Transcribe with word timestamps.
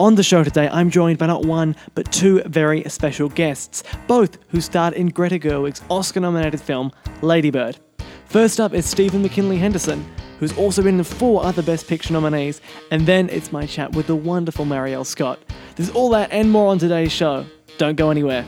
On 0.00 0.16
the 0.16 0.24
show 0.24 0.42
today, 0.42 0.68
I'm 0.72 0.90
joined 0.90 1.18
by 1.18 1.28
not 1.28 1.44
one, 1.44 1.76
but 1.94 2.10
two 2.10 2.42
very 2.46 2.82
special 2.88 3.28
guests, 3.28 3.84
both 4.08 4.38
who 4.48 4.60
starred 4.60 4.94
in 4.94 5.06
Greta 5.06 5.38
Gerwig's 5.38 5.82
Oscar 5.88 6.18
nominated 6.18 6.60
film, 6.60 6.90
Ladybird. 7.22 7.78
First 8.26 8.58
up 8.58 8.74
is 8.74 8.86
Stephen 8.86 9.22
McKinley 9.22 9.56
Henderson, 9.56 10.04
who's 10.40 10.56
also 10.58 10.82
been 10.82 10.98
in 10.98 11.04
four 11.04 11.44
other 11.44 11.62
Best 11.62 11.86
Picture 11.86 12.12
nominees, 12.12 12.60
and 12.90 13.06
then 13.06 13.28
it's 13.28 13.52
my 13.52 13.66
chat 13.66 13.92
with 13.92 14.08
the 14.08 14.16
wonderful 14.16 14.64
Marielle 14.64 15.06
Scott. 15.06 15.38
There's 15.76 15.90
all 15.90 16.10
that 16.10 16.32
and 16.32 16.50
more 16.50 16.72
on 16.72 16.78
today's 16.78 17.12
show. 17.12 17.46
Don't 17.78 17.94
go 17.94 18.10
anywhere. 18.10 18.44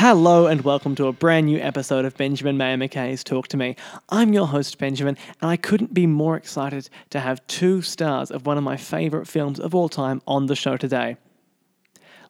Hello 0.00 0.46
and 0.46 0.60
welcome 0.60 0.94
to 0.94 1.08
a 1.08 1.12
brand 1.12 1.46
new 1.46 1.58
episode 1.58 2.04
of 2.04 2.16
Benjamin 2.16 2.56
Maio 2.56 2.78
Mackay's 2.78 3.24
Talk 3.24 3.48
to 3.48 3.56
Me. 3.56 3.74
I'm 4.10 4.32
your 4.32 4.46
host, 4.46 4.78
Benjamin, 4.78 5.16
and 5.40 5.50
I 5.50 5.56
couldn't 5.56 5.92
be 5.92 6.06
more 6.06 6.36
excited 6.36 6.88
to 7.10 7.18
have 7.18 7.44
two 7.48 7.82
stars 7.82 8.30
of 8.30 8.46
one 8.46 8.56
of 8.56 8.62
my 8.62 8.76
favourite 8.76 9.26
films 9.26 9.58
of 9.58 9.74
all 9.74 9.88
time 9.88 10.22
on 10.24 10.46
the 10.46 10.54
show 10.54 10.76
today. 10.76 11.16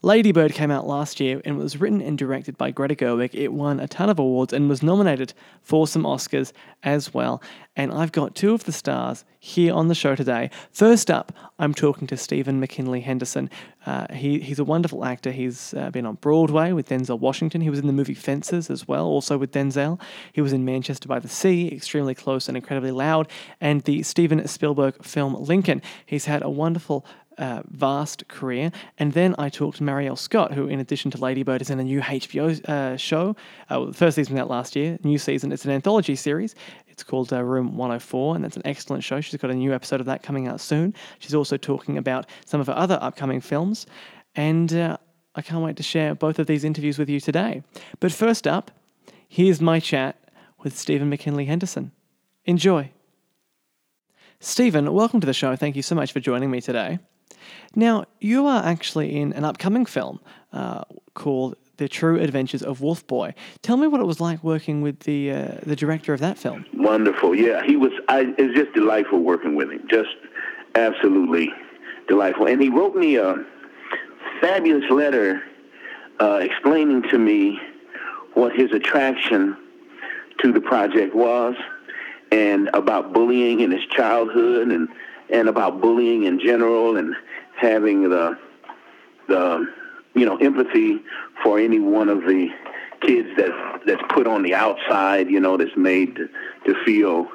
Ladybird 0.02 0.52
came 0.52 0.70
out 0.70 0.87
last 0.87 1.19
year 1.19 1.43
and 1.45 1.59
was 1.59 1.80
written 1.80 2.01
and 2.01 2.16
directed 2.16 2.57
by 2.57 2.70
Greta 2.70 2.95
Gerwig. 2.95 3.34
It 3.34 3.52
won 3.52 3.80
a 3.80 3.88
ton 3.88 4.09
of 4.09 4.19
awards 4.19 4.52
and 4.52 4.69
was 4.69 4.83
nominated 4.83 5.34
for 5.61 5.88
some 5.88 6.05
Oscars 6.05 6.52
as 6.84 7.12
well. 7.12 7.43
And 7.74 7.93
I've 7.93 8.12
got 8.12 8.37
two 8.37 8.55
of 8.55 8.65
the 8.65 8.73
stars 8.73 9.24
here 9.41 9.74
on 9.74 9.88
the 9.88 9.95
show 9.97 10.15
today. 10.15 10.51
First 10.71 11.11
up, 11.11 11.33
I'm 11.59 11.74
talking 11.74 12.07
to 12.09 12.16
Stephen 12.16 12.61
McKinley 12.61 13.01
Henderson. 13.01 13.51
Uh, 13.87 14.12
he, 14.12 14.38
he's 14.38 14.61
a 14.61 14.65
wonderful 14.65 15.05
actor. 15.05 15.33
He's 15.33 15.74
uh, 15.74 15.91
been 15.91 16.07
on 16.07 16.15
Broadway 16.16 16.73
with 16.73 16.88
Denzel 16.88 17.19
Washington. 17.19 17.60
He 17.60 17.71
was 17.71 17.80
in 17.80 17.87
the 17.88 17.93
movie 17.93 18.15
Fences 18.15 18.71
as 18.71 18.87
well, 18.87 19.07
also 19.07 19.37
with 19.37 19.51
Denzel. 19.51 20.01
He 20.33 20.41
was 20.41 20.52
in 20.52 20.65
Manchester 20.65 21.09
by 21.09 21.19
the 21.19 21.29
Sea, 21.29 21.73
Extremely 21.73 22.15
Close 22.15 22.46
and 22.49 22.57
Incredibly 22.57 22.93
Loud, 22.93 23.29
and 23.60 23.83
the 23.83 24.05
Steven 24.05 24.46
Spielberg 24.46 25.02
film 25.02 25.35
Lincoln. 25.35 25.83
He's 26.07 26.27
had 26.27 26.43
a 26.43 26.51
wonderful 26.51 27.05
uh, 27.38 27.62
vast 27.70 28.27
career. 28.28 28.71
And 28.99 29.13
then 29.13 29.35
I 29.38 29.49
talked 29.49 29.79
to 29.79 29.82
Marielle 29.82 30.18
Scott, 30.18 30.52
who, 30.52 30.66
in 30.66 30.80
addition 30.80 31.10
to 31.13 31.18
Ladybird, 31.18 31.63
is 31.63 31.71
in 31.71 31.80
a 31.80 31.85
new 31.85 32.01
HBO 32.01 32.68
uh, 32.68 32.96
show. 32.96 33.37
Uh, 33.71 33.87
the 33.87 33.93
first 33.93 34.16
season 34.16 34.37
out 34.38 34.51
last 34.51 34.76
year, 34.76 34.99
new 35.02 35.18
season. 35.18 35.52
It's 35.52 35.65
an 35.65 35.71
anthology 35.71 36.16
series. 36.16 36.54
It's 36.87 37.02
called 37.02 37.32
uh, 37.32 37.43
Room 37.43 37.76
104, 37.76 38.37
and 38.37 38.45
that's 38.45 38.57
an 38.57 38.63
excellent 38.65 39.04
show. 39.04 39.21
She's 39.21 39.40
got 39.40 39.51
a 39.51 39.54
new 39.54 39.73
episode 39.73 40.01
of 40.01 40.07
that 40.07 40.23
coming 40.23 40.48
out 40.48 40.60
soon. 40.60 40.95
She's 41.21 41.35
also 41.35 41.57
talking 41.57 41.96
about 41.96 42.26
some 42.45 42.60
of 42.60 42.66
her 42.66 42.76
other 42.76 42.98
upcoming 43.01 43.41
films. 43.41 43.87
And 44.35 44.73
uh, 44.73 44.96
I 45.35 45.43
can't 45.43 45.63
wait 45.63 45.76
to 45.76 45.82
share 45.82 46.15
both 46.15 46.38
of 46.38 46.46
these 46.46 46.65
interviews 46.65 46.98
with 46.98 47.09
you 47.09 47.20
today. 47.20 47.63
But 48.01 48.13
first 48.13 48.46
up, 48.46 48.70
here's 49.29 49.60
my 49.60 49.80
chat 49.80 50.16
with 50.63 50.76
Stephen 50.76 51.09
McKinley 51.09 51.45
Henderson. 51.45 51.93
Enjoy. 52.45 52.91
Stephen, 54.41 54.93
welcome 54.93 55.20
to 55.20 55.26
the 55.26 55.32
show. 55.32 55.54
Thank 55.57 55.76
you 55.76 55.82
so 55.82 55.95
much 55.95 56.13
for 56.13 56.20
joining 56.20 56.51
me 56.51 56.60
today. 56.60 56.98
Now, 57.74 58.04
you 58.21 58.46
are 58.46 58.62
actually 58.65 59.16
in 59.16 59.32
an 59.32 59.45
upcoming 59.45 59.87
film 59.87 60.21
uh, 60.52 60.84
called 61.15 61.57
The 61.76 61.88
True 61.88 62.18
Adventures 62.18 62.62
of 62.62 62.80
Wolf 62.80 63.07
Boy. 63.07 63.35
Tell 63.62 63.76
me 63.76 63.87
what 63.87 64.00
it 64.00 64.06
was 64.06 64.20
like 64.20 64.43
working 64.43 64.82
with 64.82 65.00
the 65.00 65.31
uh, 65.31 65.48
the 65.62 65.76
director 65.76 66.12
of 66.12 66.20
that 66.20 66.38
film. 66.38 66.65
Wonderful, 66.75 67.34
yeah. 67.34 67.62
He 67.65 67.76
was. 67.76 67.93
I, 68.09 68.34
it's 68.38 68.54
just 68.54 68.72
delightful 68.75 69.20
working 69.20 69.54
with 69.54 69.70
him. 69.70 69.87
Just 69.88 70.10
absolutely 70.75 71.53
delightful. 72.09 72.47
And 72.47 72.60
he 72.60 72.69
wrote 72.69 72.97
me 72.97 73.16
a 73.16 73.37
fabulous 74.41 74.91
letter 74.91 75.42
uh, 76.20 76.41
explaining 76.42 77.03
to 77.10 77.19
me 77.19 77.60
what 78.34 78.54
his 78.54 78.72
attraction 78.72 79.56
to 80.41 80.53
the 80.53 80.60
project 80.60 81.15
was, 81.15 81.54
and 82.32 82.70
about 82.75 83.12
bullying 83.12 83.60
in 83.60 83.70
his 83.70 83.84
childhood, 83.87 84.69
and 84.69 84.88
and 85.31 85.48
about 85.48 85.81
bullying 85.81 86.25
in 86.25 86.41
general, 86.41 86.97
and 86.97 87.15
having 87.56 88.09
the 88.09 88.38
the 89.28 89.66
you 90.15 90.26
know 90.26 90.37
empathy 90.37 91.00
for 91.43 91.59
any 91.59 91.81
one 91.81 92.09
of 92.09 92.20
the 92.22 92.48
kids 93.00 93.28
that 93.36 93.80
that's 93.86 94.03
put 94.10 94.26
on 94.26 94.42
the 94.42 94.54
outside, 94.54 95.30
you 95.30 95.41
know, 95.41 95.56
that's 95.56 95.76
made 95.76 96.16
to, 96.16 96.28
to 96.66 96.84
feel 96.84 97.28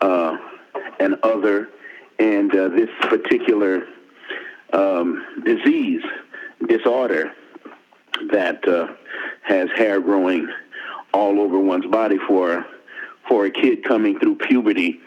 uh, 0.00 0.36
an 0.98 1.16
other, 1.22 1.68
and 2.18 2.54
uh, 2.54 2.68
this 2.68 2.88
particular 3.02 3.86
um, 4.72 5.42
disease 5.44 6.02
disorder 6.66 7.32
that 8.32 8.66
uh, 8.68 8.88
has 9.42 9.68
hair 9.76 10.00
growing 10.00 10.48
all 11.12 11.40
over 11.40 11.58
one's 11.58 11.86
body 11.86 12.18
for 12.26 12.64
for 13.28 13.46
a 13.46 13.50
kid 13.50 13.84
coming 13.84 14.18
through 14.18 14.36
puberty. 14.36 15.00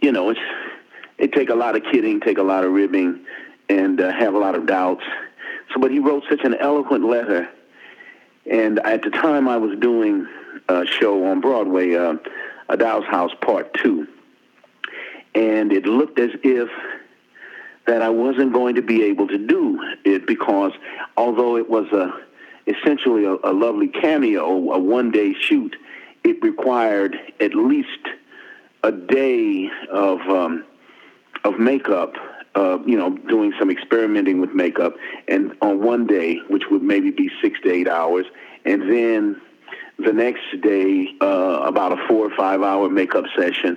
You 0.00 0.12
know, 0.12 0.30
it's 0.30 0.40
it 1.18 1.32
take 1.32 1.50
a 1.50 1.54
lot 1.54 1.76
of 1.76 1.82
kidding, 1.84 2.20
take 2.20 2.38
a 2.38 2.42
lot 2.42 2.64
of 2.64 2.72
ribbing, 2.72 3.24
and 3.68 4.00
uh, 4.00 4.12
have 4.12 4.34
a 4.34 4.38
lot 4.38 4.54
of 4.54 4.66
doubts. 4.66 5.04
So, 5.72 5.80
but 5.80 5.90
he 5.90 5.98
wrote 5.98 6.24
such 6.28 6.44
an 6.44 6.54
eloquent 6.54 7.04
letter. 7.04 7.48
And 8.50 8.78
at 8.80 9.02
the 9.02 9.10
time, 9.10 9.46
I 9.46 9.58
was 9.58 9.78
doing 9.78 10.26
a 10.68 10.86
show 10.86 11.26
on 11.26 11.40
Broadway, 11.40 11.94
uh, 11.94 12.14
A 12.68 12.76
Doll's 12.76 13.04
House 13.04 13.32
Part 13.42 13.74
Two, 13.74 14.06
and 15.34 15.72
it 15.72 15.84
looked 15.84 16.18
as 16.18 16.30
if 16.42 16.70
that 17.86 18.02
I 18.02 18.08
wasn't 18.10 18.52
going 18.52 18.74
to 18.76 18.82
be 18.82 19.02
able 19.04 19.28
to 19.28 19.38
do 19.38 19.82
it 20.04 20.26
because 20.26 20.72
although 21.16 21.56
it 21.56 21.68
was 21.68 21.86
a 21.92 22.12
essentially 22.66 23.24
a, 23.24 23.34
a 23.44 23.52
lovely 23.52 23.88
cameo, 23.88 24.44
a 24.72 24.78
one-day 24.78 25.34
shoot, 25.40 25.74
it 26.22 26.42
required 26.42 27.18
at 27.40 27.54
least 27.54 28.08
a 28.82 28.92
day 28.92 29.70
of 29.90 30.20
um, 30.20 30.64
of 31.44 31.58
makeup 31.58 32.14
uh, 32.54 32.78
you 32.86 32.96
know, 32.96 33.16
doing 33.28 33.52
some 33.58 33.70
experimenting 33.70 34.40
with 34.40 34.52
makeup, 34.52 34.96
and 35.28 35.54
on 35.62 35.80
one 35.80 36.06
day, 36.06 36.38
which 36.48 36.64
would 36.70 36.82
maybe 36.82 37.10
be 37.10 37.30
six 37.40 37.60
to 37.60 37.70
eight 37.70 37.86
hours, 37.86 38.26
and 38.64 38.82
then 38.82 39.40
the 39.98 40.12
next 40.12 40.60
day, 40.60 41.08
uh, 41.20 41.60
about 41.62 41.92
a 41.92 42.08
four 42.08 42.26
or 42.26 42.36
five 42.36 42.62
hour 42.62 42.88
makeup 42.88 43.24
session 43.36 43.76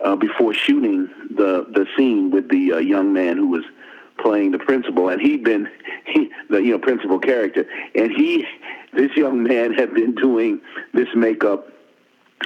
uh, 0.00 0.16
before 0.16 0.54
shooting 0.54 1.08
the 1.30 1.66
the 1.70 1.86
scene 1.96 2.30
with 2.30 2.48
the 2.48 2.72
uh, 2.72 2.78
young 2.78 3.12
man 3.12 3.36
who 3.36 3.48
was 3.48 3.64
playing 4.18 4.50
the 4.50 4.58
principal, 4.58 5.08
and 5.08 5.20
he'd 5.20 5.44
been 5.44 5.68
he, 6.06 6.30
the 6.50 6.58
you 6.58 6.72
know 6.72 6.78
principal 6.78 7.18
character, 7.18 7.66
and 7.94 8.10
he 8.10 8.44
this 8.92 9.14
young 9.16 9.42
man 9.42 9.72
had 9.72 9.92
been 9.94 10.14
doing 10.14 10.60
this 10.94 11.08
makeup 11.14 11.68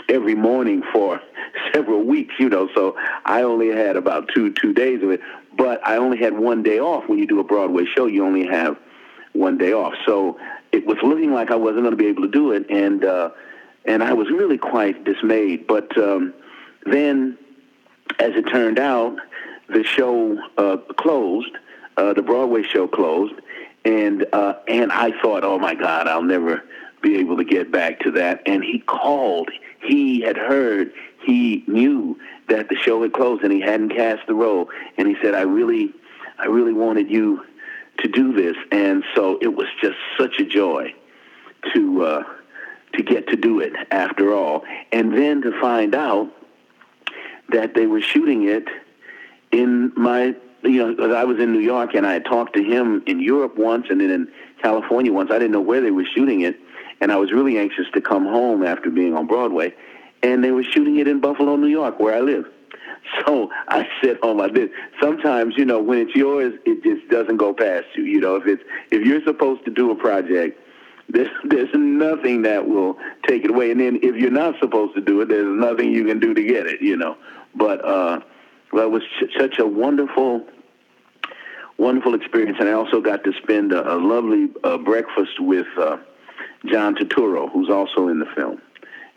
every 0.09 0.35
morning 0.35 0.83
for 0.93 1.21
several 1.73 2.03
weeks, 2.05 2.35
you 2.39 2.49
know. 2.49 2.69
So 2.75 2.97
I 3.25 3.43
only 3.43 3.69
had 3.69 3.97
about 3.97 4.29
two 4.35 4.53
two 4.53 4.73
days 4.73 5.03
of 5.03 5.11
it, 5.11 5.21
but 5.57 5.87
I 5.87 5.97
only 5.97 6.19
had 6.19 6.37
one 6.37 6.63
day 6.63 6.81
off. 6.81 7.09
When 7.09 7.19
you 7.19 7.27
do 7.27 7.41
a 7.41 7.45
Broadway 7.45 7.85
show, 7.85 8.07
you 8.07 8.25
only 8.25 8.47
have 8.47 8.77
one 9.33 9.59
day 9.59 9.73
off. 9.73 9.95
So 10.07 10.39
it 10.73 10.87
was 10.87 10.99
looking 11.03 11.33
like 11.33 11.51
I 11.51 11.57
wasn't 11.57 11.83
going 11.83 11.97
to 11.97 11.97
be 11.97 12.07
able 12.07 12.23
to 12.23 12.29
do 12.29 12.53
it, 12.53 12.69
and 12.71 13.05
uh, 13.05 13.31
and 13.85 14.03
I 14.03 14.13
was 14.13 14.31
really 14.31 14.59
quite 14.59 15.05
dismayed. 15.05 15.67
But 15.67 15.97
um, 15.99 16.35
then, 16.87 17.39
as 18.19 18.35
it 18.35 18.43
turned 18.43 18.79
out, 18.79 19.17
the 19.69 19.85
show 19.85 20.39
uh, 20.57 20.79
closed. 20.97 21.57
Uh, 21.97 22.15
the 22.15 22.23
Broadway 22.23 22.63
show 22.63 22.89
closed, 22.89 23.35
and 23.85 24.25
uh, 24.33 24.55
and 24.69 24.91
I 24.91 25.11
thought, 25.21 25.45
oh 25.45 25.59
my 25.59 25.75
God, 25.75 26.09
I'll 26.09 26.23
never 26.23 26.63
be 27.03 27.19
able 27.19 27.37
to 27.37 27.45
get 27.45 27.71
back 27.71 28.01
to 28.01 28.11
that. 28.13 28.43
And 28.47 28.63
he 28.63 28.81
called. 28.81 29.51
He 29.83 30.21
had 30.21 30.37
heard. 30.37 30.93
He 31.25 31.65
knew 31.67 32.19
that 32.49 32.69
the 32.69 32.77
show 32.77 33.03
had 33.03 33.13
closed, 33.13 33.43
and 33.43 33.53
he 33.53 33.61
hadn't 33.61 33.91
cast 33.91 34.27
the 34.27 34.35
role. 34.35 34.71
And 34.97 35.09
he 35.09 35.17
said, 35.23 35.35
"I 35.35 35.43
really, 35.43 35.93
I 36.39 36.47
really 36.47 36.73
wanted 36.73 37.11
you 37.11 37.45
to 37.99 38.09
do 38.09 38.33
this." 38.33 38.57
And 38.71 39.05
so 39.15 39.39
it 39.41 39.55
was 39.55 39.67
just 39.81 39.97
such 40.19 40.39
a 40.39 40.45
joy 40.45 40.95
to 41.75 42.05
uh, 42.05 42.23
to 42.95 43.03
get 43.03 43.29
to 43.29 43.37
do 43.37 43.61
it 43.61 43.73
after 43.91 44.35
all, 44.35 44.65
and 44.93 45.17
then 45.17 45.43
to 45.43 45.59
find 45.61 45.95
out 45.95 46.31
that 47.51 47.75
they 47.75 47.87
were 47.87 48.01
shooting 48.01 48.49
it 48.49 48.69
in 49.53 49.93
my 49.97 50.35
you 50.63 50.95
know, 50.95 51.15
I 51.15 51.25
was 51.25 51.39
in 51.39 51.53
New 51.53 51.61
York 51.61 51.95
and 51.95 52.07
I 52.07 52.13
had 52.13 52.25
talked 52.25 52.55
to 52.55 52.63
him 52.63 53.03
in 53.07 53.21
Europe 53.21 53.57
once 53.57 53.87
and 53.89 54.01
then 54.01 54.11
in 54.11 54.29
California 54.63 55.13
once. 55.13 55.31
I 55.31 55.35
didn't 55.35 55.53
know 55.53 55.61
where 55.61 55.81
they 55.81 55.91
were 55.91 56.05
shooting 56.05 56.43
it 56.43 56.57
and 57.01 57.11
I 57.11 57.17
was 57.17 57.33
really 57.33 57.59
anxious 57.59 57.87
to 57.95 58.01
come 58.01 58.25
home 58.25 58.65
after 58.65 58.91
being 58.91 59.15
on 59.15 59.27
Broadway, 59.27 59.75
and 60.23 60.45
they 60.45 60.51
were 60.51 60.63
shooting 60.63 60.99
it 60.99 61.09
in 61.09 61.21
Buffalo, 61.21 61.57
New 61.57 61.69
York, 61.69 61.99
where 61.99 62.15
I 62.15 62.21
live. 62.21 62.47
So 63.27 63.51
I 63.67 63.89
said, 64.03 64.19
"Oh 64.23 64.35
my 64.35 64.49
goodness!" 64.49 64.71
Sometimes, 65.03 65.55
you 65.57 65.65
know, 65.65 65.81
when 65.81 65.99
it's 65.99 66.15
yours, 66.15 66.53
it 66.65 66.83
just 66.83 67.09
doesn't 67.09 67.39
go 67.39 67.53
past 67.53 67.87
you. 67.97 68.05
You 68.05 68.21
know, 68.21 68.37
if 68.37 68.47
it's 68.47 68.63
if 68.91 69.05
you're 69.05 69.23
supposed 69.25 69.65
to 69.65 69.71
do 69.71 69.91
a 69.91 69.97
project, 69.97 70.61
there's 71.09 71.31
there's 71.45 71.71
nothing 71.75 72.43
that 72.43 72.69
will 72.69 72.99
take 73.27 73.45
it 73.45 73.51
away. 73.51 73.71
And 73.71 73.81
then 73.81 73.99
if 74.03 74.17
you're 74.17 74.31
not 74.31 74.55
supposed 74.61 74.95
to 74.95 75.01
do 75.01 75.21
it, 75.23 75.29
there's 75.29 75.47
nothing 75.47 75.93
you 75.93 76.05
can 76.05 76.21
do 76.21 76.35
to 76.35 76.43
get 76.43 76.67
it. 76.67 76.83
You 76.83 76.97
know, 76.97 77.17
but 77.55 77.85
uh, 77.85 78.21
well, 78.73 78.85
it 78.85 78.91
was 78.91 79.03
ch- 79.03 79.39
such 79.39 79.59
a 79.59 79.67
wonderful 79.67 80.47
wonderful 81.79 82.15
experience, 82.15 82.59
and 82.61 82.69
I 82.69 82.73
also 82.73 83.01
got 83.01 83.25
to 83.25 83.33
spend 83.43 83.73
a, 83.73 83.95
a 83.95 83.97
lovely 83.97 84.51
uh, 84.63 84.77
breakfast 84.79 85.41
with 85.41 85.67
uh, 85.79 85.97
John 86.67 86.95
Turturro, 86.95 87.51
who's 87.51 87.71
also 87.71 88.09
in 88.09 88.19
the 88.19 88.27
film. 88.37 88.61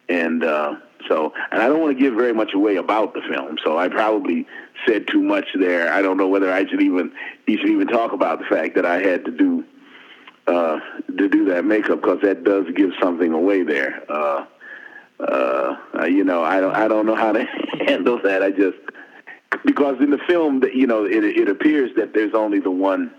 And 0.09 0.43
uh, 0.43 0.75
So, 1.07 1.33
and 1.51 1.61
I 1.61 1.67
don't 1.67 1.81
want 1.81 1.97
to 1.97 2.01
give 2.01 2.13
very 2.15 2.33
much 2.33 2.53
away 2.53 2.77
about 2.77 3.13
the 3.13 3.21
film. 3.21 3.57
So 3.63 3.77
I 3.77 3.89
probably 3.89 4.47
said 4.87 5.07
too 5.07 5.21
much 5.21 5.45
there. 5.57 5.91
I 5.91 6.01
don't 6.01 6.17
know 6.17 6.27
whether 6.27 6.51
I 6.51 6.65
should 6.65 6.81
even 6.81 7.11
you 7.47 7.57
should 7.57 7.69
even 7.69 7.87
talk 7.87 8.13
about 8.13 8.39
the 8.39 8.45
fact 8.45 8.75
that 8.75 8.85
I 8.85 9.01
had 9.01 9.25
to 9.25 9.31
do 9.31 9.63
uh, 10.47 10.79
to 11.17 11.29
do 11.29 11.45
that 11.45 11.65
makeup 11.65 12.01
because 12.01 12.19
that 12.21 12.43
does 12.43 12.65
give 12.75 12.91
something 13.01 13.31
away 13.31 13.63
there. 13.63 14.03
Uh, 14.09 14.45
uh, 15.19 15.75
you 16.05 16.23
know, 16.23 16.43
I 16.43 16.59
don't 16.59 16.75
I 16.75 16.87
don't 16.87 17.05
know 17.05 17.15
how 17.15 17.31
to 17.31 17.43
handle 17.87 18.19
that. 18.23 18.43
I 18.43 18.51
just 18.51 18.77
because 19.65 19.97
in 19.99 20.09
the 20.09 20.19
film 20.27 20.61
you 20.73 20.87
know 20.87 21.05
it 21.05 21.23
it 21.23 21.49
appears 21.49 21.91
that 21.97 22.13
there's 22.13 22.33
only 22.33 22.59
the 22.59 22.71
one 22.71 23.13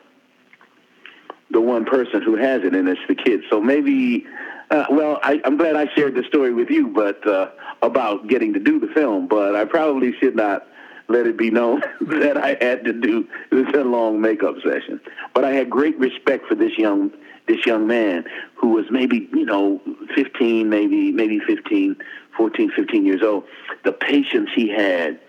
the 1.51 1.61
one 1.61 1.85
person 1.85 2.23
who 2.23 2.37
has 2.37 2.63
it, 2.65 2.75
and 2.75 2.89
it's 2.89 3.01
the 3.09 3.15
kid. 3.15 3.43
So 3.51 3.61
maybe, 3.61 4.27
uh, 4.71 4.87
well, 4.91 5.21
I, 5.23 5.41
am 5.45 5.57
glad 5.57 5.77
I 5.77 5.93
shared 5.95 6.15
the 6.15 6.25
story 6.25 6.53
with 6.53 6.71
you, 6.71 6.89
but 6.89 7.27
uh, 7.27 7.51
about 7.83 8.29
getting 8.29 8.53
to 8.55 8.61
do 8.61 8.81
the 8.81 8.89
film. 8.89 9.29
But 9.29 9.55
I 9.55 9.65
probably 9.65 10.13
should 10.19 10.37
not 10.37 10.67
let 11.09 11.27
it 11.27 11.37
be 11.37 11.51
known 11.51 11.83
that 12.01 12.37
I 12.37 12.57
had 12.61 12.85
to 12.85 12.93
do 12.93 13.29
this 13.51 13.67
long 13.75 14.21
makeup 14.21 14.57
session. 14.65 15.01
But 15.35 15.45
I 15.45 15.53
had 15.53 15.71
great 15.71 15.99
respect 15.99 16.47
for 16.47 16.55
this 16.55 16.77
young 16.79 17.13
this 17.47 17.67
young 17.67 17.87
man 17.87 18.25
who 18.55 18.69
was 18.69 18.87
maybe 18.91 19.29
you 19.33 19.45
know 19.45 19.81
15, 20.15 20.69
maybe 20.69 21.13
maybe 21.13 21.41
15, 21.41 21.97
14, 22.37 22.73
15 22.75 23.05
years 23.05 23.23
old. 23.23 23.45
The 23.85 23.93
patience 23.93 24.51
he 24.55 24.69
had 24.69 25.21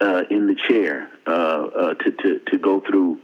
uh, 0.00 0.24
in 0.30 0.46
the 0.46 0.54
chair 0.54 1.10
uh, 1.26 1.30
uh, 1.30 1.94
to, 1.94 2.10
to 2.10 2.38
to 2.50 2.58
go 2.58 2.80
through 2.80 3.18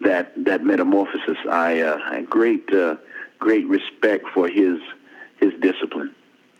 that 0.00 0.32
that 0.44 0.64
metamorphosis. 0.64 1.38
I 1.50 1.80
uh, 1.80 1.98
had 2.10 2.28
great 2.28 2.72
uh, 2.72 2.96
great 3.38 3.66
respect 3.66 4.26
for 4.34 4.48
his 4.48 4.78
his 5.40 5.52
discipline. 5.60 6.14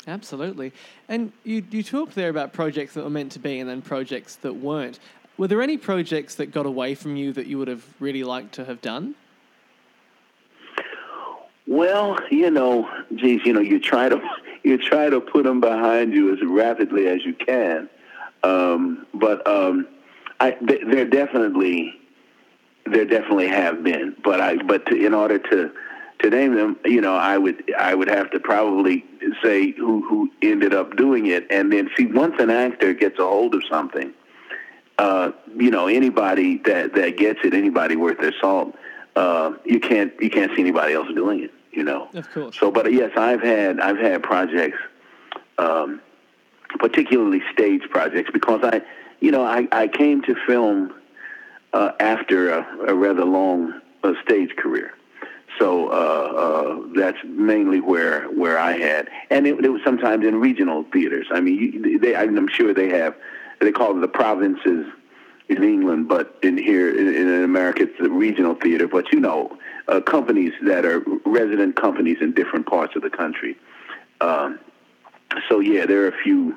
Absolutely, 0.07 0.73
and 1.09 1.33
you 1.45 1.65
you 1.71 1.83
talked 1.83 2.15
there 2.15 2.29
about 2.29 2.53
projects 2.53 2.95
that 2.95 3.05
were 3.05 3.11
meant 3.11 3.33
to 3.33 3.39
be 3.39 3.59
and 3.61 3.69
then 3.69 3.83
projects 3.83 4.37
that 4.37 4.55
weren't. 4.55 4.99
Were 5.39 5.49
there 5.49 5.61
any 5.61 5.77
projects 5.77 6.37
that 6.37 6.47
got 6.47 6.65
away 6.65 6.95
from 6.95 7.17
you 7.17 7.33
that 7.33 7.47
you 7.47 7.59
would 7.59 7.69
have 7.69 7.85
really 8.01 8.25
liked 8.25 8.55
to 8.55 8.65
have 8.65 8.81
done? 8.81 9.15
Well, 11.67 12.17
you 12.31 12.51
know, 12.51 12.89
geez, 13.15 13.43
you 13.45 13.53
know, 13.53 13.61
you 13.61 13.81
try 13.81 14.09
to 14.09 14.21
you 14.63 14.79
try 14.79 15.11
to 15.11 15.21
put 15.21 15.45
them 15.45 15.61
behind 15.61 16.13
you 16.13 16.33
as 16.33 16.39
rapidly 16.43 17.09
as 17.09 17.25
you 17.25 17.35
can, 17.35 17.91
um, 18.43 19.07
but 19.13 19.47
um, 19.47 19.89
I, 20.41 20.57
they're 20.61 21.05
definitely 21.05 21.95
there 22.91 23.05
definitely 23.05 23.49
have 23.49 23.83
been, 23.83 24.17
but 24.23 24.41
I 24.41 24.57
but 24.57 24.87
to, 24.87 24.95
in 24.95 25.15
order 25.15 25.39
to 25.39 25.71
to 26.21 26.31
name 26.31 26.55
them, 26.55 26.77
you 26.85 27.01
know, 27.01 27.15
I 27.15 27.37
would 27.39 27.75
I 27.75 27.95
would 27.95 28.09
have 28.09 28.31
to 28.31 28.41
probably 28.41 29.05
say 29.43 29.73
who 29.73 30.07
who 30.09 30.31
ended 30.43 30.75
up 30.75 30.97
doing 30.97 31.27
it, 31.27 31.47
and 31.51 31.73
then 31.73 31.91
see 31.97 32.07
once 32.07 32.35
an 32.39 32.51
actor 32.51 32.95
gets 32.95 33.19
a 33.19 33.23
hold 33.23 33.55
of 33.55 33.63
something, 33.69 34.13
uh, 34.99 35.33
you 35.57 35.71
know, 35.71 35.89
anybody 35.89 36.59
that 36.59 36.95
that 36.95 37.17
gets 37.17 37.41
it, 37.45 37.55
anybody 37.55 37.97
worth 37.97 38.19
their 38.19 38.35
salt, 38.41 38.75
uh, 39.17 39.53
you 39.65 39.81
can't 39.81 40.13
you 40.21 40.31
can't 40.31 40.53
see 40.55 40.63
anybody 40.63 40.95
else 40.95 41.09
doing 41.15 41.43
it, 41.43 41.53
you 41.73 41.85
know. 41.85 42.09
Of 42.15 42.31
course. 42.33 42.59
So, 42.59 42.71
but 42.71 42.91
yes, 42.93 43.13
I've 43.17 43.43
had 43.43 43.81
I've 43.81 43.99
had 43.99 44.23
projects, 44.23 44.79
um, 45.59 46.01
particularly 46.79 47.43
stage 47.53 47.83
projects, 47.91 48.31
because 48.33 48.61
I, 48.63 48.81
you 49.21 49.31
know, 49.31 49.45
I 49.45 49.69
I 49.73 49.89
came 49.89 50.23
to 50.23 50.35
film 50.47 50.95
uh, 51.73 51.93
after 52.01 52.51
a, 52.51 52.89
a, 52.89 52.95
rather 52.95 53.25
long 53.25 53.81
uh, 54.03 54.13
stage 54.25 54.55
career. 54.57 54.93
So 55.59 55.89
uh, 55.89 55.93
uh, 55.93 56.87
that's 56.95 57.19
mainly 57.25 57.81
where 57.81 58.25
where 58.27 58.59
I 58.59 58.73
had, 58.79 59.09
and 59.31 59.47
it, 59.47 59.65
it, 59.65 59.69
was 59.69 59.81
sometimes 59.85 60.25
in 60.27 60.39
regional 60.39 60.85
theaters. 60.93 61.27
I 61.31 61.41
mean, 61.41 62.01
they, 62.01 62.15
I'm 62.15 62.49
sure 62.49 62.75
they 62.75 62.91
have. 62.91 63.15
They 63.61 63.73
call 63.73 63.97
it 63.97 64.01
the 64.01 64.09
provinces 64.09 64.87
in 65.49 65.63
England, 65.63 66.09
but 66.09 66.39
in 66.43 66.59
here 66.59 66.95
in, 66.95 67.15
in 67.15 67.43
America, 67.43 67.85
it's 67.85 67.99
the 67.99 68.11
regional 68.11 68.55
theater. 68.55 68.87
But 68.87 69.13
you 69.13 69.21
know, 69.21 69.57
uh, 69.89 70.01
companies 70.01 70.53
that 70.63 70.85
are 70.85 71.03
resident 71.25 71.77
companies 71.77 72.19
in 72.21 72.33
different 72.33 72.67
parts 72.67 72.97
of 72.97 73.03
the 73.03 73.11
country. 73.11 73.57
Um, 74.21 74.59
so 75.49 75.61
yeah, 75.61 75.87
there 75.87 76.03
are 76.03 76.09
a 76.09 76.23
few 76.23 76.57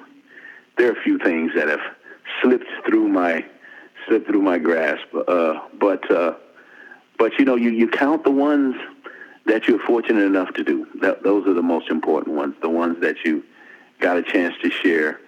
there 0.78 0.90
are 0.90 0.98
a 0.98 1.02
few 1.04 1.20
things 1.20 1.52
that 1.56 1.68
have 1.68 1.82
slipped 2.42 2.68
through 2.86 3.08
my 3.08 3.46
slip 4.08 4.26
through 4.28 4.42
my 4.42 4.58
grasp. 4.58 5.08
Uh, 5.28 5.60
but 5.74 6.10
uh, 6.12 6.36
but 7.18 7.38
you 7.38 7.46
know, 7.46 7.56
you, 7.56 7.70
you 7.70 7.88
count 7.88 8.24
the 8.24 8.32
ones 8.32 8.76
that 9.46 9.68
you're 9.68 9.80
fortunate 9.80 10.24
enough 10.24 10.54
to 10.54 10.64
do. 10.64 10.88
That, 11.02 11.24
those 11.24 11.48
are 11.48 11.54
the 11.54 11.62
most 11.62 11.90
important 11.90 12.36
ones. 12.36 12.56
The 12.62 12.70
ones 12.70 13.02
that 13.02 13.18
you 13.26 13.44
got 14.00 14.18
a 14.18 14.24
chance 14.24 14.56
to 14.62 14.70
share 14.70 15.20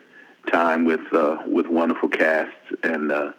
time 0.52 0.86
with 0.86 1.02
uh, 1.14 1.38
with 1.46 1.68
wonderful 1.68 2.10
casts 2.10 2.56
and 2.84 3.12
uh, 3.12 3.34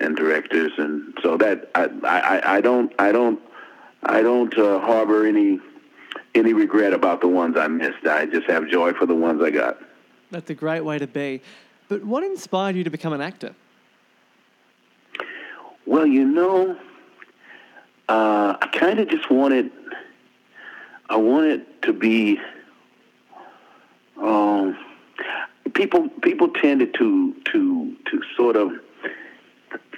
and 0.00 0.16
directors, 0.16 0.72
and 0.78 1.16
so 1.22 1.36
that 1.36 1.70
I, 1.74 1.90
I, 2.04 2.56
I 2.56 2.60
don't 2.60 2.92
I 2.98 3.12
don't 3.12 3.40
I 4.02 4.22
don't 4.22 4.56
uh, 4.56 4.78
harbor 4.80 5.26
any 5.26 5.60
any 6.34 6.52
regret 6.52 6.92
about 6.92 7.20
the 7.20 7.28
ones 7.28 7.56
I 7.56 7.66
missed. 7.66 8.06
I 8.06 8.26
just 8.26 8.46
have 8.46 8.68
joy 8.68 8.92
for 8.92 9.06
the 9.06 9.14
ones 9.14 9.42
I 9.42 9.50
got. 9.50 9.78
That's 10.30 10.50
a 10.50 10.54
great 10.54 10.82
way 10.82 10.98
to 10.98 11.06
be. 11.06 11.40
But 11.88 12.04
what 12.04 12.24
inspired 12.24 12.76
you 12.76 12.84
to 12.84 12.90
become 12.90 13.12
an 13.12 13.20
actor? 13.20 13.54
Well, 15.86 16.06
you 16.06 16.24
know, 16.24 16.76
uh, 18.08 18.56
I 18.60 18.66
kind 18.72 18.98
of 18.98 19.08
just 19.08 19.30
wanted, 19.30 19.70
I 21.08 21.16
wanted 21.16 21.64
to 21.82 21.92
be. 21.92 22.40
Um, 24.20 24.76
people 25.74 26.08
people 26.22 26.48
tended 26.48 26.94
to 26.94 27.34
to 27.52 27.96
to 28.10 28.22
sort 28.36 28.56
of 28.56 28.72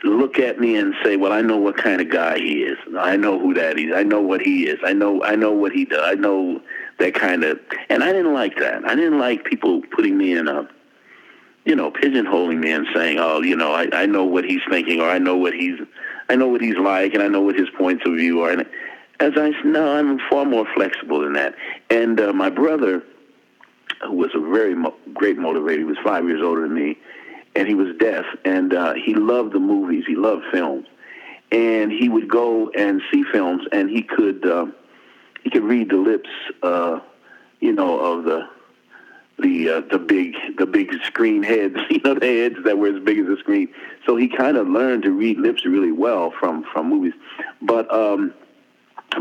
look 0.02 0.38
at 0.38 0.60
me 0.60 0.76
and 0.76 0.94
say, 1.04 1.16
"Well, 1.16 1.32
I 1.32 1.40
know 1.40 1.56
what 1.56 1.76
kind 1.76 2.00
of 2.00 2.10
guy 2.10 2.38
he 2.38 2.62
is. 2.64 2.78
I 2.98 3.16
know 3.16 3.38
who 3.38 3.54
that 3.54 3.78
is. 3.78 3.92
I 3.94 4.02
know 4.02 4.20
what 4.20 4.42
he 4.42 4.66
is. 4.66 4.78
I 4.84 4.92
know 4.92 5.22
I 5.22 5.36
know 5.36 5.52
what 5.52 5.72
he 5.72 5.84
does. 5.84 6.02
I 6.02 6.14
know 6.14 6.60
that 6.98 7.14
kind 7.14 7.44
of." 7.44 7.60
And 7.88 8.02
I 8.02 8.12
didn't 8.12 8.34
like 8.34 8.56
that. 8.58 8.84
I 8.84 8.94
didn't 8.94 9.18
like 9.18 9.44
people 9.44 9.82
putting 9.90 10.18
me 10.18 10.36
in 10.36 10.48
a 10.48 10.68
you 11.68 11.76
know, 11.76 11.90
pigeonholing 11.90 12.58
me 12.58 12.72
and 12.72 12.86
saying, 12.94 13.18
"Oh, 13.20 13.42
you 13.42 13.54
know, 13.54 13.72
I, 13.72 13.88
I 13.92 14.06
know 14.06 14.24
what 14.24 14.44
he's 14.44 14.62
thinking, 14.70 15.02
or 15.02 15.10
I 15.10 15.18
know 15.18 15.36
what 15.36 15.52
he's, 15.52 15.78
I 16.30 16.34
know 16.34 16.48
what 16.48 16.62
he's 16.62 16.78
like, 16.78 17.12
and 17.12 17.22
I 17.22 17.28
know 17.28 17.42
what 17.42 17.56
his 17.56 17.68
points 17.76 18.04
of 18.06 18.14
view 18.14 18.40
are." 18.40 18.50
And 18.50 18.62
as 19.20 19.32
I 19.36 19.52
said, 19.52 19.66
no, 19.66 19.96
I'm 19.96 20.18
far 20.30 20.46
more 20.46 20.66
flexible 20.74 21.20
than 21.20 21.34
that. 21.34 21.54
And 21.90 22.18
uh, 22.18 22.32
my 22.32 22.48
brother, 22.48 23.02
who 24.02 24.12
was 24.12 24.30
a 24.34 24.40
very 24.40 24.74
mo- 24.74 24.94
great 25.12 25.36
motivator, 25.36 25.78
he 25.78 25.84
was 25.84 25.98
five 26.02 26.24
years 26.24 26.40
older 26.42 26.62
than 26.62 26.74
me, 26.74 26.96
and 27.54 27.68
he 27.68 27.74
was 27.74 27.94
deaf, 27.98 28.24
and 28.46 28.72
uh, 28.72 28.94
he 28.94 29.14
loved 29.14 29.52
the 29.52 29.60
movies, 29.60 30.04
he 30.06 30.14
loved 30.14 30.44
films, 30.50 30.86
and 31.52 31.92
he 31.92 32.08
would 32.08 32.30
go 32.30 32.70
and 32.70 33.02
see 33.12 33.24
films, 33.30 33.62
and 33.72 33.90
he 33.90 34.02
could, 34.02 34.46
uh, 34.46 34.66
he 35.42 35.50
could 35.50 35.64
read 35.64 35.90
the 35.90 35.98
lips, 35.98 36.30
uh, 36.62 37.00
you 37.60 37.72
know, 37.72 38.00
of 38.00 38.24
the 38.24 38.48
the 39.38 39.68
uh, 39.68 39.80
the 39.90 39.98
big 39.98 40.34
the 40.56 40.66
big 40.66 40.92
screen 41.04 41.42
heads, 41.42 41.76
you 41.90 42.00
know, 42.04 42.14
the 42.14 42.26
heads 42.26 42.56
that 42.64 42.78
were 42.78 42.88
as 42.88 43.02
big 43.02 43.18
as 43.18 43.26
the 43.26 43.36
screen. 43.38 43.68
So 44.06 44.16
he 44.16 44.28
kind 44.28 44.56
of 44.56 44.68
learned 44.68 45.04
to 45.04 45.10
read 45.10 45.38
lips 45.38 45.64
really 45.64 45.92
well 45.92 46.32
from 46.38 46.64
from 46.72 46.88
movies, 46.88 47.14
but 47.62 47.92
um, 47.92 48.34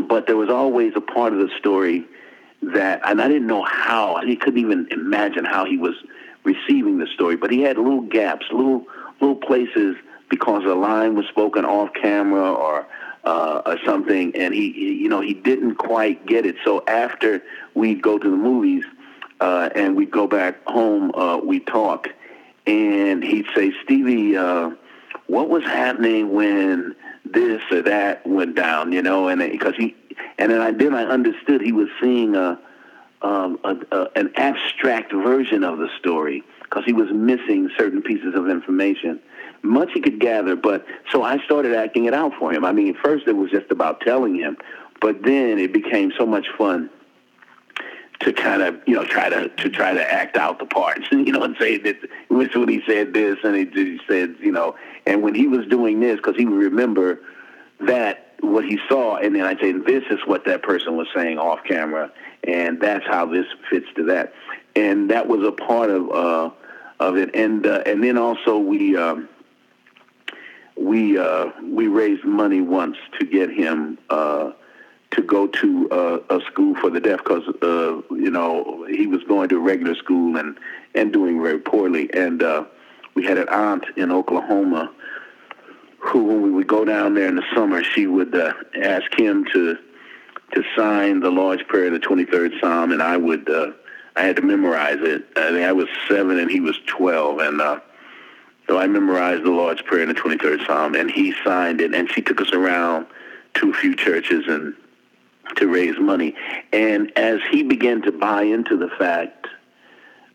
but 0.08 0.26
there 0.26 0.36
was 0.36 0.50
always 0.50 0.92
a 0.96 1.00
part 1.00 1.32
of 1.32 1.38
the 1.38 1.50
story 1.58 2.04
that, 2.62 3.00
and 3.04 3.22
I 3.22 3.28
didn't 3.28 3.46
know 3.46 3.62
how. 3.62 4.20
He 4.24 4.36
couldn't 4.36 4.58
even 4.58 4.88
imagine 4.90 5.44
how 5.44 5.64
he 5.64 5.76
was 5.76 5.94
receiving 6.44 6.98
the 6.98 7.06
story, 7.06 7.36
but 7.36 7.50
he 7.50 7.62
had 7.62 7.76
little 7.76 8.02
gaps, 8.02 8.46
little 8.50 8.86
little 9.20 9.36
places 9.36 9.96
because 10.28 10.64
a 10.64 10.74
line 10.74 11.14
was 11.14 11.26
spoken 11.26 11.64
off 11.64 11.92
camera 11.94 12.52
or 12.52 12.86
uh, 13.24 13.62
or 13.66 13.76
something, 13.84 14.34
and 14.34 14.54
he, 14.54 14.96
you 15.00 15.08
know, 15.08 15.20
he 15.20 15.34
didn't 15.34 15.76
quite 15.76 16.24
get 16.26 16.46
it. 16.46 16.56
So 16.64 16.82
after 16.86 17.42
we'd 17.74 18.02
go 18.02 18.18
to 18.18 18.30
the 18.30 18.36
movies 18.36 18.84
uh, 19.40 19.70
and 19.74 19.96
we'd 19.96 20.10
go 20.10 20.26
back 20.26 20.64
home, 20.66 21.12
uh, 21.14 21.38
we'd 21.38 21.66
talk, 21.66 22.08
and 22.66 23.22
he'd 23.22 23.46
say, 23.54 23.72
Stevie, 23.84 24.36
uh, 24.36 24.70
what 25.26 25.48
was 25.48 25.62
happening 25.64 26.32
when 26.32 26.94
this 27.24 27.62
or 27.70 27.82
that 27.82 28.26
went 28.26 28.54
down, 28.54 28.92
you 28.92 29.02
know, 29.02 29.28
and 29.28 29.40
because 29.40 29.74
he, 29.76 29.94
and 30.38 30.50
then 30.50 30.60
I 30.60 30.72
then 30.72 30.94
I 30.94 31.04
understood 31.04 31.60
he 31.60 31.72
was 31.72 31.88
seeing 32.00 32.34
a, 32.34 32.58
um, 33.22 33.58
a, 33.64 33.76
a 33.92 34.08
an 34.16 34.32
abstract 34.36 35.12
version 35.12 35.64
of 35.64 35.78
the 35.78 35.88
story 35.98 36.42
because 36.62 36.84
he 36.84 36.92
was 36.92 37.10
missing 37.12 37.70
certain 37.76 38.02
pieces 38.02 38.34
of 38.34 38.48
information. 38.48 39.20
Much 39.62 39.90
he 39.92 40.00
could 40.00 40.20
gather, 40.20 40.54
but 40.56 40.86
so 41.10 41.22
I 41.22 41.42
started 41.44 41.74
acting 41.74 42.04
it 42.04 42.14
out 42.14 42.32
for 42.38 42.52
him. 42.52 42.64
I 42.64 42.72
mean, 42.72 42.94
at 42.94 43.02
first 43.02 43.26
it 43.26 43.36
was 43.36 43.50
just 43.50 43.70
about 43.70 44.00
telling 44.00 44.36
him, 44.36 44.56
but 45.00 45.22
then 45.22 45.58
it 45.58 45.72
became 45.72 46.12
so 46.16 46.24
much 46.24 46.46
fun 46.56 46.90
to 48.20 48.32
kind 48.32 48.62
of 48.62 48.80
you 48.86 48.94
know 48.94 49.04
try 49.04 49.28
to 49.28 49.48
to 49.48 49.68
try 49.70 49.92
to 49.92 50.12
act 50.12 50.36
out 50.36 50.58
the 50.58 50.66
parts 50.66 51.06
you 51.12 51.32
know 51.32 51.42
and 51.42 51.56
say 51.58 51.78
that 51.78 52.00
this 52.00 52.54
when 52.54 52.68
he 52.68 52.82
said 52.86 53.12
this 53.12 53.38
and 53.44 53.56
he, 53.56 53.64
he 53.66 54.00
said 54.08 54.36
you 54.40 54.52
know 54.52 54.76
and 55.06 55.22
when 55.22 55.34
he 55.34 55.46
was 55.46 55.66
doing 55.66 56.00
this 56.00 56.16
because 56.16 56.36
he 56.36 56.44
would 56.44 56.58
remember 56.58 57.20
that 57.80 58.32
what 58.40 58.64
he 58.64 58.78
saw 58.88 59.16
and 59.16 59.34
then 59.34 59.44
I'd 59.44 59.60
say 59.60 59.72
this 59.72 60.04
is 60.10 60.18
what 60.26 60.44
that 60.46 60.62
person 60.62 60.96
was 60.96 61.08
saying 61.14 61.38
off 61.38 61.64
camera 61.64 62.12
and 62.44 62.80
that's 62.80 63.06
how 63.06 63.26
this 63.26 63.46
fits 63.70 63.86
to 63.96 64.04
that. 64.04 64.32
And 64.76 65.10
that 65.10 65.26
was 65.26 65.46
a 65.46 65.52
part 65.52 65.90
of 65.90 66.10
uh, 66.10 66.50
of 67.00 67.16
it, 67.16 67.34
and 67.34 67.66
uh, 67.66 67.82
and 67.86 68.02
then 68.02 68.16
also 68.16 68.58
we 68.58 68.96
um, 68.96 69.28
we 70.76 71.18
uh, 71.18 71.50
we 71.62 71.88
raised 71.88 72.24
money 72.24 72.60
once 72.60 72.96
to 73.18 73.26
get 73.26 73.50
him 73.50 73.98
uh, 74.10 74.52
to 75.18 75.24
go 75.24 75.48
to 75.48 75.90
uh, 75.90 76.36
a 76.36 76.40
school 76.42 76.76
for 76.76 76.90
the 76.90 77.00
deaf 77.00 77.18
because 77.18 77.42
uh, 77.60 78.00
you 78.14 78.30
know 78.30 78.86
he 78.88 79.08
was 79.08 79.22
going 79.24 79.48
to 79.48 79.56
a 79.56 79.60
regular 79.60 79.96
school 79.96 80.36
and 80.36 80.56
and 80.94 81.12
doing 81.12 81.42
very 81.42 81.58
poorly, 81.58 82.08
and 82.14 82.40
uh, 82.42 82.64
we 83.14 83.24
had 83.24 83.36
an 83.36 83.48
aunt 83.48 83.84
in 83.96 84.12
Oklahoma 84.12 84.92
who, 85.98 86.22
when 86.22 86.42
we 86.42 86.50
would 86.52 86.68
go 86.68 86.84
down 86.84 87.14
there 87.14 87.26
in 87.26 87.34
the 87.34 87.42
summer, 87.52 87.82
she 87.82 88.06
would 88.06 88.32
uh, 88.32 88.52
ask 88.80 89.12
him 89.18 89.44
to 89.52 89.76
to 90.52 90.62
sign 90.76 91.18
the 91.18 91.30
Lord's 91.30 91.64
Prayer, 91.64 91.90
the 91.90 91.98
23rd 91.98 92.60
Psalm, 92.60 92.92
and 92.92 93.02
I 93.02 93.16
would 93.16 93.50
uh, 93.50 93.72
I 94.14 94.22
had 94.22 94.36
to 94.36 94.42
memorize 94.42 94.98
it. 95.00 95.26
I 95.36 95.50
think 95.50 95.66
I 95.66 95.72
was 95.72 95.88
seven 96.06 96.38
and 96.38 96.48
he 96.48 96.60
was 96.60 96.78
12, 96.86 97.40
and 97.40 97.60
uh, 97.60 97.80
so 98.68 98.78
I 98.78 98.86
memorized 98.86 99.42
the 99.42 99.50
Lord's 99.50 99.82
Prayer 99.82 100.02
and 100.02 100.16
the 100.16 100.20
23rd 100.20 100.64
Psalm, 100.64 100.94
and 100.94 101.10
he 101.10 101.34
signed 101.44 101.80
it, 101.80 101.92
and 101.92 102.08
she 102.08 102.22
took 102.22 102.40
us 102.40 102.52
around 102.52 103.06
to 103.54 103.70
a 103.70 103.74
few 103.74 103.96
churches 103.96 104.44
and 104.46 104.74
to 105.56 105.68
raise 105.68 105.98
money. 105.98 106.34
And 106.72 107.12
as 107.16 107.40
he 107.50 107.62
began 107.62 108.02
to 108.02 108.12
buy 108.12 108.42
into 108.42 108.76
the 108.76 108.88
fact 108.98 109.46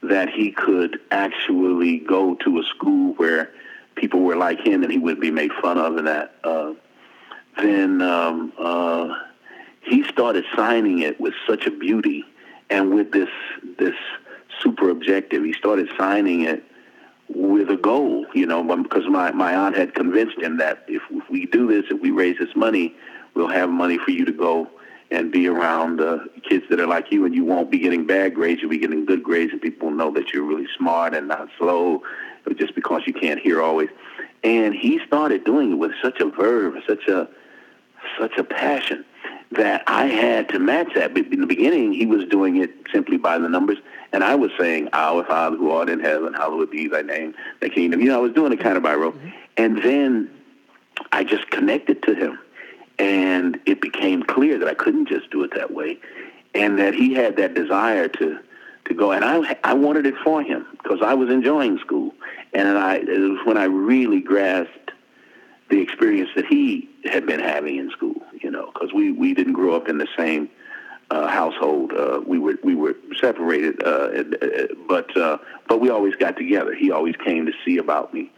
that 0.01 0.29
he 0.29 0.51
could 0.51 1.00
actually 1.12 2.00
go 2.00 2.36
to 2.36 2.60
a 2.60 2.63
school 2.63 3.13
where 3.15 3.51
people 3.96 4.22
were 4.22 4.36
like 4.36 4.60
him 4.60 4.84
and 4.84 4.91
he 4.91 4.98
wouldn't 4.98 5.22
be 5.22 5.32
made 5.32 5.51
fun 5.62 5.77
of 5.77 5.98
and 5.98 6.08
that, 6.08 6.36
uh, 6.43 6.74
then 7.58 8.01
um, 8.01 8.51
uh, 8.58 9.13
he 9.82 10.03
started 10.03 10.43
signing 10.55 11.00
it 11.00 11.20
with 11.20 11.34
such 11.48 11.65
a 11.67 11.72
beauty 11.72 12.25
and 12.70 12.93
with 12.93 13.12
this 13.12 13.29
this 13.77 13.96
super 14.62 14.89
objective. 14.89 15.43
He 15.43 15.53
started 15.53 15.89
signing 15.98 16.41
it 16.41 16.63
with 17.29 17.70
a 17.70 17.77
goal, 17.77 18.25
you 18.34 18.46
know, 18.46 18.63
because 18.84 19.08
my, 19.08 19.32
my 19.32 19.55
aunt 19.55 19.75
had 19.75 19.96
convinced 19.96 20.39
him 20.39 20.58
that 20.58 20.84
if, 20.88 21.01
if 21.10 21.29
we 21.29 21.46
do 21.46 21.67
this, 21.67 21.86
if 21.89 22.01
we 22.01 22.12
raise 22.12 22.38
this 22.38 22.55
money, 22.55 22.96
we'll 23.34 23.48
have 23.48 23.70
money 23.70 23.98
for 23.98 24.12
you 24.12 24.25
to 24.25 24.32
go 24.32 24.70
and 25.13 25.32
be 25.32 25.48
around 25.48 26.01
uh, 26.01 26.20
kids 26.48 26.65
that 26.70 26.79
are 26.79 26.88
like 26.88 27.12
you, 27.12 27.25
and 27.25 27.36
you 27.36 27.46
won't 27.46 27.70
be 27.70 27.77
getting 27.77 28.05
bad 28.05 28.34
grades. 28.34 28.62
You'll 28.62 28.72
be 28.72 28.79
getting 28.79 29.05
good 29.05 29.24
grades, 29.24 29.51
and 29.51 29.62
people 29.62 29.89
will 29.89 29.96
know 29.96 30.12
that 30.12 30.34
you're 30.34 30.43
really 30.43 30.67
smart 30.77 31.13
and 31.13 31.27
not 31.27 31.50
slow, 31.58 32.01
just 32.58 32.75
because 32.75 33.03
you 33.05 33.13
can't 33.13 33.39
hear 33.39 33.62
always. 33.62 33.89
And 34.43 34.74
he 34.74 35.00
started 35.05 35.43
doing 35.43 35.74
it 35.74 35.75
with 35.75 35.91
such 36.01 36.20
a 36.20 36.25
verve, 36.25 36.75
such 36.88 37.08
a 37.08 37.29
such 38.20 38.38
a 38.38 38.43
passion 38.43 39.05
that 39.51 39.84
I 39.88 40.08
had 40.08 40.50
to 40.50 40.60
match 40.60 40.89
that. 40.96 41.13
But 41.13 41.27
in 41.27 41.41
the 41.41 41.48
beginning, 41.48 41.93
he 41.93 42.05
was 42.05 42.25
doing 42.25 42.58
it 42.58 42.72
simply 42.91 43.17
by 43.17 43.38
the 43.38 43.48
numbers, 43.48 43.77
and 44.12 44.24
I 44.24 44.36
was 44.36 44.51
saying, 44.60 44.89
"Our 44.93 45.24
Father 45.24 45.58
who 45.58 45.70
art 45.72 45.89
in 45.89 46.00
heaven, 46.00 46.34
hallowed 46.34 46.72
be 46.72 46.88
thy 46.88 47.03
name, 47.03 47.36
thy 47.62 47.70
kingdom." 47.70 48.01
You 48.01 48.10
know, 48.10 48.17
I 48.17 48.22
was 48.22 48.34
doing 48.34 48.51
it 48.51 48.60
kind 48.60 48.77
of 48.77 48.84
by 48.84 48.96
rote, 48.96 49.15
mm-hmm. 49.15 49.29
and 49.58 49.82
then 49.84 50.29
I 51.12 51.24
just 51.24 51.50
connected 51.51 52.01
to 52.03 52.15
him, 52.15 52.39
and 53.00 53.60
it 53.66 53.82
became 53.82 54.24
clear 54.24 54.58
that 54.60 54.68
I 54.68 54.74
couldn't 54.74 55.08
just 55.08 55.30
do 55.32 55.44
it 55.44 55.54
that 55.56 55.72
way, 55.72 55.98
and 56.54 56.78
that 56.80 56.94
he 56.94 57.14
had 57.14 57.38
that 57.38 57.54
desire 57.54 58.08
to 58.08 58.40
to 58.86 58.94
go, 58.94 59.12
and 59.12 59.24
I 59.24 59.58
I 59.64 59.74
wanted 59.74 60.06
it 60.06 60.16
for 60.24 60.42
him 60.42 60.66
because 60.72 61.02
I 61.02 61.14
was 61.14 61.30
enjoying 61.30 61.78
school, 61.80 62.14
and 62.54 62.78
I 62.78 62.96
it 62.96 63.08
was 63.08 63.40
when 63.46 63.58
I 63.58 63.66
really 63.66 64.20
grasped 64.20 64.92
the 65.70 65.82
experience 65.82 66.30
that 66.36 66.46
he 66.46 66.90
had 67.06 67.26
been 67.26 67.40
having 67.40 67.78
in 67.78 67.90
school, 67.92 68.22
you 68.42 68.52
know, 68.52 68.70
because 68.74 68.94
we, 68.94 69.12
we 69.12 69.34
didn't 69.34 69.54
grow 69.54 69.76
up 69.76 69.88
in 69.88 69.98
the 69.98 70.08
same 70.16 70.50
uh, 71.10 71.28
household. 71.28 71.92
Uh, 71.94 72.22
we 72.26 72.38
were 72.38 72.56
we 72.64 72.76
were 72.76 72.96
separated, 73.20 73.82
uh, 73.84 74.24
uh 74.42 74.68
but 74.88 75.16
uh, 75.18 75.38
but 75.68 75.80
we 75.80 75.90
always 75.90 76.16
got 76.16 76.38
together. 76.38 76.74
He 76.76 76.92
always 76.92 77.16
came 77.16 77.46
to 77.46 77.54
see 77.66 77.78
about 77.78 78.14
me, 78.14 78.32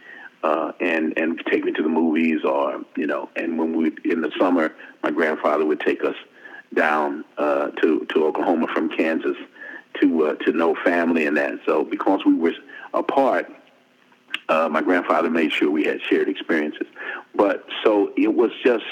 uh, 0.46 0.72
and 0.80 1.18
and 1.18 1.42
take 1.52 1.64
me 1.64 1.72
to 1.72 1.84
the 1.84 1.90
movies, 1.90 2.44
or 2.44 2.84
you 2.96 3.08
know. 3.08 3.30
And 3.36 3.58
when 3.58 3.76
we 3.76 3.86
in 4.04 4.22
the 4.22 4.32
summer, 4.40 4.74
my 5.04 5.12
grandfather 5.12 5.66
would 5.66 5.80
take 5.80 6.04
us 6.04 6.16
down 6.74 7.24
to 7.38 8.06
to 8.12 8.26
Oklahoma 8.26 8.68
from 8.74 8.90
Kansas 8.90 9.38
to 10.00 10.38
to 10.46 10.52
know 10.52 10.76
family 10.84 11.26
and 11.26 11.38
that. 11.38 11.54
So 11.66 11.84
because 11.84 12.22
we 12.26 12.34
were 12.34 12.54
apart, 12.94 13.52
uh, 14.50 14.70
my 14.70 14.82
grandfather 14.82 15.30
made 15.30 15.52
sure 15.52 15.70
we 15.70 15.84
had 15.84 16.02
shared 16.02 16.30
experiences. 16.30 16.88
But 17.34 17.66
so 17.84 18.12
it 18.18 18.34
was 18.34 18.52
just 18.64 18.86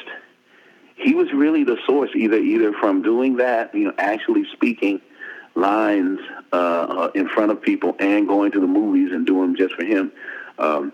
he 0.96 1.14
was 1.14 1.32
really 1.34 1.64
the 1.64 1.78
source, 1.86 2.12
either 2.16 2.38
either 2.38 2.74
from 2.74 3.02
doing 3.02 3.38
that, 3.38 3.74
you 3.74 3.86
know, 3.86 3.94
actually 3.98 4.46
speaking 4.54 5.02
lines 5.56 6.20
uh, 6.52 6.56
uh, 6.56 7.12
in 7.14 7.28
front 7.28 7.52
of 7.52 7.62
people 7.62 7.96
and 8.00 8.28
going 8.28 8.52
to 8.52 8.60
the 8.60 8.68
movies 8.68 9.12
and 9.12 9.26
doing 9.26 9.54
them 9.54 9.56
just 9.56 9.76
for 9.76 9.84
him. 9.84 10.12
Um, 10.58 10.94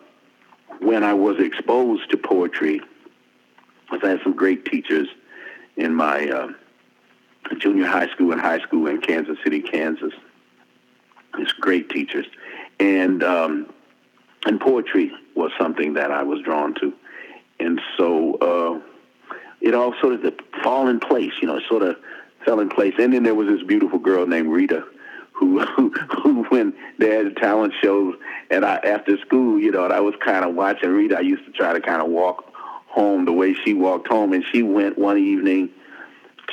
when 0.80 1.04
I 1.04 1.14
was 1.14 1.40
exposed 1.40 2.10
to 2.12 2.18
poetry, 2.18 2.82
I 3.92 4.08
had 4.08 4.22
some 4.24 4.34
great 4.34 4.66
teachers 4.66 5.08
in 5.76 5.94
my 5.94 6.30
uh, 6.30 6.48
junior 7.58 7.86
high 7.86 8.08
school 8.10 8.32
and 8.32 8.40
high 8.40 8.60
school 8.60 8.88
in 8.88 9.02
Kansas 9.02 9.38
City, 9.44 9.62
Kansas. 9.62 10.14
These 11.38 11.52
great 11.54 11.90
teachers, 11.90 12.26
and 12.80 13.24
um, 13.24 13.72
and 14.46 14.60
poetry 14.60 15.12
was 15.36 15.52
something 15.60 15.94
that 15.94 16.12
I 16.12 16.24
was 16.24 16.42
drawn 16.42 16.74
to, 16.76 16.94
and 17.60 17.80
so 17.98 18.34
uh, 18.36 19.36
it 19.62 19.74
all 19.74 19.94
sort 20.02 20.14
of 20.14 20.34
fall 20.64 20.88
in 20.88 21.00
place. 21.00 21.34
You 21.42 21.48
know, 21.48 21.58
it 21.58 21.64
sort 21.68 21.84
of 21.84 21.98
fell 22.46 22.60
in 22.60 22.70
place. 22.70 22.94
And 23.00 23.14
then 23.14 23.24
there 23.24 23.36
was 23.36 23.48
this 23.48 23.64
beautiful 23.64 24.00
girl 24.00 24.26
named 24.26 24.50
Rita, 24.50 24.84
who 25.40 25.90
who, 25.90 26.44
when 26.50 26.74
they 26.98 27.10
had 27.10 27.36
talent 27.38 27.74
shows, 27.82 28.16
and 28.50 28.66
I 28.66 28.76
after 28.78 29.18
school, 29.20 29.60
you 29.60 29.72
know, 29.72 29.86
and 29.86 29.94
I 29.94 30.02
was 30.02 30.16
kind 30.24 30.44
of 30.44 30.56
watching 30.56 30.90
Rita. 30.90 31.18
I 31.18 31.22
used 31.22 31.46
to 31.46 31.52
try 31.52 31.74
to 31.74 31.80
kind 31.80 32.02
of 32.02 32.10
walk 32.10 32.54
home 32.88 33.26
the 33.26 33.32
way 33.32 33.54
she 33.54 33.74
walked 33.74 34.08
home, 34.08 34.34
and 34.34 34.44
she 34.52 34.64
went 34.64 34.98
one 34.98 35.18
evening 35.18 35.70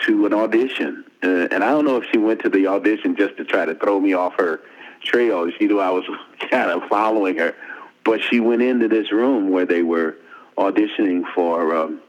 to 0.05 0.27
an 0.27 0.35
audition, 0.35 1.05
uh, 1.23 1.49
and 1.51 1.65
I 1.65 1.71
don't 1.71 1.85
know 1.85 1.97
if 1.97 2.09
she 2.11 2.19
went 2.19 2.43
to 2.43 2.49
the 2.49 2.67
audition 2.69 3.17
just 3.17 3.37
to 3.39 3.45
try 3.45 3.65
to 3.65 3.75
throw 3.75 3.99
me 3.99 4.13
off 4.13 4.35
her 4.39 4.61
trail. 5.03 5.51
She 5.59 5.67
knew 5.67 5.81
I 5.81 5.91
was 5.91 6.05
kind 6.51 6.71
of 6.71 6.89
following 6.89 7.37
her, 7.39 7.55
but 8.05 8.23
she 8.23 8.41
went 8.41 8.63
into 8.63 8.89
this 8.89 9.11
room 9.11 9.51
where 9.51 9.67
they 9.67 9.83
were 9.83 10.17
auditioning 10.57 11.23
for 11.35 11.75
um, 11.75 12.01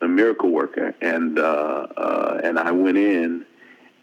a 0.00 0.08
miracle 0.08 0.50
worker, 0.50 0.94
and 1.00 1.38
uh, 1.38 1.86
uh, 1.96 2.40
and 2.42 2.58
I 2.58 2.72
went 2.72 2.98
in 2.98 3.46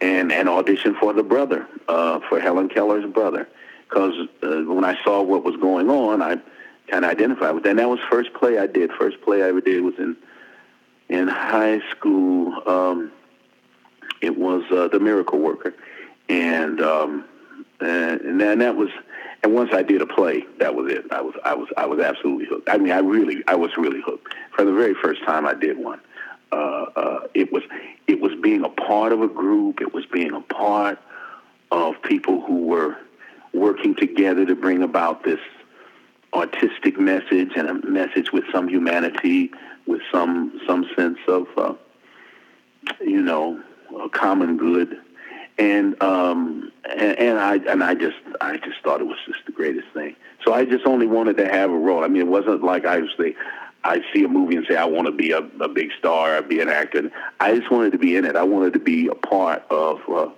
and 0.04 0.34
and 0.34 0.50
auditioned 0.50 1.00
for 1.00 1.14
the 1.14 1.24
brother, 1.24 1.66
uh, 1.88 2.20
for 2.28 2.40
Helen 2.40 2.68
Keller's 2.68 3.10
brother, 3.12 3.48
because 3.88 4.14
uh, 4.44 4.64
when 4.68 4.84
I 4.84 5.02
saw 5.04 5.22
what 5.22 5.44
was 5.44 5.56
going 5.56 5.90
on, 5.90 6.22
I 6.22 6.38
kind 6.88 7.06
of 7.06 7.12
identified 7.12 7.56
with 7.56 7.64
that. 7.64 7.70
And 7.72 7.80
that 7.80 7.90
was 7.90 8.00
first 8.12 8.34
play 8.34 8.60
I 8.60 8.68
did. 8.68 8.92
First 8.92 9.22
play 9.22 9.42
I 9.42 9.48
ever 9.48 9.62
did 9.62 9.82
was 9.82 9.96
in 9.98 10.18
in 11.08 11.28
high 11.30 11.80
school. 11.92 12.62
Um, 12.68 13.12
it 14.22 14.38
was 14.38 14.64
uh, 14.72 14.90
the 14.90 15.00
Miracle 15.00 15.40
Worker, 15.40 15.74
and 16.28 16.82
um, 16.82 17.24
and, 17.80 18.42
and 18.42 18.62
that 18.62 18.76
was 18.76 18.90
and 19.42 19.54
once 19.54 19.72
I 19.74 19.84
did 19.84 20.02
a 20.02 20.06
play, 20.06 20.46
that 20.60 20.76
was 20.76 20.92
it. 20.92 21.06
I 21.12 21.22
was 21.22 21.36
I 21.46 21.54
was 21.54 21.70
I 21.78 21.86
was 21.86 22.00
absolutely 22.02 22.46
hooked. 22.46 22.70
I 22.70 22.78
mean, 22.78 22.92
I 22.92 23.00
really 23.00 23.42
I 23.48 23.56
was 23.56 23.72
really 23.78 24.02
hooked 24.02 24.34
from 24.52 24.66
the 24.66 24.74
very 24.74 24.96
first 24.96 25.24
time 25.24 25.46
I 25.46 25.54
did 25.54 25.78
one. 25.78 26.02
Uh, 26.54 26.86
uh, 26.96 27.20
it 27.34 27.52
was 27.52 27.64
it 28.06 28.20
was 28.22 28.32
being 28.42 28.64
a 28.64 28.70
part 28.70 29.12
of 29.12 29.22
a 29.22 29.28
group. 29.28 29.82
It 29.82 29.92
was 29.92 30.06
being 30.06 30.34
a 30.34 30.42
part 30.42 31.00
of 31.72 32.00
people 32.04 32.42
who 32.42 32.68
were 32.68 32.96
working 33.54 33.96
together 33.96 34.46
to 34.46 34.56
bring 34.56 34.84
about 34.84 35.24
this 35.24 35.40
artistic 36.32 37.00
message 37.00 37.52
and 37.56 37.68
a 37.68 37.74
message 37.88 38.32
with 38.32 38.44
some 38.52 38.68
humanity, 38.68 39.52
with 39.88 40.02
some 40.12 40.62
some 40.68 40.88
sense 40.96 41.18
of 41.28 41.48
uh, 41.58 41.74
you 43.02 43.22
know 43.22 43.60
a 44.00 44.10
common 44.10 44.58
good 44.58 45.00
and 45.58 46.02
um 46.02 46.72
and, 46.90 47.18
and 47.20 47.40
I 47.40 47.56
and 47.56 47.84
I 47.84 47.96
just 47.96 48.18
I 48.42 48.58
just 48.58 48.80
thought 48.84 49.02
it 49.02 49.08
was 49.08 49.18
just 49.26 49.46
the 49.48 49.52
greatest 49.52 49.88
thing. 49.94 50.16
So 50.44 50.54
I 50.54 50.66
just 50.66 50.86
only 50.86 51.08
wanted 51.08 51.38
to 51.38 51.48
have 51.48 51.72
a 51.72 51.78
role. 51.78 52.04
I 52.04 52.08
mean, 52.08 52.22
it 52.22 52.28
wasn't 52.28 52.64
like 52.64 52.86
I 52.86 53.00
was 53.00 53.12
the 53.18 53.34
I 53.84 54.02
see 54.14 54.24
a 54.24 54.28
movie 54.28 54.56
and 54.56 54.66
say 54.68 54.76
I 54.76 54.86
want 54.86 55.08
to 55.08 55.12
be 55.12 55.32
a, 55.32 55.40
a 55.60 55.68
big 55.68 55.90
star, 56.00 56.42
be 56.42 56.62
an 56.62 56.70
actor. 56.70 57.12
I 57.40 57.58
just 57.58 57.70
wanted 57.70 57.92
to 57.92 57.98
be 57.98 58.16
in 58.16 58.26
it. 58.26 58.36
I 58.36 58.44
wanted 58.44 58.74
to 58.74 58.80
be 58.80 59.08
a 59.08 59.16
part 59.16 59.64
of 59.70 60.00
uh, 60.10 60.30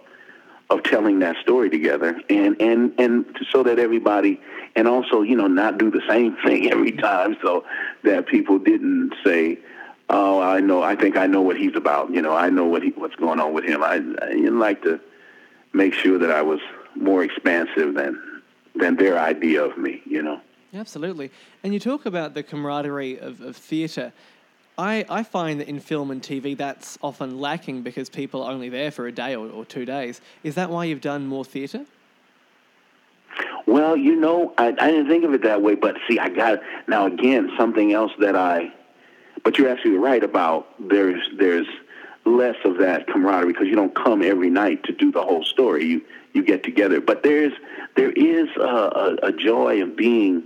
of 0.69 0.81
telling 0.83 1.19
that 1.19 1.35
story 1.41 1.69
together, 1.69 2.19
and 2.29 2.59
and 2.59 2.93
and 2.97 3.25
so 3.51 3.63
that 3.63 3.77
everybody, 3.77 4.41
and 4.75 4.87
also 4.87 5.21
you 5.21 5.35
know 5.35 5.47
not 5.47 5.77
do 5.77 5.91
the 5.91 6.01
same 6.07 6.35
thing 6.45 6.71
every 6.71 6.91
time, 6.91 7.37
so 7.41 7.65
that 8.03 8.25
people 8.27 8.57
didn't 8.57 9.13
say, 9.23 9.59
oh, 10.09 10.41
I 10.41 10.59
know, 10.59 10.81
I 10.81 10.95
think 10.95 11.17
I 11.17 11.27
know 11.27 11.41
what 11.41 11.57
he's 11.57 11.75
about. 11.75 12.11
You 12.11 12.21
know, 12.21 12.35
I 12.35 12.49
know 12.49 12.65
what 12.65 12.81
he, 12.81 12.89
what's 12.91 13.15
going 13.15 13.39
on 13.39 13.53
with 13.53 13.65
him. 13.65 13.83
I, 13.83 14.01
I 14.21 14.33
like 14.49 14.81
to 14.83 14.99
make 15.73 15.93
sure 15.93 16.17
that 16.17 16.31
I 16.31 16.41
was 16.41 16.59
more 16.95 17.23
expansive 17.23 17.93
than 17.93 18.41
than 18.73 18.95
their 18.95 19.19
idea 19.19 19.63
of 19.63 19.77
me. 19.77 20.01
You 20.05 20.23
know. 20.23 20.41
Absolutely. 20.75 21.31
And 21.63 21.73
you 21.73 21.79
talk 21.79 22.05
about 22.05 22.33
the 22.33 22.43
camaraderie 22.43 23.19
of, 23.19 23.41
of 23.41 23.55
theatre. 23.55 24.11
I, 24.77 25.05
I 25.09 25.23
find 25.23 25.61
that 25.61 25.69
in 25.69 25.79
film 25.79 26.11
and 26.11 26.21
TV 26.21 26.57
that's 26.57 26.97
often 27.01 27.39
lacking 27.39 27.81
because 27.81 28.09
people 28.09 28.43
are 28.43 28.51
only 28.51 28.67
there 28.69 28.91
for 28.91 29.07
a 29.07 29.11
day 29.11 29.35
or, 29.35 29.47
or 29.49 29.63
two 29.63 29.85
days. 29.85 30.19
Is 30.43 30.55
that 30.55 30.69
why 30.69 30.85
you've 30.85 31.01
done 31.01 31.27
more 31.27 31.45
theatre? 31.45 31.85
Well, 33.65 33.95
you 33.95 34.15
know, 34.15 34.53
I, 34.57 34.67
I 34.79 34.91
didn't 34.91 35.07
think 35.07 35.23
of 35.23 35.33
it 35.33 35.43
that 35.43 35.61
way, 35.61 35.75
but 35.75 35.95
see, 36.07 36.19
I 36.19 36.29
got 36.29 36.59
now 36.87 37.07
again 37.07 37.51
something 37.57 37.93
else 37.93 38.11
that 38.19 38.35
I. 38.35 38.73
But 39.43 39.57
you're 39.57 39.69
absolutely 39.69 39.99
right 39.99 40.23
about 40.23 40.67
there's 40.79 41.21
there's 41.37 41.67
less 42.25 42.55
of 42.65 42.77
that 42.79 43.07
camaraderie 43.07 43.53
because 43.53 43.67
you 43.67 43.75
don't 43.75 43.93
come 43.93 44.23
every 44.23 44.49
night 44.49 44.83
to 44.85 44.91
do 44.91 45.11
the 45.11 45.21
whole 45.21 45.43
story. 45.43 45.85
You 45.85 46.01
you 46.33 46.43
get 46.43 46.63
together, 46.63 46.99
but 46.99 47.23
there's 47.23 47.53
there 47.95 48.11
is 48.11 48.49
a, 48.57 48.61
a, 48.61 49.15
a 49.23 49.31
joy 49.31 49.81
of 49.81 49.95
being 49.95 50.43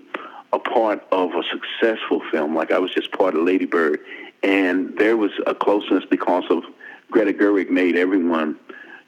a 0.51 0.59
part 0.59 1.05
of 1.11 1.31
a 1.31 1.43
successful 1.51 2.21
film. 2.31 2.55
Like 2.55 2.71
I 2.71 2.79
was 2.79 2.91
just 2.91 3.11
part 3.11 3.35
of 3.35 3.43
Lady 3.43 3.65
Bird, 3.65 3.99
and 4.43 4.97
there 4.97 5.17
was 5.17 5.31
a 5.45 5.53
closeness 5.53 6.03
because 6.09 6.45
of 6.49 6.63
Greta 7.11 7.33
Gerwig 7.33 7.69
made 7.69 7.95
everyone. 7.95 8.57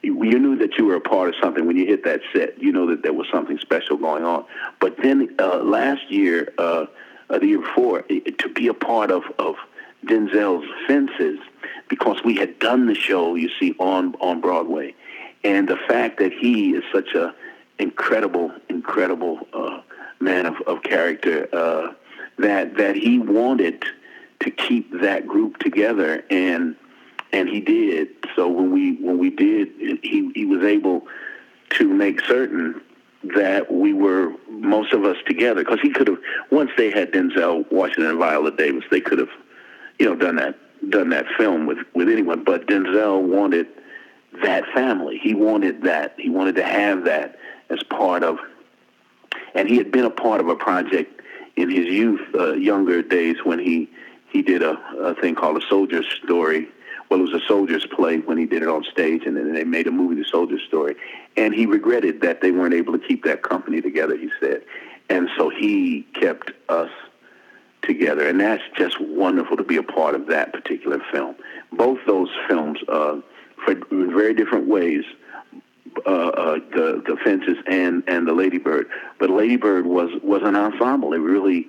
You, 0.02 0.24
you 0.24 0.38
knew 0.38 0.56
that 0.56 0.78
you 0.78 0.86
were 0.86 0.96
a 0.96 1.00
part 1.00 1.28
of 1.28 1.34
something 1.40 1.66
when 1.66 1.76
you 1.76 1.86
hit 1.86 2.04
that 2.04 2.20
set. 2.32 2.60
You 2.60 2.72
know 2.72 2.86
that 2.86 3.02
there 3.02 3.12
was 3.12 3.26
something 3.30 3.58
special 3.58 3.96
going 3.96 4.24
on. 4.24 4.44
But 4.80 4.96
then 5.02 5.34
uh, 5.38 5.58
last 5.58 6.10
year, 6.10 6.52
uh, 6.58 6.86
uh, 7.30 7.38
the 7.38 7.46
year 7.46 7.60
before, 7.60 8.04
it, 8.08 8.38
to 8.38 8.48
be 8.48 8.68
a 8.68 8.74
part 8.74 9.10
of 9.10 9.22
of 9.38 9.56
Denzel's 10.04 10.68
Fences, 10.86 11.38
because 11.88 12.22
we 12.24 12.36
had 12.36 12.58
done 12.58 12.86
the 12.86 12.94
show, 12.94 13.34
you 13.36 13.50
see, 13.60 13.74
on 13.78 14.14
on 14.20 14.40
Broadway, 14.40 14.94
and 15.44 15.68
the 15.68 15.78
fact 15.88 16.18
that 16.18 16.32
he 16.32 16.72
is 16.72 16.84
such 16.92 17.14
a 17.14 17.34
incredible, 17.78 18.52
incredible 18.68 19.46
uh, 19.52 19.80
man 20.22 20.46
of, 20.46 20.56
of 20.66 20.82
character 20.82 21.48
uh, 21.52 21.92
that 22.38 22.76
that 22.76 22.96
he 22.96 23.18
wanted 23.18 23.84
to 24.40 24.50
keep 24.50 24.90
that 25.00 25.26
group 25.26 25.58
together 25.58 26.24
and 26.30 26.76
and 27.32 27.48
he 27.48 27.60
did. 27.60 28.08
So 28.36 28.48
when 28.48 28.72
we 28.72 28.96
when 28.96 29.18
we 29.18 29.30
did 29.30 29.68
he 30.02 30.30
he 30.34 30.44
was 30.44 30.62
able 30.62 31.06
to 31.70 31.88
make 31.88 32.20
certain 32.22 32.80
that 33.36 33.72
we 33.72 33.92
were 33.92 34.32
most 34.50 34.92
of 34.92 35.04
us 35.04 35.16
together. 35.26 35.62
Because 35.62 35.80
he 35.80 35.90
could 35.90 36.08
have 36.08 36.18
once 36.50 36.70
they 36.76 36.90
had 36.90 37.12
Denzel 37.12 37.70
Washington 37.70 38.10
and 38.10 38.18
Viola 38.18 38.50
Davis 38.50 38.84
they 38.90 39.00
could 39.00 39.18
have 39.18 39.30
you 39.98 40.06
know 40.06 40.16
done 40.16 40.36
that 40.36 40.56
done 40.90 41.10
that 41.10 41.26
film 41.36 41.66
with 41.66 41.78
with 41.94 42.08
anyone. 42.08 42.44
But 42.44 42.66
Denzel 42.66 43.22
wanted 43.22 43.68
that 44.42 44.64
family. 44.74 45.18
He 45.18 45.34
wanted 45.34 45.82
that 45.82 46.14
he 46.18 46.30
wanted 46.30 46.56
to 46.56 46.64
have 46.64 47.04
that 47.04 47.38
as 47.70 47.82
part 47.84 48.22
of 48.22 48.38
and 49.54 49.68
he 49.68 49.76
had 49.76 49.90
been 49.90 50.04
a 50.04 50.10
part 50.10 50.40
of 50.40 50.48
a 50.48 50.56
project 50.56 51.20
in 51.56 51.70
his 51.70 51.86
youth, 51.86 52.20
uh, 52.34 52.52
younger 52.54 53.02
days, 53.02 53.36
when 53.44 53.58
he 53.58 53.90
he 54.30 54.40
did 54.42 54.62
a, 54.62 54.78
a 54.98 55.14
thing 55.14 55.34
called 55.34 55.62
a 55.62 55.66
soldier's 55.68 56.06
story. 56.24 56.68
Well, 57.10 57.20
it 57.20 57.24
was 57.24 57.42
a 57.42 57.46
soldier's 57.46 57.86
play 57.86 58.18
when 58.18 58.38
he 58.38 58.46
did 58.46 58.62
it 58.62 58.68
on 58.68 58.84
stage, 58.84 59.24
and 59.26 59.36
then 59.36 59.52
they 59.52 59.64
made 59.64 59.86
a 59.86 59.90
movie, 59.90 60.14
The 60.14 60.24
Soldier's 60.24 60.62
Story. 60.62 60.96
And 61.36 61.54
he 61.54 61.66
regretted 61.66 62.22
that 62.22 62.40
they 62.40 62.50
weren't 62.50 62.72
able 62.72 62.98
to 62.98 63.06
keep 63.06 63.24
that 63.24 63.42
company 63.42 63.82
together. 63.82 64.16
He 64.16 64.30
said, 64.40 64.62
and 65.10 65.28
so 65.36 65.50
he 65.50 66.06
kept 66.14 66.52
us 66.70 66.90
together, 67.82 68.26
and 68.26 68.40
that's 68.40 68.62
just 68.78 68.98
wonderful 68.98 69.58
to 69.58 69.62
be 69.64 69.76
a 69.76 69.82
part 69.82 70.14
of 70.14 70.28
that 70.28 70.54
particular 70.54 71.02
film. 71.12 71.34
Both 71.72 71.98
those 72.06 72.30
films, 72.48 72.78
uh, 72.88 73.20
for 73.62 73.72
in 73.72 74.14
very 74.14 74.32
different 74.32 74.66
ways, 74.66 75.04
uh, 76.06 76.10
uh, 76.10 76.54
the 76.74 77.02
the 77.06 77.16
fences 77.24 77.56
and 77.66 78.02
and 78.06 78.26
the 78.26 78.32
ladybird. 78.32 78.88
But 79.18 79.30
ladybird 79.30 79.86
was 79.86 80.10
was 80.22 80.42
an 80.42 80.56
ensemble. 80.56 81.12
It 81.12 81.18
really, 81.18 81.68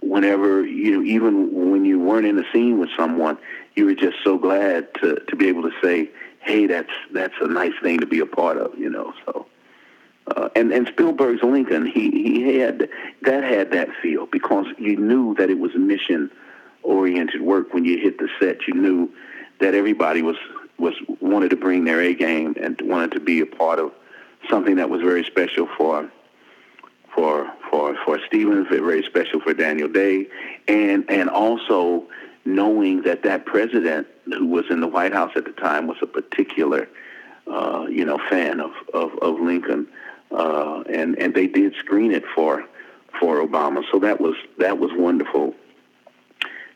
whenever 0.00 0.64
you 0.64 1.02
even 1.02 1.70
when 1.70 1.84
you 1.84 1.98
weren't 1.98 2.26
in 2.26 2.36
the 2.36 2.44
scene 2.52 2.78
with 2.78 2.90
someone, 2.96 3.38
you 3.74 3.86
were 3.86 3.94
just 3.94 4.16
so 4.24 4.38
glad 4.38 4.92
to 4.94 5.16
to 5.28 5.36
be 5.36 5.48
able 5.48 5.62
to 5.62 5.72
say, 5.82 6.10
"Hey, 6.40 6.66
that's 6.66 6.92
that's 7.12 7.34
a 7.40 7.46
nice 7.46 7.74
thing 7.82 8.00
to 8.00 8.06
be 8.06 8.20
a 8.20 8.26
part 8.26 8.56
of," 8.56 8.78
you 8.78 8.90
know. 8.90 9.12
So. 9.26 9.46
Uh, 10.36 10.50
and 10.54 10.72
and 10.72 10.86
Spielberg's 10.88 11.42
Lincoln, 11.42 11.86
he 11.86 12.10
he 12.10 12.58
had 12.58 12.90
that 13.22 13.44
had 13.44 13.70
that 13.70 13.88
feel 14.02 14.26
because 14.26 14.66
you 14.76 14.94
knew 14.98 15.34
that 15.36 15.48
it 15.48 15.58
was 15.58 15.74
mission 15.74 16.30
oriented 16.82 17.40
work. 17.40 17.72
When 17.72 17.86
you 17.86 17.98
hit 17.98 18.18
the 18.18 18.28
set, 18.38 18.68
you 18.68 18.74
knew 18.74 19.10
that 19.60 19.74
everybody 19.74 20.20
was 20.20 20.36
was 20.78 20.94
wanted 21.20 21.50
to 21.50 21.56
bring 21.56 21.84
their 21.84 22.00
A 22.00 22.14
game 22.14 22.54
and 22.60 22.80
wanted 22.82 23.12
to 23.12 23.20
be 23.20 23.40
a 23.40 23.46
part 23.46 23.78
of 23.78 23.92
something 24.48 24.76
that 24.76 24.88
was 24.88 25.02
very 25.02 25.24
special 25.24 25.68
for 25.76 26.10
for 27.14 27.50
for 27.70 27.96
for 28.04 28.18
Stevens, 28.26 28.68
very 28.68 29.02
special 29.02 29.40
for 29.40 29.54
Daniel 29.54 29.88
Day, 29.88 30.28
and 30.66 31.04
and 31.08 31.28
also 31.28 32.04
knowing 32.44 33.02
that 33.02 33.22
that 33.22 33.44
president 33.44 34.06
who 34.26 34.46
was 34.46 34.64
in 34.70 34.80
the 34.80 34.88
White 34.88 35.12
House 35.12 35.32
at 35.36 35.44
the 35.44 35.52
time 35.52 35.86
was 35.86 35.98
a 36.00 36.06
particular 36.06 36.88
uh, 37.46 37.86
you 37.88 38.04
know 38.04 38.18
fan 38.30 38.60
of 38.60 38.72
of, 38.94 39.16
of 39.18 39.40
Lincoln, 39.40 39.88
uh, 40.30 40.82
and 40.88 41.18
and 41.18 41.34
they 41.34 41.46
did 41.46 41.74
screen 41.76 42.12
it 42.12 42.24
for 42.34 42.64
for 43.18 43.44
Obama, 43.44 43.82
so 43.90 43.98
that 43.98 44.20
was 44.20 44.36
that 44.58 44.78
was 44.78 44.90
wonderful 44.94 45.54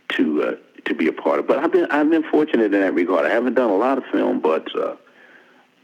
to 0.08 0.42
uh, 0.42 0.56
to 0.84 0.94
be 0.94 1.08
a 1.08 1.12
part 1.12 1.38
of. 1.40 1.46
But 1.46 1.58
I've 1.58 1.72
been 1.72 1.86
I've 1.90 2.10
been 2.10 2.24
fortunate 2.24 2.74
in 2.74 2.80
that 2.80 2.94
regard. 2.94 3.26
I 3.26 3.30
haven't 3.30 3.54
done 3.54 3.70
a 3.70 3.76
lot 3.76 3.98
of 3.98 4.04
film, 4.06 4.40
but 4.40 4.74
uh, 4.76 4.96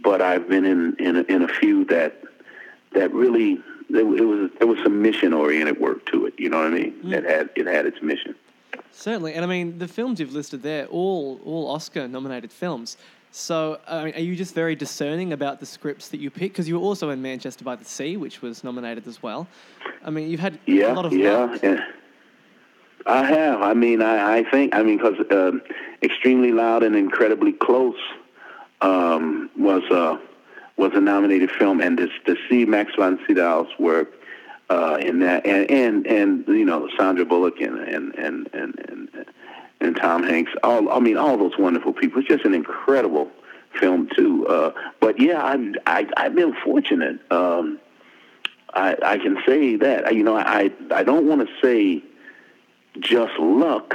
but 0.03 0.21
I've 0.23 0.49
been 0.49 0.65
in 0.65 0.97
in 0.99 1.17
a, 1.17 1.23
in 1.23 1.43
a 1.43 1.49
few 1.49 1.85
that 1.87 2.23
that 2.93 3.13
really 3.13 3.61
it 3.91 4.05
was 4.05 4.51
there 4.59 4.67
was 4.67 4.79
some 4.83 5.03
mission 5.03 5.33
oriented 5.33 5.81
work 5.81 6.05
to 6.07 6.27
it. 6.27 6.35
You 6.39 6.51
know 6.51 6.59
what 6.59 6.67
I 6.67 6.71
mean? 6.71 6.93
Mm. 7.03 7.13
It 7.13 7.25
had 7.25 7.51
it 7.57 7.67
had 7.67 7.87
its 7.87 8.03
mission. 8.03 8.35
Certainly, 8.93 9.35
and 9.35 9.45
I 9.45 9.49
mean 9.49 9.79
the 9.79 9.89
films 9.89 10.21
you've 10.21 10.33
listed 10.33 10.63
there, 10.63 10.87
all 10.87 11.41
all 11.45 11.71
Oscar 11.71 12.09
nominated 12.09 12.53
films. 12.53 12.97
So, 13.31 13.79
I 13.87 14.05
mean, 14.05 14.15
are 14.15 14.21
you 14.21 14.35
just 14.35 14.55
very 14.55 14.75
discerning 14.75 15.35
about 15.35 15.61
the 15.61 15.67
scripts 15.67 16.09
that 16.09 16.19
you 16.19 16.31
pick? 16.31 16.53
Because 16.53 16.67
you 16.67 16.81
were 16.81 16.85
also 16.85 17.11
in 17.11 17.21
Manchester 17.21 17.63
by 17.63 17.77
the 17.77 17.85
Sea, 17.85 18.17
which 18.17 18.41
was 18.41 18.65
nominated 18.65 19.07
as 19.07 19.23
well. 19.23 19.47
I 20.03 20.11
mean, 20.11 20.31
you've 20.31 20.41
had 20.41 20.59
yeah, 20.65 20.93
a 20.93 20.95
lot 20.95 21.05
of 21.05 21.13
yeah, 21.13 21.57
yeah. 21.63 21.85
I 23.07 23.25
have. 23.25 23.63
I 23.63 23.75
mean, 23.75 24.03
I, 24.03 24.39
I 24.39 24.45
think. 24.45 24.75
I 24.75 24.83
mean, 24.83 24.99
because 24.99 25.19
um, 25.31 25.63
extremely 26.03 26.53
loud 26.53 26.83
and 26.83 26.95
incredibly 26.97 27.53
close 27.53 27.99
um, 28.81 29.51
was 29.57 29.83
uh, 29.91 30.19
was 30.77 30.93
a 30.95 31.01
nominated 31.01 31.51
film, 31.51 31.81
and 31.81 31.97
to, 31.99 32.09
to 32.27 32.37
see 32.49 32.65
Max 32.65 32.93
von 32.97 33.19
Sydow's 33.27 33.69
work 33.79 34.13
uh, 34.71 34.99
in 35.01 35.21
that, 35.21 35.47
and, 35.47 35.71
and 35.71 36.07
and 36.07 36.49
you 36.49 36.65
know 36.65 36.89
Sandra 36.97 37.25
Bullock 37.25 37.61
and 37.61 37.79
and 37.79 38.15
and 38.15 38.51
and 38.53 38.79
and, 38.89 39.27
and 39.81 39.97
Tom 39.97 40.23
Hanks. 40.23 40.53
All 40.63 40.91
I 40.91 41.01
mean, 41.01 41.17
all 41.17 41.37
those 41.37 41.59
wonderful 41.59 41.93
people. 41.93 42.21
It's 42.21 42.29
just 42.29 42.45
an 42.45 42.55
incredible 42.55 43.31
film 43.79 44.09
too. 44.15 44.47
Uh, 44.47 44.73
but 45.01 45.21
yeah, 45.21 45.43
I, 45.43 45.73
I 45.87 46.09
I've 46.17 46.35
been 46.35 46.55
fortunate. 46.65 47.21
Um, 47.33 47.81
I 48.75 48.97
I 49.03 49.19
can 49.19 49.39
say 49.47 49.77
that. 49.77 50.15
You 50.15 50.23
know, 50.23 50.37
I 50.37 50.71
I 50.91 51.03
don't 51.03 51.27
want 51.27 51.47
to 51.47 51.55
say 51.63 52.03
just 53.01 53.39
luck, 53.39 53.95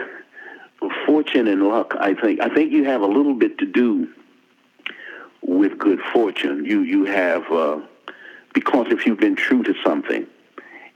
fortune 1.05 1.47
and 1.47 1.63
luck. 1.63 1.95
I 1.99 2.13
think 2.13 2.41
I 2.41 2.49
think 2.53 2.71
you 2.71 2.85
have 2.85 3.01
a 3.01 3.07
little 3.07 3.33
bit 3.33 3.57
to 3.59 3.65
do 3.65 4.09
with 5.41 5.77
good 5.77 5.99
fortune. 6.13 6.65
You 6.65 6.81
you 6.81 7.05
have 7.05 7.49
uh, 7.51 7.79
because 8.53 8.87
if 8.89 9.05
you've 9.05 9.19
been 9.19 9.35
true 9.35 9.63
to 9.63 9.73
something, 9.83 10.27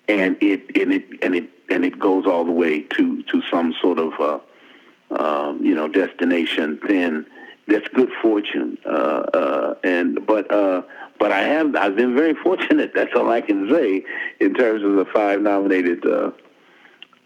and 0.08 0.38
it 0.42 0.76
and 0.76 0.94
it 0.94 1.06
and 1.22 1.36
it 1.36 1.50
and 1.70 1.86
it 1.86 2.00
goes 2.00 2.26
all 2.26 2.46
the 2.46 2.52
way 2.52 2.82
to 2.82 3.24
to 3.24 3.42
some 3.50 3.74
sort 3.82 4.00
of 4.00 4.14
uh, 4.20 4.40
um, 5.20 5.64
you 5.64 5.76
know 5.76 5.88
destination, 5.88 6.80
then 6.88 7.26
that's 7.68 7.88
good 7.90 8.12
fortune. 8.22 8.78
Uh, 8.86 8.90
uh, 9.34 9.76
and 9.84 10.26
but 10.26 10.50
uh, 10.52 10.82
but 11.20 11.32
I 11.32 11.42
have 11.42 11.76
I've 11.76 11.96
been 11.96 12.16
very 12.16 12.34
fortunate. 12.34 12.92
That's 12.96 13.14
all 13.16 13.30
I 13.30 13.42
can 13.42 13.70
say 13.70 14.04
in 14.40 14.54
terms 14.54 14.84
of 14.84 14.94
the 14.94 15.06
five 15.06 15.42
nominated 15.42 16.06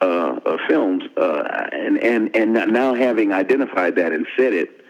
uh, 0.02 0.40
uh, 0.46 0.58
films, 0.68 1.04
uh, 1.16 1.68
and 1.72 1.98
and 2.00 2.36
and 2.36 2.54
now 2.74 2.94
having 2.94 3.32
identified 3.32 3.96
that 3.96 4.12
and 4.12 4.26
said 4.36 4.54
it, 4.54 4.84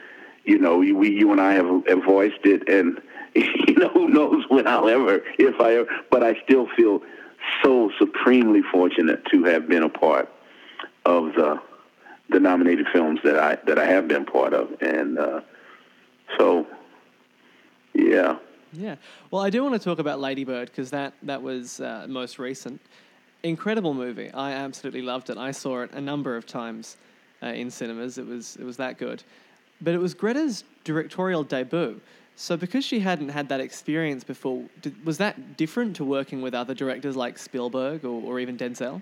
you 0.45 0.57
know, 0.57 0.77
we 0.77 1.09
you 1.09 1.31
and 1.31 1.41
I 1.41 1.53
have, 1.53 1.85
have 1.87 2.03
voiced 2.03 2.45
it, 2.45 2.67
and 2.69 3.01
you 3.35 3.75
know, 3.75 3.89
who 3.89 4.07
knows 4.07 4.45
when 4.49 4.67
I'll 4.67 4.87
ever, 4.87 5.21
if 5.37 5.59
I 5.59 5.75
ever, 5.75 5.89
but 6.09 6.23
I 6.23 6.41
still 6.43 6.67
feel 6.77 7.01
so 7.63 7.91
supremely 7.99 8.61
fortunate 8.61 9.25
to 9.31 9.43
have 9.43 9.67
been 9.67 9.83
a 9.83 9.89
part 9.89 10.31
of 11.05 11.33
the 11.33 11.61
the 12.29 12.39
nominated 12.39 12.87
films 12.93 13.19
that 13.23 13.37
I 13.37 13.57
that 13.67 13.77
I 13.77 13.85
have 13.85 14.07
been 14.07 14.25
part 14.25 14.53
of, 14.53 14.69
and 14.81 15.19
uh, 15.19 15.41
so 16.37 16.67
yeah. 17.93 18.37
Yeah. 18.73 18.95
Well, 19.29 19.41
I 19.41 19.49
do 19.49 19.61
want 19.63 19.73
to 19.75 19.79
talk 19.79 19.99
about 19.99 20.21
Ladybird 20.21 20.69
because 20.69 20.91
that 20.91 21.13
that 21.23 21.41
was 21.41 21.81
uh, 21.81 22.05
most 22.07 22.39
recent 22.39 22.79
incredible 23.43 23.93
movie. 23.93 24.31
I 24.31 24.51
absolutely 24.51 25.01
loved 25.01 25.29
it. 25.29 25.37
I 25.37 25.51
saw 25.51 25.81
it 25.81 25.91
a 25.93 26.01
number 26.01 26.35
of 26.35 26.45
times 26.45 26.97
uh, 27.43 27.47
in 27.47 27.71
cinemas. 27.71 28.17
It 28.17 28.27
was 28.27 28.55
it 28.57 28.63
was 28.63 28.77
that 28.77 28.97
good. 28.97 29.23
But 29.81 29.93
it 29.93 29.97
was 29.97 30.13
Greta's 30.13 30.63
directorial 30.83 31.43
debut. 31.43 31.99
So 32.35 32.55
because 32.57 32.85
she 32.85 32.99
hadn't 32.99 33.29
had 33.29 33.49
that 33.49 33.59
experience 33.59 34.23
before, 34.23 34.63
did, 34.81 35.05
was 35.05 35.17
that 35.17 35.57
different 35.57 35.95
to 35.97 36.03
working 36.05 36.41
with 36.41 36.53
other 36.53 36.73
directors 36.73 37.15
like 37.15 37.37
Spielberg 37.37 38.05
or, 38.05 38.21
or 38.21 38.39
even 38.39 38.57
Denzel? 38.57 39.01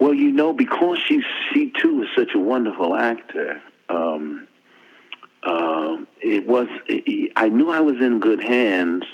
Well, 0.00 0.14
you 0.14 0.32
know, 0.32 0.52
because 0.52 0.98
she 0.98 1.22
she 1.52 1.72
too 1.80 2.02
is 2.02 2.08
such 2.16 2.34
a 2.34 2.38
wonderful 2.38 2.96
actor. 2.96 3.62
Um, 3.88 4.48
uh, 5.42 5.98
it 6.20 6.46
was 6.46 6.68
it, 6.86 7.32
I 7.36 7.48
knew 7.48 7.70
I 7.70 7.80
was 7.80 7.96
in 8.00 8.20
good 8.20 8.42
hands 8.42 9.04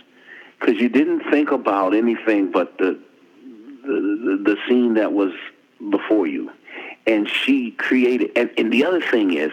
because 0.59 0.81
you 0.81 0.89
didn't 0.89 1.31
think 1.31 1.51
about 1.51 1.95
anything 1.95 2.51
but 2.51 2.79
the, 2.79 3.01
the 3.89 4.57
scene 4.69 4.95
that 4.95 5.13
was 5.13 5.33
before 5.91 6.27
you, 6.27 6.51
and 7.07 7.29
she 7.29 7.73
created. 7.73 8.31
And, 8.37 8.51
and 8.59 8.73
the 8.73 8.85
other 8.85 9.01
thing 9.01 9.35
is, 9.35 9.51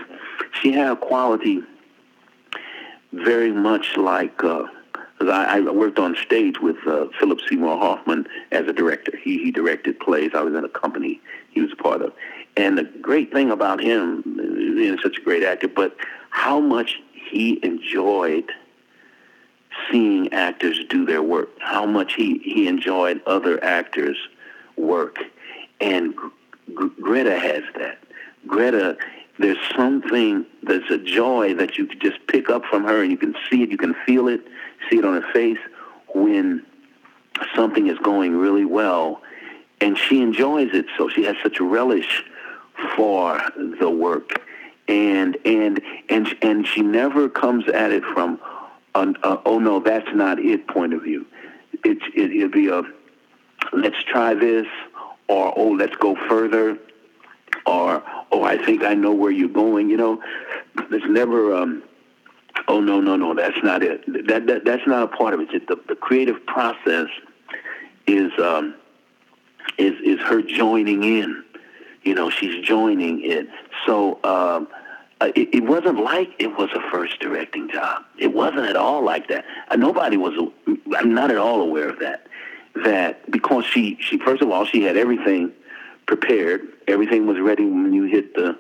she 0.62 0.72
had 0.72 0.92
a 0.92 0.96
quality 0.96 1.62
very 3.14 3.52
much 3.52 3.98
like. 3.98 4.44
Uh, 4.44 4.66
I, 5.22 5.58
I 5.58 5.72
worked 5.72 5.98
on 5.98 6.16
stage 6.16 6.60
with 6.60 6.76
uh, 6.86 7.08
Philip 7.20 7.40
Seymour 7.48 7.78
Hoffman 7.78 8.28
as 8.52 8.68
a 8.68 8.74
director. 8.74 9.16
He 9.18 9.44
he 9.44 9.52
directed 9.52 10.00
plays. 10.00 10.32
I 10.34 10.42
was 10.42 10.54
in 10.54 10.66
a 10.66 10.70
company 10.70 11.22
he 11.52 11.62
was 11.62 11.74
part 11.76 12.02
of, 12.02 12.14
and 12.58 12.78
the 12.78 12.84
great 12.84 13.32
thing 13.32 13.50
about 13.50 13.82
him, 13.82 14.22
being 14.24 14.98
such 15.02 15.18
a 15.18 15.22
great 15.22 15.44
actor, 15.44 15.70
but 15.70 15.96
how 16.30 16.60
much 16.60 17.02
he 17.14 17.60
enjoyed 17.64 18.52
seeing 19.92 20.34
actors 20.34 20.80
do 20.90 21.06
their 21.06 21.22
work, 21.22 21.50
how 21.60 21.86
much 21.86 22.14
he, 22.14 22.40
he 22.40 22.68
enjoyed 22.68 23.22
other 23.26 23.64
actors' 23.64 24.18
work. 24.78 25.18
And 25.80 26.16
Greta 26.74 27.38
has 27.38 27.64
that. 27.78 28.00
Greta, 28.48 28.98
there's 29.40 29.58
something, 29.76 30.46
there's 30.64 30.90
a 30.90 30.98
joy 30.98 31.54
that 31.56 31.78
you 31.78 31.86
can 31.88 32.00
just 32.00 32.26
pick 32.28 32.50
up 32.50 32.64
from 32.66 32.84
her 32.84 33.02
and 33.02 33.12
you 33.12 33.18
can 33.18 33.36
see 33.50 33.64
it, 33.64 33.70
you 33.70 33.78
can 33.78 33.96
feel 34.06 34.28
it, 34.28 34.42
see 34.90 34.98
it 34.98 35.06
on 35.06 35.22
her 35.22 35.34
face 35.34 35.60
when 36.14 36.66
something 37.56 37.88
is 37.88 37.98
going 38.00 38.38
really 38.38 38.66
well. 38.66 39.22
And 39.82 39.98
she 39.98 40.22
enjoys 40.22 40.70
it, 40.74 40.86
so 40.98 41.10
she 41.10 41.24
has 41.24 41.36
such 41.44 41.60
a 41.60 41.64
relish 41.64 42.24
for 42.96 43.42
the 43.80 43.90
work. 43.90 44.42
And 44.88 45.38
and 45.46 45.82
and 46.10 46.28
and 46.42 46.68
she 46.68 46.82
never 46.82 47.28
comes 47.28 47.68
at 47.68 47.92
it 47.92 48.04
from 48.04 48.40
an 48.96 49.18
uh, 49.24 49.38
oh 49.46 49.60
no, 49.60 49.80
that's 49.80 50.08
not 50.14 50.40
it 50.40 50.68
point 50.68 50.94
of 50.94 51.04
view. 51.04 51.26
It, 51.84 51.98
it 52.16 52.32
it'll 52.32 52.50
be 52.50 52.70
a 52.70 52.82
let's 53.74 54.02
try 54.04 54.34
this, 54.34 54.68
or 55.28 55.54
oh 55.56 55.70
let's 55.70 55.96
go 55.98 56.16
further, 56.28 56.78
or 57.66 58.04
oh 58.32 58.44
I 58.44 58.58
think 58.64 58.84
I 58.84 58.94
know 58.94 59.14
where 59.14 59.32
you're 59.32 59.50
going. 59.50 59.90
You 59.90 59.98
know, 59.98 60.24
there's 60.90 61.10
never 61.10 61.54
um, 61.54 61.84
oh 62.68 62.80
no 62.80 63.02
no 63.02 63.16
no 63.16 63.34
that's 63.36 63.62
not 63.64 63.84
it. 63.84 64.04
That, 64.28 64.48
that 64.48 64.66
that's 64.66 64.88
not 64.88 65.04
a 65.04 65.08
part 65.08 65.34
of 65.34 65.42
it. 65.42 65.68
The, 65.68 65.80
the 65.88 65.96
creative 65.96 66.46
process 66.46 67.08
is 68.08 68.32
um, 68.40 68.76
is 69.78 69.94
is 70.04 70.20
her 70.22 70.42
joining 70.42 71.04
in. 71.04 71.44
You 72.04 72.16
know, 72.16 72.30
she's 72.30 72.66
joining 72.66 73.24
it. 73.24 73.48
So. 73.86 74.20
Um, 74.24 74.68
uh, 74.72 74.82
it, 75.22 75.56
it, 75.56 75.64
wasn't 75.64 76.00
like 76.00 76.30
it 76.40 76.58
was 76.58 76.70
a 76.74 76.92
first 76.92 77.20
directing 77.20 77.70
job. 77.70 78.04
It 78.18 78.34
wasn't 78.34 78.66
at 78.66 78.76
all 78.76 79.04
like 79.04 79.28
that. 79.30 79.46
Uh, 79.70 79.76
nobody 79.76 80.18
was. 80.18 80.34
I'm 80.96 81.14
not 81.14 81.32
at 81.32 81.38
all 81.38 81.62
aware 81.62 81.90
of 81.90 82.00
that. 82.00 82.28
That 82.84 83.30
because 83.32 83.66
she, 83.66 83.98
she 84.02 84.18
first 84.20 84.42
of 84.42 84.50
all, 84.50 84.66
she 84.66 84.84
had 84.84 84.98
everything 84.98 85.52
prepared. 86.06 86.62
Everything 86.88 87.26
was 87.26 87.40
ready 87.40 87.64
when 87.64 87.94
you 87.94 88.04
hit 88.04 88.36
the, 88.36 88.58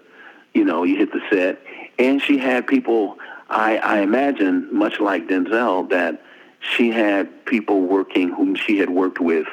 you 0.54 0.64
know, 0.64 0.84
you 0.84 0.96
hit 0.96 1.12
the 1.12 1.22
set, 1.30 1.62
and 2.00 2.22
she 2.22 2.38
had 2.38 2.68
people. 2.68 3.18
I, 3.48 3.78
I 3.78 4.00
imagine, 4.00 4.74
much 4.76 5.00
like 5.00 5.28
Denzel, 5.28 5.90
that 5.92 6.24
she 6.60 6.90
had 6.90 7.46
people 7.46 7.82
working 7.82 8.30
whom 8.30 8.56
she 8.56 8.80
had 8.80 8.90
worked 8.90 9.20
with 9.20 9.46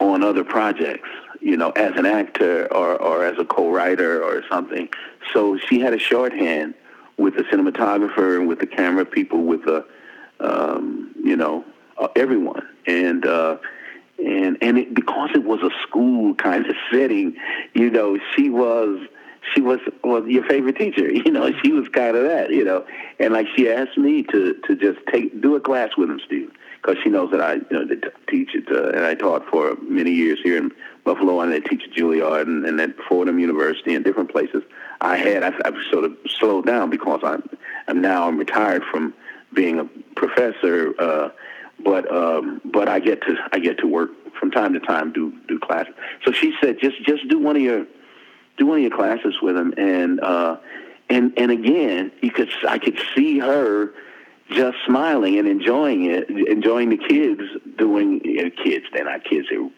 on 0.00 0.22
other 0.22 0.42
projects 0.42 1.08
you 1.44 1.58
know, 1.58 1.70
as 1.72 1.92
an 1.96 2.06
actor 2.06 2.66
or, 2.72 2.96
or 2.96 3.22
as 3.22 3.38
a 3.38 3.44
co-writer 3.44 4.22
or 4.22 4.42
something. 4.50 4.88
So 5.34 5.58
she 5.58 5.78
had 5.78 5.92
a 5.92 5.98
shorthand 5.98 6.72
with 7.18 7.36
the 7.36 7.42
cinematographer 7.42 8.38
and 8.38 8.48
with 8.48 8.60
the 8.60 8.66
camera 8.66 9.04
people, 9.04 9.42
with 9.42 9.62
the, 9.66 9.86
um, 10.40 11.14
you 11.22 11.36
know, 11.36 11.62
uh, 11.98 12.08
everyone. 12.16 12.66
And, 12.86 13.26
uh, 13.26 13.58
and, 14.18 14.56
and 14.62 14.78
it, 14.78 14.94
because 14.94 15.30
it 15.34 15.44
was 15.44 15.60
a 15.60 15.68
school 15.86 16.34
kind 16.34 16.64
of 16.64 16.76
setting, 16.90 17.36
you 17.74 17.90
know, 17.90 18.18
she 18.34 18.48
was, 18.48 19.06
she 19.54 19.60
was 19.60 19.78
was 20.02 20.24
your 20.26 20.42
favorite 20.44 20.78
teacher. 20.78 21.10
You 21.12 21.30
know, 21.30 21.52
she 21.62 21.70
was 21.70 21.86
kind 21.88 22.16
of 22.16 22.24
that. 22.24 22.48
You 22.48 22.64
know, 22.64 22.86
and 23.20 23.34
like 23.34 23.46
she 23.54 23.68
asked 23.68 23.98
me 23.98 24.22
to 24.22 24.54
to 24.66 24.74
just 24.74 24.98
take 25.12 25.38
do 25.42 25.54
a 25.54 25.60
class 25.60 25.90
with 25.98 26.08
him, 26.08 26.18
Steve 26.24 26.50
because 26.84 27.02
she 27.02 27.08
knows 27.08 27.30
that 27.30 27.40
I 27.40 27.54
you 27.54 27.64
know 27.70 27.86
teach 28.28 28.54
it, 28.54 28.68
uh, 28.70 28.90
and 28.90 29.04
I 29.04 29.14
taught 29.14 29.48
for 29.48 29.76
many 29.82 30.10
years 30.10 30.38
here 30.42 30.58
in 30.58 30.70
Buffalo, 31.04 31.40
and 31.40 31.52
I 31.52 31.60
teach 31.60 31.84
at 31.84 31.92
Juilliard 31.92 32.42
and, 32.42 32.64
and 32.66 32.80
at 32.80 32.96
Fordham 33.08 33.38
University 33.38 33.94
and 33.94 34.04
different 34.04 34.30
places. 34.30 34.62
I 35.00 35.16
had 35.16 35.42
I've, 35.42 35.60
I've 35.64 35.76
sort 35.90 36.04
of 36.04 36.16
slowed 36.28 36.66
down 36.66 36.90
because 36.90 37.20
I'm 37.22 37.48
I'm 37.88 38.00
now 38.00 38.28
I'm 38.28 38.38
retired 38.38 38.82
from 38.90 39.14
being 39.54 39.78
a 39.78 39.84
professor, 40.14 40.94
uh, 40.98 41.30
but 41.82 42.12
um, 42.12 42.60
but 42.64 42.88
I 42.88 43.00
get 43.00 43.22
to 43.22 43.36
I 43.52 43.58
get 43.60 43.78
to 43.78 43.86
work 43.86 44.10
from 44.38 44.50
time 44.50 44.74
to 44.74 44.80
time 44.80 45.12
do 45.12 45.32
do 45.48 45.58
classes. 45.58 45.94
So 46.24 46.32
she 46.32 46.54
said 46.60 46.78
just 46.80 47.02
just 47.04 47.26
do 47.28 47.38
one 47.38 47.56
of 47.56 47.62
your 47.62 47.86
do 48.58 48.66
one 48.66 48.78
of 48.78 48.82
your 48.82 48.96
classes 48.96 49.36
with 49.40 49.56
him, 49.56 49.72
and 49.78 50.20
uh, 50.20 50.58
and 51.08 51.32
and 51.38 51.50
again 51.50 52.12
you 52.20 52.30
could 52.30 52.50
I 52.68 52.78
could 52.78 53.00
see 53.14 53.38
her 53.38 53.94
just 54.50 54.76
smiling 54.86 55.38
and 55.38 55.48
enjoying 55.48 56.04
it, 56.04 56.28
enjoying 56.28 56.90
the 56.90 56.98
kids 56.98 57.42
doing 57.76 58.20
you 58.24 58.44
know, 58.44 58.50
kids. 58.62 58.86
They're 58.92 59.04
not 59.04 59.24
kids; 59.24 59.48
they're 59.50 59.68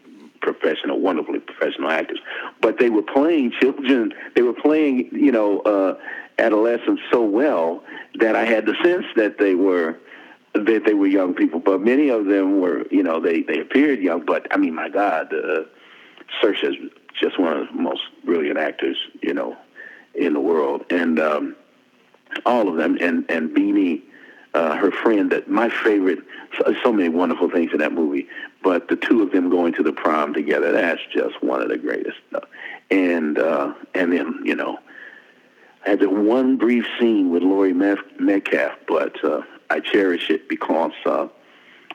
professional, 0.40 1.00
wonderfully 1.00 1.40
professional 1.40 1.90
actors. 1.90 2.20
But 2.60 2.78
they 2.78 2.90
were 2.90 3.02
playing 3.02 3.52
children. 3.60 4.12
They 4.34 4.42
were 4.42 4.52
playing, 4.52 5.08
you 5.12 5.32
know, 5.32 5.60
uh, 5.60 5.98
adolescents 6.38 7.02
so 7.10 7.22
well 7.22 7.82
that 8.18 8.36
I 8.36 8.44
had 8.44 8.66
the 8.66 8.74
sense 8.82 9.06
that 9.16 9.38
they 9.38 9.54
were 9.54 9.98
that 10.54 10.84
they 10.86 10.94
were 10.94 11.06
young 11.06 11.34
people. 11.34 11.60
But 11.60 11.80
many 11.80 12.08
of 12.08 12.26
them 12.26 12.60
were, 12.60 12.86
you 12.90 13.02
know, 13.02 13.20
they 13.20 13.42
they 13.42 13.60
appeared 13.60 14.00
young. 14.00 14.24
But 14.24 14.46
I 14.50 14.56
mean, 14.56 14.74
my 14.74 14.88
God, 14.88 15.32
uh, 15.32 15.64
Saoirse 16.42 16.64
is 16.64 16.76
just 17.20 17.38
one 17.38 17.56
of 17.56 17.66
the 17.68 17.72
most 17.74 18.02
brilliant 18.24 18.58
actors, 18.58 18.96
you 19.22 19.34
know, 19.34 19.56
in 20.14 20.32
the 20.32 20.40
world, 20.40 20.84
and 20.90 21.18
um, 21.18 21.56
all 22.44 22.68
of 22.68 22.76
them, 22.76 22.98
and 23.00 23.24
and 23.28 23.50
Beanie 23.50 24.02
uh, 24.56 24.74
her 24.74 24.90
friend 24.90 25.30
that 25.30 25.48
my 25.50 25.68
favorite 25.68 26.18
so, 26.56 26.74
so, 26.82 26.92
many 26.92 27.10
wonderful 27.10 27.50
things 27.50 27.72
in 27.72 27.78
that 27.78 27.92
movie 27.92 28.26
but 28.62 28.88
the 28.88 28.96
two 28.96 29.22
of 29.22 29.30
them 29.30 29.50
going 29.50 29.72
to 29.74 29.82
the 29.82 29.92
prom 29.92 30.32
together 30.32 30.72
that's 30.72 31.02
just 31.12 31.42
one 31.42 31.60
of 31.60 31.68
the 31.68 31.76
greatest 31.76 32.16
and 32.90 33.38
uh, 33.38 33.74
and 33.94 34.12
then 34.12 34.40
you 34.44 34.54
know 34.54 34.78
I 35.84 35.90
had 35.90 36.00
the 36.00 36.08
one 36.08 36.56
brief 36.56 36.86
scene 36.98 37.30
with 37.30 37.42
Laurie 37.42 37.74
Metcalf 37.74 38.78
but 38.88 39.22
uh, 39.22 39.42
I 39.68 39.80
cherish 39.80 40.30
it 40.30 40.48
because 40.48 40.92
uh, 41.04 41.28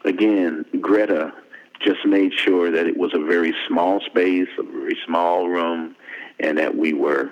again 0.06 0.63
Greta 0.80 1.34
just 1.80 2.06
made 2.06 2.32
sure 2.32 2.69
that 2.69 2.86
it 2.86 2.95
was 2.95 3.15
a 3.15 3.19
very 3.19 3.56
small 3.67 4.02
space 4.02 4.50
a 4.60 4.63
very 4.63 4.97
small 5.04 5.50
room 5.50 5.95
and 6.39 6.60
that 6.60 6.78
we 6.78 6.93
were 6.93 7.32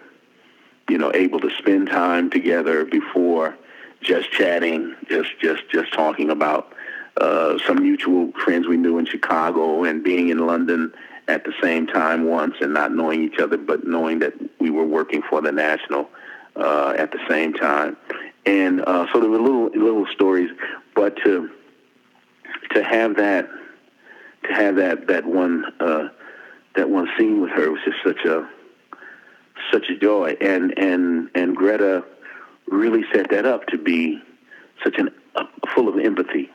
you 0.89 0.97
know 0.97 1.11
able 1.13 1.39
to 1.39 1.51
spend 1.59 1.87
time 1.87 2.31
together 2.31 2.83
before 2.83 3.55
just 4.01 4.31
chatting, 4.31 4.95
just 5.09 5.39
just 5.41 5.63
just 5.71 5.93
talking 5.93 6.29
about 6.29 6.73
uh, 7.19 7.57
some 7.65 7.81
mutual 7.81 8.31
friends 8.43 8.67
we 8.67 8.77
knew 8.77 8.97
in 8.97 9.05
Chicago 9.05 9.83
and 9.83 10.03
being 10.03 10.29
in 10.29 10.45
London 10.45 10.93
at 11.27 11.43
the 11.43 11.53
same 11.61 11.85
time 11.85 12.25
once 12.25 12.55
and 12.61 12.73
not 12.73 12.93
knowing 12.93 13.23
each 13.23 13.39
other, 13.39 13.57
but 13.57 13.85
knowing 13.85 14.19
that 14.19 14.33
we 14.59 14.69
were 14.69 14.85
working 14.85 15.21
for 15.21 15.41
the 15.41 15.51
National 15.51 16.09
uh, 16.55 16.95
at 16.97 17.11
the 17.11 17.19
same 17.29 17.53
time. 17.53 17.95
And 18.45 18.81
uh, 18.81 19.05
so 19.11 19.19
there 19.19 19.29
were 19.29 19.39
little 19.39 19.69
little 19.69 20.07
stories, 20.07 20.49
but 20.95 21.15
to 21.23 21.49
to 22.71 22.83
have 22.83 23.15
that 23.17 23.47
to 24.43 24.53
have 24.53 24.75
that 24.77 25.07
that 25.07 25.25
one 25.25 25.65
uh, 25.79 26.09
that 26.75 26.89
one 26.89 27.07
scene 27.17 27.41
with 27.41 27.51
her 27.51 27.69
was 27.71 27.81
just 27.83 27.97
such 28.03 28.25
a 28.25 28.47
such 29.71 29.89
a 29.89 29.97
joy. 29.97 30.37
And 30.41 30.77
and 30.77 31.29
and 31.35 31.55
Greta 31.55 32.03
really 32.71 33.03
set 33.13 33.29
that 33.31 33.45
up 33.45 33.67
to 33.67 33.77
be 33.77 34.21
such 34.83 34.97
an 34.97 35.09
uh, 35.35 35.45
full 35.73 35.87
of 35.87 35.97
empathy. 35.99 36.49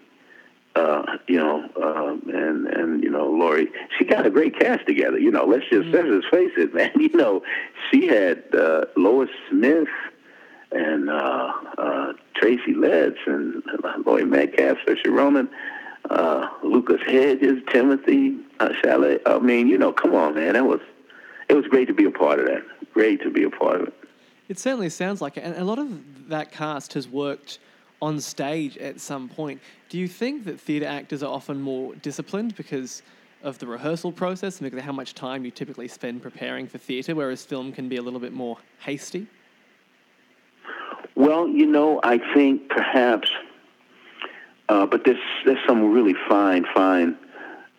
Uh, 0.76 1.18
you 1.28 1.36
know, 1.36 1.68
uh, 1.80 2.16
and 2.36 2.66
and 2.66 3.02
you 3.02 3.10
know, 3.10 3.30
Laurie, 3.30 3.68
she 3.96 4.04
got 4.04 4.26
a 4.26 4.30
great 4.30 4.58
cast 4.58 4.84
together. 4.86 5.18
You 5.18 5.30
know, 5.30 5.44
let's 5.44 5.64
just 5.70 5.88
mm-hmm. 5.88 6.10
let's 6.10 6.26
face 6.28 6.50
it, 6.56 6.74
man. 6.74 6.90
You 6.96 7.16
know, 7.16 7.42
she 7.90 8.08
had 8.08 8.42
uh, 8.52 8.86
Lois 8.96 9.30
Smith 9.50 9.88
and 10.72 11.08
uh, 11.08 11.52
uh, 11.78 12.12
Tracy 12.34 12.74
Letts 12.74 13.18
and 13.26 13.62
uh, 13.84 13.94
Laurie 14.04 14.24
Metcalf, 14.24 14.78
Saoirse 14.84 15.06
Ronan, 15.06 15.48
uh, 16.10 16.48
Lucas 16.64 17.00
Hedges, 17.06 17.62
Timothée 17.68 18.36
uh, 18.58 18.70
Chalamet. 18.82 19.20
I 19.26 19.38
mean, 19.38 19.68
you 19.68 19.78
know, 19.78 19.92
come 19.92 20.14
on, 20.14 20.34
man. 20.34 20.54
That 20.54 20.66
was 20.66 20.80
it 21.48 21.54
was 21.54 21.66
great 21.66 21.86
to 21.86 21.94
be 21.94 22.04
a 22.04 22.10
part 22.10 22.40
of 22.40 22.46
that. 22.46 22.62
Great 22.92 23.22
to 23.22 23.30
be 23.30 23.44
a 23.44 23.50
part 23.50 23.80
of 23.80 23.88
it. 23.88 23.94
It 24.48 24.58
certainly 24.58 24.90
sounds 24.90 25.20
like 25.20 25.36
it. 25.36 25.44
And 25.44 25.56
a 25.56 25.64
lot 25.64 25.78
of 25.78 26.28
that 26.28 26.52
cast 26.52 26.92
has 26.94 27.08
worked 27.08 27.58
on 28.02 28.20
stage 28.20 28.76
at 28.78 29.00
some 29.00 29.28
point. 29.28 29.60
Do 29.88 29.98
you 29.98 30.08
think 30.08 30.44
that 30.44 30.60
theatre 30.60 30.86
actors 30.86 31.22
are 31.22 31.32
often 31.32 31.60
more 31.60 31.94
disciplined 31.96 32.54
because 32.56 33.02
of 33.42 33.58
the 33.58 33.66
rehearsal 33.66 34.12
process 34.12 34.60
and 34.60 34.64
because 34.66 34.78
of 34.78 34.84
how 34.84 34.92
much 34.92 35.14
time 35.14 35.44
you 35.44 35.50
typically 35.50 35.88
spend 35.88 36.22
preparing 36.22 36.66
for 36.66 36.78
theatre, 36.78 37.14
whereas 37.14 37.44
film 37.44 37.72
can 37.72 37.88
be 37.88 37.96
a 37.96 38.02
little 38.02 38.20
bit 38.20 38.32
more 38.32 38.58
hasty? 38.80 39.26
Well, 41.14 41.48
you 41.48 41.66
know, 41.66 42.00
I 42.02 42.18
think 42.34 42.68
perhaps 42.68 43.30
Uh, 44.68 44.86
but 44.86 45.04
there's 45.04 45.18
there's 45.44 45.58
some 45.66 45.92
really 45.92 46.14
fine, 46.26 46.64
fine 46.74 47.16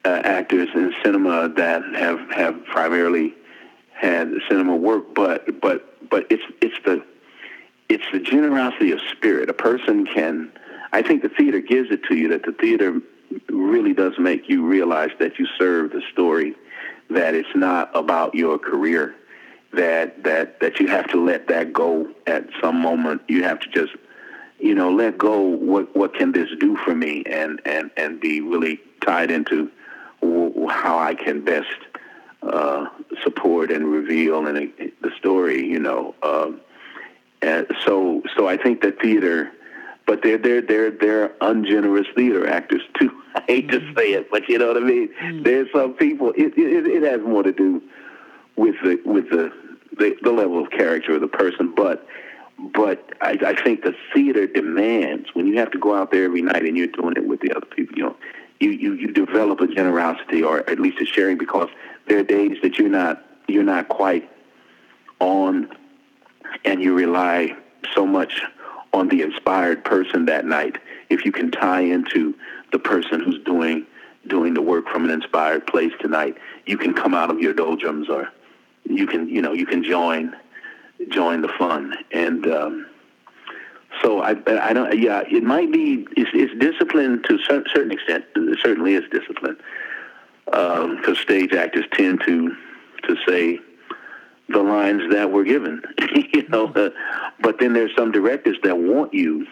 uh, 0.06 0.21
actors 0.23 0.69
in 0.75 0.93
cinema 1.04 1.49
that 1.49 1.82
have 1.95 2.19
have 2.30 2.63
primarily 2.65 3.34
had 3.91 4.32
cinema 4.47 4.75
work, 4.75 5.15
but 5.15 5.60
but 5.62 5.94
but 6.10 6.28
it's 6.30 6.44
it's 6.62 6.76
the 6.86 7.04
it's 7.89 8.06
the 8.12 8.20
generosity 8.20 8.91
of 8.91 9.00
spirit. 9.12 9.50
A 9.50 9.54
person 9.54 10.06
can, 10.06 10.52
I 10.91 11.02
think, 11.02 11.22
the 11.22 11.30
theater 11.30 11.60
gives 11.60 11.91
it 11.91 12.04
to 12.06 12.15
you. 12.15 12.30
That 12.30 12.44
the 12.44 12.54
theater 12.54 13.00
really 13.50 13.94
does 13.94 14.13
make 14.18 14.50
you 14.50 14.65
realize 14.65 15.12
that 15.20 15.38
you 15.38 15.48
serve 15.58 15.91
the 15.91 16.02
story. 16.12 16.56
That 17.10 17.36
it's 17.36 17.56
not 17.56 17.91
about 17.94 18.34
your 18.34 18.58
career. 18.58 19.15
That 19.74 20.24
that 20.24 20.60
that 20.62 20.80
you 20.80 20.88
have 20.88 21.08
to 21.08 21.24
let 21.24 21.48
that 21.50 21.74
go 21.74 22.08
at 22.26 22.48
some 22.62 22.80
moment. 22.80 23.22
You 23.28 23.44
have 23.44 23.60
to 23.60 23.70
just 23.70 23.94
you 24.60 24.74
know, 24.74 24.91
let 24.91 25.18
go. 25.18 25.39
What 25.41 25.96
what 25.96 26.13
can 26.15 26.32
this 26.32 26.50
do 26.60 26.78
for 26.78 26.96
me? 26.96 27.24
And 27.26 27.62
and 27.65 27.91
and 27.98 28.20
be 28.20 28.41
really 28.41 28.80
tied 29.02 29.32
into 29.32 29.70
how 30.70 30.98
I 30.98 31.13
can 31.13 31.44
best 31.44 31.68
uh, 32.45 32.86
support 33.23 33.71
and 33.71 33.88
reveal 33.88 34.45
and 34.47 34.58
uh, 34.58 34.86
the 35.01 35.12
story. 35.17 35.65
You 35.65 35.79
know, 35.79 36.15
um, 36.23 36.62
and 37.41 37.67
so 37.86 38.23
so 38.36 38.47
I 38.47 38.58
think 38.58 38.81
that 38.81 38.99
theater, 39.01 39.51
but 40.05 40.21
they're 40.23 40.38
they're 40.38 40.62
they're 40.62 40.91
they're 40.91 41.31
ungenerous 41.41 42.08
theater 42.15 42.47
actors 42.47 42.81
too. 42.99 43.12
I 43.36 43.41
hate 43.47 43.67
mm-hmm. 43.67 43.93
to 43.93 44.01
say 44.01 44.13
it, 44.13 44.31
but 44.31 44.47
you 44.47 44.58
know 44.58 44.67
what 44.67 44.77
I 44.77 44.86
mean. 44.86 45.10
Mm-hmm. 45.10 45.43
There's 45.43 45.67
some 45.73 45.93
people. 45.93 46.31
It, 46.31 46.58
it 46.58 46.88
it 46.88 47.03
has 47.03 47.21
more 47.21 47.43
to 47.43 47.51
do 47.51 47.81
with 48.55 48.75
the 48.84 49.01
with 49.05 49.29
the 49.29 49.51
the, 49.97 50.15
the 50.21 50.31
level 50.31 50.63
of 50.63 50.71
character 50.71 51.15
of 51.15 51.21
the 51.21 51.27
person, 51.27 51.73
but 51.75 52.08
but 52.58 53.13
I, 53.21 53.38
I 53.45 53.62
think 53.62 53.84
the 53.84 53.93
theater 54.13 54.47
demands 54.47 55.29
when 55.34 55.47
you 55.47 55.60
have 55.60 55.71
to 55.71 55.79
go 55.79 55.95
out 55.95 56.12
there 56.12 56.25
every 56.25 56.41
night 56.41 56.63
and 56.63 56.77
you're 56.77 56.88
doing 56.88 57.13
it 57.17 57.27
with 57.27 57.41
the 57.41 57.51
other 57.55 57.65
people. 57.65 57.97
You 57.97 58.03
know, 58.05 58.15
you 58.60 58.71
you, 58.71 58.93
you 58.93 59.08
develop 59.12 59.60
a 59.60 59.67
generosity 59.67 60.43
or 60.43 60.67
at 60.69 60.79
least 60.79 61.01
a 61.01 61.05
sharing 61.05 61.38
because 61.38 61.69
there 62.08 62.20
are 62.20 62.24
days 62.24 62.58
that 62.62 62.78
you're 62.78 62.89
not 62.89 63.24
you're 63.48 63.63
not 63.63 63.89
quite 63.89 64.30
on, 65.20 65.70
and 66.63 66.82
you 66.82 66.96
rely 66.96 67.56
so 67.94 68.06
much 68.06 68.41
on 68.94 69.08
the 69.10 69.22
inspired 69.22 69.84
person 69.84 70.26
that 70.26 70.46
night. 70.46 70.78
If 71.10 71.26
you 71.26 71.32
can 71.32 71.52
tie 71.52 71.82
into 71.82 72.34
the 72.72 72.80
person 72.80 73.22
who's 73.22 73.44
doing 73.44 73.86
doing 74.28 74.54
the 74.56 74.62
work 74.62 74.88
from 74.88 75.06
an 75.06 75.12
inspired 75.12 75.68
place 75.68 75.91
tonight, 76.00 76.36
you 76.65 76.78
can 76.78 76.94
come 76.94 77.13
out 77.13 77.30
of 77.30 77.39
your 77.39 77.54
doldrums 77.54 78.10
or 78.10 78.32
you 78.84 79.06
can 79.08 79.28
you 79.28 79.41
know 79.41 79.54
you 79.54 79.65
can 79.65 79.84
join 79.84 80.36
join 81.10 81.41
the 81.41 81.50
fun. 81.60 81.96
And 82.12 82.48
um, 82.48 82.88
so 84.02 84.22
I, 84.22 84.32
I 84.48 84.74
don't. 84.74 84.98
Yeah, 85.00 85.24
it 85.30 85.44
might 85.44 85.72
be. 85.72 86.08
It's, 86.15 86.32
it's 86.34 86.58
discipline 86.60 87.24
to 87.24 87.36
a 87.36 87.65
certain 87.74 87.91
extent. 87.91 88.26
It 88.36 88.60
certainly 88.63 88.94
is 88.94 89.04
discipline 89.12 89.58
because 90.45 91.08
um, 91.08 91.15
stage 91.15 91.53
actors 91.53 91.86
tend 91.91 92.21
to 92.25 92.55
to 93.03 93.15
say 93.27 93.60
the 94.49 94.60
lines 94.60 95.12
that 95.12 95.31
were 95.31 95.43
given. 95.43 95.81
you 96.34 96.47
know, 96.49 96.67
uh, 96.67 96.89
but 97.39 97.60
then 97.60 97.73
there's 97.73 97.95
some 97.95 98.12
directors 98.12 98.58
that 98.63 98.77
want 98.77 99.13
you 99.13 99.47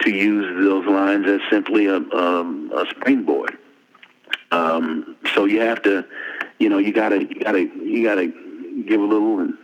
to 0.00 0.10
use 0.10 0.64
those 0.64 0.86
lines 0.86 1.26
as 1.26 1.40
simply 1.50 1.86
a, 1.86 1.96
um, 1.96 2.70
a 2.74 2.86
springboard. 2.90 3.56
Um, 4.50 5.16
so 5.34 5.44
you 5.44 5.60
have 5.60 5.82
to, 5.82 6.04
you 6.58 6.68
know, 6.68 6.78
you 6.78 6.92
gotta, 6.92 7.22
you 7.24 7.40
gotta, 7.42 7.60
you 7.60 8.04
gotta 8.04 8.26
give 8.86 9.00
a 9.00 9.04
little 9.04 9.40
and 9.40 9.54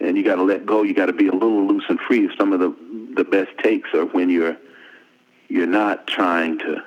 and 0.00 0.16
you 0.16 0.24
got 0.24 0.36
to 0.36 0.42
let 0.42 0.64
go. 0.64 0.82
You 0.82 0.94
got 0.94 1.06
to 1.06 1.12
be 1.12 1.28
a 1.28 1.32
little 1.32 1.66
loose 1.66 1.84
and 1.88 2.00
free. 2.00 2.28
Some 2.38 2.52
of 2.52 2.60
the 2.60 2.74
the 3.14 3.24
best 3.24 3.50
takes 3.62 3.92
are 3.92 4.06
when 4.06 4.30
you're 4.30 4.56
you're 5.48 5.66
not 5.66 6.06
trying 6.06 6.58
to 6.60 6.82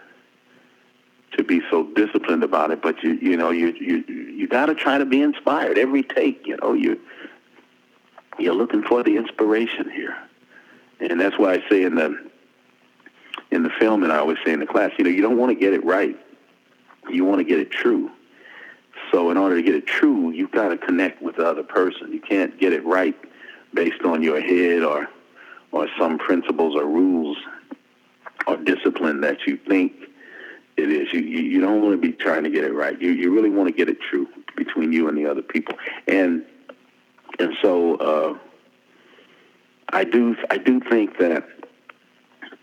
to 1.38 1.44
be 1.44 1.62
so 1.70 1.84
disciplined 1.96 2.44
about 2.44 2.72
it, 2.72 2.82
but 2.82 3.04
you 3.04 3.14
you 3.14 3.38
know 3.38 3.52
you 3.52 3.74
you 3.80 4.04
you 4.08 4.48
got 4.48 4.68
to 4.68 4.76
try 4.76 4.98
to 4.98 5.06
be 5.06 5.22
inspired 5.22 5.78
every 5.78 6.04
take. 6.04 6.46
You 6.46 6.58
know 6.62 6.74
you 6.74 7.00
you're 8.40 8.54
looking 8.54 8.84
for 8.84 9.04
the 9.04 9.18
inspiration 9.18 9.90
here, 9.90 10.16
and 11.00 11.20
that's 11.20 11.38
why 11.38 11.54
I 11.54 11.70
say 11.70 11.84
in 11.84 11.96
the 11.96 12.18
in 13.52 13.64
the 13.64 13.70
film, 13.70 14.04
and 14.04 14.12
I 14.12 14.18
always 14.18 14.38
say 14.44 14.52
in 14.52 14.60
the 14.60 14.66
class, 14.66 14.92
you 14.98 15.04
know, 15.04 15.10
you 15.10 15.22
don't 15.22 15.38
want 15.38 15.52
to 15.52 15.56
get 15.56 15.74
it 15.74 15.84
right. 15.86 16.18
You 17.10 17.26
want 17.26 17.40
to 17.40 17.44
get 17.44 17.60
it 17.60 17.70
true. 17.70 18.10
So 19.12 19.30
in 19.30 19.38
order 19.38 19.56
to 19.56 19.62
get 19.62 19.76
it 19.76 19.86
true, 19.86 20.32
you've 20.32 20.52
got 20.52 20.70
to 20.70 20.78
connect 20.78 21.22
with 21.22 21.36
the 21.36 21.46
other 21.46 21.64
person. 21.64 22.12
You 22.12 22.20
can't 22.20 22.58
get 22.60 22.74
it 22.74 22.84
right 22.84 23.16
based 23.74 24.04
on 24.04 24.24
your 24.24 24.42
head 24.42 24.84
or 24.84 25.08
or 25.72 25.88
some 26.00 26.18
principles 26.18 26.76
or 26.76 26.86
rules 26.86 27.38
or 28.48 28.58
discipline 28.58 29.22
that 29.22 29.48
you 29.48 29.58
think 29.58 29.94
it 30.78 30.92
is. 30.92 31.14
You 31.14 31.20
you 31.20 31.62
don't 31.62 31.82
want 31.82 31.94
to 31.94 31.98
be 31.98 32.14
trying 32.14 32.44
to 32.44 32.50
get 32.50 32.64
it 32.64 32.74
right. 32.74 33.00
You 33.02 33.12
you 33.12 33.34
really 33.34 33.50
want 33.50 33.68
to 33.68 33.74
get 33.74 33.90
it 33.90 33.98
true 34.02 34.28
between 34.56 34.92
you 34.92 35.08
and 35.08 35.18
the 35.18 35.26
other 35.26 35.42
people. 35.42 35.76
And 36.08 36.46
and 37.40 37.54
so 37.62 37.96
uh, 37.96 38.38
I 39.90 40.04
do 40.04 40.36
I 40.50 40.58
do 40.58 40.80
think 40.80 41.18
that 41.20 41.48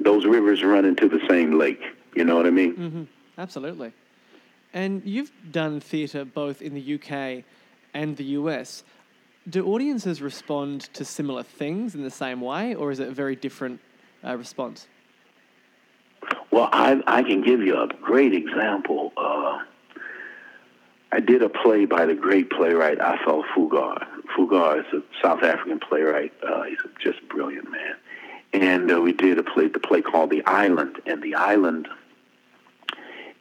those 0.00 0.24
rivers 0.24 0.62
run 0.62 0.84
into 0.84 1.08
the 1.08 1.20
same 1.28 1.58
lake. 1.58 1.82
You 2.14 2.24
know 2.24 2.36
what 2.36 2.46
I 2.46 2.50
mean? 2.50 2.76
Mm-hmm. 2.76 3.02
Absolutely. 3.38 3.92
And 4.72 5.02
you've 5.04 5.32
done 5.50 5.80
theatre 5.80 6.24
both 6.24 6.62
in 6.62 6.74
the 6.74 6.94
UK 6.94 7.44
and 7.94 8.16
the 8.16 8.24
US. 8.24 8.84
Do 9.48 9.66
audiences 9.66 10.20
respond 10.20 10.82
to 10.94 11.04
similar 11.04 11.42
things 11.42 11.94
in 11.94 12.02
the 12.02 12.10
same 12.10 12.40
way, 12.40 12.74
or 12.74 12.90
is 12.90 13.00
it 13.00 13.08
a 13.08 13.12
very 13.12 13.34
different 13.34 13.80
uh, 14.24 14.36
response? 14.36 14.86
Well, 16.50 16.68
I, 16.72 17.02
I 17.06 17.22
can 17.22 17.42
give 17.42 17.60
you 17.60 17.80
a 17.80 17.86
great 17.86 18.34
example. 18.34 19.12
Uh, 19.16 19.60
I 21.12 21.20
did 21.20 21.42
a 21.42 21.48
play 21.48 21.86
by 21.86 22.06
the 22.06 22.14
great 22.14 22.50
playwright 22.50 22.98
Athol 22.98 23.44
Fugard. 23.54 24.06
Fugard 24.36 24.80
is 24.80 24.92
a 24.92 25.02
South 25.22 25.42
African 25.42 25.80
playwright. 25.80 26.32
Uh, 26.42 26.62
he's 26.64 26.78
just 27.00 27.18
a 27.20 27.26
brilliant 27.26 27.70
man. 27.70 27.96
And 28.52 28.90
uh, 28.90 29.00
we 29.00 29.12
did 29.12 29.38
a 29.38 29.42
play, 29.42 29.68
the 29.68 29.78
play 29.78 30.02
called 30.02 30.30
The 30.30 30.44
Island. 30.44 31.00
And 31.06 31.22
The 31.22 31.34
Island 31.34 31.88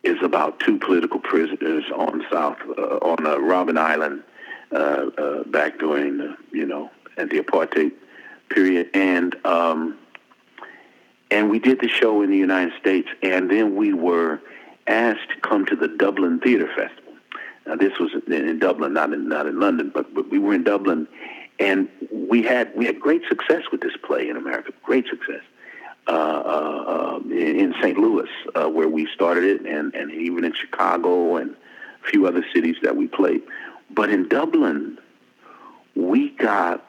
is 0.04 0.18
about 0.24 0.60
two 0.60 0.78
political 0.78 1.20
prisoners 1.20 1.84
on 1.96 2.24
South 2.32 2.58
uh, 2.78 2.98
on 3.02 3.26
uh, 3.26 3.36
Robben 3.36 3.78
Island 3.78 4.24
uh, 4.72 4.76
uh, 4.76 5.44
back 5.44 5.80
during 5.80 6.18
the 6.18 6.38
you 6.52 6.66
know 6.66 6.90
the 7.18 7.26
apartheid 7.26 7.92
period, 8.50 8.90
and 8.94 9.36
um, 9.46 9.98
and 11.32 11.50
we 11.50 11.60
did 11.60 11.80
the 11.80 11.88
show 11.88 12.22
in 12.22 12.32
the 12.32 12.38
United 12.38 12.74
States, 12.80 13.08
and 13.22 13.50
then 13.50 13.76
we 13.76 13.94
were 13.94 14.42
asked 14.88 15.30
to 15.30 15.40
come 15.42 15.66
to 15.68 15.76
the 15.76 15.88
Dublin 15.88 16.40
Theatre 16.40 16.68
Festival. 16.68 17.14
Now 17.66 17.76
this 17.76 17.98
was 18.00 18.12
in 18.28 18.60
Dublin, 18.60 18.94
not 18.94 19.14
in 19.14 19.30
not 19.30 19.46
in 19.46 19.60
London, 19.60 19.92
but, 19.94 20.14
but 20.14 20.30
we 20.30 20.40
were 20.40 20.54
in 20.54 20.64
Dublin, 20.64 21.08
and 21.60 21.88
we 22.12 22.42
had 22.44 22.76
we 22.76 22.86
had 22.86 23.00
great 23.00 23.22
success 23.28 23.64
with 23.72 23.82
this 23.82 23.96
play 24.04 24.30
in 24.30 24.38
America, 24.38 24.72
great 24.84 25.08
success. 25.08 25.42
Uh, 26.08 26.12
uh, 26.12 27.18
um, 27.18 27.32
in 27.32 27.72
St. 27.84 27.96
Louis, 27.96 28.30
uh, 28.56 28.68
where 28.68 28.88
we 28.88 29.06
started 29.14 29.44
it, 29.44 29.62
and, 29.68 29.94
and 29.94 30.12
even 30.12 30.44
in 30.44 30.54
Chicago 30.54 31.36
and 31.36 31.56
a 32.04 32.08
few 32.08 32.26
other 32.26 32.44
cities 32.52 32.78
that 32.82 32.96
we 32.96 33.06
played. 33.06 33.44
But 33.92 34.10
in 34.10 34.28
Dublin, 34.28 34.98
we 35.94 36.30
got 36.30 36.84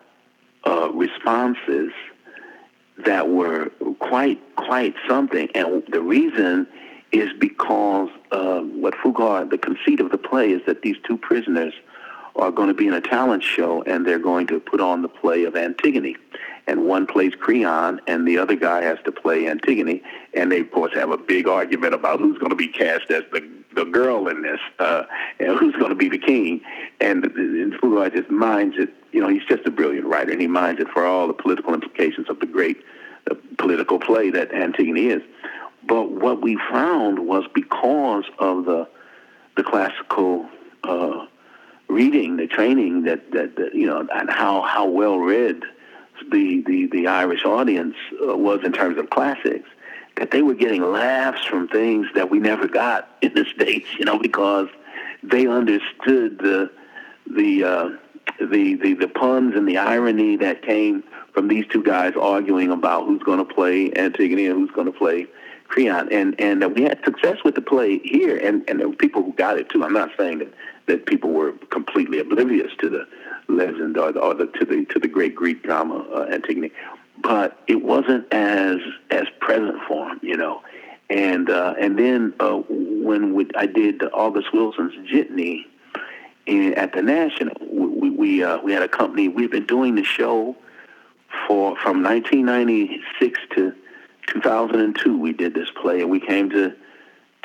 uh, 0.66 0.90
responses 0.94 1.92
that 3.04 3.28
were 3.28 3.70
quite 3.98 4.40
quite 4.56 4.94
something, 5.08 5.48
and 5.54 5.82
the 5.88 6.00
reason 6.00 6.66
is 7.12 7.32
because 7.38 8.08
what 8.30 8.94
Fugard, 8.94 9.50
the 9.50 9.58
conceit 9.58 10.00
of 10.00 10.10
the 10.10 10.18
play 10.18 10.52
is 10.52 10.62
that 10.66 10.82
these 10.82 10.96
two 11.06 11.18
prisoners 11.18 11.74
are 12.36 12.50
going 12.50 12.68
to 12.68 12.74
be 12.74 12.86
in 12.86 12.94
a 12.94 13.00
talent 13.00 13.42
show, 13.42 13.82
and 13.82 14.06
they're 14.06 14.18
going 14.18 14.46
to 14.46 14.60
put 14.60 14.80
on 14.80 15.02
the 15.02 15.08
play 15.08 15.44
of 15.44 15.56
Antigone. 15.56 16.16
And 16.66 16.86
one 16.86 17.06
plays 17.06 17.34
Creon, 17.34 18.00
and 18.06 18.26
the 18.26 18.38
other 18.38 18.54
guy 18.54 18.82
has 18.82 18.98
to 19.04 19.12
play 19.12 19.48
Antigone, 19.48 20.02
and 20.34 20.52
they 20.52 20.60
of 20.60 20.70
course 20.70 20.94
have 20.94 21.10
a 21.10 21.18
big 21.18 21.48
argument 21.48 21.94
about 21.94 22.20
who's 22.20 22.38
going 22.38 22.50
to 22.50 22.56
be 22.56 22.68
cast 22.68 23.10
as 23.10 23.24
the 23.32 23.46
the 23.74 23.84
girl 23.84 24.28
in 24.28 24.42
this, 24.42 24.60
uh, 24.78 25.04
and 25.38 25.58
who's 25.58 25.74
going 25.76 25.90
to 25.90 25.94
be 25.94 26.08
the 26.08 26.18
king. 26.18 26.60
And, 27.00 27.24
Fugard 27.24 28.14
just 28.14 28.30
minds 28.30 28.76
it. 28.78 28.92
You 29.12 29.20
know, 29.20 29.28
he's 29.28 29.44
just 29.48 29.66
a 29.66 29.70
brilliant 29.70 30.06
writer, 30.06 30.32
and 30.32 30.40
he 30.40 30.46
minds 30.46 30.80
it 30.80 30.88
for 30.88 31.04
all 31.04 31.26
the 31.26 31.32
political 31.32 31.74
implications 31.74 32.28
of 32.28 32.40
the 32.40 32.46
great 32.46 32.82
uh, 33.30 33.34
political 33.58 33.98
play 33.98 34.30
that 34.30 34.52
Antigone 34.52 35.06
is. 35.06 35.22
But 35.86 36.10
what 36.10 36.42
we 36.42 36.56
found 36.70 37.20
was 37.20 37.44
because 37.54 38.24
of 38.38 38.64
the 38.64 38.88
the 39.56 39.64
classical 39.64 40.46
uh, 40.84 41.26
reading, 41.88 42.36
the 42.36 42.46
training 42.46 43.02
that, 43.02 43.32
that, 43.32 43.56
that 43.56 43.74
you 43.74 43.86
know, 43.86 44.06
and 44.12 44.30
how 44.30 44.62
how 44.62 44.86
well 44.86 45.18
read 45.18 45.62
the, 46.30 46.62
the, 46.66 46.86
the 46.86 47.06
Irish 47.06 47.44
audience 47.44 47.96
uh, 48.22 48.36
was 48.36 48.60
in 48.64 48.72
terms 48.72 48.98
of 48.98 49.10
classics, 49.10 49.68
that 50.16 50.30
they 50.30 50.42
were 50.42 50.54
getting 50.54 50.82
laughs 50.82 51.44
from 51.44 51.68
things 51.68 52.06
that 52.14 52.30
we 52.30 52.38
never 52.38 52.68
got 52.68 53.08
in 53.22 53.34
the 53.34 53.44
States, 53.44 53.86
you 53.98 54.04
know, 54.04 54.18
because 54.18 54.68
they 55.22 55.46
understood 55.46 56.38
the, 56.38 56.70
the, 57.26 57.64
uh, 57.64 57.88
the, 58.38 58.74
the, 58.74 58.94
the 58.94 59.08
puns 59.08 59.54
and 59.54 59.68
the 59.68 59.78
irony 59.78 60.36
that 60.36 60.62
came 60.62 61.04
from 61.32 61.48
these 61.48 61.66
two 61.68 61.82
guys 61.82 62.14
arguing 62.20 62.70
about 62.70 63.06
who's 63.06 63.22
going 63.22 63.38
to 63.38 63.54
play 63.54 63.92
Antigone 63.94 64.46
and 64.46 64.58
who's 64.58 64.70
going 64.70 64.86
to 64.86 64.92
play 64.92 65.26
Creon, 65.70 66.12
and 66.12 66.38
and 66.40 66.64
uh, 66.64 66.68
we 66.68 66.82
had 66.82 66.98
success 67.04 67.38
with 67.44 67.54
the 67.54 67.60
play 67.62 68.00
here, 68.00 68.36
and 68.36 68.68
and 68.68 68.80
there 68.80 68.88
were 68.88 68.96
people 68.96 69.22
who 69.22 69.32
got 69.34 69.56
it 69.56 69.68
too. 69.68 69.84
I'm 69.84 69.92
not 69.92 70.10
saying 70.18 70.38
that 70.38 70.52
that 70.86 71.06
people 71.06 71.30
were 71.30 71.52
completely 71.70 72.18
oblivious 72.18 72.72
to 72.80 72.88
the 72.90 73.06
legend 73.48 73.96
or 73.96 74.10
the, 74.10 74.18
or 74.18 74.34
the 74.34 74.46
to 74.46 74.64
the 74.64 74.84
to 74.86 74.98
the 74.98 75.06
great 75.06 75.36
Greek 75.36 75.62
drama 75.62 76.04
uh, 76.12 76.26
Antigone, 76.28 76.72
but 77.22 77.58
it 77.66 77.82
wasn't 77.82 78.32
as 78.32 78.78
as 79.10 79.24
present 79.40 79.78
for 79.86 80.08
them, 80.08 80.20
you 80.22 80.36
know. 80.36 80.62
And 81.08 81.50
uh, 81.50 81.74
and 81.78 81.98
then 81.98 82.34
uh, 82.40 82.62
when 82.68 83.34
we, 83.34 83.48
I 83.56 83.66
did 83.66 84.02
August 84.12 84.52
Wilson's 84.52 84.94
Jitney 85.10 85.66
in, 86.46 86.74
at 86.74 86.92
the 86.92 87.02
National, 87.02 87.54
we 87.60 88.10
we, 88.10 88.44
uh, 88.44 88.58
we 88.58 88.72
had 88.72 88.82
a 88.82 88.88
company. 88.88 89.28
We've 89.28 89.50
been 89.50 89.66
doing 89.66 89.96
the 89.96 90.04
show 90.04 90.56
for 91.46 91.76
from 91.76 92.02
1996 92.02 93.40
to 93.56 93.74
2002 94.28 95.18
we 95.18 95.32
did 95.32 95.54
this 95.54 95.68
play, 95.70 96.00
and 96.00 96.10
we 96.10 96.20
came 96.20 96.50
to 96.50 96.74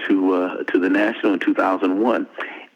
to 0.08 0.34
uh, 0.34 0.64
to 0.66 0.80
the 0.80 0.90
National 0.90 1.34
in 1.34 1.40
2001. 1.40 2.28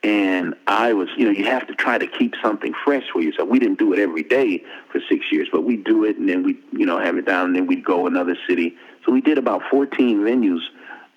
And 0.01 0.55
I 0.65 0.93
was, 0.93 1.09
you 1.17 1.25
know, 1.25 1.31
you 1.31 1.45
have 1.45 1.67
to 1.67 1.75
try 1.75 1.97
to 1.97 2.07
keep 2.07 2.33
something 2.41 2.73
fresh 2.85 3.03
for 3.11 3.21
yourself. 3.21 3.49
We 3.49 3.59
didn't 3.59 3.79
do 3.79 3.91
it 3.91 3.99
every 3.99 4.23
day 4.23 4.63
for 4.91 5.01
six 5.09 5.25
years, 5.29 5.49
but 5.51 5.65
we 5.65 5.75
do 5.75 6.05
it, 6.05 6.17
and 6.17 6.29
then 6.29 6.43
we, 6.43 6.57
you 6.71 6.85
know, 6.85 6.99
have 6.99 7.17
it 7.17 7.25
down, 7.25 7.47
and 7.47 7.55
then 7.55 7.67
we'd 7.67 7.83
go 7.83 8.07
another 8.07 8.37
city. 8.47 8.77
So 9.05 9.11
we 9.11 9.19
did 9.19 9.37
about 9.37 9.61
14 9.69 10.19
venues 10.19 10.61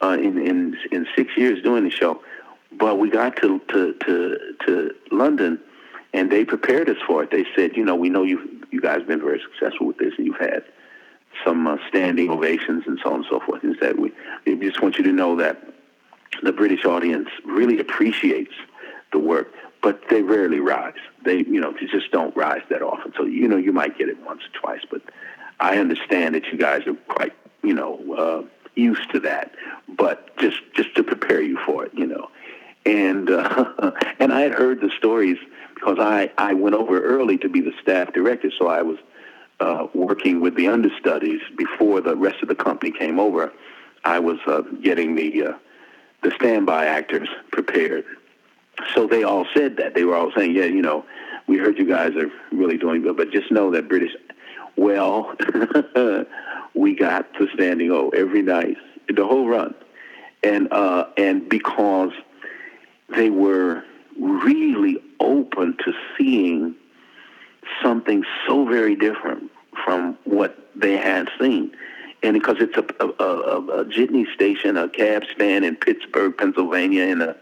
uh, 0.03 0.17
in 0.21 0.37
in 0.39 0.77
in 0.91 1.07
six 1.15 1.37
years 1.37 1.63
doing 1.63 1.85
the 1.85 1.91
show. 1.91 2.23
But 2.73 2.99
we 2.99 3.09
got 3.09 3.37
to 3.37 3.61
to 3.69 3.93
to 3.93 4.55
to 4.67 4.95
London, 5.13 5.61
and 6.13 6.33
they 6.33 6.45
prepared 6.45 6.89
us 6.89 6.97
for 7.07 7.23
it. 7.23 7.31
They 7.31 7.47
said, 7.55 7.77
you 7.77 7.85
know, 7.85 7.95
we 7.95 8.11
know 8.11 8.25
you 8.25 8.67
you 8.73 8.81
guys 8.81 8.99
have 8.99 9.07
been 9.07 9.21
very 9.21 9.41
successful 9.41 9.87
with 9.87 9.99
this, 9.99 10.15
and 10.19 10.27
you've 10.27 10.41
had 10.41 10.65
some 11.45 11.67
uh, 11.67 11.77
standing 11.89 12.31
ovations 12.31 12.85
and 12.87 12.99
so 13.03 13.11
on 13.11 13.17
and 13.17 13.27
so 13.31 13.41
forth. 13.41 13.63
And 13.63 13.77
said, 13.81 13.99
we, 13.99 14.13
we 14.47 14.57
just 14.57 14.83
want 14.83 14.99
you 14.99 15.05
to 15.05 15.13
know 15.13 15.37
that 15.37 15.63
the 16.43 16.53
British 16.53 16.85
audience 16.85 17.29
really 17.45 17.79
appreciates 17.79 18.53
the 19.13 19.19
work, 19.19 19.53
but 19.83 20.01
they 20.09 20.23
rarely 20.23 20.61
rise. 20.61 20.95
They, 21.25 21.39
you 21.39 21.61
know, 21.61 21.73
they 21.73 21.87
just 21.87 22.11
don't 22.11 22.35
rise 22.37 22.63
that 22.71 22.83
often. 22.83 23.13
So, 23.17 23.25
you 23.25 23.49
know, 23.49 23.57
you 23.57 23.73
might 23.73 23.97
get 23.99 24.09
it 24.09 24.17
once 24.25 24.43
or 24.43 24.61
twice, 24.61 24.83
but 24.91 25.03
I 25.61 25.79
understand 25.79 26.35
that 26.35 26.47
you 26.47 26.59
guys 26.59 26.87
are 26.87 26.95
quite, 27.09 27.35
you 27.63 27.75
know, 27.75 28.15
uh, 28.15 28.43
used 28.75 29.11
to 29.13 29.21
that. 29.21 29.53
But 29.89 30.37
just, 30.39 30.59
just 30.75 30.95
to 30.97 31.05
prepare 31.05 31.41
you 31.41 31.59
for 31.65 31.85
it, 31.85 31.93
you 31.95 32.07
know. 32.07 32.31
And 32.85 33.31
uh, 33.31 33.93
and 34.19 34.33
I 34.33 34.41
had 34.41 34.53
heard 34.53 34.81
the 34.81 34.91
stories 34.97 35.39
because 35.75 35.99
I, 36.01 36.31
I 36.39 36.55
went 36.55 36.75
over 36.75 37.01
early 37.01 37.39
to 37.39 37.49
be 37.49 37.61
the 37.61 37.73
staff 37.81 38.13
director, 38.13 38.51
so 38.59 38.69
I 38.69 38.83
was 38.83 38.99
uh, 39.61 39.87
working 39.95 40.41
with 40.41 40.57
the 40.57 40.69
understudies 40.69 41.41
before 41.57 42.01
the 42.01 42.17
rest 42.17 42.43
of 42.43 42.49
the 42.49 42.55
company 42.55 42.91
came 42.91 43.21
over. 43.21 43.53
I 44.05 44.19
was 44.19 44.39
uh, 44.47 44.63
getting 44.83 45.15
the 45.15 45.47
uh, 45.47 45.53
the 46.23 46.33
standby 46.33 46.87
actors 46.87 47.29
prepared. 47.51 48.05
So 48.95 49.07
they 49.07 49.23
all 49.23 49.47
said 49.55 49.77
that 49.77 49.95
they 49.95 50.05
were 50.05 50.17
all 50.17 50.33
saying, 50.37 50.55
"Yeah, 50.55 50.65
you 50.65 50.83
know, 50.83 51.05
we 51.47 51.59
heard 51.59 51.79
you 51.79 51.87
guys 51.87 52.15
are 52.17 52.31
really 52.51 52.79
doing 52.79 53.03
good, 53.03 53.17
but 53.17 53.31
just 53.31 53.51
know 53.51 53.71
that 53.73 53.89
British." 53.89 54.13
Well, 54.77 55.35
we 56.75 56.95
got 56.95 57.33
the 57.39 57.49
standing 57.55 57.91
O 57.91 58.09
every 58.11 58.43
night, 58.43 58.77
the 59.09 59.27
whole 59.27 59.47
run, 59.47 59.75
and 60.43 60.73
uh, 60.73 61.07
and 61.17 61.49
because 61.49 62.13
they 63.09 63.31
were 63.31 63.85
really 64.19 64.99
open 65.21 65.77
to 65.85 65.93
seeing 66.17 66.75
something 67.83 68.25
so 68.47 68.65
very 68.67 68.97
different 68.97 69.51
from 69.85 70.17
what 70.25 70.59
they 70.75 70.97
had 70.97 71.29
seen. 71.41 71.73
And 72.23 72.35
because 72.35 72.57
it's 72.61 72.77
a, 72.77 73.05
a, 73.05 73.09
a, 73.25 73.81
a 73.81 73.85
jitney 73.85 74.27
station, 74.33 74.77
a 74.77 74.89
cab 74.89 75.25
stand 75.35 75.65
in 75.65 75.77
Pittsburgh, 75.77 76.37
Pennsylvania, 76.37 77.05
in 77.05 77.21
a 77.21 77.37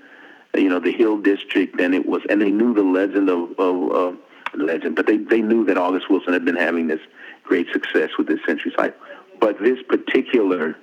you 0.55 0.69
know 0.69 0.81
the 0.81 0.93
Hill 0.93 1.19
District, 1.19 1.79
and 1.81 1.95
it 1.95 2.07
was, 2.07 2.23
and 2.29 2.41
they 2.41 2.51
knew 2.51 2.75
the 2.75 2.83
legend 2.83 3.29
of, 3.29 3.59
of 3.59 3.93
uh, 3.93 4.17
legend, 4.55 4.97
but 4.97 5.07
they 5.07 5.19
they 5.19 5.41
knew 5.41 5.65
that 5.67 5.79
August 5.79 6.11
Wilson 6.11 6.33
had 6.33 6.45
been 6.45 6.57
having 6.57 6.89
this 6.89 7.01
great 7.45 7.67
success 7.73 8.11
with 8.19 8.27
this 8.27 8.41
Century 8.47 8.73
Cycle. 8.77 8.99
But 9.41 9.59
this 9.61 9.79
particular 9.89 10.77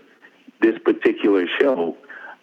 this 0.61 0.77
particular 0.79 1.45
show, 1.59 1.97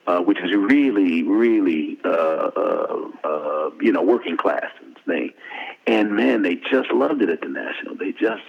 uh, 0.06 0.20
which 0.20 0.38
is 0.38 0.54
really 0.54 1.22
really 1.22 1.98
uh, 2.04 2.08
uh, 2.08 3.08
uh 3.24 3.70
you 3.80 3.92
know 3.92 4.02
working 4.02 4.36
class 4.36 4.70
thing, 5.06 5.32
and 5.86 6.12
man, 6.12 6.42
they 6.42 6.56
just 6.56 6.90
loved 6.90 7.22
it 7.22 7.28
at 7.28 7.40
the 7.40 7.48
National. 7.48 7.96
They 7.96 8.12
just 8.12 8.42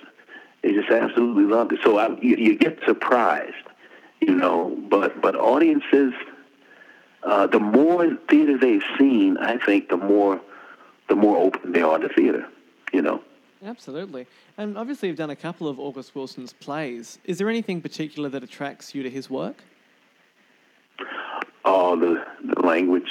they 0.63 0.73
just 0.73 0.89
absolutely 0.89 1.43
loved 1.43 1.73
it. 1.73 1.79
So 1.83 1.97
I, 1.97 2.09
you, 2.21 2.35
you 2.38 2.57
get 2.57 2.79
surprised, 2.85 3.53
you 4.21 4.33
know. 4.33 4.77
But 4.89 5.21
but 5.21 5.35
audiences, 5.35 6.13
uh, 7.25 7.47
the 7.47 7.59
more 7.59 8.15
theater 8.29 8.57
they've 8.57 8.83
seen, 8.97 9.38
I 9.38 9.57
think 9.57 9.89
the 9.89 9.97
more 9.97 10.39
the 11.09 11.15
more 11.15 11.38
open 11.38 11.71
they 11.71 11.81
are 11.81 11.97
to 11.97 12.09
theater. 12.09 12.47
You 12.93 13.01
know. 13.01 13.21
Absolutely. 13.63 14.27
And 14.57 14.77
obviously, 14.77 15.07
you've 15.09 15.17
done 15.17 15.31
a 15.31 15.35
couple 15.35 15.67
of 15.67 15.79
August 15.79 16.13
Wilson's 16.13 16.53
plays. 16.53 17.17
Is 17.25 17.39
there 17.39 17.49
anything 17.49 17.81
particular 17.81 18.29
that 18.29 18.43
attracts 18.43 18.93
you 18.93 19.01
to 19.01 19.09
his 19.09 19.29
work? 19.29 19.55
Oh, 21.63 21.95
the, 21.99 22.23
the 22.43 22.61
language. 22.61 23.09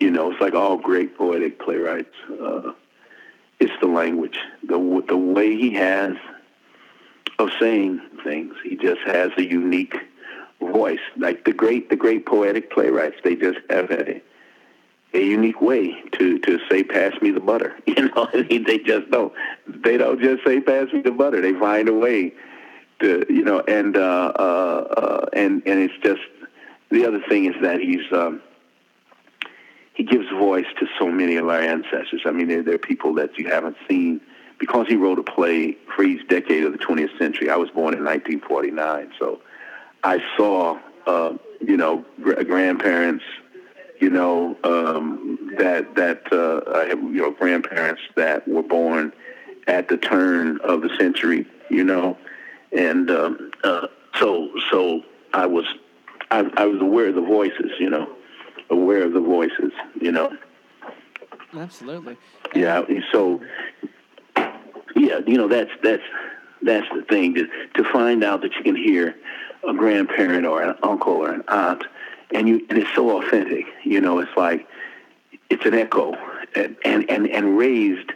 You 0.00 0.10
know, 0.10 0.32
it's 0.32 0.40
like 0.40 0.54
all 0.54 0.76
great 0.76 1.16
poetic 1.16 1.60
playwrights. 1.60 2.14
Uh, 2.28 2.72
it's 3.60 3.72
the 3.80 3.86
language, 3.86 4.38
the 4.62 5.04
the 5.06 5.16
way 5.16 5.56
he 5.56 5.74
has 5.74 6.16
of 7.38 7.50
saying 7.60 8.00
things. 8.24 8.54
He 8.64 8.76
just 8.76 9.02
has 9.06 9.30
a 9.36 9.44
unique 9.44 9.94
voice. 10.60 11.00
Like 11.16 11.44
the 11.44 11.52
great 11.52 11.90
the 11.90 11.96
great 11.96 12.26
poetic 12.26 12.70
playwrights, 12.70 13.16
they 13.24 13.36
just 13.36 13.58
have 13.68 13.90
a 13.90 14.22
a 15.12 15.18
unique 15.18 15.60
way 15.60 16.02
to 16.12 16.38
to 16.38 16.58
say 16.70 16.84
pass 16.84 17.12
me 17.20 17.30
the 17.30 17.40
butter. 17.40 17.76
You 17.86 18.08
know, 18.08 18.28
I 18.32 18.42
mean, 18.42 18.64
they 18.64 18.78
just 18.78 19.10
don't 19.10 19.32
they 19.66 19.96
don't 19.96 20.20
just 20.20 20.44
say 20.44 20.60
pass 20.60 20.92
me 20.92 21.00
the 21.02 21.10
butter. 21.10 21.40
They 21.40 21.52
find 21.58 21.88
a 21.88 21.94
way 21.94 22.32
to 23.00 23.26
you 23.28 23.42
know 23.42 23.60
and 23.60 23.96
uh, 23.96 24.32
uh, 24.38 24.94
uh, 24.96 25.26
and 25.32 25.62
and 25.66 25.80
it's 25.80 25.94
just 26.02 26.22
the 26.90 27.06
other 27.06 27.20
thing 27.28 27.46
is 27.46 27.54
that 27.62 27.80
he's 27.80 28.10
um, 28.12 28.40
he 29.94 30.04
gives 30.04 30.28
voice 30.30 30.66
to 30.78 30.86
so 30.98 31.08
many 31.08 31.36
of 31.36 31.48
our 31.48 31.60
ancestors. 31.60 32.22
I 32.24 32.30
mean, 32.30 32.48
there, 32.48 32.74
are 32.74 32.78
people 32.78 33.14
that 33.14 33.38
you 33.38 33.48
haven't 33.48 33.76
seen 33.88 34.20
because 34.58 34.86
he 34.86 34.96
wrote 34.96 35.18
a 35.18 35.22
play 35.22 35.76
for 35.94 36.04
decade 36.28 36.64
of 36.64 36.72
the 36.72 36.78
20th 36.78 37.16
century. 37.18 37.50
I 37.50 37.56
was 37.56 37.70
born 37.70 37.94
in 37.94 38.04
1949, 38.04 39.12
so 39.18 39.40
I 40.02 40.22
saw, 40.36 40.78
uh, 41.06 41.34
you 41.60 41.76
know, 41.76 42.04
gr- 42.22 42.42
grandparents, 42.42 43.24
you 44.00 44.10
know, 44.10 44.56
um, 44.64 45.54
that 45.58 45.94
that 45.96 46.32
uh, 46.32 46.60
I 46.74 46.86
have, 46.86 46.98
you 46.98 47.22
know, 47.22 47.30
grandparents 47.30 48.02
that 48.16 48.46
were 48.48 48.62
born 48.62 49.12
at 49.66 49.88
the 49.88 49.96
turn 49.96 50.58
of 50.62 50.82
the 50.82 50.90
century, 50.98 51.46
you 51.68 51.84
know, 51.84 52.16
and 52.72 53.10
um, 53.10 53.50
uh, 53.62 53.86
so 54.18 54.50
so 54.70 55.02
I 55.34 55.46
was 55.46 55.66
I, 56.30 56.50
I 56.56 56.66
was 56.66 56.80
aware 56.80 57.08
of 57.08 57.14
the 57.14 57.20
voices, 57.20 57.72
you 57.78 57.90
know, 57.90 58.08
aware 58.70 59.02
of 59.02 59.12
the 59.12 59.20
voices, 59.20 59.72
you 60.00 60.12
know. 60.12 60.36
Absolutely. 61.52 62.16
Yeah. 62.54 62.84
So 63.12 63.40
yeah, 64.96 65.20
you 65.26 65.36
know 65.36 65.48
that's 65.48 65.70
that's 65.82 66.02
that's 66.62 66.86
the 66.94 67.02
thing 67.02 67.34
to 67.34 67.46
to 67.74 67.84
find 67.92 68.22
out 68.22 68.42
that 68.42 68.54
you 68.54 68.62
can 68.62 68.76
hear 68.76 69.14
a 69.68 69.74
grandparent 69.74 70.46
or 70.46 70.62
an 70.62 70.76
uncle 70.82 71.14
or 71.14 71.30
an 71.30 71.44
aunt, 71.48 71.84
and 72.32 72.48
you 72.48 72.66
and 72.68 72.78
it's 72.78 72.94
so 72.94 73.20
authentic. 73.20 73.66
You 73.84 74.00
know, 74.00 74.18
it's 74.18 74.36
like 74.36 74.66
it's 75.48 75.64
an 75.66 75.74
echo 75.74 76.14
and 76.54 76.76
and 76.84 77.10
and, 77.10 77.28
and 77.28 77.56
raised, 77.56 78.12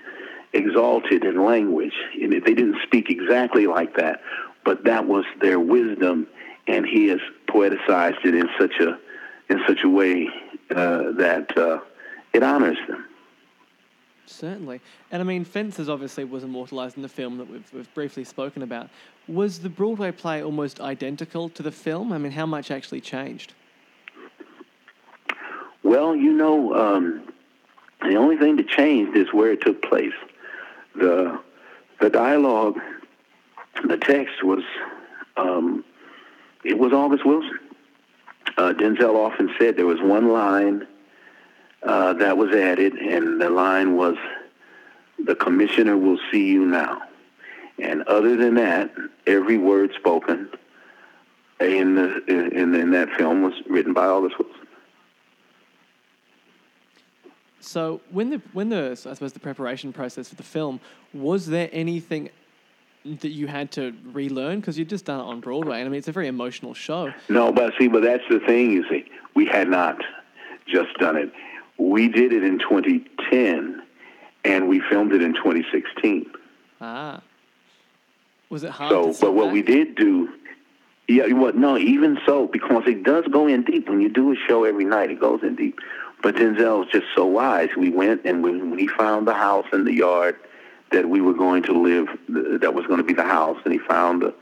exalted 0.53 1.25
in 1.25 1.45
language. 1.45 1.95
And 2.21 2.33
they 2.33 2.55
didn't 2.55 2.79
speak 2.83 3.11
exactly 3.11 3.67
like 3.67 3.97
that, 3.97 4.23
but 4.65 4.85
that 4.85 5.07
was 5.07 5.25
their 5.41 5.61
wisdom, 5.61 6.27
and 6.67 6.87
he 6.87 7.09
has 7.09 7.21
poeticized 7.49 8.25
it 8.25 8.35
in 8.35 8.49
such 8.59 8.81
a 8.81 8.99
in 9.49 9.61
such 9.67 9.85
a 9.85 9.89
way 9.89 10.29
uh, 10.71 11.13
that 11.13 11.57
uh, 11.57 11.81
it 12.33 12.43
honors 12.43 12.79
them. 12.89 13.05
Certainly. 14.27 14.81
And 15.11 15.21
I 15.21 15.25
mean, 15.25 15.45
Fences 15.45 15.89
obviously 15.89 16.25
was 16.25 16.45
immortalised 16.45 16.97
in 16.97 17.03
the 17.03 17.09
film 17.09 17.39
that 17.39 17.51
we've, 17.51 17.71
we've 17.73 17.95
briefly 17.95 18.25
spoken 18.25 18.63
about. 18.63 18.89
Was 19.29 19.61
the 19.61 19.69
Broadway 19.69 20.13
play 20.13 20.43
almost 20.43 20.81
identical 20.81 21.49
to 21.51 21.63
the 21.63 21.73
film? 21.73 22.13
I 22.13 22.19
mean, 22.19 22.33
how 22.33 22.47
much 22.47 22.71
actually 22.71 23.01
changed? 23.01 23.53
Well, 25.83 26.17
you 26.17 26.33
know, 26.33 26.75
um, 26.75 27.23
the 28.01 28.17
only 28.17 28.37
thing 28.37 28.57
that 28.57 28.69
changed 28.69 29.17
is 29.17 29.33
where 29.33 29.53
it 29.53 29.61
took 29.61 29.83
place. 29.83 30.15
The, 30.97 31.39
the 32.01 32.09
dialogue, 32.09 32.81
the 33.87 33.99
text 33.99 34.43
was, 34.43 34.63
um, 35.37 35.85
it 36.65 36.79
was 36.79 36.93
August 36.93 37.27
Wilson. 37.27 37.59
Uh, 38.57 38.73
Denzel 38.73 39.17
often 39.17 39.51
said 39.59 39.77
there 39.77 39.87
was 39.87 40.01
one 40.01 40.29
line 40.29 40.87
uh, 41.85 42.15
that 42.15 42.37
was 42.37 42.55
added, 42.55 42.95
and 42.95 43.41
the 43.41 43.51
line 43.51 43.97
was, 43.97 44.17
"The 45.25 45.35
commissioner 45.35 45.97
will 45.97 46.19
see 46.31 46.47
you 46.47 46.65
now." 46.65 47.03
And 47.79 48.03
other 48.03 48.37
than 48.37 48.55
that, 48.55 48.95
every 49.27 49.59
word 49.59 49.93
spoken 49.99 50.49
in 51.61 51.95
the 51.95 52.25
in, 52.27 52.75
in 52.75 52.91
that 52.93 53.11
film 53.17 53.43
was 53.43 53.55
written 53.69 53.93
by 53.93 54.07
August 54.07 54.39
Wilson. 54.39 54.67
So 57.61 58.01
when 58.11 58.31
the 58.31 58.43
when 58.53 58.69
the 58.69 58.91
I 58.93 58.95
suppose 58.95 59.33
the 59.33 59.41
preparation 59.41 59.93
process 59.93 60.29
for 60.29 60.35
the 60.35 60.43
film 60.43 60.81
was 61.13 61.47
there 61.47 61.69
anything 61.73 62.31
that 63.05 63.31
you 63.31 63.47
had 63.47 63.71
to 63.73 63.95
relearn 64.13 64.61
because 64.61 64.79
you'd 64.79 64.89
just 64.89 65.05
done 65.05 65.21
it 65.21 65.25
on 65.25 65.41
Broadway 65.41 65.81
and 65.81 65.87
I 65.87 65.91
mean 65.91 65.99
it's 65.99 66.09
a 66.09 66.13
very 66.13 66.29
emotional 66.29 66.75
show. 66.75 67.13
No, 67.29 67.53
but 67.53 67.75
see, 67.79 67.89
but 67.89 68.03
that's 68.03 68.25
the 68.31 68.41
thing. 68.41 68.71
You 68.71 68.89
see, 68.89 69.11
we 69.35 69.47
had 69.47 69.69
not 69.69 69.99
just 70.67 70.95
done 70.99 71.17
it. 71.17 71.33
We 71.79 72.09
did 72.09 72.33
it 72.33 72.45
in 72.45 72.59
2010, 72.59 73.83
and 74.45 74.69
we 74.69 74.81
filmed 74.81 75.13
it 75.13 75.23
in 75.23 75.35
2016. 75.35 76.31
Ah, 76.81 77.21
was 78.49 78.65
it 78.65 78.71
hard? 78.71 78.91
So, 78.91 79.15
but 79.21 79.35
what 79.35 79.47
back? 79.47 79.53
we 79.55 79.63
did 79.63 79.95
do, 79.97 80.29
yeah, 81.09 81.27
what? 81.33 81.57
No, 81.57 81.77
even 81.77 82.19
so, 82.25 82.47
because 82.47 82.85
it 82.87 83.03
does 83.03 83.25
go 83.31 83.47
in 83.47 83.65
deep. 83.65 83.89
When 83.89 84.01
you 84.01 84.09
do 84.09 84.33
a 84.33 84.37
show 84.49 84.65
every 84.65 84.85
night, 84.85 85.11
it 85.11 85.21
goes 85.21 85.43
in 85.43 85.57
deep. 85.57 85.79
But 86.23 86.37
Denzel 86.37 86.87
is 86.87 86.93
just 86.93 87.07
so 87.15 87.27
wise. 87.27 87.71
We 87.77 87.91
went 87.91 88.25
and 88.25 88.43
when, 88.43 88.71
when 88.71 88.79
he 88.79 88.89
found 88.89 89.27
the 89.27 89.35
house 89.35 89.67
in 89.73 89.85
the 89.85 89.93
yard 89.93 90.37
that 90.91 91.09
we 91.09 91.21
were 91.21 91.35
going 91.35 91.63
to 91.65 91.73
live, 91.73 92.09
that 92.61 92.73
was 92.73 92.87
going 92.87 92.99
to 92.99 93.05
be 93.05 93.13
the 93.13 93.25
house, 93.25 93.59
and 93.65 93.73
he 93.73 93.79
found 93.79 94.23
the 94.23 94.35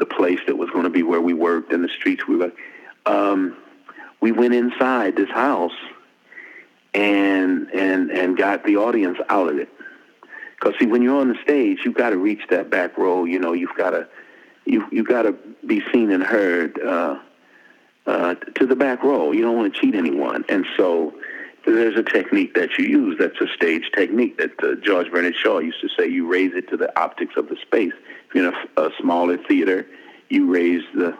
the 0.00 0.06
place 0.06 0.40
that 0.46 0.56
was 0.56 0.68
going 0.70 0.84
to 0.84 0.90
be 0.90 1.04
where 1.04 1.20
we 1.20 1.34
worked 1.34 1.72
and 1.72 1.84
the 1.84 1.88
streets 1.88 2.26
we 2.26 2.34
were. 2.34 2.50
Um, 3.06 3.56
we 4.20 4.32
went 4.32 4.54
inside 4.54 5.14
this 5.14 5.30
house 5.30 5.76
and 6.94 7.70
and 7.72 8.10
and 8.10 8.36
got 8.36 8.64
the 8.64 8.76
audience 8.76 9.18
out 9.28 9.48
of 9.48 9.58
it. 9.58 9.68
Because 10.58 10.78
see, 10.78 10.86
when 10.86 11.02
you're 11.02 11.18
on 11.18 11.28
the 11.28 11.38
stage, 11.42 11.80
you've 11.84 11.94
got 11.94 12.10
to 12.10 12.18
reach 12.18 12.42
that 12.50 12.70
back 12.70 12.98
row. 12.98 13.24
You 13.24 13.38
know, 13.38 13.52
you've 13.52 13.74
got 13.76 13.90
to 13.90 14.08
you 14.64 14.86
you 14.90 15.04
got 15.04 15.22
to 15.22 15.32
be 15.66 15.82
seen 15.92 16.10
and 16.10 16.22
heard 16.22 16.80
uh, 16.80 17.18
uh, 18.06 18.34
to 18.34 18.66
the 18.66 18.76
back 18.76 19.02
row. 19.02 19.32
You 19.32 19.42
don't 19.42 19.56
want 19.56 19.74
to 19.74 19.80
cheat 19.80 19.94
anyone, 19.94 20.44
and 20.48 20.66
so 20.76 21.14
there's 21.66 21.96
a 21.96 22.02
technique 22.02 22.54
that 22.54 22.78
you 22.78 22.86
use. 22.86 23.16
That's 23.18 23.40
a 23.40 23.48
stage 23.54 23.90
technique 23.94 24.38
that 24.38 24.62
uh, 24.62 24.74
George 24.82 25.10
Bernard 25.10 25.36
Shaw 25.36 25.58
used 25.58 25.80
to 25.80 25.88
say. 25.88 26.08
You 26.08 26.26
raise 26.26 26.54
it 26.54 26.68
to 26.70 26.76
the 26.76 26.98
optics 27.00 27.36
of 27.36 27.48
the 27.48 27.56
space. 27.56 27.92
If 28.28 28.34
you're 28.34 28.48
in 28.48 28.54
a, 28.76 28.82
a 28.82 28.90
smaller 29.00 29.38
theater, 29.38 29.86
you 30.28 30.52
raise 30.52 30.82
the 30.94 31.16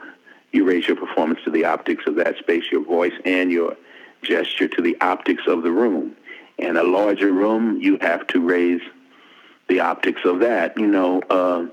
you 0.53 0.65
raise 0.65 0.87
your 0.87 0.97
performance 0.97 1.41
to 1.45 1.51
the 1.51 1.65
optics 1.65 2.05
of 2.07 2.17
that 2.17 2.37
space, 2.39 2.65
your 2.73 2.85
voice 2.85 3.13
and 3.25 3.53
your 3.53 3.77
gesture 4.23 4.69
to 4.69 4.83
the 4.83 4.97
optics 5.01 5.45
of 5.47 5.63
the 5.63 5.71
room. 5.71 6.17
In 6.59 6.77
a 6.77 6.83
larger 6.83 7.33
room, 7.33 7.81
you 7.81 7.99
have 8.01 8.27
to 8.29 8.41
raise 8.41 8.83
the 9.69 9.81
optics 9.81 10.21
of 10.25 10.41
that, 10.41 10.77
you 10.79 10.87
know, 10.87 11.23
uh, 11.31 11.67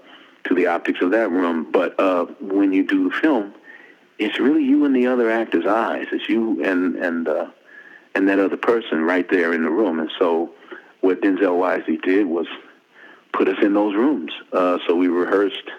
to 0.45 0.55
the 0.55 0.67
optics 0.67 1.01
of 1.01 1.11
that 1.11 1.29
room. 1.29 1.69
But 1.71 1.99
uh, 1.99 2.25
when 2.39 2.71
you 2.71 2.85
do 2.85 3.09
the 3.09 3.15
film, 3.15 3.53
it's 4.17 4.39
really 4.39 4.63
you 4.63 4.85
and 4.85 4.95
the 4.95 5.07
other 5.07 5.29
actor's 5.29 5.65
eyes. 5.65 6.07
It's 6.11 6.29
you 6.29 6.63
and 6.63 6.95
and 6.95 7.27
uh, 7.27 7.47
and 8.15 8.27
that 8.29 8.39
other 8.39 8.57
person 8.57 9.03
right 9.03 9.29
there 9.29 9.53
in 9.53 9.63
the 9.63 9.69
room. 9.69 9.99
And 9.99 10.11
so, 10.17 10.51
what 11.01 11.21
Denzel 11.21 11.57
Wisely 11.57 11.97
did 11.97 12.25
was 12.25 12.47
put 13.33 13.47
us 13.47 13.57
in 13.61 13.73
those 13.73 13.95
rooms. 13.95 14.31
Uh, 14.51 14.79
so 14.87 14.95
we 14.95 15.07
rehearsed 15.07 15.69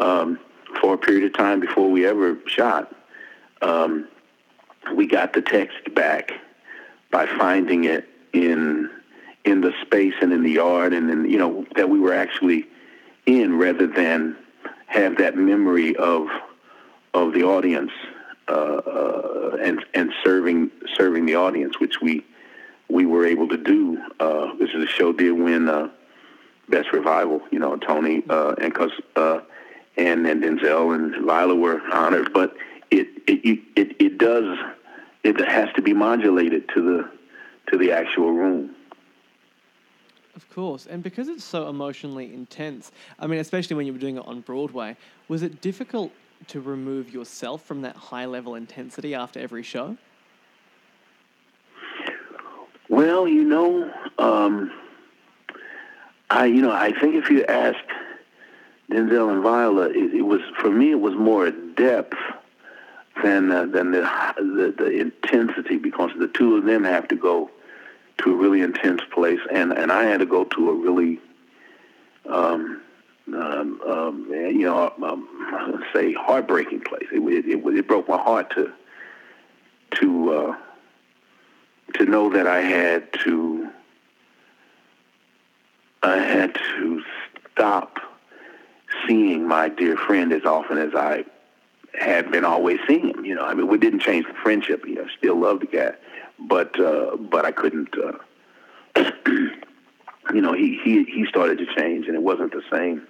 um, 0.00 0.38
for 0.80 0.94
a 0.94 0.98
period 0.98 1.24
of 1.24 1.32
time 1.32 1.60
before 1.60 1.90
we 1.90 2.06
ever 2.06 2.36
shot. 2.46 2.94
Um, 3.62 4.08
we 4.94 5.06
got 5.06 5.32
the 5.32 5.42
text 5.42 5.94
back 5.94 6.32
by 7.10 7.26
finding 7.26 7.84
it 7.84 8.08
in 8.32 8.90
in 9.44 9.60
the 9.60 9.72
space 9.82 10.14
and 10.20 10.32
in 10.32 10.42
the 10.42 10.50
yard 10.50 10.92
and 10.92 11.10
in 11.10 11.30
you 11.30 11.38
know 11.38 11.66
that 11.76 11.88
we 11.88 11.98
were 11.98 12.14
actually 12.14 12.66
in 13.26 13.58
rather 13.58 13.86
than 13.86 14.36
have 14.86 15.18
that 15.18 15.36
memory 15.36 15.96
of 15.96 16.28
of 17.14 17.32
the 17.32 17.42
audience 17.42 17.92
uh, 18.48 18.52
uh, 18.52 19.56
and 19.60 19.84
and 19.94 20.12
serving 20.22 20.70
serving 20.94 21.26
the 21.26 21.34
audience, 21.34 21.80
which 21.80 22.00
we 22.00 22.24
we 22.88 23.04
were 23.06 23.26
able 23.26 23.48
to 23.48 23.56
do. 23.56 24.00
Uh, 24.20 24.54
this 24.58 24.70
is 24.70 24.84
a 24.84 24.86
show 24.86 25.12
did 25.12 25.32
win 25.32 25.68
uh, 25.68 25.90
best 26.68 26.92
revival, 26.92 27.40
you 27.50 27.58
know, 27.58 27.76
Tony 27.76 28.22
uh, 28.28 28.54
and 28.60 28.74
cause 28.74 28.92
uh, 29.16 29.40
and 29.96 30.26
and 30.26 30.42
Denzel 30.42 30.94
and 30.94 31.26
Viola 31.26 31.54
were 31.54 31.80
honored, 31.92 32.32
but 32.32 32.56
it 32.90 33.08
it 33.26 33.60
it, 33.76 33.96
it 34.00 34.18
does 34.18 34.58
it 35.24 35.40
has 35.40 35.68
to 35.74 35.82
be 35.82 35.92
modulated 35.92 36.68
to 36.74 36.82
the 36.82 37.10
to 37.70 37.78
the 37.78 37.92
actual 37.92 38.32
room. 38.32 38.74
Of 40.34 40.48
course, 40.50 40.86
and 40.86 41.02
because 41.02 41.28
it's 41.28 41.44
so 41.44 41.68
emotionally 41.68 42.32
intense, 42.32 42.92
I 43.18 43.26
mean, 43.26 43.40
especially 43.40 43.74
when 43.76 43.86
you 43.86 43.92
were 43.92 43.98
doing 43.98 44.18
it 44.18 44.26
on 44.26 44.40
Broadway, 44.42 44.96
was 45.28 45.42
it 45.42 45.62
difficult 45.62 46.12
to 46.48 46.60
remove 46.60 47.12
yourself 47.12 47.64
from 47.64 47.80
that 47.82 47.96
high 47.96 48.26
level 48.26 48.54
intensity 48.54 49.14
after 49.14 49.40
every 49.40 49.62
show? 49.62 49.96
Well, 52.88 53.26
you 53.26 53.44
know, 53.44 53.90
um, 54.18 54.70
I 56.30 56.46
you 56.46 56.60
know 56.60 56.70
I 56.70 56.92
think 56.92 57.14
if 57.14 57.30
you 57.30 57.44
asked 57.46 57.78
Denzel 58.90 59.32
and 59.32 59.42
Viola, 59.42 59.88
it, 59.88 60.14
it 60.14 60.22
was 60.22 60.40
for 60.60 60.70
me 60.70 60.90
it 60.90 61.00
was 61.00 61.14
more 61.14 61.50
depth 61.50 62.16
than 63.22 63.50
uh, 63.50 63.66
than 63.66 63.92
the, 63.92 64.08
the 64.36 64.74
the 64.76 64.90
intensity 65.00 65.76
because 65.76 66.10
the 66.18 66.28
two 66.28 66.56
of 66.56 66.64
them 66.64 66.84
have 66.84 67.08
to 67.08 67.16
go 67.16 67.50
to 68.18 68.32
a 68.32 68.36
really 68.36 68.60
intense 68.60 69.02
place, 69.12 69.40
and 69.52 69.72
and 69.72 69.92
I 69.92 70.04
had 70.04 70.20
to 70.20 70.26
go 70.26 70.44
to 70.44 70.70
a 70.70 70.74
really 70.74 71.20
um, 72.28 72.80
um, 73.28 73.80
um, 73.86 74.26
you 74.30 74.64
know 74.64 74.92
um, 75.02 75.84
say 75.92 76.12
heartbreaking 76.12 76.80
place. 76.80 77.06
It, 77.12 77.20
it, 77.20 77.46
it, 77.46 77.78
it 77.78 77.88
broke 77.88 78.08
my 78.08 78.18
heart 78.18 78.50
to 78.54 78.72
to 79.96 80.32
uh, 80.32 80.56
to 81.94 82.04
know 82.04 82.30
that 82.32 82.46
I 82.46 82.60
had 82.60 83.12
to 83.24 83.70
I 86.02 86.16
had 86.18 86.54
to 86.54 87.02
stop 87.52 87.98
seeing 89.06 89.46
my 89.46 89.68
dear 89.68 89.96
friend 89.96 90.32
as 90.32 90.44
often 90.44 90.78
as 90.78 90.94
I 90.94 91.24
had 91.98 92.30
been 92.30 92.44
always 92.44 92.78
seeing 92.86 93.08
him. 93.08 93.24
You 93.24 93.34
know, 93.34 93.44
I 93.44 93.54
mean, 93.54 93.68
we 93.68 93.78
didn't 93.78 94.00
change 94.00 94.26
the 94.26 94.34
friendship. 94.34 94.84
You 94.86 94.96
know, 94.96 95.06
still 95.16 95.38
love 95.38 95.60
the 95.60 95.66
guy, 95.66 95.92
but 96.38 96.78
uh, 96.78 97.16
but 97.16 97.44
I 97.44 97.52
couldn't. 97.52 97.94
Uh, 97.96 99.10
you 100.32 100.40
know, 100.40 100.52
he 100.52 100.80
he 100.82 101.04
he 101.04 101.26
started 101.26 101.58
to 101.58 101.66
change, 101.74 102.06
and 102.06 102.14
it 102.14 102.22
wasn't 102.22 102.52
the 102.52 102.62
same. 102.70 103.06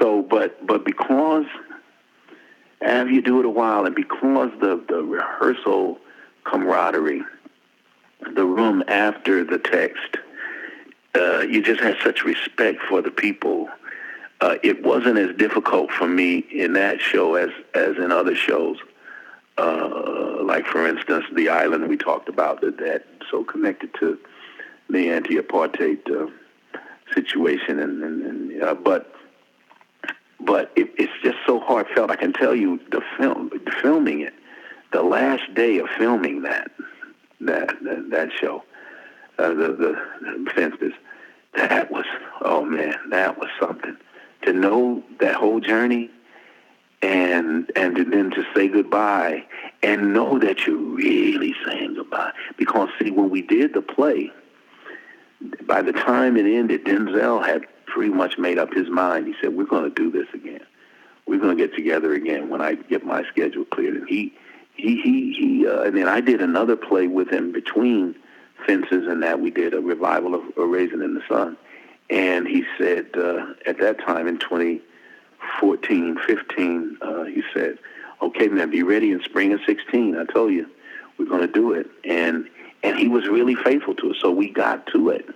So, 0.00 0.22
but 0.22 0.66
but 0.66 0.84
because 0.84 1.46
after 2.80 3.12
you 3.12 3.22
do 3.22 3.40
it 3.40 3.46
a 3.46 3.50
while, 3.50 3.86
and 3.86 3.94
because 3.94 4.50
the 4.60 4.82
the 4.88 5.02
rehearsal 5.02 5.98
camaraderie, 6.44 7.22
the 8.34 8.44
room 8.44 8.82
after 8.88 9.44
the 9.44 9.58
text, 9.58 10.16
uh, 11.14 11.40
you 11.40 11.62
just 11.62 11.80
had 11.80 11.96
such 12.02 12.24
respect 12.24 12.80
for 12.88 13.02
the 13.02 13.10
people 13.10 13.68
uh, 14.42 14.58
it 14.64 14.82
wasn't 14.82 15.16
as 15.16 15.34
difficult 15.36 15.92
for 15.92 16.08
me 16.08 16.38
in 16.50 16.72
that 16.72 17.00
show 17.00 17.36
as 17.36 17.50
as 17.74 17.96
in 17.96 18.10
other 18.10 18.34
shows. 18.34 18.76
Uh, 19.56 20.42
like 20.42 20.66
for 20.66 20.84
instance, 20.86 21.24
the 21.32 21.48
island 21.48 21.86
we 21.86 21.96
talked 21.96 22.28
about 22.28 22.60
that 22.60 22.76
that 22.78 23.06
so 23.30 23.44
connected 23.44 23.94
to 24.00 24.18
the 24.90 25.10
anti-apartheid 25.10 26.00
uh, 26.10 26.28
situation, 27.14 27.78
and, 27.78 28.02
and, 28.02 28.52
and 28.60 28.84
but 28.84 29.14
but 30.40 30.72
it, 30.74 30.90
it's 30.98 31.12
just 31.22 31.38
so 31.46 31.60
heartfelt. 31.60 32.10
I 32.10 32.16
can 32.16 32.32
tell 32.32 32.54
you 32.54 32.80
the 32.90 33.00
film, 33.16 33.48
filming 33.80 34.22
it, 34.22 34.34
the 34.92 35.04
last 35.04 35.54
day 35.54 35.78
of 35.78 35.88
filming 35.96 36.42
that 36.42 36.68
that 37.42 37.68
that, 37.84 38.10
that 38.10 38.32
show, 38.32 38.64
uh, 39.38 39.50
the 39.50 39.68
the, 39.68 40.02
the 40.20 40.50
fences, 40.52 40.94
that 41.54 41.92
was 41.92 42.06
oh 42.40 42.64
man, 42.64 42.96
that 43.10 43.38
was 43.38 43.48
something 43.60 43.96
to 44.42 44.52
know 44.52 45.02
that 45.20 45.34
whole 45.34 45.60
journey 45.60 46.10
and 47.02 47.70
and 47.74 47.96
then 47.96 48.30
to 48.30 48.44
say 48.54 48.68
goodbye 48.68 49.44
and 49.82 50.14
know 50.14 50.38
that 50.38 50.66
you're 50.66 50.76
really 50.76 51.54
saying 51.66 51.94
goodbye. 51.94 52.32
Because 52.56 52.88
see, 53.00 53.10
when 53.10 53.30
we 53.30 53.42
did 53.42 53.74
the 53.74 53.82
play, 53.82 54.30
by 55.62 55.82
the 55.82 55.92
time 55.92 56.36
it 56.36 56.46
ended, 56.46 56.84
Denzel 56.84 57.44
had 57.44 57.62
pretty 57.86 58.12
much 58.12 58.38
made 58.38 58.58
up 58.58 58.72
his 58.72 58.88
mind. 58.88 59.26
He 59.26 59.34
said, 59.40 59.54
"We're 59.54 59.64
going 59.64 59.84
to 59.84 59.90
do 59.90 60.10
this 60.10 60.28
again. 60.32 60.64
We're 61.26 61.40
going 61.40 61.56
to 61.56 61.66
get 61.66 61.74
together 61.74 62.14
again 62.14 62.48
when 62.48 62.60
I 62.60 62.74
get 62.74 63.04
my 63.04 63.24
schedule 63.24 63.64
cleared." 63.64 63.96
And 63.96 64.08
he 64.08 64.32
he 64.74 65.00
he 65.02 65.32
he. 65.32 65.66
Uh, 65.66 65.82
and 65.82 65.96
then 65.96 66.08
I 66.08 66.20
did 66.20 66.40
another 66.40 66.76
play 66.76 67.08
with 67.08 67.28
him 67.28 67.52
between 67.52 68.14
fences 68.64 69.08
and 69.08 69.22
that 69.24 69.40
we 69.40 69.50
did 69.50 69.74
a 69.74 69.80
revival 69.80 70.36
of 70.36 70.42
a 70.56 70.64
Raisin 70.64 71.02
in 71.02 71.14
the 71.14 71.22
Sun 71.28 71.56
and 72.10 72.46
he 72.46 72.64
said 72.78 73.06
uh, 73.16 73.54
at 73.66 73.78
that 73.78 73.98
time 73.98 74.26
in 74.26 74.38
2014, 74.38 76.18
15, 76.26 76.98
uh, 77.00 77.24
he 77.24 77.42
said, 77.54 77.78
okay, 78.20 78.48
man, 78.48 78.70
be 78.70 78.82
ready 78.82 79.10
in 79.10 79.22
spring 79.22 79.52
of 79.52 79.60
16. 79.66 80.16
I 80.16 80.24
told 80.24 80.52
you 80.52 80.68
we're 81.18 81.26
going 81.26 81.40
to 81.40 81.52
do 81.52 81.72
it. 81.72 81.88
And, 82.04 82.48
and 82.82 82.98
he 82.98 83.08
was 83.08 83.26
really 83.26 83.54
faithful 83.54 83.94
to 83.96 84.10
us. 84.10 84.16
So 84.20 84.30
we 84.30 84.50
got 84.50 84.86
to 84.88 85.10
it. 85.10 85.26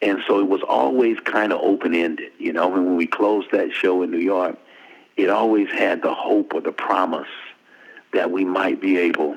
And 0.00 0.20
so 0.26 0.38
it 0.38 0.48
was 0.48 0.60
always 0.66 1.18
kind 1.20 1.52
of 1.52 1.60
open-ended, 1.60 2.32
you 2.38 2.52
know, 2.52 2.72
and 2.74 2.86
when 2.86 2.96
we 2.96 3.06
closed 3.06 3.48
that 3.52 3.72
show 3.72 4.02
in 4.02 4.10
New 4.10 4.18
York, 4.18 4.56
it 5.16 5.28
always 5.28 5.68
had 5.70 6.02
the 6.02 6.14
hope 6.14 6.54
or 6.54 6.60
the 6.60 6.70
promise 6.70 7.28
that 8.12 8.30
we 8.30 8.44
might 8.44 8.80
be 8.80 8.96
able 8.96 9.36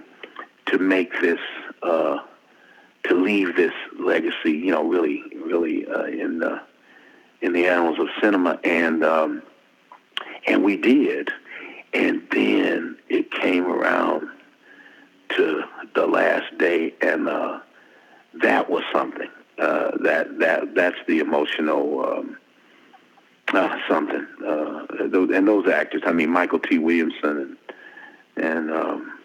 to 0.68 0.78
make 0.78 1.20
this, 1.20 1.40
uh, 1.82 2.20
to 3.04 3.16
leave 3.16 3.56
this 3.56 3.74
legacy, 4.00 4.52
you 4.52 4.72
know, 4.72 4.84
really, 4.84 5.24
really 5.44 5.88
uh, 5.88 6.06
in 6.06 6.40
the 6.40 6.62
in 7.42 7.54
the 7.54 7.66
annals 7.68 8.00
of 8.00 8.08
cinema, 8.22 8.60
and 8.64 9.04
um, 9.04 9.42
and 10.48 10.64
we 10.64 10.78
did, 10.78 11.30
and 11.94 12.22
then 12.32 12.98
it 13.10 13.32
came 13.32 13.66
around 13.66 14.30
to 15.30 15.64
the 15.96 16.06
last 16.06 16.58
day, 16.58 16.94
and 17.02 17.28
uh, 17.28 17.60
that 18.42 18.70
was 18.70 18.84
something. 18.94 19.30
Uh, 19.58 19.92
that 19.98 20.40
that 20.40 20.76
that's 20.76 20.98
the 21.08 21.20
emotional 21.20 22.06
um, 22.06 22.38
uh, 23.54 23.78
something. 23.88 24.26
Uh, 24.46 24.86
and 25.00 25.48
those 25.48 25.68
actors, 25.68 26.02
I 26.06 26.12
mean, 26.12 26.30
Mykelti 26.30 26.82
Williamson 26.82 27.38
and 27.38 27.58
and 28.38 28.72
um, 28.72 29.20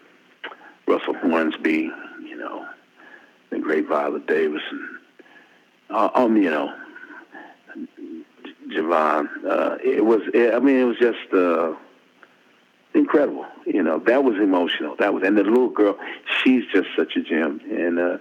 Russell 0.87 1.13
Hornsby, 1.15 1.91
you 2.23 2.35
know, 2.35 2.65
the 3.49 3.59
great 3.59 3.87
Viola 3.87 4.19
Davis, 4.19 4.61
and 4.71 4.81
uh, 5.89 6.09
um, 6.15 6.37
you 6.37 6.49
know, 6.49 6.73
Jovan. 8.69 9.29
Uh, 9.47 9.77
it 9.83 10.03
was, 10.03 10.21
it, 10.33 10.53
I 10.53 10.59
mean, 10.59 10.77
it 10.77 10.83
was 10.83 10.97
just 10.97 11.33
uh, 11.33 11.73
incredible. 12.93 13.45
You 13.65 13.83
know, 13.83 13.99
that 13.99 14.23
was 14.23 14.35
emotional. 14.35 14.95
That 14.97 15.13
was, 15.13 15.23
and 15.23 15.37
the 15.37 15.43
little 15.43 15.69
girl, 15.69 15.97
she's 16.43 16.63
just 16.73 16.87
such 16.95 17.15
a 17.15 17.21
gem, 17.21 17.61
and 17.69 17.99
uh, 17.99 18.17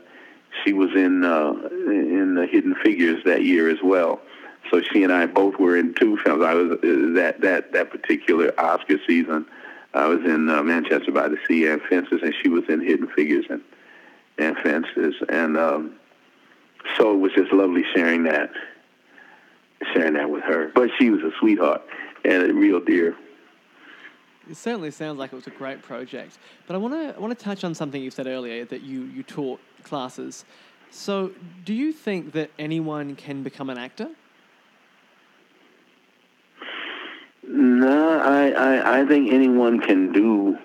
she 0.64 0.72
was 0.72 0.90
in 0.94 1.24
uh, 1.24 1.52
in 1.70 2.34
the 2.34 2.46
Hidden 2.46 2.76
Figures 2.82 3.22
that 3.24 3.42
year 3.42 3.68
as 3.68 3.78
well. 3.82 4.20
So 4.70 4.82
she 4.82 5.04
and 5.04 5.12
I 5.12 5.26
both 5.26 5.58
were 5.58 5.76
in 5.76 5.94
two 5.94 6.16
films. 6.18 6.42
I 6.44 6.54
was 6.54 6.72
uh, 6.72 7.14
that 7.14 7.40
that 7.40 7.72
that 7.72 7.90
particular 7.90 8.58
Oscar 8.58 8.98
season. 9.06 9.46
I 9.94 10.06
was 10.06 10.20
in 10.20 10.50
uh, 10.50 10.62
Manchester 10.62 11.10
by 11.10 11.28
the 11.28 11.38
Sea 11.48 11.66
and 11.68 11.80
Fences, 11.82 12.20
and 12.22 12.34
she 12.42 12.48
was 12.48 12.64
in 12.68 12.80
Hidden 12.80 13.08
Figures 13.08 13.46
and 13.48 13.62
and 14.38 14.56
Fences, 14.58 15.14
and 15.28 15.56
um, 15.56 15.94
so 16.96 17.12
it 17.14 17.18
was 17.18 17.32
just 17.32 17.52
lovely 17.52 17.84
sharing 17.94 18.24
that 18.24 18.50
sharing 19.92 20.14
that 20.14 20.30
with 20.30 20.42
her. 20.44 20.70
But 20.74 20.90
she 20.98 21.10
was 21.10 21.22
a 21.22 21.30
sweetheart 21.38 21.82
and 22.24 22.42
a 22.50 22.54
real 22.54 22.80
dear. 22.80 23.16
It 24.48 24.56
certainly 24.56 24.90
sounds 24.90 25.18
like 25.18 25.32
it 25.32 25.36
was 25.36 25.46
a 25.46 25.50
great 25.50 25.82
project. 25.82 26.38
But 26.66 26.74
I 26.74 26.78
want 26.78 26.94
to 26.94 27.16
I 27.16 27.20
want 27.20 27.36
to 27.36 27.44
touch 27.44 27.64
on 27.64 27.74
something 27.74 28.00
you 28.00 28.10
said 28.10 28.26
earlier 28.26 28.64
that 28.66 28.82
you 28.82 29.02
you 29.04 29.22
taught 29.22 29.60
classes. 29.82 30.44
So, 30.90 31.32
do 31.64 31.74
you 31.74 31.92
think 31.92 32.32
that 32.32 32.50
anyone 32.58 33.16
can 33.16 33.42
become 33.42 33.70
an 33.70 33.76
actor? 33.76 34.08
No, 37.42 38.18
I, 38.20 38.50
I, 38.50 39.00
I 39.00 39.06
think 39.06 39.32
anyone 39.32 39.80
can 39.80 40.12
do 40.12 40.56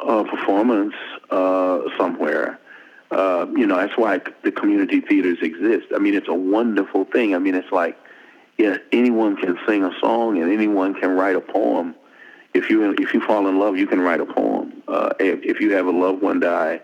a 0.00 0.24
performance 0.24 0.94
uh, 1.30 1.80
somewhere. 1.96 2.58
Uh, 3.10 3.46
you 3.54 3.66
know, 3.66 3.76
that's 3.76 3.96
why 3.96 4.20
the 4.42 4.50
community 4.50 5.00
theaters 5.00 5.38
exist. 5.40 5.86
I 5.94 5.98
mean, 5.98 6.14
it's 6.14 6.28
a 6.28 6.34
wonderful 6.34 7.04
thing. 7.04 7.34
I 7.34 7.38
mean, 7.38 7.54
it's 7.54 7.70
like, 7.70 7.96
yeah, 8.58 8.78
anyone 8.90 9.36
can 9.36 9.58
sing 9.66 9.84
a 9.84 9.92
song 10.00 10.42
and 10.42 10.52
anyone 10.52 10.94
can 10.94 11.10
write 11.10 11.36
a 11.36 11.40
poem. 11.40 11.94
If 12.54 12.70
you 12.70 12.92
if 12.98 13.12
you 13.12 13.20
fall 13.20 13.46
in 13.48 13.58
love, 13.58 13.76
you 13.76 13.86
can 13.86 14.00
write 14.00 14.20
a 14.20 14.26
poem. 14.26 14.82
Uh, 14.88 15.10
if, 15.20 15.44
if 15.44 15.60
you 15.60 15.74
have 15.74 15.86
a 15.86 15.90
loved 15.90 16.22
one 16.22 16.40
die, 16.40 16.80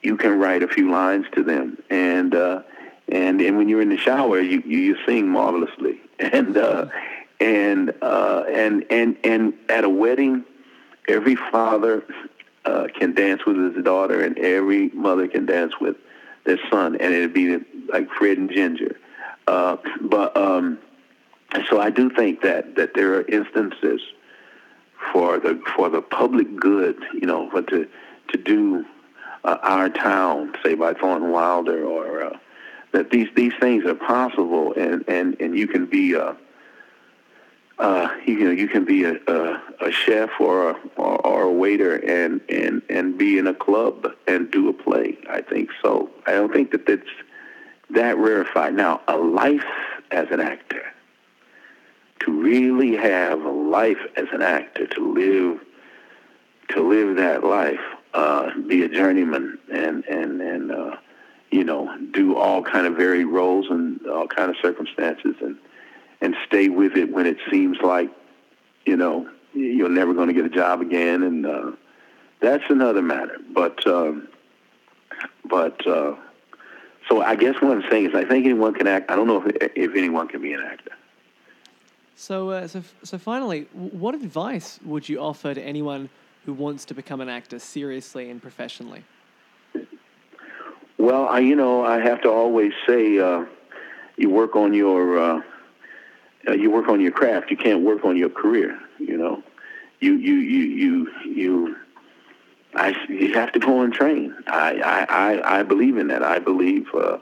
you 0.00 0.16
can 0.16 0.38
write 0.38 0.62
a 0.62 0.68
few 0.68 0.90
lines 0.90 1.26
to 1.32 1.42
them. 1.42 1.76
And 1.90 2.34
uh, 2.34 2.62
and 3.08 3.40
and 3.40 3.56
when 3.56 3.68
you're 3.68 3.82
in 3.82 3.88
the 3.88 3.98
shower, 3.98 4.40
you 4.40 4.62
you, 4.64 4.78
you 4.78 4.96
sing 5.06 5.28
marvelously. 5.28 6.00
And 6.20 6.56
uh, 6.56 6.86
and 7.40 7.92
uh, 8.00 8.44
and 8.48 8.84
and 8.90 9.16
and 9.24 9.54
at 9.68 9.82
a 9.82 9.88
wedding, 9.88 10.44
every 11.08 11.34
father 11.34 12.04
uh, 12.64 12.88
can 12.98 13.14
dance 13.14 13.44
with 13.46 13.56
his 13.56 13.84
daughter, 13.84 14.22
and 14.22 14.38
every 14.38 14.88
mother 14.90 15.28
can 15.28 15.46
dance 15.46 15.74
with 15.80 15.96
their 16.44 16.58
son, 16.70 16.96
and 16.96 17.14
it'd 17.14 17.32
be 17.32 17.58
like 17.88 18.08
Fred 18.18 18.38
and 18.38 18.50
Ginger. 18.50 18.96
Uh, 19.46 19.76
but 20.00 20.36
um, 20.36 20.78
so 21.68 21.80
I 21.80 21.90
do 21.90 22.10
think 22.10 22.42
that 22.42 22.76
that 22.76 22.94
there 22.94 23.14
are 23.14 23.22
instances 23.22 24.00
for 25.12 25.38
the 25.38 25.60
for 25.76 25.88
the 25.88 26.02
public 26.02 26.54
good, 26.56 27.02
you 27.12 27.26
know, 27.26 27.50
for 27.50 27.62
to 27.62 27.88
to 28.28 28.38
do 28.38 28.84
uh, 29.44 29.58
our 29.62 29.88
town, 29.88 30.54
say 30.64 30.74
by 30.74 30.94
Thornton 30.94 31.30
Wilder, 31.30 31.84
or 31.84 32.24
uh, 32.24 32.38
that 32.92 33.10
these 33.10 33.28
these 33.34 33.52
things 33.60 33.84
are 33.84 33.94
possible, 33.94 34.72
and 34.74 35.04
and 35.08 35.36
and 35.40 35.58
you 35.58 35.66
can 35.66 35.86
be 35.86 36.14
a 36.14 36.36
uh, 37.78 38.08
you 38.26 38.44
know, 38.44 38.50
you 38.50 38.68
can 38.68 38.84
be 38.84 39.04
a, 39.04 39.16
a, 39.26 39.62
a 39.80 39.90
chef 39.90 40.30
or 40.38 40.70
a, 40.70 40.74
or, 40.96 41.42
a 41.42 41.50
waiter 41.50 41.96
and, 41.96 42.40
and, 42.48 42.82
and 42.88 43.18
be 43.18 43.38
in 43.38 43.46
a 43.46 43.54
club 43.54 44.06
and 44.28 44.50
do 44.50 44.68
a 44.68 44.72
play. 44.72 45.18
I 45.28 45.40
think 45.40 45.70
so. 45.82 46.10
I 46.26 46.32
don't 46.32 46.52
think 46.52 46.70
that 46.72 46.86
that's 46.86 47.08
that 47.90 48.16
rarefied. 48.18 48.74
Now, 48.74 49.00
a 49.08 49.16
life 49.16 49.64
as 50.10 50.28
an 50.30 50.40
actor, 50.40 50.82
to 52.20 52.30
really 52.30 52.96
have 52.96 53.42
a 53.42 53.50
life 53.50 53.98
as 54.16 54.26
an 54.32 54.42
actor, 54.42 54.86
to 54.86 55.12
live, 55.12 55.60
to 56.68 56.88
live 56.88 57.16
that 57.16 57.42
life, 57.42 57.80
uh, 58.14 58.50
be 58.66 58.82
a 58.82 58.88
journeyman 58.88 59.58
and, 59.72 60.04
and, 60.04 60.40
and, 60.40 60.72
uh, 60.72 60.96
you 61.50 61.64
know, 61.64 61.94
do 62.12 62.36
all 62.36 62.62
kind 62.62 62.86
of 62.86 62.96
varied 62.96 63.26
roles 63.26 63.66
and 63.70 64.06
all 64.06 64.26
kind 64.26 64.50
of 64.50 64.56
circumstances 64.62 65.34
and, 65.40 65.56
and 66.22 66.36
stay 66.46 66.68
with 66.68 66.96
it 66.96 67.12
when 67.12 67.26
it 67.26 67.36
seems 67.50 67.78
like, 67.82 68.08
you 68.86 68.96
know, 68.96 69.28
you're 69.52 69.90
never 69.90 70.14
going 70.14 70.28
to 70.28 70.34
get 70.34 70.46
a 70.46 70.48
job 70.48 70.80
again, 70.80 71.22
and 71.24 71.44
uh, 71.44 71.72
that's 72.40 72.64
another 72.70 73.02
matter. 73.02 73.36
But 73.52 73.86
um, 73.86 74.28
but 75.44 75.86
uh, 75.86 76.14
so 77.08 77.20
I 77.20 77.34
guess 77.34 77.56
what 77.60 77.72
I'm 77.72 77.84
saying 77.90 78.06
is 78.06 78.14
I 78.14 78.24
think 78.24 78.46
anyone 78.46 78.72
can 78.72 78.86
act. 78.86 79.10
I 79.10 79.16
don't 79.16 79.26
know 79.26 79.42
if 79.44 79.72
if 79.76 79.94
anyone 79.94 80.28
can 80.28 80.40
be 80.40 80.54
an 80.54 80.62
actor. 80.62 80.92
So 82.16 82.50
uh, 82.50 82.68
so 82.68 82.82
so 83.02 83.18
finally, 83.18 83.62
what 83.72 84.14
advice 84.14 84.78
would 84.84 85.08
you 85.08 85.18
offer 85.18 85.52
to 85.52 85.60
anyone 85.60 86.08
who 86.46 86.54
wants 86.54 86.84
to 86.86 86.94
become 86.94 87.20
an 87.20 87.28
actor 87.28 87.58
seriously 87.58 88.30
and 88.30 88.40
professionally? 88.40 89.04
Well, 90.98 91.26
I 91.26 91.40
you 91.40 91.56
know 91.56 91.84
I 91.84 92.00
have 92.00 92.22
to 92.22 92.30
always 92.30 92.72
say 92.86 93.18
uh, 93.18 93.44
you 94.16 94.30
work 94.30 94.56
on 94.56 94.72
your 94.72 95.42
uh, 96.48 96.52
you 96.52 96.70
work 96.70 96.88
on 96.88 97.00
your 97.00 97.12
craft. 97.12 97.50
You 97.50 97.56
can't 97.56 97.82
work 97.82 98.04
on 98.04 98.16
your 98.16 98.30
career. 98.30 98.78
You 98.98 99.16
know, 99.16 99.42
you 100.00 100.14
you 100.14 100.34
you 100.34 100.64
you 100.64 101.10
you. 101.24 101.76
I 102.74 102.94
you 103.08 103.34
have 103.34 103.52
to 103.52 103.58
go 103.58 103.82
and 103.82 103.92
train. 103.92 104.34
I 104.46 104.80
I 104.80 105.06
I, 105.08 105.58
I 105.58 105.62
believe 105.62 105.98
in 105.98 106.08
that. 106.08 106.22
I 106.22 106.38
believe, 106.38 106.88
uh, 106.94 107.18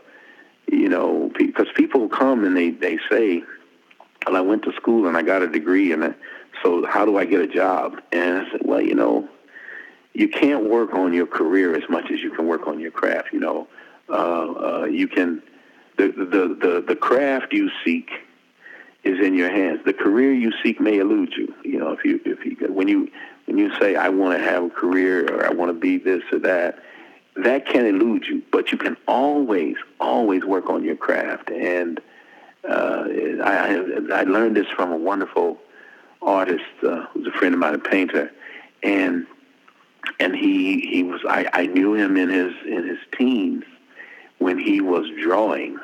you 0.70 0.88
know, 0.88 1.30
because 1.36 1.66
people 1.74 2.08
come 2.08 2.44
and 2.44 2.56
they 2.56 2.70
they 2.70 2.98
say, 3.10 3.42
"Well, 4.26 4.36
I 4.36 4.40
went 4.40 4.62
to 4.64 4.72
school 4.72 5.06
and 5.06 5.16
I 5.16 5.22
got 5.22 5.42
a 5.42 5.48
degree, 5.48 5.92
and 5.92 6.04
I, 6.04 6.14
so 6.62 6.86
how 6.86 7.04
do 7.04 7.18
I 7.18 7.24
get 7.24 7.40
a 7.40 7.48
job?" 7.48 8.00
And 8.12 8.38
I 8.38 8.50
said, 8.50 8.60
"Well, 8.64 8.80
you 8.80 8.94
know." 8.94 9.28
You 10.12 10.28
can't 10.28 10.68
work 10.68 10.92
on 10.92 11.12
your 11.12 11.28
career 11.28 11.76
as 11.76 11.88
much 11.88 12.10
as 12.10 12.20
you 12.20 12.32
can 12.32 12.48
work 12.48 12.66
on 12.66 12.80
your 12.80 12.90
craft. 12.90 13.28
You 13.32 13.38
know, 13.38 13.68
uh, 14.08 14.12
uh, 14.12 14.84
you 14.86 15.06
can 15.06 15.40
the, 15.96 16.08
the 16.08 16.56
the 16.60 16.84
the 16.88 16.96
craft 16.96 17.52
you 17.52 17.70
seek 17.84 18.10
is 19.04 19.24
in 19.24 19.34
your 19.34 19.50
hands. 19.50 19.80
The 19.84 19.92
career 19.92 20.32
you 20.32 20.52
seek 20.62 20.80
may 20.80 20.98
elude 20.98 21.34
you. 21.36 21.54
You 21.64 21.78
know, 21.78 21.92
if 21.92 22.04
you 22.04 22.20
if 22.24 22.44
you 22.44 22.56
when 22.72 22.88
you 22.88 23.10
when 23.46 23.58
you 23.58 23.72
say 23.78 23.96
I 23.96 24.08
want 24.08 24.38
to 24.38 24.44
have 24.44 24.64
a 24.64 24.70
career 24.70 25.26
or 25.32 25.46
I 25.46 25.50
want 25.50 25.70
to 25.70 25.78
be 25.78 25.98
this 25.98 26.22
or 26.32 26.38
that, 26.40 26.78
that 27.36 27.66
can 27.66 27.86
elude 27.86 28.26
you. 28.26 28.42
But 28.52 28.72
you 28.72 28.78
can 28.78 28.96
always 29.08 29.76
always 29.98 30.44
work 30.44 30.68
on 30.68 30.84
your 30.84 30.96
craft. 30.96 31.50
And 31.50 32.00
uh, 32.68 33.04
I 33.42 33.84
I 34.12 34.22
learned 34.24 34.56
this 34.56 34.68
from 34.68 34.92
a 34.92 34.96
wonderful 34.96 35.58
artist 36.22 36.64
uh, 36.86 37.06
who's 37.06 37.26
a 37.26 37.32
friend 37.32 37.54
of 37.54 37.60
mine, 37.60 37.74
a 37.74 37.78
painter, 37.78 38.30
and 38.82 39.26
and 40.18 40.34
he 40.36 40.80
he 40.80 41.02
was 41.02 41.22
I, 41.28 41.48
I 41.52 41.66
knew 41.66 41.94
him 41.94 42.16
in 42.16 42.28
his 42.28 42.52
in 42.66 42.86
his 42.86 42.98
teens 43.16 43.64
when 44.38 44.58
he 44.58 44.80
was 44.80 45.06
drawing 45.22 45.78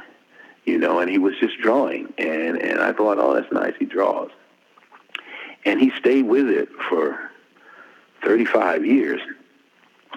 you 0.67 0.79
know, 0.79 0.99
and 0.99 1.09
he 1.09 1.17
was 1.17 1.35
just 1.41 1.59
drawing. 1.59 2.12
And, 2.19 2.61
and 2.61 2.81
I 2.81 2.93
thought, 2.93 3.19
oh, 3.19 3.35
that's 3.35 3.51
nice. 3.53 3.75
He 3.79 3.87
draws. 3.87 4.31
And 5.64 5.81
he 5.81 5.91
stayed 5.99 6.25
with 6.25 6.49
it 6.49 6.69
for 6.91 7.31
35 8.25 8.85
years. 8.85 9.21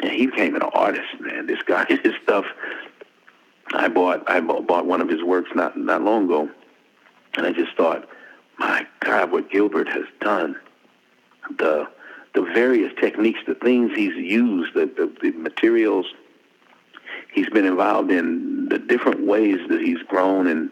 And 0.02 0.12
he 0.12 0.26
became 0.26 0.56
an 0.56 0.64
artist, 0.64 1.08
man. 1.20 1.45
This 1.45 1.62
guy, 1.62 1.86
his 2.04 2.14
stuff. 2.24 2.45
I 3.72 3.88
bought 3.88 4.28
I 4.28 4.39
bought 4.39 4.88
one 4.88 5.00
of 5.00 5.10
his 5.10 5.22
works 5.22 5.52
not 5.54 5.78
not 5.78 6.02
long 6.02 6.26
ago, 6.26 6.50
and 7.36 7.45
I 7.45 7.52
just 7.52 7.76
thought, 7.78 8.10
my 8.58 8.88
God, 9.00 9.32
what 9.32 9.52
Gilbert 9.52 9.88
has 9.89 10.06
done. 10.20 10.56
The 11.56 11.88
the 12.34 12.41
various 12.41 12.91
techniques, 13.00 13.39
the 13.45 13.54
things 13.54 13.91
he's 13.95 14.16
used, 14.16 14.74
the, 14.74 14.88
the, 14.88 15.12
the 15.22 15.38
materials 15.38 16.08
he's 17.32 17.50
been 17.50 17.66
involved 17.66 18.12
in 18.12 18.59
the 18.70 18.80
different 18.80 19.26
ways 19.26 19.59
that 19.70 19.82
he's 19.82 20.01
grown 20.03 20.47
and 20.47 20.72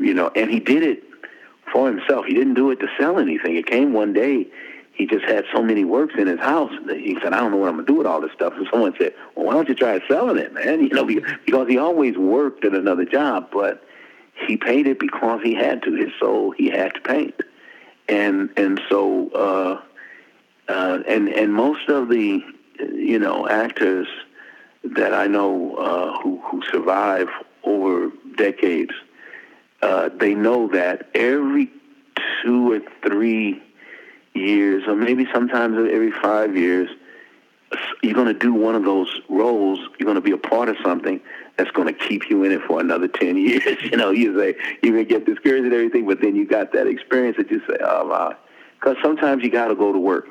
you 0.00 0.14
know 0.14 0.30
and 0.34 0.50
he 0.50 0.60
did 0.60 0.82
it 0.82 1.02
for 1.72 1.88
himself. 1.88 2.26
He 2.26 2.34
didn't 2.34 2.54
do 2.54 2.70
it 2.70 2.80
to 2.80 2.88
sell 2.98 3.18
anything. 3.18 3.56
It 3.56 3.66
came 3.66 3.92
one 3.92 4.12
day. 4.12 4.46
He 4.92 5.06
just 5.06 5.24
had 5.24 5.44
so 5.52 5.60
many 5.60 5.84
works 5.84 6.14
in 6.16 6.28
his 6.28 6.38
house. 6.38 6.72
That 6.86 6.98
he 6.98 7.18
said, 7.20 7.32
"I 7.32 7.40
don't 7.40 7.50
know 7.50 7.56
what 7.56 7.68
I'm 7.68 7.74
gonna 7.74 7.86
do 7.86 7.94
with 7.94 8.06
all 8.06 8.20
this 8.20 8.32
stuff." 8.32 8.52
And 8.56 8.66
someone 8.70 8.94
said, 8.98 9.12
"Well, 9.34 9.46
why 9.46 9.54
don't 9.54 9.68
you 9.68 9.74
try 9.74 10.00
selling 10.06 10.38
it, 10.38 10.52
man?" 10.54 10.80
You 10.84 10.90
know, 10.90 11.04
because 11.04 11.68
he 11.68 11.78
always 11.78 12.16
worked 12.16 12.64
at 12.64 12.74
another 12.74 13.04
job, 13.04 13.48
but 13.52 13.82
he 14.46 14.56
painted 14.56 14.98
because 14.98 15.40
he 15.42 15.54
had 15.54 15.82
to. 15.82 15.94
His 15.94 16.12
soul, 16.20 16.52
he 16.52 16.70
had 16.70 16.94
to 16.94 17.00
paint, 17.00 17.40
and 18.08 18.50
and 18.56 18.80
so 18.88 19.30
uh, 19.30 19.80
uh, 20.72 20.98
and 21.08 21.28
and 21.28 21.52
most 21.52 21.88
of 21.88 22.08
the 22.08 22.44
you 22.78 23.18
know 23.18 23.48
actors 23.48 24.06
that 24.96 25.14
I 25.14 25.26
know 25.26 25.76
uh, 25.76 26.22
who 26.22 26.40
who 26.40 26.62
survive 26.70 27.28
over 27.64 28.10
decades, 28.36 28.92
uh, 29.82 30.10
they 30.14 30.34
know 30.34 30.68
that 30.68 31.08
every 31.14 31.70
two 32.42 32.72
or 32.72 32.80
three 33.06 33.62
years, 34.34 34.84
or 34.86 34.96
maybe 34.96 35.26
sometimes 35.32 35.76
every 35.76 36.10
five 36.10 36.56
years, 36.56 36.90
you're 38.02 38.14
going 38.14 38.26
to 38.26 38.34
do 38.34 38.52
one 38.52 38.74
of 38.74 38.84
those 38.84 39.20
roles. 39.28 39.78
You're 39.98 40.06
going 40.06 40.16
to 40.16 40.20
be 40.20 40.32
a 40.32 40.36
part 40.36 40.68
of 40.68 40.76
something 40.82 41.20
that's 41.56 41.70
going 41.70 41.92
to 41.92 41.94
keep 41.94 42.28
you 42.28 42.42
in 42.44 42.52
it 42.52 42.62
for 42.62 42.80
another 42.80 43.08
10 43.20 43.36
years. 43.36 43.82
you 43.82 43.96
know, 43.96 44.10
you 44.10 44.38
say, 44.38 44.56
you 44.82 44.92
may 44.92 45.04
get 45.04 45.24
discouraged 45.24 45.64
and 45.64 45.72
everything, 45.72 46.06
but 46.06 46.20
then 46.20 46.36
you 46.36 46.46
got 46.46 46.72
that 46.72 46.86
experience 46.86 47.36
that 47.36 47.50
you 47.50 47.60
say, 47.68 47.76
oh, 47.80 48.06
wow. 48.06 48.36
Because 48.78 48.96
sometimes 49.02 49.42
you 49.42 49.50
got 49.50 49.68
to 49.68 49.74
go 49.74 49.92
to 49.92 49.98
work. 49.98 50.28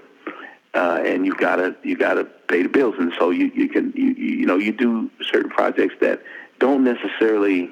Uh, 0.74 1.04
and 1.06 1.26
you 1.26 1.36
gotta 1.36 1.76
you 1.84 1.96
gotta 1.96 2.24
pay 2.24 2.64
the 2.64 2.70
bills, 2.70 2.96
and 2.98 3.14
so 3.20 3.30
you 3.30 3.52
you 3.54 3.70
can 3.70 3.94
you 3.96 4.14
you 4.14 4.46
know 4.46 4.58
you 4.58 4.72
do 4.72 5.10
certain 5.22 5.50
projects 5.50 5.94
that 6.02 6.22
don't 6.60 6.84
necessarily 6.84 7.70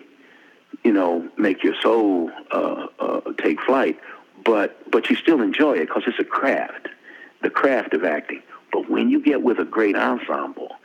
you 0.84 0.94
know 0.94 1.28
make 1.36 1.64
your 1.64 1.74
soul 1.82 2.30
uh, 2.52 2.88
uh, 3.00 3.22
take 3.40 3.60
flight, 3.62 4.00
but 4.44 4.92
but 4.92 5.10
you 5.10 5.16
still 5.16 5.42
enjoy 5.42 5.74
it 5.74 5.88
because 5.88 6.04
it's 6.06 6.20
a 6.20 6.24
craft, 6.24 6.90
the 7.42 7.50
craft 7.50 7.94
of 7.96 8.04
acting. 8.04 8.44
But 8.72 8.88
when 8.88 9.10
you 9.10 9.20
get 9.20 9.42
with 9.42 9.58
a 9.58 9.66
great 9.66 9.96
ensemble, 9.96 10.76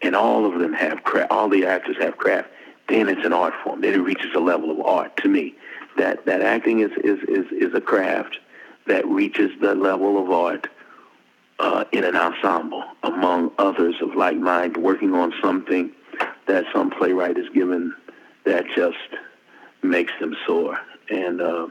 and 0.00 0.16
all 0.16 0.46
of 0.46 0.58
them 0.58 0.72
have 0.72 1.04
craft, 1.04 1.30
all 1.30 1.50
the 1.50 1.66
actors 1.66 1.96
have 2.00 2.16
craft, 2.16 2.48
then 2.88 3.08
it's 3.08 3.24
an 3.24 3.34
art 3.34 3.54
form. 3.62 3.82
Then 3.82 3.94
it 3.94 3.98
reaches 3.98 4.34
a 4.34 4.40
level 4.40 4.70
of 4.70 4.80
art 4.80 5.16
to 5.18 5.28
me. 5.28 5.54
That 5.98 6.24
that 6.24 6.40
acting 6.40 6.80
is 6.80 6.92
is 7.04 7.20
is, 7.28 7.46
is 7.52 7.74
a 7.74 7.80
craft 7.82 8.38
that 8.86 9.06
reaches 9.06 9.50
the 9.60 9.74
level 9.74 10.22
of 10.22 10.30
art 10.30 10.68
uh, 11.60 11.84
in 11.92 12.04
an 12.04 12.16
ensemble 12.16 12.82
among 13.02 13.52
others 13.58 13.94
of 14.00 14.14
like 14.14 14.36
mind, 14.36 14.76
working 14.76 15.14
on 15.14 15.32
something 15.42 15.92
that 16.46 16.64
some 16.72 16.90
playwright 16.90 17.36
is 17.36 17.48
given 17.50 17.94
that 18.44 18.64
just 18.74 18.96
makes 19.82 20.12
them 20.20 20.34
soar. 20.46 20.80
And 21.10 21.40
uh, 21.40 21.68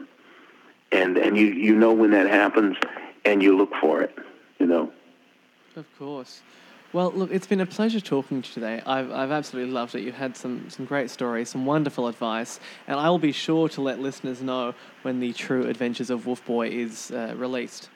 and 0.92 1.16
and 1.16 1.36
you 1.36 1.46
you 1.46 1.74
know 1.74 1.92
when 1.92 2.12
that 2.12 2.28
happens, 2.28 2.76
and 3.24 3.42
you 3.42 3.56
look 3.56 3.74
for 3.80 4.00
it. 4.02 4.16
You 4.58 4.66
know. 4.66 4.92
Of 5.76 5.86
course. 5.98 6.42
Well, 6.92 7.12
look, 7.12 7.30
it's 7.30 7.46
been 7.46 7.60
a 7.60 7.66
pleasure 7.66 8.00
talking 8.00 8.42
to 8.42 8.48
you 8.48 8.54
today. 8.54 8.82
I've, 8.84 9.12
I've 9.12 9.30
absolutely 9.30 9.70
loved 9.70 9.94
it. 9.94 10.00
You 10.02 10.10
had 10.10 10.36
some, 10.36 10.68
some 10.70 10.86
great 10.86 11.08
stories, 11.08 11.48
some 11.48 11.64
wonderful 11.64 12.08
advice, 12.08 12.58
and 12.88 12.98
I 12.98 13.08
will 13.08 13.20
be 13.20 13.30
sure 13.30 13.68
to 13.68 13.80
let 13.80 14.00
listeners 14.00 14.42
know 14.42 14.74
when 15.02 15.20
the 15.20 15.32
True 15.32 15.68
Adventures 15.68 16.10
of 16.10 16.26
Wolf 16.26 16.44
Boy 16.44 16.66
is 16.66 17.12
uh, 17.12 17.34
released. 17.36 17.90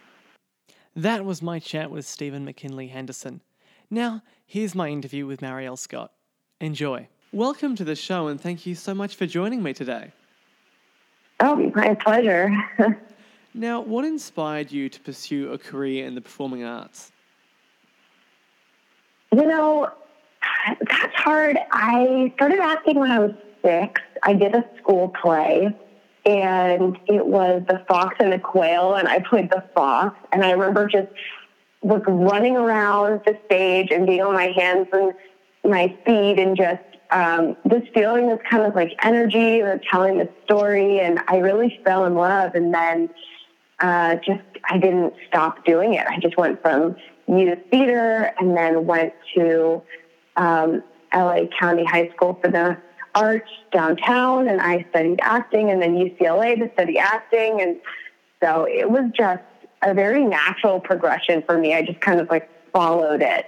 That 0.97 1.24
was 1.24 1.42
my 1.42 1.59
chat 1.59 1.90
with 1.90 2.07
Stephen 2.07 2.45
McKinley 2.45 2.86
Henderson. 2.86 3.42
Now, 3.90 4.22
here's 4.47 4.76
my 4.76 4.90
interview 4.90 5.26
with 5.26 5.40
Marielle 5.40 5.76
Scott. 5.76 6.12
Enjoy. 6.61 7.09
Welcome 7.32 7.74
to 7.76 7.84
the 7.84 7.97
show, 7.97 8.28
and 8.28 8.40
thank 8.40 8.64
you 8.64 8.76
so 8.76 8.95
much 8.95 9.16
for 9.16 9.26
joining 9.26 9.61
me 9.61 9.72
today. 9.72 10.12
Oh, 11.40 11.57
my 11.74 11.95
pleasure. 11.95 12.49
now, 13.55 13.80
what 13.80 14.05
inspired 14.05 14.70
you 14.70 14.88
to 14.88 15.01
pursue 15.01 15.51
a 15.51 15.59
career 15.59 16.07
in 16.07 16.14
the 16.14 16.20
performing 16.20 16.62
arts? 16.62 17.11
You 19.32 19.47
know, 19.49 19.90
that's 20.88 21.14
hard. 21.16 21.59
I 21.72 22.32
started 22.36 22.61
acting 22.61 23.01
when 23.01 23.11
I 23.11 23.18
was 23.18 23.32
six. 23.64 24.01
I 24.22 24.32
did 24.32 24.55
a 24.55 24.64
school 24.78 25.09
play, 25.09 25.76
and 26.26 26.98
it 27.06 27.26
was 27.26 27.62
The 27.68 27.84
Fox 27.86 28.16
and 28.18 28.32
the 28.32 28.38
Quail, 28.38 28.94
and 28.94 29.08
I 29.08 29.20
played 29.20 29.50
the 29.50 29.64
fox. 29.74 30.16
And 30.32 30.44
I 30.44 30.52
remember 30.52 30.88
just 30.88 31.08
like 31.82 32.06
running 32.06 32.56
around 32.56 33.20
the 33.26 33.38
stage 33.46 33.88
and 33.90 34.06
being 34.06 34.22
on 34.22 34.34
my 34.34 34.52
hands 34.56 34.88
and 34.92 35.12
my 35.64 35.94
feet, 36.06 36.38
and 36.38 36.56
just 36.56 36.82
um, 37.10 37.56
just 37.68 37.92
feeling 37.92 38.28
this 38.28 38.40
kind 38.50 38.64
of 38.64 38.74
like 38.74 38.92
energy 39.02 39.60
or 39.60 39.80
telling 39.90 40.18
the 40.18 40.28
story. 40.44 41.00
And 41.00 41.20
I 41.28 41.38
really 41.38 41.78
fell 41.84 42.06
in 42.06 42.14
love, 42.14 42.54
and 42.54 42.72
then 42.72 43.10
uh, 43.80 44.16
just 44.16 44.42
I 44.68 44.78
didn't 44.78 45.14
stop 45.28 45.64
doing 45.64 45.94
it. 45.94 46.06
I 46.06 46.18
just 46.18 46.36
went 46.36 46.62
from 46.62 46.96
youth 47.26 47.58
theater 47.70 48.32
and 48.38 48.56
then 48.56 48.86
went 48.86 49.12
to 49.34 49.82
um, 50.36 50.82
LA 51.14 51.40
County 51.58 51.84
High 51.84 52.10
School 52.10 52.38
for 52.42 52.50
the 52.50 52.76
arts 53.14 53.50
downtown 53.72 54.48
and 54.48 54.60
I 54.60 54.86
studied 54.90 55.20
acting 55.22 55.70
and 55.70 55.80
then 55.80 55.94
UCLA 55.94 56.58
to 56.58 56.70
study 56.74 56.98
acting. 56.98 57.60
And 57.60 57.76
so 58.42 58.66
it 58.68 58.90
was 58.90 59.10
just 59.16 59.42
a 59.82 59.94
very 59.94 60.24
natural 60.24 60.80
progression 60.80 61.42
for 61.42 61.58
me. 61.58 61.74
I 61.74 61.82
just 61.82 62.00
kind 62.00 62.20
of 62.20 62.28
like 62.28 62.48
followed 62.72 63.22
it. 63.22 63.46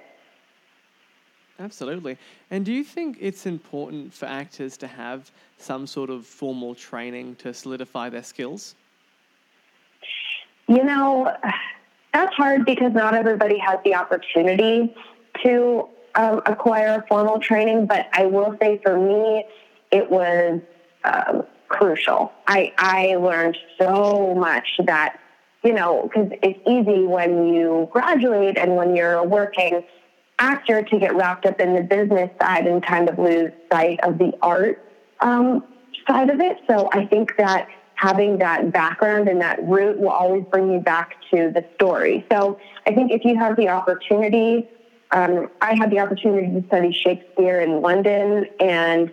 Absolutely. 1.58 2.18
And 2.50 2.64
do 2.64 2.72
you 2.72 2.84
think 2.84 3.16
it's 3.20 3.46
important 3.46 4.12
for 4.12 4.26
actors 4.26 4.76
to 4.78 4.86
have 4.86 5.30
some 5.56 5.86
sort 5.86 6.10
of 6.10 6.26
formal 6.26 6.74
training 6.74 7.36
to 7.36 7.54
solidify 7.54 8.10
their 8.10 8.22
skills? 8.22 8.74
You 10.68 10.84
know, 10.84 11.34
that's 12.12 12.34
hard 12.34 12.66
because 12.66 12.92
not 12.92 13.14
everybody 13.14 13.56
has 13.58 13.78
the 13.84 13.94
opportunity 13.94 14.94
to 15.44 15.88
um, 16.16 16.40
acquire 16.46 17.04
formal 17.08 17.38
training. 17.38 17.86
But 17.86 18.08
I 18.12 18.26
will 18.26 18.56
say 18.60 18.80
for 18.82 18.98
me, 18.98 19.44
it 19.92 20.10
was 20.10 20.60
um, 21.04 21.44
crucial. 21.68 22.32
I, 22.46 22.72
I 22.78 23.16
learned 23.16 23.56
so 23.78 24.34
much 24.34 24.66
that, 24.84 25.18
you 25.62 25.72
know, 25.72 26.02
because 26.02 26.30
it's 26.42 26.58
easy 26.66 27.04
when 27.06 27.46
you 27.46 27.88
graduate 27.92 28.56
and 28.58 28.76
when 28.76 28.96
you're 28.96 29.14
a 29.14 29.24
working 29.24 29.82
actor 30.38 30.82
to 30.82 30.98
get 30.98 31.14
wrapped 31.14 31.46
up 31.46 31.60
in 31.60 31.74
the 31.74 31.82
business 31.82 32.30
side 32.40 32.66
and 32.66 32.82
kind 32.82 33.08
of 33.08 33.18
lose 33.18 33.52
sight 33.72 33.98
of 34.02 34.18
the 34.18 34.32
art 34.42 34.82
um, 35.20 35.64
side 36.06 36.30
of 36.30 36.40
it. 36.40 36.58
So 36.66 36.88
I 36.92 37.06
think 37.06 37.32
that 37.38 37.68
having 37.94 38.38
that 38.38 38.72
background 38.72 39.28
and 39.28 39.40
that 39.40 39.62
root 39.66 39.98
will 39.98 40.10
always 40.10 40.44
bring 40.50 40.70
you 40.70 40.80
back 40.80 41.16
to 41.30 41.50
the 41.50 41.64
story. 41.76 42.26
So 42.30 42.58
I 42.86 42.92
think 42.92 43.10
if 43.10 43.24
you 43.24 43.38
have 43.38 43.56
the 43.56 43.68
opportunity, 43.70 44.68
um, 45.16 45.48
I 45.62 45.74
had 45.74 45.90
the 45.90 45.98
opportunity 45.98 46.60
to 46.60 46.66
study 46.66 46.92
Shakespeare 46.92 47.60
in 47.60 47.80
London 47.80 48.44
and 48.60 49.10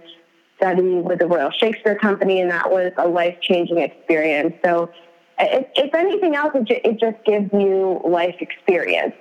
study 0.57 0.95
with 0.95 1.19
the 1.19 1.27
Royal 1.27 1.49
Shakespeare 1.49 1.97
Company, 1.97 2.41
and 2.41 2.51
that 2.51 2.69
was 2.69 2.91
a 2.97 3.07
life 3.07 3.37
changing 3.41 3.77
experience. 3.77 4.53
So, 4.65 4.91
if, 5.39 5.65
if 5.75 5.95
anything 5.95 6.35
else, 6.35 6.51
it, 6.55 6.81
it 6.83 6.99
just 6.99 7.23
gives 7.25 7.49
you 7.53 8.01
life 8.05 8.35
experience, 8.41 9.15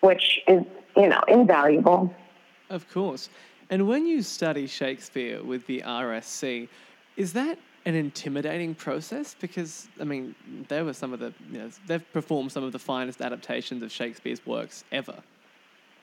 which 0.00 0.40
is, 0.46 0.62
you 0.96 1.08
know, 1.08 1.20
invaluable. 1.26 2.14
Of 2.70 2.88
course. 2.90 3.28
And 3.68 3.88
when 3.88 4.06
you 4.06 4.22
study 4.22 4.68
Shakespeare 4.68 5.42
with 5.42 5.66
the 5.66 5.82
RSC, 5.84 6.68
is 7.16 7.32
that 7.32 7.58
an 7.86 7.96
intimidating 7.96 8.74
process 8.74 9.34
because 9.38 9.88
I 10.00 10.04
mean 10.04 10.34
they 10.68 10.80
were 10.82 10.94
some 10.94 11.12
of 11.12 11.20
the 11.20 11.34
you 11.50 11.58
know 11.58 11.70
they've 11.86 12.12
performed 12.12 12.50
some 12.50 12.64
of 12.64 12.72
the 12.72 12.78
finest 12.78 13.20
adaptations 13.20 13.82
of 13.82 13.92
Shakespeare's 13.92 14.46
works 14.46 14.84
ever. 14.90 15.16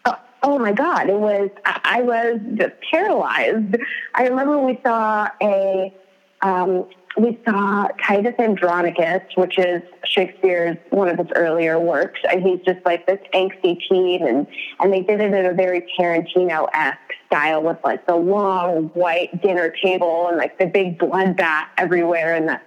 Oh, 0.05 0.15
oh 0.43 0.59
my 0.59 0.71
God! 0.71 1.09
It 1.09 1.19
was 1.19 1.49
I 1.65 2.01
was 2.01 2.39
just 2.55 2.73
paralyzed. 2.89 3.75
I 4.15 4.27
remember 4.27 4.57
we 4.57 4.79
saw 4.83 5.27
a 5.41 5.93
um, 6.41 6.85
we 7.17 7.37
saw 7.45 7.87
Titus 8.05 8.35
Andronicus, 8.39 9.21
which 9.35 9.59
is 9.59 9.81
Shakespeare's 10.05 10.77
one 10.91 11.09
of 11.09 11.17
his 11.17 11.27
earlier 11.35 11.79
works, 11.79 12.19
and 12.31 12.41
he's 12.41 12.59
just 12.61 12.83
like 12.85 13.05
this 13.05 13.19
angsty 13.33 13.77
teen, 13.89 14.25
and 14.27 14.47
and 14.79 14.93
they 14.93 15.01
did 15.01 15.19
it 15.19 15.33
in 15.33 15.45
a 15.45 15.53
very 15.53 15.85
Tarantino 15.97 16.67
esque 16.73 16.99
style 17.27 17.61
with 17.61 17.77
like 17.83 18.05
the 18.07 18.15
long 18.15 18.85
white 18.93 19.41
dinner 19.41 19.73
table 19.83 20.27
and 20.27 20.37
like 20.37 20.57
the 20.57 20.65
big 20.65 20.97
bloodbath 20.99 21.65
everywhere 21.77 22.35
and 22.35 22.47
the 22.47 22.59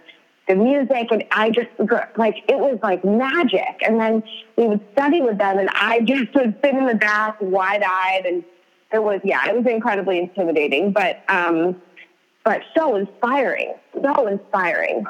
the 0.46 0.54
music 0.54 1.08
and 1.10 1.24
I 1.30 1.50
just 1.50 1.68
like 2.16 2.44
it 2.48 2.58
was 2.58 2.78
like 2.82 3.04
magic. 3.04 3.82
And 3.82 4.00
then 4.00 4.22
we 4.56 4.66
would 4.68 4.80
study 4.92 5.20
with 5.20 5.38
them 5.38 5.58
and 5.58 5.70
I 5.74 6.00
just 6.00 6.34
would 6.34 6.54
sit 6.62 6.74
in 6.74 6.86
the 6.86 6.94
back 6.94 7.36
wide 7.40 7.82
eyed 7.82 8.26
and 8.26 8.44
it 8.92 9.02
was 9.02 9.20
yeah 9.24 9.48
it 9.48 9.56
was 9.56 9.66
incredibly 9.66 10.18
intimidating 10.18 10.92
but 10.92 11.22
um 11.28 11.80
but 12.44 12.62
so 12.76 12.94
inspiring 12.96 13.74
so 14.02 14.26
inspiring. 14.26 15.04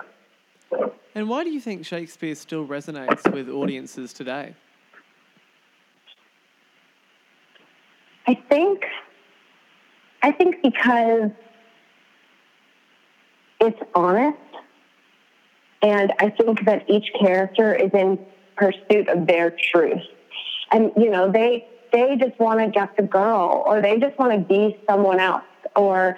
And 1.14 1.28
why 1.28 1.44
do 1.44 1.50
you 1.50 1.60
think 1.60 1.84
Shakespeare 1.84 2.34
still 2.34 2.66
resonates 2.66 3.30
with 3.32 3.48
audiences 3.48 4.12
today? 4.12 4.54
I 8.26 8.34
think 8.34 8.84
I 10.22 10.32
think 10.32 10.62
because 10.62 11.30
it's 13.60 13.80
honest 13.94 14.38
And 15.84 16.14
I 16.18 16.30
think 16.30 16.64
that 16.64 16.88
each 16.88 17.12
character 17.20 17.74
is 17.74 17.90
in 17.92 18.18
pursuit 18.56 19.06
of 19.08 19.26
their 19.26 19.50
truth. 19.50 20.00
And, 20.72 20.90
you 20.96 21.10
know, 21.10 21.30
they, 21.30 21.68
they 21.92 22.16
just 22.16 22.38
want 22.40 22.60
to 22.60 22.68
get 22.70 22.96
the 22.96 23.02
girl 23.02 23.62
or 23.66 23.82
they 23.82 23.98
just 23.98 24.18
want 24.18 24.32
to 24.32 24.38
be 24.38 24.80
someone 24.88 25.20
else 25.20 25.44
or 25.76 26.16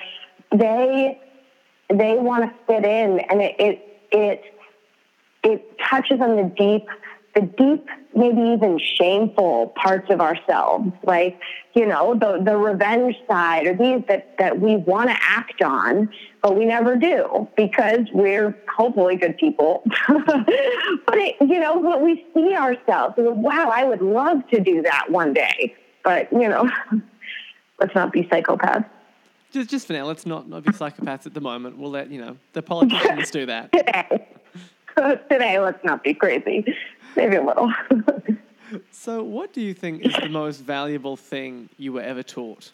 they, 0.52 1.20
they 1.90 2.14
want 2.14 2.44
to 2.44 2.54
fit 2.66 2.84
in 2.84 3.18
and 3.18 3.42
it, 3.42 3.56
it, 3.58 4.02
it, 4.12 4.42
it 5.42 5.78
touches 5.78 6.20
on 6.20 6.36
the 6.36 6.52
deep 6.56 6.86
the 7.36 7.42
deep, 7.42 7.86
maybe 8.14 8.40
even 8.40 8.78
shameful 8.78 9.74
parts 9.76 10.10
of 10.10 10.22
ourselves, 10.22 10.90
like, 11.04 11.38
you 11.74 11.86
know, 11.86 12.14
the, 12.14 12.42
the 12.42 12.56
revenge 12.56 13.14
side 13.28 13.66
or 13.66 13.74
these 13.74 14.02
that, 14.08 14.38
that 14.38 14.58
we 14.58 14.76
want 14.76 15.10
to 15.10 15.16
act 15.20 15.60
on, 15.60 16.08
but 16.42 16.56
we 16.56 16.64
never 16.64 16.96
do 16.96 17.46
because 17.54 18.00
we're 18.14 18.56
hopefully 18.74 19.16
good 19.16 19.36
people. 19.36 19.82
but, 20.08 20.48
it, 21.18 21.36
you 21.42 21.60
know, 21.60 21.82
but 21.82 22.00
we 22.00 22.24
see 22.32 22.54
ourselves, 22.54 23.14
wow, 23.18 23.70
I 23.72 23.84
would 23.84 24.00
love 24.00 24.48
to 24.48 24.60
do 24.60 24.80
that 24.82 25.10
one 25.10 25.34
day. 25.34 25.76
But, 26.02 26.32
you 26.32 26.48
know, 26.48 26.70
let's 27.78 27.94
not 27.94 28.12
be 28.12 28.22
psychopaths. 28.22 28.86
Just, 29.52 29.68
just 29.68 29.86
for 29.86 29.92
now, 29.92 30.06
let's 30.06 30.24
not, 30.24 30.48
not 30.48 30.64
be 30.64 30.70
psychopaths 30.70 31.26
at 31.26 31.34
the 31.34 31.40
moment. 31.42 31.76
We'll 31.76 31.90
let, 31.90 32.10
you 32.10 32.18
know, 32.18 32.38
the 32.54 32.62
politicians 32.62 33.30
do 33.30 33.44
that. 33.44 33.72
Today. 33.72 34.26
Today, 35.28 35.58
let's 35.58 35.84
not 35.84 36.02
be 36.02 36.14
crazy 36.14 36.64
maybe 37.16 37.36
a 37.36 37.42
little. 37.42 37.72
so, 38.90 39.22
what 39.22 39.52
do 39.52 39.60
you 39.60 39.74
think 39.74 40.04
is 40.04 40.14
the 40.14 40.28
most 40.28 40.60
valuable 40.60 41.16
thing 41.16 41.68
you 41.78 41.92
were 41.92 42.02
ever 42.02 42.22
taught? 42.22 42.72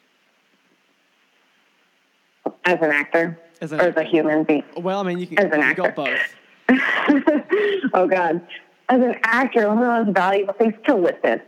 As 2.64 2.78
an 2.80 2.90
actor, 2.90 3.38
as 3.60 3.72
an 3.72 3.80
or 3.80 3.88
actor. 3.88 4.00
as 4.00 4.06
a 4.06 4.08
human 4.08 4.44
being. 4.44 4.64
Well, 4.76 5.00
I 5.00 5.02
mean, 5.02 5.18
you 5.18 5.26
can. 5.26 5.38
As 5.38 5.52
an 5.52 5.60
you 5.60 5.64
actor. 5.64 5.82
got 5.82 5.94
both. 5.94 6.36
oh 7.94 8.06
God, 8.06 8.46
as 8.88 9.00
an 9.00 9.16
actor, 9.24 9.68
one 9.68 9.78
of 9.78 9.84
the 9.84 10.04
most 10.04 10.14
valuable 10.14 10.54
things 10.54 10.74
to 10.86 10.94
listen, 10.94 11.40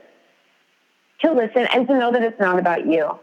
to 1.20 1.32
listen, 1.32 1.66
and 1.72 1.86
to 1.86 1.94
know 1.98 2.12
that 2.12 2.22
it's 2.22 2.40
not 2.40 2.58
about 2.58 2.86
you. 2.86 3.18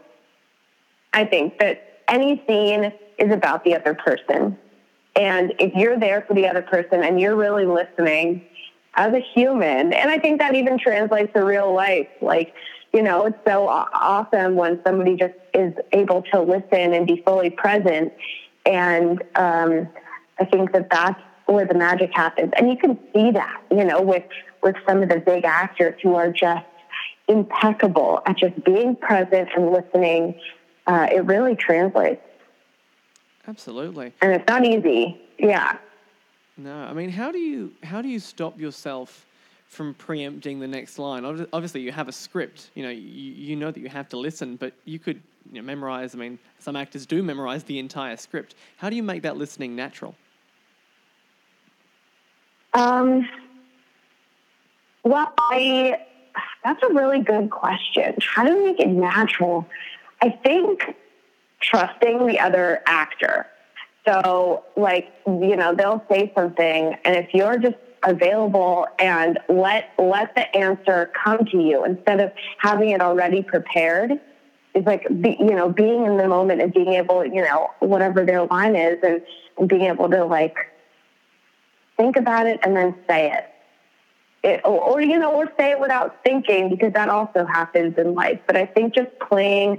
I 1.12 1.24
think 1.24 1.58
that 1.58 2.02
any 2.08 2.42
scene 2.46 2.92
is 3.18 3.32
about 3.32 3.64
the 3.64 3.74
other 3.74 3.94
person. 3.94 4.56
And 5.14 5.52
if 5.58 5.74
you're 5.74 5.98
there 5.98 6.22
for 6.22 6.34
the 6.34 6.46
other 6.46 6.62
person 6.62 7.02
and 7.02 7.20
you're 7.20 7.36
really 7.36 7.66
listening 7.66 8.46
as 8.94 9.12
a 9.14 9.20
human. 9.20 9.92
And 9.92 10.10
I 10.10 10.18
think 10.18 10.40
that 10.40 10.54
even 10.54 10.78
translates 10.78 11.32
to 11.32 11.44
real 11.44 11.72
life. 11.72 12.08
Like, 12.20 12.54
you 12.92 13.02
know, 13.02 13.26
it's 13.26 13.38
so 13.46 13.68
awesome 13.68 14.54
when 14.54 14.80
somebody 14.84 15.16
just 15.16 15.34
is 15.54 15.72
able 15.92 16.22
to 16.32 16.40
listen 16.40 16.92
and 16.92 17.06
be 17.06 17.22
fully 17.24 17.50
present. 17.50 18.12
And 18.66 19.22
um, 19.34 19.88
I 20.38 20.44
think 20.44 20.72
that 20.72 20.90
that's 20.90 21.20
where 21.46 21.66
the 21.66 21.74
magic 21.74 22.10
happens. 22.14 22.52
And 22.56 22.70
you 22.70 22.76
can 22.76 22.98
see 23.14 23.30
that, 23.32 23.62
you 23.70 23.84
know, 23.84 24.00
with, 24.02 24.24
with 24.62 24.76
some 24.86 25.02
of 25.02 25.08
the 25.08 25.18
big 25.18 25.44
actors 25.44 25.98
who 26.02 26.14
are 26.14 26.30
just 26.30 26.66
impeccable 27.28 28.20
at 28.26 28.36
just 28.36 28.62
being 28.64 28.94
present 28.96 29.48
and 29.56 29.72
listening. 29.72 30.38
Uh, 30.86 31.06
it 31.10 31.24
really 31.24 31.56
translates. 31.56 32.20
Absolutely. 33.46 34.12
And 34.20 34.32
it's 34.32 34.46
not 34.46 34.64
easy. 34.64 35.20
Yeah. 35.38 35.78
No, 36.62 36.84
I 36.84 36.92
mean, 36.92 37.10
how 37.10 37.32
do 37.32 37.38
you 37.38 37.72
how 37.82 38.00
do 38.00 38.08
you 38.08 38.20
stop 38.20 38.58
yourself 38.60 39.26
from 39.66 39.94
preempting 39.94 40.60
the 40.60 40.68
next 40.68 40.96
line? 40.98 41.24
Obviously, 41.52 41.80
you 41.80 41.90
have 41.90 42.06
a 42.08 42.12
script. 42.12 42.70
You 42.74 42.84
know, 42.84 42.90
you, 42.90 43.00
you 43.00 43.56
know 43.56 43.72
that 43.72 43.80
you 43.80 43.88
have 43.88 44.08
to 44.10 44.16
listen, 44.16 44.54
but 44.54 44.72
you 44.84 45.00
could 45.00 45.20
you 45.50 45.60
know, 45.60 45.66
memorize. 45.66 46.14
I 46.14 46.18
mean, 46.18 46.38
some 46.60 46.76
actors 46.76 47.04
do 47.04 47.20
memorize 47.22 47.64
the 47.64 47.80
entire 47.80 48.16
script. 48.16 48.54
How 48.76 48.90
do 48.90 48.94
you 48.96 49.02
make 49.02 49.22
that 49.22 49.36
listening 49.36 49.74
natural? 49.74 50.14
Um. 52.74 53.28
Well, 55.02 55.32
I 55.36 55.96
that's 56.62 56.82
a 56.84 56.94
really 56.94 57.22
good 57.22 57.50
question. 57.50 58.14
How 58.20 58.44
do 58.44 58.56
we 58.56 58.66
make 58.66 58.78
it 58.78 58.88
natural? 58.88 59.66
I 60.22 60.30
think 60.30 60.94
trusting 61.60 62.26
the 62.26 62.38
other 62.38 62.82
actor. 62.86 63.46
So, 64.04 64.64
like, 64.76 65.12
you 65.26 65.56
know, 65.56 65.74
they'll 65.74 66.04
say 66.10 66.32
something, 66.34 66.96
and 67.04 67.16
if 67.16 67.32
you're 67.32 67.58
just 67.58 67.76
available 68.02 68.88
and 68.98 69.38
let 69.48 69.92
let 69.96 70.34
the 70.34 70.56
answer 70.56 71.10
come 71.24 71.44
to 71.46 71.56
you 71.56 71.84
instead 71.84 72.20
of 72.20 72.32
having 72.58 72.90
it 72.90 73.00
already 73.00 73.42
prepared, 73.42 74.18
it's 74.74 74.86
like, 74.86 75.06
be, 75.20 75.36
you 75.38 75.54
know, 75.54 75.68
being 75.68 76.06
in 76.06 76.16
the 76.16 76.26
moment 76.26 76.60
and 76.60 76.72
being 76.72 76.94
able, 76.94 77.24
you 77.24 77.42
know, 77.42 77.70
whatever 77.78 78.24
their 78.24 78.44
line 78.46 78.74
is, 78.74 78.98
and, 79.04 79.22
and 79.58 79.68
being 79.68 79.82
able 79.82 80.10
to 80.10 80.24
like 80.24 80.56
think 81.96 82.16
about 82.16 82.46
it 82.46 82.58
and 82.64 82.76
then 82.76 82.96
say 83.08 83.32
it. 83.32 83.48
It, 84.44 84.60
or, 84.64 84.80
or, 84.80 85.00
you 85.00 85.20
know, 85.20 85.32
or 85.32 85.48
say 85.56 85.70
it 85.70 85.78
without 85.78 86.24
thinking 86.24 86.68
because 86.68 86.92
that 86.94 87.08
also 87.08 87.46
happens 87.46 87.96
in 87.96 88.14
life. 88.14 88.40
But 88.48 88.56
I 88.56 88.66
think 88.66 88.94
just 88.94 89.16
playing 89.20 89.78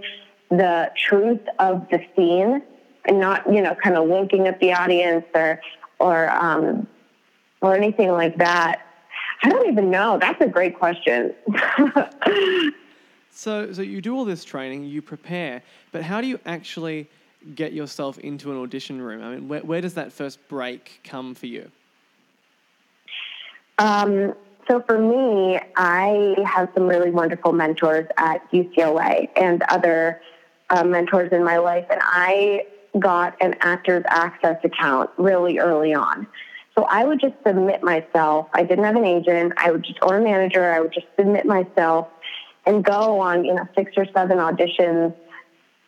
the 0.50 0.90
truth 0.96 1.42
of 1.60 1.86
the 1.90 2.00
scene 2.16 2.62
and 3.06 3.20
not 3.20 3.52
you 3.52 3.62
know 3.62 3.76
kind 3.76 3.98
of 3.98 4.08
winking 4.08 4.48
at 4.48 4.60
the 4.60 4.74
audience 4.74 5.26
or 5.34 5.60
or 6.00 6.30
um, 6.32 6.88
or 7.62 7.76
anything 7.76 8.12
like 8.12 8.38
that. 8.38 8.82
I 9.44 9.50
don't 9.50 9.68
even 9.68 9.90
know. 9.90 10.18
That's 10.20 10.40
a 10.42 10.48
great 10.48 10.78
question. 10.78 11.34
so 13.32 13.72
so 13.74 13.82
you 13.82 14.02
do 14.02 14.16
all 14.16 14.26
this 14.26 14.44
training, 14.44 14.86
you 14.86 15.02
prepare, 15.02 15.62
but 15.92 16.04
how 16.04 16.22
do 16.22 16.28
you 16.28 16.40
actually 16.46 17.10
get 17.56 17.74
yourself 17.74 18.18
into 18.20 18.52
an 18.52 18.58
audition 18.58 19.02
room? 19.02 19.22
I 19.22 19.36
mean, 19.36 19.48
where, 19.48 19.62
where 19.62 19.82
does 19.82 19.96
that 19.96 20.14
first 20.14 20.40
break 20.48 21.02
come 21.04 21.36
for 21.36 21.48
you? 21.48 21.70
Um, 23.80 24.34
so 24.70 24.82
for 24.82 24.98
me, 24.98 25.60
I 25.76 26.36
have 26.46 26.70
some 26.74 26.88
really 26.88 27.12
wonderful 27.12 27.52
mentors 27.52 28.08
at 28.18 28.50
UCLA 28.52 29.30
and 29.36 29.62
other 29.64 30.22
uh, 30.70 30.84
mentors 30.84 31.32
in 31.32 31.44
my 31.44 31.58
life, 31.58 31.86
and 31.90 32.00
I 32.02 32.66
got 33.00 33.36
an 33.42 33.56
actors 33.62 34.04
access 34.08 34.58
account 34.64 35.10
really 35.18 35.60
early 35.60 35.94
on. 35.94 36.28
So 36.76 36.86
I 36.86 37.04
would 37.04 37.20
just 37.20 37.36
submit 37.46 37.84
myself. 37.84 38.48
I 38.54 38.64
didn't 38.64 38.84
have 38.84 38.96
an 38.96 39.06
agent. 39.06 39.54
I 39.58 39.72
would 39.72 39.84
just, 39.84 40.00
or 40.02 40.18
a 40.18 40.22
manager, 40.22 40.72
I 40.72 40.80
would 40.80 40.94
just 40.94 41.08
submit 41.18 41.46
myself 41.46 42.08
and 42.66 42.84
go 42.84 43.20
on, 43.20 43.46
you 43.46 43.54
know, 43.54 43.68
six 43.76 43.92
or 43.96 44.06
seven 44.14 44.38
auditions 44.38 45.14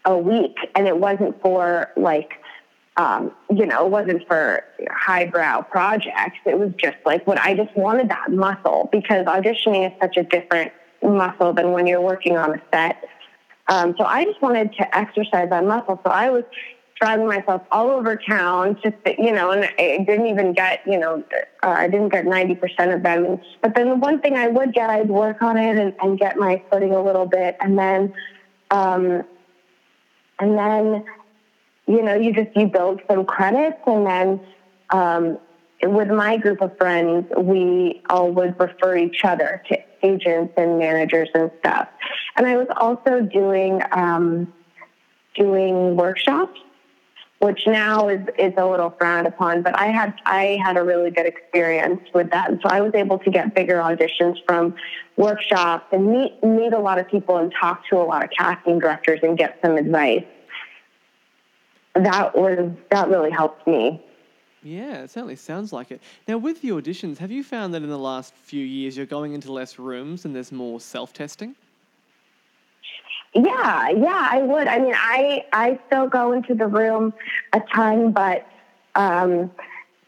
a 0.06 0.18
week. 0.18 0.56
And 0.76 0.88
it 0.88 0.98
wasn't 0.98 1.42
for 1.42 1.92
like, 1.98 2.34
um, 2.98 3.32
you 3.50 3.66
know, 3.66 3.86
it 3.86 3.90
wasn't 3.90 4.28
for 4.28 4.64
highbrow 4.92 5.64
projects. 5.64 6.38
It 6.46 6.60
was 6.60 6.72
just 6.78 6.98
like 7.06 7.26
what 7.26 7.40
I 7.40 7.56
just 7.56 7.76
wanted 7.76 8.10
that 8.10 8.32
muscle 8.32 8.88
because 8.92 9.26
auditioning 9.26 9.92
is 9.92 9.94
such 10.00 10.18
a 10.18 10.24
different 10.24 10.72
muscle 11.02 11.54
than 11.54 11.72
when 11.72 11.88
you're 11.88 12.02
working 12.02 12.38
on 12.38 12.54
a 12.54 12.62
set. 12.72 13.04
Um, 13.68 13.96
so 13.98 14.06
I 14.06 14.26
just 14.26 14.42
wanted 14.42 14.74
to 14.74 14.98
exercise 14.98 15.50
that 15.50 15.66
muscle. 15.66 16.00
So 16.04 16.12
I 16.12 16.30
was 16.30 16.44
driving 17.06 17.28
myself 17.28 17.62
all 17.72 17.92
over 17.92 18.18
town 18.28 18.76
just 18.84 18.96
you 19.20 19.32
know 19.32 19.52
and 19.52 19.70
i 19.78 20.04
didn't 20.08 20.26
even 20.26 20.54
get 20.54 20.80
you 20.88 20.98
know 20.98 21.24
uh, 21.62 21.68
i 21.70 21.88
didn't 21.88 22.10
get 22.10 22.26
90% 22.26 22.96
of 22.96 23.04
them. 23.04 23.38
But 23.62 23.76
then 23.76 23.90
the 23.90 23.96
one 23.96 24.20
thing 24.20 24.36
i 24.36 24.48
would 24.48 24.74
get 24.74 24.90
i'd 24.90 25.10
work 25.10 25.42
on 25.42 25.56
it 25.56 25.78
and, 25.78 25.94
and 26.02 26.18
get 26.18 26.36
my 26.38 26.60
footing 26.72 26.94
a 26.94 27.04
little 27.04 27.28
bit. 27.28 27.56
And 27.60 27.78
then 27.78 28.12
um 28.72 29.22
and 30.40 30.58
then 30.58 31.04
you 31.86 32.02
know 32.02 32.16
you 32.16 32.34
just 32.34 32.50
you 32.56 32.66
build 32.66 33.02
some 33.10 33.24
credits. 33.24 33.78
And 33.86 34.08
then 34.08 34.42
um 34.90 35.38
with 35.84 36.08
my 36.08 36.38
group 36.38 36.60
of 36.62 36.72
friends 36.76 37.28
we 37.38 38.02
all 38.10 38.32
would 38.32 38.56
refer 38.58 38.98
each 38.98 39.20
other 39.24 39.62
to 39.68 39.78
agents 40.02 40.54
and 40.58 40.80
managers 40.80 41.30
and 41.36 41.52
stuff. 41.60 41.88
And 42.36 42.48
i 42.48 42.58
was 42.58 42.68
also 42.78 43.22
doing 43.22 43.82
um 43.92 44.48
doing 45.36 45.96
workshops 45.96 46.60
which 47.40 47.68
now 47.68 48.08
is, 48.08 48.22
is 48.40 48.54
a 48.58 48.66
little 48.66 48.90
frowned 48.92 49.28
upon. 49.28 49.62
But 49.62 49.78
I 49.78 49.88
had 49.88 50.14
I 50.26 50.60
had 50.64 50.78
a 50.78 50.84
really 50.84 51.12
good 51.12 51.26
experience 51.26 52.02
with 52.14 52.30
that, 52.32 52.50
and 52.50 52.60
so 52.62 52.70
I 52.70 52.82
was 52.82 52.94
able 52.96 53.20
to 53.20 53.32
get 53.32 53.54
bigger 53.54 53.76
auditions 53.76 54.38
from 54.46 54.76
workshops 55.18 55.86
and 55.92 56.12
meet 56.12 56.44
meet 56.44 56.74
a 56.74 56.80
lot 56.80 57.00
of 57.00 57.08
people 57.08 57.38
and 57.38 57.54
talk 57.60 57.88
to 57.90 57.98
a 57.98 58.04
lot 58.04 58.24
of 58.24 58.30
casting 58.38 58.80
directors 58.80 59.20
and 59.24 59.38
get 59.38 59.60
some 59.62 59.78
advice. 59.78 60.26
That 61.94 62.36
was 62.36 62.72
that 62.90 63.10
really 63.10 63.32
helped 63.32 63.68
me. 63.68 64.02
Yeah, 64.64 65.04
it 65.04 65.12
certainly 65.12 65.36
sounds 65.36 65.72
like 65.72 65.92
it. 65.92 66.02
Now, 66.28 66.40
with 66.40 66.60
the 66.64 66.70
auditions, 66.70 67.20
have 67.20 67.32
you 67.32 67.44
found 67.44 67.72
that 67.76 67.84
in 67.84 67.90
the 67.90 68.00
last 68.00 68.34
few 68.34 68.66
years 68.66 68.98
you're 68.98 69.06
going 69.06 69.34
into 69.34 69.52
less 69.52 69.78
rooms 69.78 70.26
and 70.26 70.36
there's 70.36 70.52
more 70.52 70.80
self 70.80 71.14
testing? 71.14 71.56
Yeah, 73.36 73.90
yeah, 73.90 74.30
I 74.32 74.42
would. 74.44 74.68
I 74.68 74.80
mean, 74.80 74.94
I 74.96 75.44
I 75.52 75.78
still 75.88 76.08
go 76.08 76.32
into 76.32 76.56
the 76.56 76.68
room 76.68 77.14
a 77.54 77.62
ton, 77.74 78.14
but 78.14 78.44
um, 78.96 79.52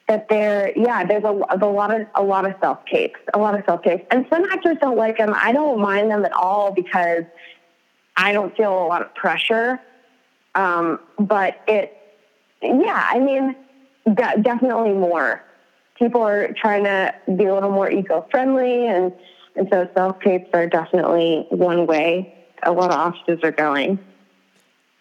that 0.08 0.28
there, 0.30 0.72
yeah, 0.78 1.04
there's 1.06 1.26
a, 1.26 1.38
a 1.50 1.58
lot 1.68 1.94
of 1.94 2.08
a 2.16 2.24
lot 2.24 2.46
of 2.46 2.56
self 2.62 2.80
tapes, 2.90 3.20
a 3.34 3.38
lot 3.38 3.54
of 3.60 3.66
self 3.66 3.82
tapes, 3.82 4.06
and 4.12 4.26
some 4.30 4.46
actors 4.46 4.78
don't 4.82 4.96
like 4.98 5.18
them. 5.18 5.34
I 5.36 5.52
don't 5.52 5.82
mind 5.82 6.10
them 6.10 6.24
at 6.24 6.32
all 6.32 6.72
because 6.72 7.26
I 8.16 8.32
don't 8.32 8.56
feel 8.56 8.72
a 8.72 8.88
lot 8.88 9.02
of 9.02 9.14
pressure. 9.14 9.82
Um, 10.56 11.00
but 11.20 11.56
it, 11.68 11.92
yeah, 12.62 13.08
I 13.12 13.20
mean, 13.20 13.56
de- 14.06 14.42
definitely 14.42 14.94
more 14.94 15.44
people 16.00 16.22
are 16.22 16.50
trying 16.56 16.86
to 16.86 17.14
be 17.36 17.44
a 17.46 17.54
little 17.54 17.72
more 17.72 17.92
eco-friendly, 17.92 18.88
and 18.88 19.12
and 19.58 19.68
so 19.70 19.86
self 19.98 20.18
tapes 20.20 20.48
are 20.54 20.68
definitely 20.68 21.46
one 21.50 21.88
way 21.88 22.26
a 22.64 22.72
lot 22.72 22.92
of 22.92 22.98
offices 22.98 23.40
are 23.44 23.52
going. 23.52 24.00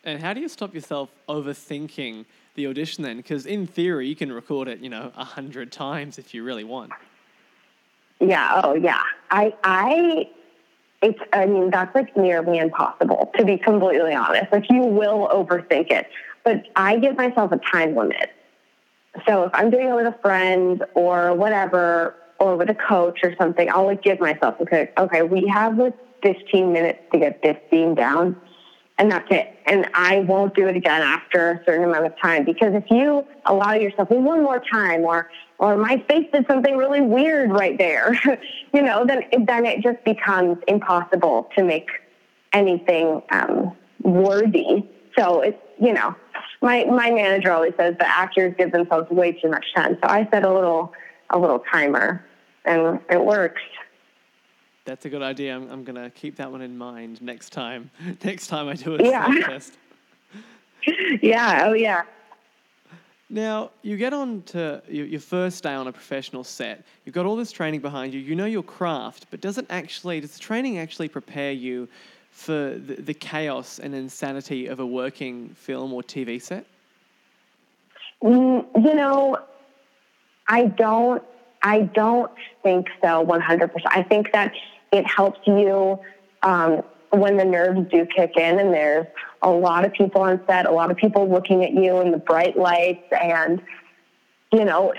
And 0.05 0.23
how 0.23 0.33
do 0.33 0.41
you 0.41 0.49
stop 0.49 0.75
yourself 0.75 1.11
overthinking 1.29 2.27
the 2.55 2.67
audition 2.69 3.03
then? 3.03 3.17
Because 3.17 3.45
in 3.47 3.67
theory, 3.67 4.07
you 4.07 4.15
can 4.15 4.33
record 4.33 4.69
it, 4.69 4.79
you 4.79 4.89
know, 4.89 5.13
a 5.17 5.25
hundred 5.25 5.73
times 5.73 6.19
if 6.19 6.33
you 6.33 6.45
really 6.45 6.65
want. 6.65 6.93
Yeah. 8.21 8.61
Oh, 8.63 8.75
yeah. 8.75 9.03
I, 9.31 9.53
I, 9.65 10.29
it's, 11.03 11.19
I 11.33 11.47
mean, 11.47 11.71
that's 11.71 11.95
like 11.95 12.17
nearly 12.17 12.59
impossible 12.59 13.33
to 13.37 13.45
be 13.45 13.59
completely 13.59 14.15
honest. 14.15 14.53
Like 14.53 14.71
you 14.71 14.81
will 14.81 15.29
overthink 15.29 15.91
it, 15.91 16.09
but 16.45 16.65
I 16.77 16.99
give 16.99 17.17
myself 17.17 17.53
a 17.53 17.59
time 17.59 17.95
limit. 17.97 18.33
So 19.27 19.45
if 19.45 19.51
I'm 19.55 19.71
doing 19.71 19.89
it 19.89 19.95
with 19.95 20.07
a 20.07 20.19
friend 20.23 20.85
or 20.95 21.35
whatever, 21.35 22.15
or 22.39 22.57
with 22.57 22.69
a 22.69 22.75
coach 22.75 23.21
or 23.23 23.35
something, 23.37 23.71
I'll 23.71 23.87
like 23.87 24.03
give 24.03 24.21
myself, 24.21 24.61
okay, 24.61 24.91
okay, 24.99 25.23
we 25.23 25.47
have 25.49 25.79
like 25.79 25.95
15 26.35 26.73
minutes 26.73 26.99
to 27.13 27.19
get 27.19 27.43
this 27.43 27.57
scene 27.71 27.95
down 27.95 28.37
and 28.99 29.11
that's 29.11 29.27
it. 29.31 29.55
And 29.67 29.87
I 29.95 30.21
won't 30.21 30.55
do 30.55 30.69
it 30.69 30.77
again 30.77 31.03
after 31.03 31.53
a 31.53 31.65
certain 31.65 31.85
amount 31.85 32.07
of 32.07 32.19
time 32.19 32.45
because 32.45 32.75
if 32.75 32.85
you 32.91 33.27
allow 33.45 33.75
yourself 33.75 34.11
one 34.11 34.43
more 34.43 34.63
time, 34.73 35.03
or 35.03 35.31
or 35.59 35.77
my 35.77 36.03
face 36.09 36.27
did 36.33 36.47
something 36.47 36.77
really 36.77 37.01
weird 37.01 37.51
right 37.51 37.77
there, 37.77 38.19
you 38.73 38.83
know, 38.83 39.05
then 39.05 39.23
then 39.47 39.67
it 39.67 39.83
just 39.83 40.03
becomes 40.05 40.59
impossible 40.67 41.51
to 41.57 41.65
make 41.65 41.89
anything 42.53 43.23
um, 43.31 43.77
worthy. 44.03 44.85
So 45.19 45.43
it's 45.43 45.59
you 45.79 45.93
know, 45.93 46.15
my 46.63 46.85
my 46.85 47.11
manager 47.11 47.53
always 47.53 47.75
says 47.77 47.97
the 47.99 48.09
actors 48.09 48.55
give 48.57 48.73
themselves 48.73 49.11
way 49.11 49.33
too 49.33 49.51
much 49.51 49.67
time. 49.75 49.99
So 50.03 50.09
I 50.09 50.27
set 50.31 50.45
a 50.45 50.53
little 50.53 50.93
a 51.31 51.39
little 51.39 51.63
timer, 51.71 52.25
and 52.65 52.99
it 53.11 53.23
works. 53.23 53.61
That's 54.87 55.05
a 55.05 55.09
good 55.09 55.23
idea. 55.23 55.55
I'm, 55.55 55.69
I'm 55.69 55.85
going 55.85 55.97
to 55.97 56.11
keep 56.11 56.37
that 56.37 56.51
one 56.51 56.63
in 56.63 56.79
mind 56.79 57.21
next 57.21 57.51
time. 57.51 57.91
next 58.25 58.47
time 58.47 58.69
I 58.69 58.75
do 58.75 58.95
a 58.95 59.03
yeah. 59.03 59.27
test. 59.45 59.75
yeah. 61.21 61.65
Oh, 61.67 61.73
yeah. 61.73 62.05
Now, 63.29 63.73
you 63.83 63.97
get 63.97 64.13
on 64.13 64.43
to 64.43 64.81
your 64.89 65.19
first 65.19 65.65
day 65.65 65.75
on 65.75 65.89
a 65.89 65.93
professional 65.93 66.45
set. 66.45 66.85
You've 67.05 67.17
got 67.17 67.27
all 67.27 67.35
this 67.35 67.51
training 67.51 67.81
behind 67.81 68.15
you. 68.15 68.21
You 68.21 68.37
know 68.37 68.47
your 68.47 68.63
craft, 68.63 69.27
but 69.33 69.41
does 69.41 69.59
it 69.59 69.67
actually, 69.69 70.21
does 70.21 70.35
the 70.35 70.39
training 70.39 70.79
actually 70.79 71.09
prepare 71.09 71.51
you 71.51 71.89
for 72.31 72.79
the, 72.79 72.95
the 72.95 73.15
chaos 73.15 73.81
and 73.81 73.93
insanity 73.93 74.69
of 74.69 74.79
a 74.79 74.87
working 74.87 75.49
film 75.57 75.93
or 75.93 76.05
TV 76.05 76.41
set? 76.41 76.65
Mm, 78.23 78.65
you 78.77 78.95
know, 78.95 79.39
I 80.47 80.67
don't, 80.67 81.25
I 81.63 81.81
don't 81.81 82.31
think 82.63 82.87
so 83.03 83.27
100%. 83.27 83.71
I 83.87 84.05
think 84.05 84.31
that 84.33 84.53
it 84.93 85.07
helps 85.07 85.41
you 85.47 85.99
um, 86.43 86.83
when 87.11 87.37
the 87.37 87.45
nerves 87.45 87.81
do 87.91 88.07
kick 88.07 88.37
in 88.37 88.59
and 88.59 88.73
there's 88.73 89.07
a 89.43 89.51
lot 89.51 89.85
of 89.85 89.93
people 89.93 90.23
on 90.23 90.41
set, 90.47 90.67
a 90.67 90.73
lot 90.73 90.91
of 90.91 90.97
people 90.97 91.31
looking 91.31 91.65
at 91.65 91.73
you 91.73 92.01
in 92.01 92.11
the 92.11 92.19
bright 92.19 92.59
lights, 92.59 93.05
and 93.13 93.63
you 94.53 94.65
know, 94.65 94.93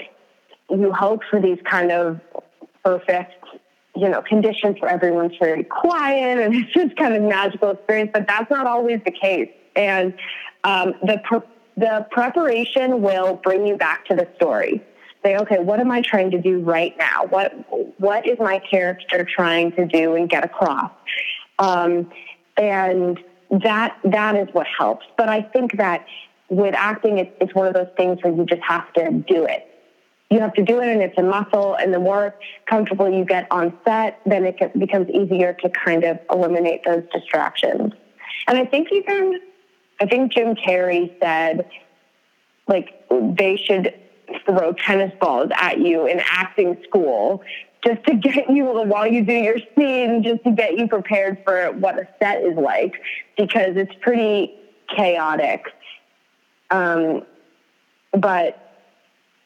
you 0.70 0.92
hope 0.92 1.22
for 1.30 1.42
these 1.42 1.60
kind 1.70 1.92
of 1.92 2.20
perfect, 2.84 3.34
you 3.96 4.10
know, 4.10 4.22
conditions 4.22 4.78
where 4.80 4.92
everyone's 4.92 5.36
very 5.40 5.64
quiet 5.64 6.40
and 6.40 6.56
it's 6.56 6.74
just 6.74 6.96
kind 6.98 7.16
of 7.16 7.24
magical 7.24 7.72
experience. 7.72 8.12
But 8.14 8.28
that's 8.28 8.50
not 8.50 8.68
always 8.68 9.00
the 9.06 9.12
case, 9.12 9.52
and 9.76 10.14
um, 10.64 10.94
the 11.04 11.22
the 11.76 12.08
preparation 12.12 13.02
will 13.02 13.36
bring 13.36 13.66
you 13.66 13.78
back 13.78 14.06
to 14.06 14.16
the 14.16 14.28
story 14.36 14.84
say, 15.28 15.38
okay, 15.38 15.60
what 15.60 15.80
am 15.80 15.92
I 15.92 16.02
trying 16.02 16.32
to 16.32 16.42
do 16.42 16.60
right 16.60 16.98
now? 16.98 17.26
What 17.30 17.54
what 18.00 18.26
is 18.28 18.38
my 18.40 18.60
character 18.60 19.26
trying 19.26 19.72
to 19.74 19.86
do 19.86 20.16
and 20.16 20.30
get 20.30 20.46
across? 20.46 20.92
Um, 21.60 22.12
and 22.56 23.20
that 23.52 23.98
that 24.04 24.36
is 24.36 24.48
what 24.54 24.68
helps. 24.68 25.06
But 25.18 25.30
I 25.30 25.42
think 25.42 25.78
that 25.78 26.06
with 26.50 26.74
acting, 26.76 27.18
it's, 27.18 27.32
it's 27.42 27.54
one 27.54 27.68
of 27.68 27.74
those 27.74 27.90
things 27.98 28.20
where 28.22 28.34
you 28.34 28.46
just 28.46 28.62
have 28.62 28.92
to 28.94 29.12
do 29.12 29.46
it. 29.46 29.64
You 30.30 30.40
have 30.40 30.54
to 30.54 30.64
do 30.64 30.80
it, 30.80 30.88
and 30.88 31.02
it's 31.02 31.18
a 31.18 31.24
muscle. 31.24 31.76
And 31.76 31.94
the 31.94 32.00
more 32.00 32.36
comfortable 32.66 33.10
you 33.10 33.26
get 33.26 33.48
on 33.52 33.78
set, 33.86 34.20
then 34.26 34.46
it 34.46 34.58
becomes 34.78 35.10
easier 35.10 35.54
to 35.62 35.70
kind 35.70 36.04
of 36.04 36.20
eliminate 36.32 36.82
those 36.86 37.04
distractions. 37.14 37.94
And 38.48 38.58
I 38.58 38.66
think 38.66 38.90
even, 38.92 39.40
I 40.00 40.06
think 40.06 40.34
Jim 40.34 40.56
Carrey 40.56 41.14
said, 41.22 41.70
like 42.68 42.94
they 43.10 43.56
should 43.58 43.94
throw 44.46 44.74
tennis 44.74 45.14
balls 45.20 45.50
at 45.56 45.80
you 45.80 46.06
in 46.06 46.22
acting 46.26 46.78
school 46.88 47.42
just 47.86 48.04
to 48.06 48.16
get 48.16 48.50
you 48.50 48.66
while 48.66 49.08
you 49.08 49.24
do 49.24 49.34
your 49.34 49.58
scene, 49.76 50.24
just 50.24 50.44
to 50.44 50.52
get 50.52 50.78
you 50.78 50.88
prepared 50.88 51.38
for 51.44 51.72
what 51.74 51.98
a 51.98 52.08
set 52.20 52.44
is 52.44 52.58
like 52.58 52.96
because 53.38 53.78
it's 53.78 53.94
pretty 54.02 54.54
chaotic. 54.96 55.66
Um, 56.70 57.24
but 58.12 58.64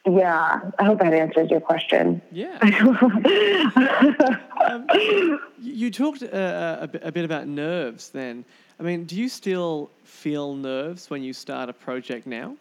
yeah, 0.06 0.72
I 0.80 0.84
hope 0.84 1.00
that 1.00 1.14
answers 1.14 1.52
your 1.52 1.62
question. 1.62 2.22
Yeah. 2.32 2.58
um, 4.66 4.88
you 5.60 5.92
talked 5.92 6.24
uh, 6.24 6.78
a, 6.82 6.88
bit, 6.88 7.02
a 7.04 7.12
bit 7.12 7.26
about 7.26 7.48
nerves 7.48 8.10
then. 8.10 8.44
I 8.80 8.84
mean, 8.84 9.06
do 9.06 9.16
you 9.16 9.30
still 9.30 9.92
feel 10.04 10.56
nerves 10.56 11.12
when 11.12 11.22
you 11.22 11.34
start 11.34 11.70
a 11.70 11.74
project 11.74 12.26
now? 12.26 12.56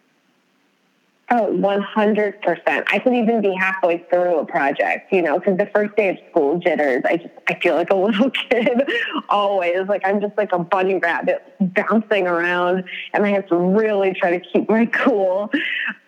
Oh, 1.33 1.47
100%. 1.49 2.83
I 2.91 2.99
could 2.99 3.13
even 3.13 3.39
be 3.39 3.53
halfway 3.53 3.99
through 4.09 4.39
a 4.39 4.45
project, 4.45 5.13
you 5.13 5.21
know, 5.21 5.39
because 5.39 5.57
the 5.57 5.69
first 5.73 5.95
day 5.95 6.09
of 6.09 6.17
school 6.29 6.59
jitters, 6.59 7.03
I 7.05 7.15
just, 7.15 7.29
I 7.47 7.57
feel 7.57 7.75
like 7.75 7.89
a 7.89 7.95
little 7.95 8.29
kid 8.31 8.83
always. 9.29 9.87
Like 9.87 10.01
I'm 10.03 10.19
just 10.19 10.37
like 10.37 10.51
a 10.51 10.59
bunny 10.59 10.95
rabbit 10.95 11.41
bouncing 11.61 12.27
around 12.27 12.83
and 13.13 13.25
I 13.25 13.29
have 13.29 13.47
to 13.47 13.55
really 13.55 14.13
try 14.13 14.37
to 14.37 14.41
keep 14.41 14.69
my 14.69 14.85
cool. 14.93 15.49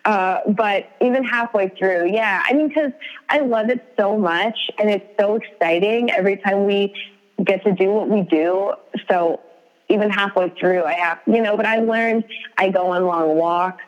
Uh, 0.04 0.40
but 0.48 0.90
even 1.00 1.24
halfway 1.24 1.70
through, 1.70 2.12
yeah, 2.12 2.42
I 2.44 2.52
mean, 2.52 2.68
because 2.68 2.92
I 3.30 3.38
love 3.38 3.70
it 3.70 3.82
so 3.98 4.18
much 4.18 4.70
and 4.78 4.90
it's 4.90 5.06
so 5.18 5.36
exciting 5.36 6.10
every 6.10 6.36
time 6.36 6.66
we 6.66 6.94
get 7.42 7.64
to 7.64 7.72
do 7.72 7.90
what 7.90 8.10
we 8.10 8.20
do. 8.20 8.74
So 9.10 9.40
even 9.88 10.10
halfway 10.10 10.50
through, 10.50 10.84
I 10.84 10.92
have, 10.92 11.20
you 11.26 11.40
know, 11.40 11.56
but 11.56 11.64
I 11.64 11.78
learned 11.78 12.24
I 12.58 12.68
go 12.68 12.90
on 12.90 13.06
long 13.06 13.36
walks 13.36 13.84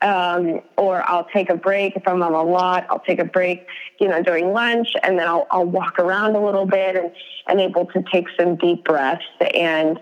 um, 0.00 0.60
or 0.76 1.02
I'll 1.08 1.26
take 1.32 1.50
a 1.50 1.56
break 1.56 1.96
if 1.96 2.06
I'm 2.06 2.22
on 2.22 2.32
a 2.32 2.42
lot. 2.42 2.86
I'll 2.88 3.00
take 3.00 3.18
a 3.18 3.24
break, 3.24 3.66
you 3.98 4.08
know, 4.08 4.22
during 4.22 4.52
lunch, 4.52 4.88
and 5.02 5.18
then 5.18 5.26
I'll, 5.26 5.46
I'll 5.50 5.64
walk 5.64 5.98
around 5.98 6.36
a 6.36 6.44
little 6.44 6.66
bit 6.66 6.96
and, 6.96 7.10
and 7.48 7.60
able 7.60 7.86
to 7.86 8.04
take 8.12 8.26
some 8.38 8.56
deep 8.56 8.84
breaths 8.84 9.24
and 9.54 10.00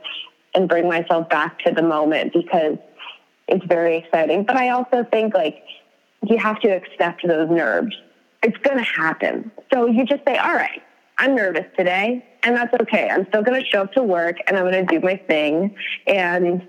and 0.54 0.68
bring 0.68 0.88
myself 0.88 1.28
back 1.28 1.58
to 1.60 1.70
the 1.70 1.82
moment 1.82 2.32
because 2.32 2.78
it's 3.46 3.64
very 3.66 3.98
exciting. 3.98 4.44
But 4.44 4.56
I 4.56 4.70
also 4.70 5.04
think 5.04 5.34
like 5.34 5.62
you 6.26 6.38
have 6.38 6.60
to 6.60 6.68
accept 6.68 7.26
those 7.26 7.50
nerves. 7.50 7.94
It's 8.42 8.56
going 8.58 8.78
to 8.78 8.84
happen. 8.84 9.50
So 9.72 9.86
you 9.86 10.04
just 10.04 10.22
say, 10.26 10.36
all 10.38 10.54
right, 10.54 10.82
I'm 11.18 11.34
nervous 11.34 11.66
today, 11.76 12.24
and 12.42 12.56
that's 12.56 12.72
okay. 12.82 13.08
I'm 13.08 13.26
still 13.28 13.42
going 13.42 13.60
to 13.62 13.66
show 13.66 13.82
up 13.82 13.92
to 13.94 14.02
work, 14.02 14.36
and 14.46 14.56
I'm 14.56 14.70
going 14.70 14.86
to 14.86 14.98
do 14.98 15.04
my 15.04 15.16
thing, 15.16 15.76
and 16.06 16.66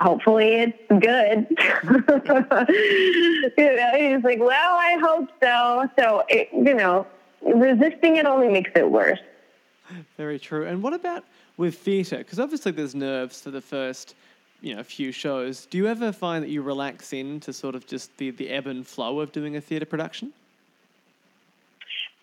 hopefully 0.00 0.54
it's 0.54 0.78
good. 0.88 1.46
you 3.58 3.76
know, 3.76 3.90
he's 3.96 4.24
like, 4.24 4.40
well, 4.40 4.74
I 4.74 4.98
hope 5.00 5.28
so. 5.42 5.88
So, 5.98 6.24
it, 6.28 6.48
you 6.52 6.74
know, 6.74 7.06
resisting 7.42 8.16
it 8.16 8.26
only 8.26 8.48
makes 8.48 8.70
it 8.74 8.90
worse. 8.90 9.18
Very 10.16 10.38
true. 10.38 10.66
And 10.66 10.82
what 10.82 10.92
about 10.92 11.24
with 11.56 11.78
theatre? 11.78 12.18
Because 12.18 12.40
obviously 12.40 12.72
there's 12.72 12.94
nerves 12.94 13.40
for 13.40 13.50
the 13.50 13.60
first, 13.60 14.14
you 14.60 14.74
know, 14.74 14.82
few 14.82 15.12
shows. 15.12 15.66
Do 15.66 15.78
you 15.78 15.86
ever 15.86 16.12
find 16.12 16.42
that 16.42 16.50
you 16.50 16.62
relax 16.62 17.12
into 17.12 17.52
sort 17.52 17.74
of 17.74 17.86
just 17.86 18.16
the, 18.18 18.30
the 18.30 18.50
ebb 18.50 18.66
and 18.66 18.86
flow 18.86 19.20
of 19.20 19.32
doing 19.32 19.56
a 19.56 19.60
theatre 19.60 19.86
production? 19.86 20.32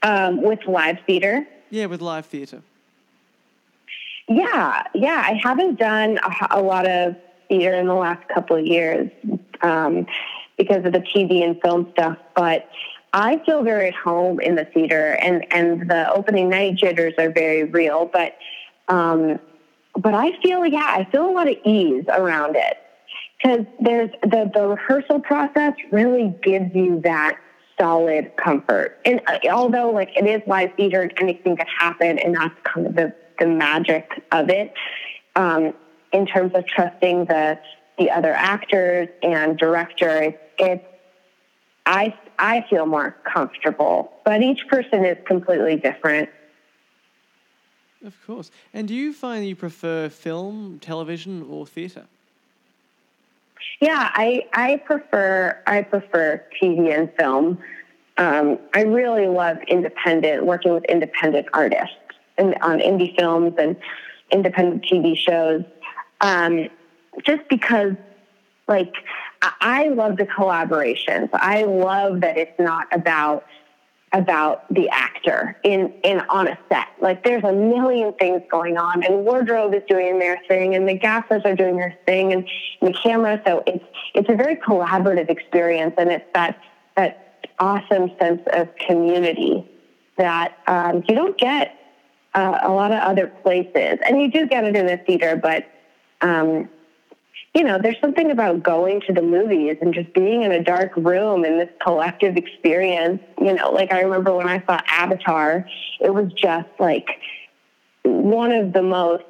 Um, 0.03 0.41
with 0.41 0.59
live 0.67 0.97
theatre? 1.07 1.47
Yeah, 1.69 1.85
with 1.85 2.01
live 2.01 2.25
theatre. 2.25 2.61
Yeah, 4.27 4.83
yeah. 4.93 5.23
I 5.25 5.39
haven't 5.41 5.79
done 5.79 6.17
a, 6.17 6.59
a 6.59 6.61
lot 6.61 6.85
of 6.85 7.15
theater 7.53 7.75
in 7.75 7.87
the 7.87 7.93
last 7.93 8.27
couple 8.29 8.55
of 8.55 8.65
years 8.65 9.09
um, 9.61 10.07
because 10.57 10.85
of 10.85 10.93
the 10.93 11.03
TV 11.15 11.43
and 11.43 11.61
film 11.61 11.87
stuff, 11.93 12.17
but 12.35 12.67
I 13.13 13.41
feel 13.45 13.61
very 13.61 13.89
at 13.89 13.93
home 13.93 14.39
in 14.39 14.55
the 14.55 14.65
theater, 14.65 15.17
and 15.21 15.45
and 15.53 15.89
the 15.89 16.11
opening 16.11 16.49
night 16.49 16.75
jitters 16.75 17.13
are 17.19 17.29
very 17.29 17.63
real. 17.63 18.09
But 18.11 18.35
um, 18.87 19.39
but 19.95 20.15
I 20.15 20.31
feel 20.41 20.65
yeah, 20.65 20.87
I 20.89 21.07
feel 21.11 21.29
a 21.29 21.31
lot 21.31 21.47
of 21.47 21.55
ease 21.63 22.05
around 22.09 22.55
it 22.55 22.77
because 23.37 23.65
there's 23.79 24.09
the 24.23 24.49
the 24.51 24.67
rehearsal 24.67 25.19
process 25.19 25.73
really 25.91 26.33
gives 26.41 26.73
you 26.73 27.01
that 27.01 27.37
solid 27.79 28.35
comfort. 28.37 28.99
And 29.05 29.21
uh, 29.27 29.37
although 29.51 29.91
like 29.91 30.09
it 30.17 30.25
is 30.25 30.41
live 30.47 30.71
theater 30.75 31.03
and 31.03 31.13
anything 31.17 31.55
could 31.55 31.67
happen, 31.67 32.17
and 32.17 32.35
that's 32.35 32.55
kind 32.63 32.87
of 32.87 32.95
the 32.95 33.13
the 33.39 33.45
magic 33.45 34.09
of 34.31 34.49
it. 34.49 34.73
Um, 35.35 35.73
in 36.13 36.25
terms 36.25 36.53
of 36.53 36.65
trusting 36.67 37.25
the 37.25 37.59
the 37.99 38.09
other 38.09 38.33
actors 38.33 39.07
and 39.21 39.57
director, 39.57 40.21
it's, 40.23 40.37
it's 40.57 40.85
I 41.85 42.17
I 42.39 42.65
feel 42.69 42.85
more 42.85 43.15
comfortable, 43.31 44.11
but 44.25 44.41
each 44.41 44.67
person 44.67 45.05
is 45.05 45.17
completely 45.25 45.75
different. 45.75 46.29
Of 48.05 48.15
course. 48.25 48.51
And 48.73 48.87
do 48.87 48.93
you 48.93 49.13
find 49.13 49.47
you 49.47 49.55
prefer 49.55 50.09
film, 50.09 50.79
television, 50.81 51.45
or 51.49 51.65
theatre? 51.65 52.05
Yeah, 53.79 54.11
I 54.13 54.47
I 54.53 54.77
prefer 54.77 55.61
I 55.67 55.81
prefer 55.81 56.43
TV 56.61 56.97
and 56.97 57.11
film. 57.17 57.59
Um, 58.17 58.59
I 58.73 58.83
really 58.83 59.27
love 59.27 59.57
independent 59.67 60.45
working 60.45 60.73
with 60.73 60.83
independent 60.85 61.47
artists 61.53 61.95
and 62.37 62.55
on 62.61 62.79
indie 62.79 63.17
films 63.17 63.55
and 63.57 63.75
independent 64.31 64.85
TV 64.85 65.17
shows. 65.17 65.63
Um, 66.21 66.69
just 67.25 67.47
because, 67.49 67.93
like, 68.67 68.93
I, 69.59 69.89
love 69.89 70.17
the 70.17 70.25
collaborations. 70.25 71.29
I 71.33 71.63
love 71.63 72.21
that 72.21 72.37
it's 72.37 72.57
not 72.59 72.87
about 72.91 73.45
about 74.13 74.71
the 74.71 74.87
actor 74.89 75.57
in 75.63 75.91
in 76.03 76.19
on 76.29 76.47
a 76.47 76.57
set. 76.69 76.87
Like 77.01 77.23
there's 77.23 77.43
a 77.43 77.51
million 77.51 78.13
things 78.13 78.43
going 78.49 78.77
on, 78.77 79.03
and 79.03 79.25
wardrobe 79.25 79.73
is 79.73 79.81
doing 79.89 80.19
their 80.19 80.39
thing, 80.47 80.75
and 80.75 80.87
the 80.87 80.97
gaffers 80.97 81.41
are 81.45 81.55
doing 81.55 81.77
their 81.77 81.97
thing, 82.05 82.31
and, 82.31 82.47
and 82.81 82.93
the 82.93 82.97
camera. 82.99 83.41
So 83.45 83.63
it's 83.65 83.83
it's 84.13 84.29
a 84.29 84.35
very 84.35 84.55
collaborative 84.55 85.29
experience, 85.29 85.95
and 85.97 86.11
it's 86.11 86.25
that 86.35 86.59
that 86.95 87.47
awesome 87.59 88.11
sense 88.19 88.41
of 88.53 88.69
community 88.75 89.67
that 90.17 90.57
um, 90.67 91.03
you 91.07 91.15
don't 91.15 91.37
get 91.37 91.75
uh, 92.35 92.59
a 92.61 92.71
lot 92.71 92.91
of 92.91 92.99
other 92.99 93.27
places, 93.27 93.97
and 94.07 94.21
you 94.21 94.31
do 94.31 94.45
get 94.47 94.63
it 94.63 94.75
in 94.75 94.85
the 94.85 94.97
theater, 94.97 95.35
but 95.35 95.65
um, 96.23 96.69
you 97.53 97.63
know, 97.63 97.77
there's 97.79 97.99
something 98.01 98.31
about 98.31 98.63
going 98.63 99.01
to 99.01 99.13
the 99.13 99.21
movies 99.21 99.77
and 99.79 99.93
just 99.93 100.11
being 100.13 100.41
in 100.41 100.51
a 100.51 100.63
dark 100.63 100.95
room 100.95 101.43
and 101.43 101.59
this 101.59 101.69
collective 101.83 102.35
experience. 102.35 103.21
You 103.39 103.53
know, 103.53 103.71
like 103.71 103.91
I 103.91 104.01
remember 104.01 104.35
when 104.35 104.47
I 104.47 104.63
saw 104.65 104.79
Avatar, 104.87 105.67
it 105.99 106.11
was 106.11 106.31
just 106.33 106.69
like 106.79 107.07
one 108.03 108.51
of 108.51 108.73
the 108.73 108.81
most 108.81 109.23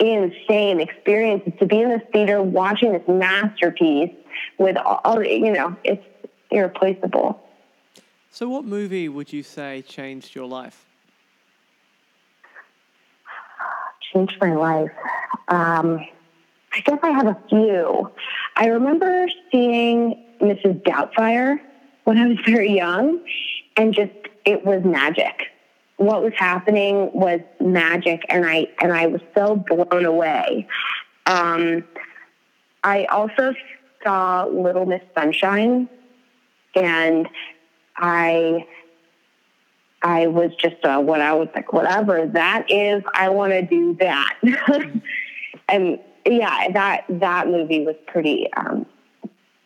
insane 0.00 0.80
experiences 0.80 1.52
to 1.60 1.66
be 1.66 1.80
in 1.80 1.90
this 1.90 2.02
theater 2.12 2.42
watching 2.42 2.92
this 2.92 3.06
masterpiece 3.06 4.14
with 4.58 4.76
all, 4.76 5.18
the 5.18 5.28
you 5.28 5.52
know, 5.52 5.76
it's 5.84 6.04
irreplaceable. 6.50 7.40
So, 8.30 8.48
what 8.48 8.64
movie 8.64 9.08
would 9.08 9.32
you 9.32 9.42
say 9.42 9.82
changed 9.82 10.34
your 10.34 10.46
life? 10.46 10.84
Changed 14.12 14.36
my 14.40 14.54
life. 14.54 14.90
Um, 15.48 16.06
I 16.72 16.80
guess 16.80 16.98
I 17.02 17.10
have 17.10 17.26
a 17.26 17.36
few. 17.48 18.10
I 18.56 18.66
remember 18.66 19.28
seeing 19.50 20.24
Mrs. 20.40 20.82
Doubtfire 20.82 21.58
when 22.04 22.18
I 22.18 22.26
was 22.26 22.38
very 22.46 22.72
young, 22.74 23.20
and 23.76 23.94
just 23.94 24.12
it 24.44 24.64
was 24.64 24.84
magic. 24.84 25.48
What 25.96 26.22
was 26.22 26.32
happening 26.36 27.10
was 27.12 27.40
magic, 27.60 28.24
and 28.28 28.46
I 28.46 28.68
and 28.80 28.92
I 28.92 29.06
was 29.06 29.20
so 29.34 29.56
blown 29.56 30.04
away. 30.04 30.68
Um, 31.26 31.84
I 32.84 33.06
also 33.06 33.54
saw 34.04 34.44
Little 34.44 34.86
Miss 34.86 35.02
Sunshine, 35.14 35.88
and 36.74 37.28
I 37.96 38.66
I 40.02 40.28
was 40.28 40.52
just 40.60 40.84
uh, 40.84 41.00
what 41.00 41.20
I 41.20 41.32
was 41.32 41.48
like, 41.54 41.72
whatever 41.72 42.26
that 42.26 42.70
is, 42.70 43.02
I 43.14 43.30
want 43.30 43.52
to 43.52 43.62
do 43.62 43.96
that. 44.00 44.34
and 45.68 45.98
yeah, 46.26 46.70
that 46.72 47.04
that 47.08 47.48
movie 47.48 47.84
was 47.84 47.96
pretty 48.06 48.52
um, 48.54 48.86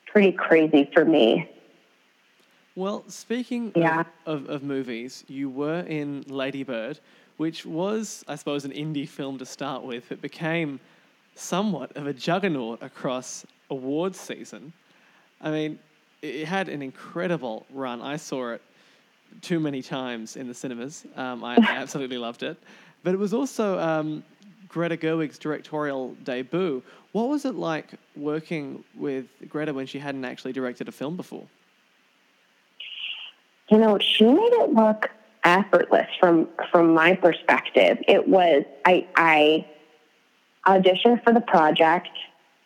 pretty 0.06 0.32
crazy 0.32 0.90
for 0.92 1.04
me. 1.04 1.48
Well, 2.74 3.04
speaking 3.08 3.72
yeah. 3.76 4.04
of, 4.24 4.44
of, 4.44 4.48
of, 4.48 4.62
movies, 4.62 5.24
you 5.28 5.50
were 5.50 5.80
in 5.80 6.24
Lady 6.26 6.62
Bird, 6.62 7.00
which 7.36 7.66
was, 7.66 8.24
I 8.26 8.36
suppose, 8.36 8.64
an 8.64 8.70
indie 8.70 9.06
film 9.06 9.36
to 9.38 9.44
start 9.44 9.82
with. 9.82 10.10
It 10.10 10.22
became 10.22 10.80
somewhat 11.34 11.94
of 11.98 12.06
a 12.06 12.14
juggernaut 12.14 12.82
across 12.82 13.44
awards 13.68 14.18
season. 14.18 14.72
I 15.42 15.50
mean, 15.50 15.78
it 16.22 16.46
had 16.46 16.70
an 16.70 16.80
incredible 16.80 17.66
run. 17.74 18.00
I 18.00 18.16
saw 18.16 18.52
it 18.52 18.62
too 19.42 19.60
many 19.60 19.82
times 19.82 20.36
in 20.36 20.46
the 20.46 20.54
cinemas. 20.54 21.04
Um, 21.16 21.44
I, 21.44 21.56
I, 21.56 21.58
absolutely 21.76 22.18
loved 22.18 22.42
it. 22.42 22.56
But 23.02 23.12
it 23.12 23.18
was 23.18 23.34
also 23.34 23.78
um, 23.78 24.22
Greta 24.72 24.96
Gerwig's 24.96 25.38
directorial 25.38 26.14
debut. 26.24 26.82
What 27.12 27.28
was 27.28 27.44
it 27.44 27.54
like 27.54 27.90
working 28.16 28.82
with 28.96 29.26
Greta 29.48 29.72
when 29.72 29.86
she 29.86 29.98
hadn't 29.98 30.24
actually 30.24 30.52
directed 30.52 30.88
a 30.88 30.92
film 30.92 31.16
before? 31.16 31.46
You 33.68 33.78
know, 33.78 33.98
she 33.98 34.24
made 34.24 34.52
it 34.52 34.72
look 34.72 35.10
effortless 35.44 36.08
from 36.18 36.48
from 36.70 36.94
my 36.94 37.14
perspective. 37.14 37.98
It 38.08 38.26
was 38.26 38.64
I 38.84 39.06
I 39.14 39.66
auditioned 40.66 41.22
for 41.22 41.32
the 41.32 41.40
project 41.40 42.08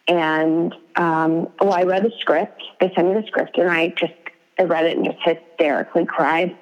and 0.08 0.72
um, 0.96 1.48
well, 1.60 1.72
I 1.72 1.82
read 1.82 2.04
the 2.04 2.12
script. 2.20 2.62
They 2.80 2.92
sent 2.94 3.08
me 3.08 3.20
the 3.20 3.26
script, 3.26 3.58
and 3.58 3.68
I 3.68 3.88
just 3.88 4.12
I 4.58 4.62
read 4.62 4.86
it 4.86 4.96
and 4.96 5.06
just 5.06 5.18
hysterically 5.22 6.06
cried. 6.06 6.56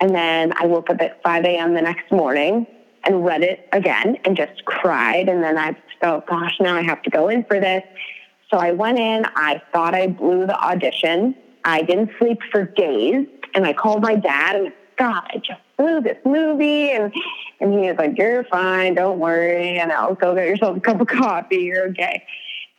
And 0.00 0.14
then 0.14 0.52
I 0.58 0.66
woke 0.66 0.90
up 0.90 1.00
at 1.00 1.22
5 1.22 1.44
a.m. 1.44 1.74
the 1.74 1.82
next 1.82 2.10
morning 2.10 2.66
and 3.04 3.24
read 3.24 3.42
it 3.42 3.68
again 3.72 4.18
and 4.24 4.36
just 4.36 4.64
cried. 4.64 5.28
And 5.28 5.42
then 5.42 5.58
I 5.58 5.76
felt, 6.00 6.26
gosh, 6.26 6.56
now 6.60 6.76
I 6.76 6.82
have 6.82 7.02
to 7.02 7.10
go 7.10 7.28
in 7.28 7.44
for 7.44 7.60
this. 7.60 7.82
So 8.50 8.58
I 8.58 8.72
went 8.72 8.98
in. 8.98 9.24
I 9.36 9.62
thought 9.72 9.94
I 9.94 10.08
blew 10.08 10.46
the 10.46 10.58
audition. 10.58 11.34
I 11.64 11.82
didn't 11.82 12.10
sleep 12.18 12.40
for 12.50 12.64
days. 12.64 13.26
And 13.54 13.66
I 13.66 13.72
called 13.72 14.02
my 14.02 14.14
dad 14.14 14.56
and, 14.56 14.72
God, 14.96 15.22
I 15.32 15.38
just 15.38 15.60
blew 15.78 16.00
this 16.00 16.18
movie. 16.24 16.90
And, 16.90 17.12
and 17.60 17.72
he 17.72 17.88
was 17.88 17.96
like, 17.96 18.18
You're 18.18 18.44
fine. 18.44 18.94
Don't 18.94 19.18
worry. 19.18 19.78
And 19.78 19.92
I'll 19.92 20.14
go 20.14 20.34
get 20.34 20.46
yourself 20.46 20.76
a 20.76 20.80
cup 20.80 21.00
of 21.00 21.06
coffee. 21.06 21.56
You're 21.56 21.88
okay. 21.88 22.24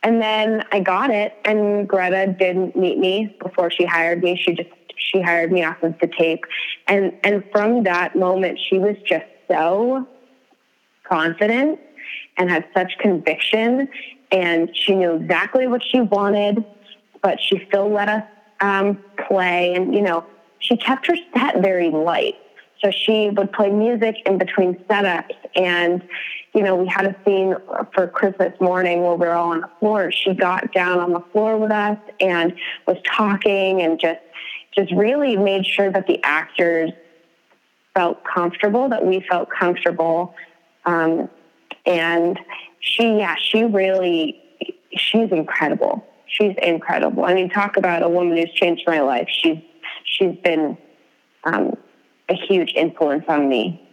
And 0.02 0.20
then 0.20 0.64
I 0.72 0.80
got 0.80 1.10
it. 1.10 1.36
And 1.44 1.88
Greta 1.88 2.34
didn't 2.38 2.76
meet 2.76 2.98
me 2.98 3.36
before 3.40 3.70
she 3.70 3.84
hired 3.84 4.22
me. 4.22 4.36
She 4.36 4.54
just 4.54 4.70
she 4.96 5.20
hired 5.20 5.50
me 5.50 5.64
off 5.64 5.82
of 5.82 5.98
the 6.00 6.06
tape. 6.06 6.44
And 6.86 7.12
and 7.24 7.44
from 7.52 7.84
that 7.84 8.16
moment 8.16 8.58
she 8.68 8.78
was 8.78 8.96
just 9.06 9.26
so 9.48 10.06
confident 11.12 11.78
and 12.38 12.50
had 12.50 12.64
such 12.74 12.96
conviction 12.98 13.88
and 14.30 14.74
she 14.74 14.94
knew 14.94 15.14
exactly 15.14 15.66
what 15.66 15.82
she 15.82 16.00
wanted 16.00 16.64
but 17.22 17.38
she 17.40 17.62
still 17.68 17.90
let 17.90 18.08
us 18.08 18.24
um, 18.60 18.98
play 19.28 19.74
and 19.74 19.94
you 19.94 20.00
know 20.00 20.24
she 20.58 20.76
kept 20.76 21.06
her 21.06 21.16
set 21.34 21.60
very 21.60 21.90
light 21.90 22.36
so 22.82 22.90
she 22.90 23.30
would 23.30 23.52
play 23.52 23.68
music 23.68 24.16
in 24.24 24.38
between 24.38 24.74
setups 24.88 25.34
and 25.54 26.02
you 26.54 26.62
know 26.62 26.74
we 26.74 26.86
had 26.86 27.04
a 27.04 27.14
scene 27.24 27.54
for 27.92 28.08
christmas 28.08 28.58
morning 28.58 29.02
where 29.02 29.14
we 29.14 29.26
are 29.26 29.34
all 29.34 29.50
on 29.50 29.60
the 29.60 29.70
floor 29.80 30.10
she 30.10 30.32
got 30.32 30.72
down 30.72 30.98
on 30.98 31.12
the 31.12 31.22
floor 31.32 31.58
with 31.58 31.70
us 31.70 31.98
and 32.20 32.54
was 32.86 32.96
talking 33.04 33.82
and 33.82 34.00
just 34.00 34.20
just 34.74 34.90
really 34.92 35.36
made 35.36 35.66
sure 35.66 35.90
that 35.90 36.06
the 36.06 36.18
actors 36.24 36.92
felt 37.94 38.24
comfortable, 38.24 38.88
that 38.88 39.04
we 39.04 39.20
felt 39.20 39.50
comfortable. 39.50 40.34
Um, 40.84 41.28
and 41.86 42.38
she, 42.80 43.18
yeah, 43.18 43.36
she 43.36 43.64
really, 43.64 44.40
she's 44.96 45.30
incredible. 45.30 46.06
She's 46.26 46.54
incredible. 46.62 47.24
I 47.24 47.34
mean, 47.34 47.50
talk 47.50 47.76
about 47.76 48.02
a 48.02 48.08
woman 48.08 48.36
who's 48.36 48.52
changed 48.52 48.84
my 48.86 49.00
life. 49.00 49.28
She's, 49.30 49.58
she's 50.04 50.36
been 50.42 50.78
um, 51.44 51.76
a 52.28 52.34
huge 52.34 52.72
influence 52.74 53.24
on 53.28 53.48
me. 53.48 53.88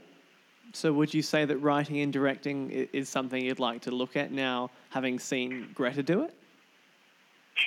So, 0.72 0.94
would 0.94 1.14
you 1.14 1.24
say 1.24 1.46
that 1.46 1.58
writing 1.58 2.00
and 2.02 2.14
directing 2.14 2.70
is 2.70 3.10
something 3.10 3.44
you'd 3.44 3.60
like 3.60 3.82
to 3.82 3.92
look 3.92 4.16
at 4.16 4.32
now, 4.32 4.70
having 4.90 5.18
seen 5.18 5.68
Greta 5.74 6.04
do 6.04 6.24
it? 6.24 6.34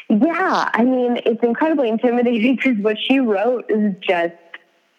Yeah, 0.09 0.71
I 0.73 0.85
mean, 0.85 1.21
it's 1.27 1.43
incredibly 1.43 1.89
intimidating 1.89 2.57
because 2.63 2.79
what 2.79 2.97
she 2.99 3.19
wrote 3.19 3.65
is 3.69 3.95
just 4.01 4.35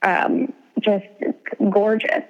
um, 0.04 0.54
just 0.82 1.06
gorgeous. 1.70 2.24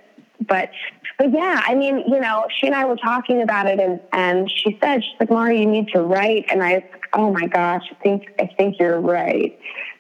But 0.48 0.72
but 1.18 1.32
yeah, 1.32 1.62
I 1.66 1.76
mean, 1.76 2.04
you 2.08 2.20
know, 2.20 2.46
she 2.60 2.68
and 2.68 2.76
I 2.76 2.86
were 2.86 2.96
talking 2.98 3.42
about 3.42 3.68
it, 3.68 3.80
and 3.80 4.00
and 4.12 4.50
she 4.50 4.78
said 4.82 5.04
she's 5.04 5.20
like, 5.20 5.30
Mari, 5.30 5.60
you 5.60 5.66
need 5.66 5.90
to 5.90 6.02
write, 6.02 6.46
and 6.50 6.64
I, 6.64 6.86
oh 7.14 7.32
my 7.32 7.48
gosh, 7.48 7.84
I 7.92 7.96
think 8.04 8.34
I 8.40 8.48
think 8.58 8.80
you're 8.80 9.00
right. 9.00 9.58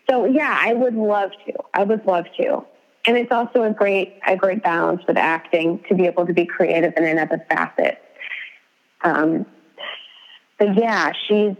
So 0.09 0.25
yeah, 0.25 0.57
I 0.59 0.73
would 0.73 0.95
love 0.95 1.31
to. 1.45 1.53
I 1.73 1.83
would 1.83 2.05
love 2.05 2.25
to. 2.37 2.65
And 3.05 3.17
it's 3.17 3.31
also 3.31 3.63
a 3.63 3.71
great 3.71 4.19
a 4.27 4.35
great 4.35 4.63
balance 4.63 5.01
with 5.07 5.17
acting 5.17 5.83
to 5.89 5.95
be 5.95 6.05
able 6.05 6.25
to 6.25 6.33
be 6.33 6.45
creative 6.45 6.93
in 6.97 7.03
another 7.03 7.45
facet. 7.49 8.01
Um, 9.01 9.45
but 10.57 10.75
yeah, 10.75 11.11
she's 11.27 11.55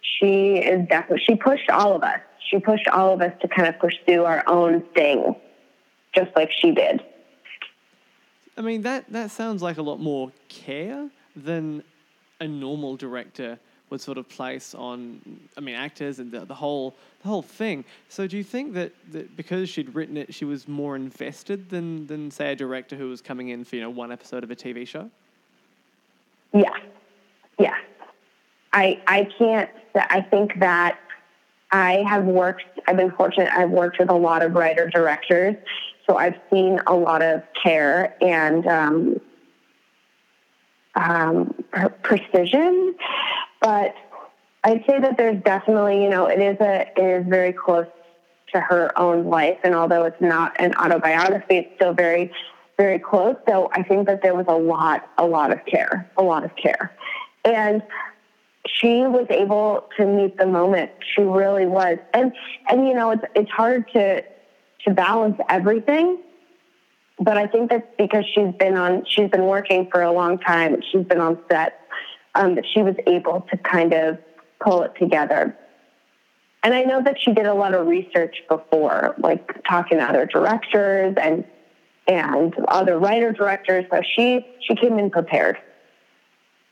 she 0.00 0.56
is 0.56 0.86
definitely 0.88 1.24
she 1.26 1.36
pushed 1.36 1.70
all 1.70 1.94
of 1.94 2.02
us. 2.02 2.20
She 2.50 2.58
pushed 2.58 2.88
all 2.88 3.12
of 3.12 3.20
us 3.22 3.32
to 3.42 3.48
kind 3.48 3.68
of 3.68 3.78
pursue 3.78 4.24
our 4.24 4.42
own 4.48 4.82
thing 4.94 5.36
just 6.14 6.30
like 6.34 6.50
she 6.50 6.72
did. 6.72 7.00
I 8.60 8.62
mean, 8.62 8.82
that, 8.82 9.10
that 9.10 9.30
sounds 9.30 9.62
like 9.62 9.78
a 9.78 9.82
lot 9.82 10.00
more 10.00 10.30
care 10.50 11.08
than 11.34 11.82
a 12.40 12.46
normal 12.46 12.94
director 12.94 13.58
would 13.88 14.02
sort 14.02 14.18
of 14.18 14.28
place 14.28 14.74
on, 14.74 15.18
I 15.56 15.60
mean, 15.62 15.74
actors 15.74 16.18
and 16.18 16.30
the, 16.30 16.44
the 16.44 16.54
whole 16.54 16.94
the 17.22 17.28
whole 17.28 17.40
thing. 17.40 17.86
So 18.10 18.26
do 18.26 18.36
you 18.36 18.44
think 18.44 18.74
that, 18.74 18.92
that 19.12 19.34
because 19.34 19.70
she'd 19.70 19.94
written 19.94 20.18
it, 20.18 20.34
she 20.34 20.44
was 20.44 20.68
more 20.68 20.94
invested 20.94 21.70
than 21.70 22.06
than 22.06 22.30
say 22.30 22.52
a 22.52 22.54
director 22.54 22.96
who 22.96 23.08
was 23.08 23.22
coming 23.22 23.48
in 23.48 23.64
for 23.64 23.76
you 23.76 23.82
know 23.82 23.88
one 23.88 24.12
episode 24.12 24.44
of 24.44 24.50
a 24.50 24.56
TV 24.56 24.86
show? 24.86 25.10
Yeah, 26.52 26.76
yeah. 27.58 27.78
I 28.74 29.00
I 29.06 29.26
can't. 29.38 29.70
I 29.94 30.20
think 30.20 30.60
that 30.60 30.98
I 31.72 32.04
have 32.06 32.26
worked. 32.26 32.64
I've 32.86 32.98
been 32.98 33.10
fortunate. 33.12 33.48
I've 33.56 33.70
worked 33.70 33.98
with 33.98 34.10
a 34.10 34.14
lot 34.14 34.42
of 34.42 34.52
writer 34.52 34.90
directors, 34.90 35.56
so 36.10 36.16
I've 36.16 36.34
seen 36.52 36.80
a 36.88 36.94
lot 36.94 37.22
of 37.22 37.42
care 37.62 38.16
and 38.20 38.66
um, 38.66 39.20
um, 40.96 41.54
precision. 42.02 42.96
But 43.60 43.94
I'd 44.64 44.84
say 44.86 44.98
that 44.98 45.16
there's 45.16 45.40
definitely, 45.44 46.02
you 46.02 46.10
know, 46.10 46.26
it 46.26 46.40
is 46.40 46.56
a 46.60 46.90
it 46.96 47.22
is 47.22 47.26
very 47.28 47.52
close 47.52 47.86
to 48.52 48.60
her 48.60 48.98
own 48.98 49.26
life, 49.26 49.58
and 49.62 49.74
although 49.74 50.04
it's 50.04 50.20
not 50.20 50.52
an 50.58 50.74
autobiography, 50.74 51.58
it's 51.58 51.74
still 51.76 51.92
very 51.92 52.32
very 52.76 52.98
close. 52.98 53.36
So 53.48 53.70
I 53.72 53.84
think 53.84 54.08
that 54.08 54.20
there 54.22 54.34
was 54.34 54.46
a 54.48 54.56
lot 54.56 55.08
a 55.16 55.26
lot 55.26 55.52
of 55.52 55.64
care, 55.64 56.10
a 56.16 56.22
lot 56.24 56.42
of 56.44 56.56
care, 56.56 56.92
and 57.44 57.82
she 58.66 59.02
was 59.02 59.26
able 59.30 59.88
to 59.96 60.06
meet 60.06 60.38
the 60.38 60.46
moment. 60.46 60.90
She 61.14 61.22
really 61.22 61.66
was, 61.66 61.98
and 62.12 62.32
and 62.68 62.88
you 62.88 62.94
know, 62.94 63.12
it's 63.12 63.22
it's 63.36 63.50
hard 63.50 63.88
to 63.92 64.24
to 64.84 64.94
balance 64.94 65.36
everything 65.48 66.18
but 67.20 67.36
I 67.36 67.46
think 67.46 67.70
that's 67.70 67.86
because 67.98 68.24
she's 68.34 68.54
been 68.58 68.76
on, 68.78 69.04
she's 69.06 69.28
been 69.28 69.44
working 69.44 69.88
for 69.90 70.02
a 70.02 70.10
long 70.10 70.38
time. 70.38 70.80
She's 70.90 71.04
been 71.04 71.20
on 71.20 71.38
set. 71.50 71.76
Um, 72.36 72.54
that 72.54 72.64
she 72.72 72.80
was 72.80 72.94
able 73.08 73.40
to 73.50 73.56
kind 73.56 73.92
of 73.92 74.16
pull 74.60 74.82
it 74.82 74.92
together. 74.96 75.56
And 76.62 76.72
I 76.72 76.82
know 76.82 77.02
that 77.02 77.16
she 77.20 77.32
did 77.32 77.46
a 77.46 77.54
lot 77.54 77.74
of 77.74 77.88
research 77.88 78.36
before, 78.48 79.16
like 79.18 79.64
talking 79.68 79.98
to 79.98 80.04
other 80.04 80.26
directors 80.26 81.16
and 81.20 81.44
and 82.06 82.54
other 82.68 83.00
writer 83.00 83.32
directors. 83.32 83.84
So 83.90 84.00
she 84.14 84.46
she 84.60 84.76
came 84.76 84.96
in 85.00 85.10
prepared. 85.10 85.58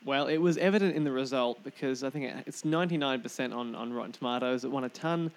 Well, 0.05 0.27
it 0.27 0.37
was 0.37 0.57
evident 0.57 0.95
in 0.95 1.03
the 1.03 1.11
result 1.11 1.61
because 1.65 2.05
I 2.05 2.09
think 2.09 2.33
it's 2.47 2.61
99% 2.61 3.53
on, 3.53 3.75
on 3.75 3.91
Rotten 3.91 4.13
Tomatoes. 4.13 4.63
It 4.63 4.71
won 4.71 4.85
a 4.85 4.89
ton 4.89 5.29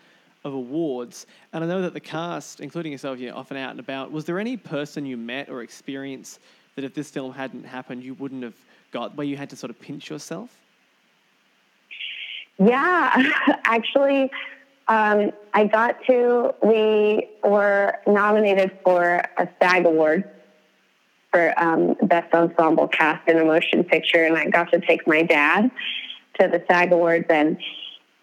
of 0.45 0.55
awards. 0.55 1.27
And 1.53 1.63
I 1.63 1.67
know 1.67 1.83
that 1.83 1.95
the 1.95 2.01
cast, 2.01 2.61
including 2.61 2.93
yourself, 2.93 3.19
you're 3.19 3.35
often 3.35 3.57
out 3.57 3.71
and 3.71 3.81
about. 3.81 4.11
Was 4.11 4.25
there 4.25 4.39
any 4.39 4.57
person 4.57 5.07
you 5.07 5.17
met 5.17 5.49
or 5.49 5.63
experience 5.63 6.39
that 6.75 6.85
if 6.85 6.95
this 6.95 7.11
film 7.11 7.33
hadn't 7.33 7.65
happened, 7.65 8.03
you 8.03 8.15
wouldn't 8.15 8.43
have 8.43 8.57
got, 8.91 9.15
where 9.17 9.27
you 9.27 9.37
had 9.37 9.51
to 9.51 9.57
sort 9.57 9.71
of 9.71 9.81
pinch 9.81 10.11
yourself? 10.11 10.51
Yeah, 12.59 13.31
actually, 13.65 14.31
um, 14.89 15.33
I 15.55 15.65
got 15.67 16.05
to, 16.07 16.55
we 16.63 17.29
were 17.43 17.95
nominated 18.07 18.79
for 18.85 19.23
a 19.39 19.49
SAG 19.61 19.87
award 19.87 20.29
for 21.31 21.59
um, 21.59 21.97
Best 22.03 22.33
Ensemble 22.35 22.89
Cast 22.89 23.27
in 23.29 23.39
a 23.39 23.45
Motion 23.45 23.85
Picture, 23.85 24.25
and 24.25 24.37
I 24.37 24.49
got 24.49 24.71
to 24.73 24.81
take 24.81 25.07
my 25.07 25.23
dad 25.23 25.71
to 26.39 26.49
the 26.49 26.63
SAG 26.69 26.93
Awards, 26.93 27.27
and 27.31 27.57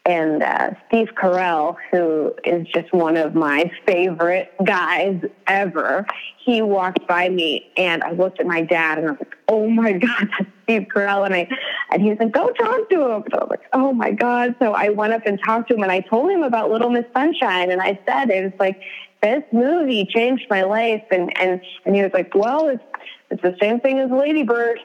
and 0.06 0.42
uh, 0.42 0.72
Steve 0.88 1.10
Carell, 1.16 1.76
who 1.92 2.34
is 2.44 2.66
just 2.74 2.92
one 2.94 3.18
of 3.18 3.36
my 3.36 3.72
favorite 3.86 4.52
guys 4.64 5.22
ever, 5.46 6.06
he 6.44 6.62
walked 6.62 7.06
by 7.08 7.30
me 7.30 7.72
and 7.78 8.04
I 8.04 8.12
looked 8.12 8.40
at 8.40 8.48
my 8.48 8.62
dad 8.62 8.98
and 8.98 9.08
I 9.08 9.12
was 9.12 9.20
like, 9.20 9.36
"Oh 9.48 9.70
my 9.70 9.92
God, 10.06 10.30
that's 10.38 10.50
Steve 10.64 10.88
Carell!" 10.94 11.26
And 11.26 11.36
I 11.36 11.48
and 11.92 12.02
he 12.02 12.10
was 12.10 12.20
like, 12.20 12.32
"Go 12.32 12.50
talk 12.50 12.90
to 12.90 13.12
him." 13.12 13.24
So 13.32 13.38
I 13.38 13.44
was 13.44 13.50
like, 13.50 13.66
"Oh 13.74 13.94
my 13.94 14.12
God!" 14.12 14.56
So 14.60 14.74
I 14.74 14.90
went 14.90 15.14
up 15.14 15.24
and 15.26 15.40
talked 15.46 15.70
to 15.70 15.76
him 15.76 15.84
and 15.84 15.92
I 15.92 16.00
told 16.02 16.32
him 16.32 16.44
about 16.44 16.72
Little 16.72 16.90
Miss 16.90 17.06
Sunshine 17.14 17.70
and 17.72 17.82
I 17.82 18.00
said 18.08 18.30
it 18.30 18.44
was 18.44 18.60
like 18.60 18.82
this 19.22 19.44
movie 19.52 20.06
changed 20.06 20.46
my 20.50 20.64
life 20.64 21.04
and 21.12 21.38
and 21.38 21.62
and 21.86 21.96
he 21.96 22.02
was 22.02 22.12
like, 22.14 22.34
"Well, 22.34 22.70
it's 22.70 22.84
it's 23.30 23.42
the 23.42 23.56
same 23.62 23.80
thing 23.80 24.00
as 24.00 24.10
Lady 24.10 24.44
Bird." 24.44 24.80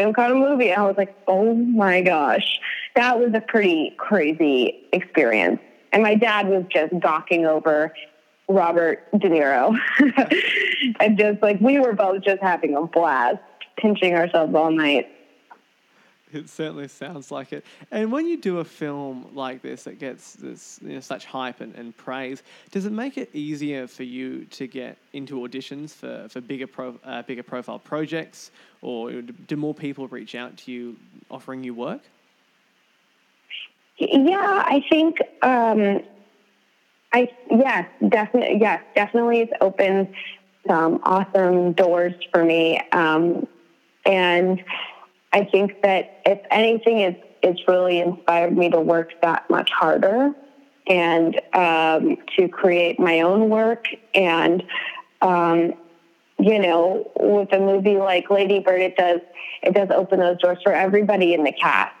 Same 0.00 0.12
kind 0.14 0.32
of 0.32 0.38
movie. 0.38 0.72
I 0.72 0.82
was 0.82 0.96
like, 0.96 1.14
oh 1.28 1.54
my 1.54 2.02
gosh 2.02 2.58
that 2.96 3.18
was 3.18 3.30
a 3.34 3.40
pretty 3.40 3.94
crazy 3.96 4.88
experience. 4.92 5.60
And 5.92 6.02
my 6.02 6.14
dad 6.14 6.48
was 6.48 6.64
just 6.70 6.92
gawking 7.00 7.46
over 7.46 7.92
Robert 8.48 9.06
De 9.18 9.28
Niro. 9.28 9.76
and 11.00 11.18
just 11.18 11.42
like 11.42 11.60
we 11.60 11.78
were 11.78 11.92
both 11.92 12.22
just 12.22 12.42
having 12.42 12.76
a 12.76 12.86
blast, 12.86 13.38
pinching 13.76 14.14
ourselves 14.14 14.54
all 14.54 14.70
night. 14.70 15.08
It 16.32 16.48
certainly 16.48 16.88
sounds 16.88 17.30
like 17.30 17.52
it. 17.52 17.64
And 17.90 18.12
when 18.12 18.26
you 18.26 18.36
do 18.36 18.58
a 18.58 18.64
film 18.64 19.30
like 19.34 19.62
this 19.62 19.84
that 19.84 19.98
gets 19.98 20.34
this 20.34 20.78
you 20.82 20.94
know, 20.94 21.00
such 21.00 21.24
hype 21.24 21.60
and, 21.60 21.74
and 21.74 21.96
praise, 21.96 22.42
does 22.70 22.86
it 22.86 22.92
make 22.92 23.18
it 23.18 23.30
easier 23.34 23.86
for 23.86 24.04
you 24.04 24.44
to 24.46 24.66
get 24.66 24.96
into 25.12 25.40
auditions 25.40 25.90
for, 25.90 26.28
for 26.28 26.40
bigger 26.40 26.66
pro, 26.66 26.98
uh, 27.04 27.22
bigger 27.22 27.42
profile 27.42 27.78
projects, 27.78 28.50
or 28.82 29.22
do 29.22 29.56
more 29.56 29.74
people 29.74 30.06
reach 30.08 30.34
out 30.34 30.56
to 30.58 30.72
you 30.72 30.96
offering 31.30 31.64
you 31.64 31.74
work? 31.74 32.02
Yeah, 33.98 34.64
I 34.66 34.82
think 34.88 35.18
um, 35.42 36.00
I 37.12 37.28
yes, 37.50 37.86
definitely 38.08 38.58
yes, 38.60 38.82
definitely 38.94 39.40
it's 39.40 39.52
opened 39.60 40.14
some 40.66 41.00
awesome 41.02 41.72
doors 41.72 42.14
for 42.32 42.44
me. 42.44 42.80
Um, 42.92 43.46
and 44.06 44.62
I 45.32 45.44
think 45.44 45.76
that 45.82 46.20
if 46.24 46.40
anything, 46.50 46.98
it's 46.98 47.20
it's 47.42 47.60
really 47.66 48.00
inspired 48.00 48.56
me 48.56 48.68
to 48.70 48.80
work 48.80 49.12
that 49.22 49.48
much 49.48 49.70
harder 49.70 50.32
and 50.86 51.40
um, 51.54 52.16
to 52.36 52.48
create 52.48 52.98
my 52.98 53.20
own 53.20 53.48
work. 53.48 53.86
And 54.14 54.62
um, 55.22 55.72
you 56.38 56.58
know, 56.58 57.10
with 57.18 57.52
a 57.52 57.58
movie 57.58 57.96
like 57.96 58.30
Lady 58.30 58.60
Bird, 58.60 58.80
it 58.80 58.96
does 58.96 59.20
it 59.62 59.74
does 59.74 59.88
open 59.90 60.20
those 60.20 60.38
doors 60.38 60.58
for 60.62 60.72
everybody 60.72 61.34
in 61.34 61.44
the 61.44 61.52
cast. 61.52 61.94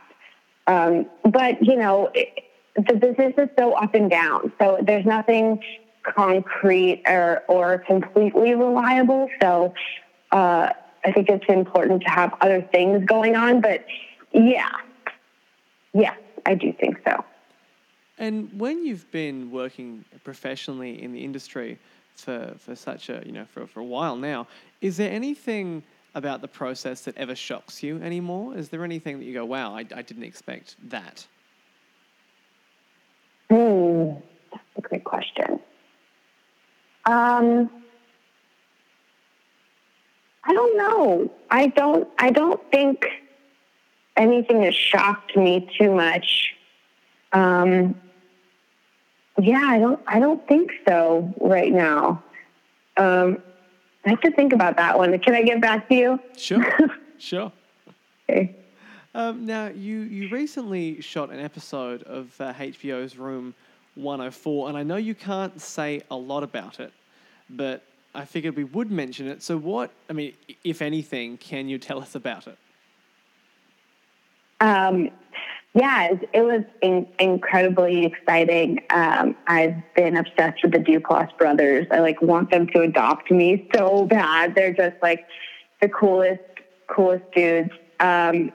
Um, 0.66 1.06
but 1.24 1.64
you 1.64 1.76
know, 1.76 2.10
it, 2.14 2.28
the 2.76 2.94
business 2.94 3.34
is 3.36 3.48
so 3.58 3.72
up 3.72 3.94
and 3.94 4.10
down. 4.10 4.52
So 4.60 4.78
there's 4.82 5.04
nothing 5.04 5.60
concrete 6.02 7.02
or 7.06 7.42
or 7.48 7.78
completely 7.78 8.54
reliable. 8.54 9.28
So 9.40 9.74
uh, 10.32 10.70
I 11.04 11.12
think 11.12 11.28
it's 11.28 11.44
important 11.48 12.02
to 12.02 12.10
have 12.10 12.34
other 12.40 12.60
things 12.60 13.04
going 13.04 13.36
on. 13.36 13.60
But 13.60 13.84
yeah, 14.32 14.70
yeah, 15.92 16.14
I 16.46 16.54
do 16.54 16.72
think 16.72 17.00
so. 17.06 17.24
And 18.18 18.50
when 18.58 18.84
you've 18.84 19.10
been 19.10 19.50
working 19.50 20.04
professionally 20.24 21.02
in 21.02 21.12
the 21.12 21.24
industry 21.24 21.78
for, 22.16 22.54
for 22.58 22.76
such 22.76 23.08
a 23.08 23.22
you 23.24 23.32
know 23.32 23.46
for, 23.46 23.66
for 23.66 23.80
a 23.80 23.84
while 23.84 24.16
now, 24.16 24.46
is 24.80 24.96
there 24.96 25.10
anything 25.10 25.82
about 26.14 26.40
the 26.40 26.48
process 26.48 27.02
that 27.02 27.16
ever 27.16 27.34
shocks 27.34 27.82
you 27.82 28.00
anymore? 28.02 28.56
Is 28.56 28.68
there 28.68 28.84
anything 28.84 29.18
that 29.18 29.24
you 29.24 29.32
go, 29.32 29.44
wow, 29.44 29.74
I, 29.74 29.80
I 29.94 30.02
didn't 30.02 30.24
expect 30.24 30.76
that? 30.90 31.26
Hmm, 33.48 34.14
that's 34.50 34.64
a 34.76 34.80
great 34.80 35.04
question. 35.04 35.60
Um, 37.04 37.70
I 40.44 40.52
don't 40.52 40.76
know. 40.76 41.30
I 41.50 41.68
don't. 41.68 42.08
I 42.18 42.30
don't 42.30 42.60
think 42.70 43.06
anything 44.16 44.62
has 44.62 44.74
shocked 44.74 45.36
me 45.36 45.70
too 45.78 45.92
much. 45.94 46.54
Um, 47.32 47.94
yeah, 49.40 49.62
I 49.64 49.78
don't. 49.78 50.00
I 50.06 50.18
don't 50.18 50.46
think 50.48 50.72
so 50.86 51.32
right 51.40 51.72
now. 51.72 52.22
Um, 52.96 53.38
I 54.04 54.10
have 54.10 54.20
to 54.22 54.30
think 54.30 54.52
about 54.52 54.76
that 54.76 54.98
one. 54.98 55.18
Can 55.18 55.34
I 55.34 55.42
get 55.42 55.60
back 55.60 55.88
to 55.88 55.94
you? 55.94 56.20
Sure, 56.36 56.64
sure. 57.18 57.52
Okay. 58.28 58.56
Um, 59.14 59.44
now, 59.44 59.66
you, 59.68 60.00
you 60.02 60.28
recently 60.28 61.00
shot 61.00 61.30
an 61.30 61.40
episode 61.40 62.04
of 62.04 62.32
uh, 62.40 62.52
HBO's 62.54 63.16
Room 63.16 63.54
104, 63.96 64.68
and 64.68 64.78
I 64.78 64.84
know 64.84 64.96
you 64.96 65.16
can't 65.16 65.60
say 65.60 66.02
a 66.10 66.16
lot 66.16 66.44
about 66.44 66.78
it, 66.78 66.92
but 67.50 67.82
I 68.14 68.24
figured 68.24 68.56
we 68.56 68.64
would 68.64 68.90
mention 68.90 69.28
it. 69.28 69.42
So, 69.42 69.56
what, 69.56 69.90
I 70.08 70.12
mean, 70.12 70.34
if 70.64 70.82
anything, 70.82 71.36
can 71.36 71.68
you 71.68 71.78
tell 71.78 72.00
us 72.00 72.14
about 72.14 72.48
it? 72.48 72.58
Um, 74.60 75.10
yeah, 75.74 76.14
it 76.32 76.42
was 76.42 76.64
in- 76.82 77.06
incredibly 77.20 78.04
exciting. 78.04 78.80
Um, 78.90 79.36
I've 79.46 79.76
been 79.94 80.16
obsessed 80.16 80.62
with 80.62 80.72
the 80.72 80.80
Duplass 80.80 81.36
brothers. 81.38 81.86
I 81.92 82.00
like 82.00 82.20
want 82.20 82.50
them 82.50 82.66
to 82.68 82.80
adopt 82.80 83.30
me 83.30 83.68
so 83.74 84.04
bad. 84.06 84.56
They're 84.56 84.74
just 84.74 84.96
like 85.00 85.26
the 85.80 85.88
coolest, 85.88 86.42
coolest 86.88 87.24
dudes. 87.32 87.70
Um, 88.00 88.52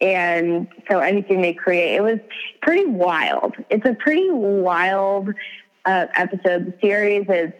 and 0.00 0.68
so 0.88 1.00
anything 1.00 1.42
they 1.42 1.54
create, 1.54 1.96
it 1.96 2.02
was 2.02 2.20
pretty 2.62 2.86
wild. 2.86 3.56
It's 3.68 3.84
a 3.84 3.94
pretty 3.94 4.30
wild 4.30 5.30
uh, 5.84 6.06
episode. 6.14 6.66
The 6.66 6.74
series 6.80 7.26
is 7.28 7.52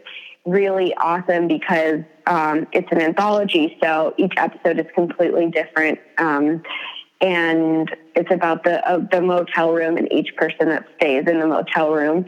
really 0.46 0.94
awesome 0.94 1.48
because 1.48 2.00
um, 2.26 2.66
it's 2.72 2.90
an 2.90 3.00
anthology, 3.00 3.76
so 3.82 4.14
each 4.16 4.32
episode 4.36 4.78
is 4.78 4.86
completely 4.94 5.50
different. 5.50 5.98
Um, 6.18 6.62
and 7.20 7.94
it's 8.14 8.30
about 8.30 8.64
the 8.64 8.86
uh, 8.88 8.98
the 9.10 9.20
motel 9.20 9.72
room 9.72 9.96
and 9.96 10.10
each 10.12 10.36
person 10.36 10.68
that 10.68 10.86
stays 10.96 11.26
in 11.26 11.40
the 11.40 11.46
motel 11.46 11.92
room. 11.92 12.24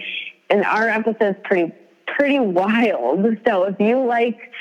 And 0.49 0.65
our 0.65 0.89
episode's 0.89 1.39
pretty 1.45 1.73
pretty 2.07 2.41
wild. 2.41 3.25
So 3.47 3.65
if 3.65 3.79
you 3.79 4.05
like 4.05 4.53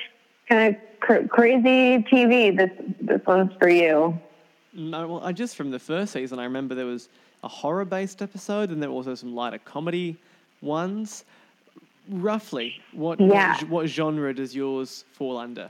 kind 0.48 0.76
of 0.76 0.82
cr- 1.00 1.28
crazy 1.28 2.04
TV, 2.12 2.56
this 2.56 2.70
this 3.02 3.22
one's 3.26 3.52
for 3.60 3.70
you. 3.70 4.20
No, 4.74 5.08
well, 5.08 5.22
I 5.24 5.32
just 5.32 5.56
from 5.56 5.72
the 5.72 5.80
first 5.80 6.14
season, 6.14 6.38
I 6.40 6.44
remember 6.44 6.76
there 6.76 6.86
was 6.86 7.10
a 7.44 7.48
horror-based 7.48 8.22
episode, 8.22 8.70
and 8.70 8.82
there 8.82 8.90
were 8.90 8.96
also 8.96 9.16
some 9.16 9.34
lighter 9.34 9.58
comedy 9.60 10.18
ones. 10.62 11.26
Roughly, 12.10 12.82
what 12.92 13.20
Yeah. 13.20 13.54
what, 13.58 13.70
what 13.70 13.88
genre 13.88 14.34
does 14.34 14.56
yours 14.56 15.06
fall 15.14 15.38
under? 15.38 15.70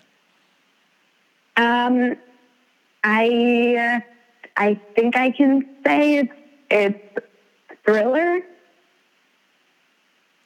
Um, 1.57 2.16
I 3.03 3.76
uh, 3.78 3.99
I 4.56 4.76
think 4.95 5.18
I 5.18 5.32
can 5.32 5.68
say 5.86 6.20
it's 6.20 6.34
it's 6.72 7.28
thriller. 7.86 8.40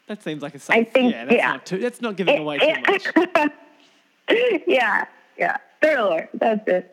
That 0.07 0.21
seems 0.23 0.41
like 0.41 0.55
a 0.55 0.59
safe. 0.59 0.75
I 0.75 0.83
think- 0.83 1.13
yeah, 1.13 1.25
that's 1.25 1.37
yeah. 1.37 1.47
not 1.51 1.65
too. 1.65 1.77
That's 1.77 2.01
not 2.01 2.15
giving 2.17 2.37
away 2.39 2.57
too 2.57 2.73
much. 2.87 3.51
yeah, 4.67 5.05
yeah, 5.37 5.57
thriller. 5.81 6.29
That's 6.33 6.67
it. 6.67 6.89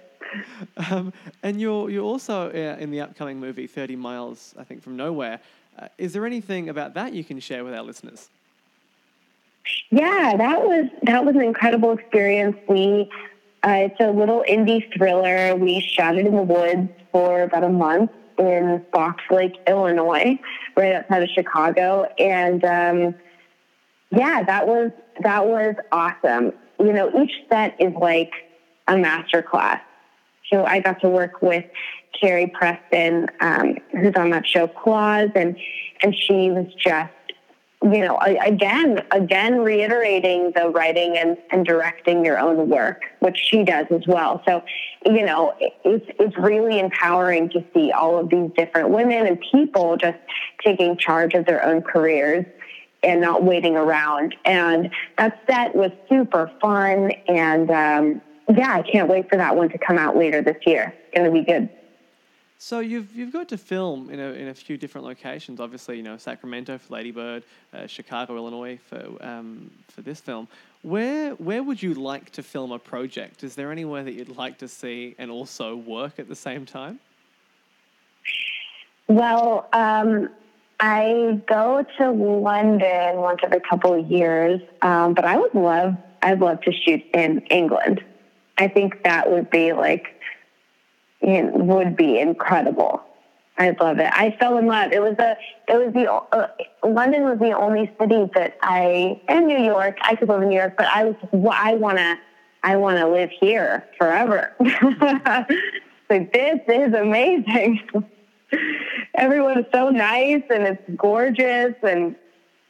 Um, 0.90 1.12
and 1.42 1.60
you're 1.60 1.88
you're 1.90 2.04
also 2.04 2.50
uh, 2.50 2.76
in 2.78 2.90
the 2.90 3.00
upcoming 3.00 3.40
movie 3.40 3.66
Thirty 3.66 3.96
Miles, 3.96 4.54
I 4.58 4.64
think, 4.64 4.82
from 4.82 4.96
Nowhere. 4.96 5.40
Uh, 5.78 5.88
is 5.98 6.12
there 6.12 6.26
anything 6.26 6.68
about 6.68 6.94
that 6.94 7.14
you 7.14 7.24
can 7.24 7.40
share 7.40 7.64
with 7.64 7.72
our 7.74 7.82
listeners? 7.82 8.28
Yeah, 9.90 10.36
that 10.36 10.62
was 10.62 10.86
that 11.02 11.24
was 11.24 11.34
an 11.34 11.42
incredible 11.42 11.92
experience. 11.92 12.56
We 12.68 13.10
uh, 13.62 13.90
it's 13.90 14.00
a 14.00 14.10
little 14.10 14.44
indie 14.48 14.92
thriller. 14.96 15.54
We 15.56 15.80
shot 15.80 16.16
it 16.16 16.26
in 16.26 16.34
the 16.34 16.42
woods 16.42 16.88
for 17.12 17.42
about 17.42 17.64
a 17.64 17.68
month 17.68 18.10
in 18.38 18.84
Fox 18.92 19.22
Lake, 19.30 19.56
Illinois, 19.66 20.38
right 20.76 20.94
outside 20.94 21.22
of 21.22 21.28
Chicago, 21.28 22.04
and 22.18 22.64
um, 22.64 23.14
yeah, 24.10 24.42
that 24.42 24.66
was 24.66 24.90
that 25.22 25.46
was 25.46 25.74
awesome. 25.92 26.52
You 26.78 26.92
know, 26.92 27.22
each 27.22 27.32
set 27.50 27.76
is 27.78 27.92
like 27.94 28.32
a 28.88 28.96
master 28.96 29.42
class. 29.42 29.80
So 30.50 30.64
I 30.64 30.80
got 30.80 31.00
to 31.02 31.08
work 31.08 31.42
with 31.42 31.64
Carrie 32.18 32.48
Preston, 32.48 33.28
um, 33.40 33.76
who's 33.92 34.14
on 34.16 34.30
that 34.30 34.46
show 34.46 34.66
Claws, 34.66 35.30
and 35.34 35.56
and 36.02 36.14
she 36.14 36.50
was 36.50 36.66
just 36.74 37.12
you 37.82 38.00
know, 38.00 38.18
again, 38.18 39.02
again, 39.10 39.60
reiterating 39.60 40.52
the 40.54 40.68
writing 40.68 41.16
and, 41.16 41.38
and 41.50 41.64
directing 41.64 42.22
your 42.24 42.38
own 42.38 42.68
work, 42.68 43.04
which 43.20 43.38
she 43.38 43.64
does 43.64 43.86
as 43.90 44.06
well. 44.06 44.42
So, 44.46 44.62
you 45.06 45.24
know, 45.24 45.54
it's, 45.58 46.04
it's 46.18 46.36
really 46.36 46.78
empowering 46.78 47.48
to 47.50 47.64
see 47.72 47.90
all 47.90 48.18
of 48.18 48.28
these 48.28 48.50
different 48.54 48.90
women 48.90 49.26
and 49.26 49.42
people 49.50 49.96
just 49.96 50.18
taking 50.62 50.98
charge 50.98 51.32
of 51.32 51.46
their 51.46 51.64
own 51.64 51.80
careers 51.80 52.44
and 53.02 53.22
not 53.22 53.44
waiting 53.44 53.76
around. 53.76 54.34
And 54.44 54.90
that 55.16 55.40
set 55.48 55.74
was 55.74 55.90
super 56.06 56.52
fun. 56.60 57.12
And, 57.28 57.70
um, 57.70 58.20
yeah, 58.54 58.74
I 58.74 58.82
can't 58.82 59.08
wait 59.08 59.30
for 59.30 59.36
that 59.36 59.56
one 59.56 59.70
to 59.70 59.78
come 59.78 59.96
out 59.96 60.18
later 60.18 60.42
this 60.42 60.58
year. 60.66 60.94
It's 61.04 61.16
going 61.16 61.32
to 61.32 61.40
be 61.40 61.46
good. 61.46 61.70
So 62.62 62.80
you've 62.80 63.16
you've 63.16 63.32
got 63.32 63.48
to 63.48 63.56
film 63.56 64.10
in 64.10 64.20
a 64.20 64.32
in 64.32 64.48
a 64.48 64.54
few 64.54 64.76
different 64.76 65.06
locations. 65.06 65.60
Obviously, 65.60 65.96
you 65.96 66.02
know 66.02 66.18
Sacramento 66.18 66.76
for 66.76 66.92
Lady 66.92 67.10
Bird, 67.10 67.42
uh, 67.72 67.86
Chicago, 67.86 68.36
Illinois 68.36 68.78
for 68.86 69.02
um, 69.22 69.70
for 69.88 70.02
this 70.02 70.20
film. 70.20 70.46
Where 70.82 71.30
where 71.36 71.62
would 71.62 71.82
you 71.82 71.94
like 71.94 72.28
to 72.32 72.42
film 72.42 72.70
a 72.70 72.78
project? 72.78 73.44
Is 73.44 73.54
there 73.54 73.72
anywhere 73.72 74.04
that 74.04 74.12
you'd 74.12 74.36
like 74.36 74.58
to 74.58 74.68
see 74.68 75.14
and 75.16 75.30
also 75.30 75.74
work 75.74 76.18
at 76.18 76.28
the 76.28 76.36
same 76.36 76.66
time? 76.66 77.00
Well, 79.08 79.66
um, 79.72 80.28
I 80.80 81.40
go 81.48 81.86
to 81.96 82.10
London 82.10 83.16
once 83.16 83.40
every 83.42 83.60
couple 83.60 83.94
of 83.94 84.06
years, 84.10 84.60
um, 84.82 85.14
but 85.14 85.24
I 85.24 85.38
would 85.38 85.54
love, 85.54 85.96
I'd 86.22 86.40
love 86.40 86.60
to 86.60 86.72
shoot 86.72 87.02
in 87.14 87.40
England. 87.50 88.04
I 88.58 88.68
think 88.68 89.02
that 89.04 89.30
would 89.30 89.48
be 89.48 89.72
like, 89.72 90.19
know, 91.22 91.50
would 91.52 91.96
be 91.96 92.18
incredible. 92.18 93.02
I'd 93.58 93.78
love 93.78 93.98
it. 93.98 94.10
I 94.10 94.34
fell 94.40 94.56
in 94.56 94.66
love. 94.66 94.90
It 94.92 95.02
was 95.02 95.16
a, 95.18 95.36
it 95.68 95.76
was 95.76 95.92
the, 95.92 96.10
uh, 96.10 96.48
London 96.82 97.24
was 97.24 97.38
the 97.38 97.52
only 97.52 97.94
city 98.00 98.30
that 98.34 98.56
I, 98.62 99.20
and 99.28 99.46
New 99.46 99.62
York, 99.62 99.98
I 100.00 100.16
could 100.16 100.30
live 100.30 100.40
in 100.42 100.48
New 100.48 100.56
York, 100.56 100.76
but 100.78 100.86
I 100.86 101.04
was, 101.04 101.16
I 101.52 101.74
want 101.74 101.98
to, 101.98 102.18
I 102.62 102.76
want 102.76 102.98
to 102.98 103.06
live 103.06 103.30
here 103.38 103.86
forever. 103.98 104.54
like 106.10 106.32
this 106.32 106.60
is 106.68 106.94
amazing. 106.94 107.80
Everyone 109.14 109.58
is 109.58 109.66
so 109.72 109.90
nice 109.90 110.42
and 110.50 110.62
it's 110.62 110.82
gorgeous 110.96 111.74
and 111.82 112.16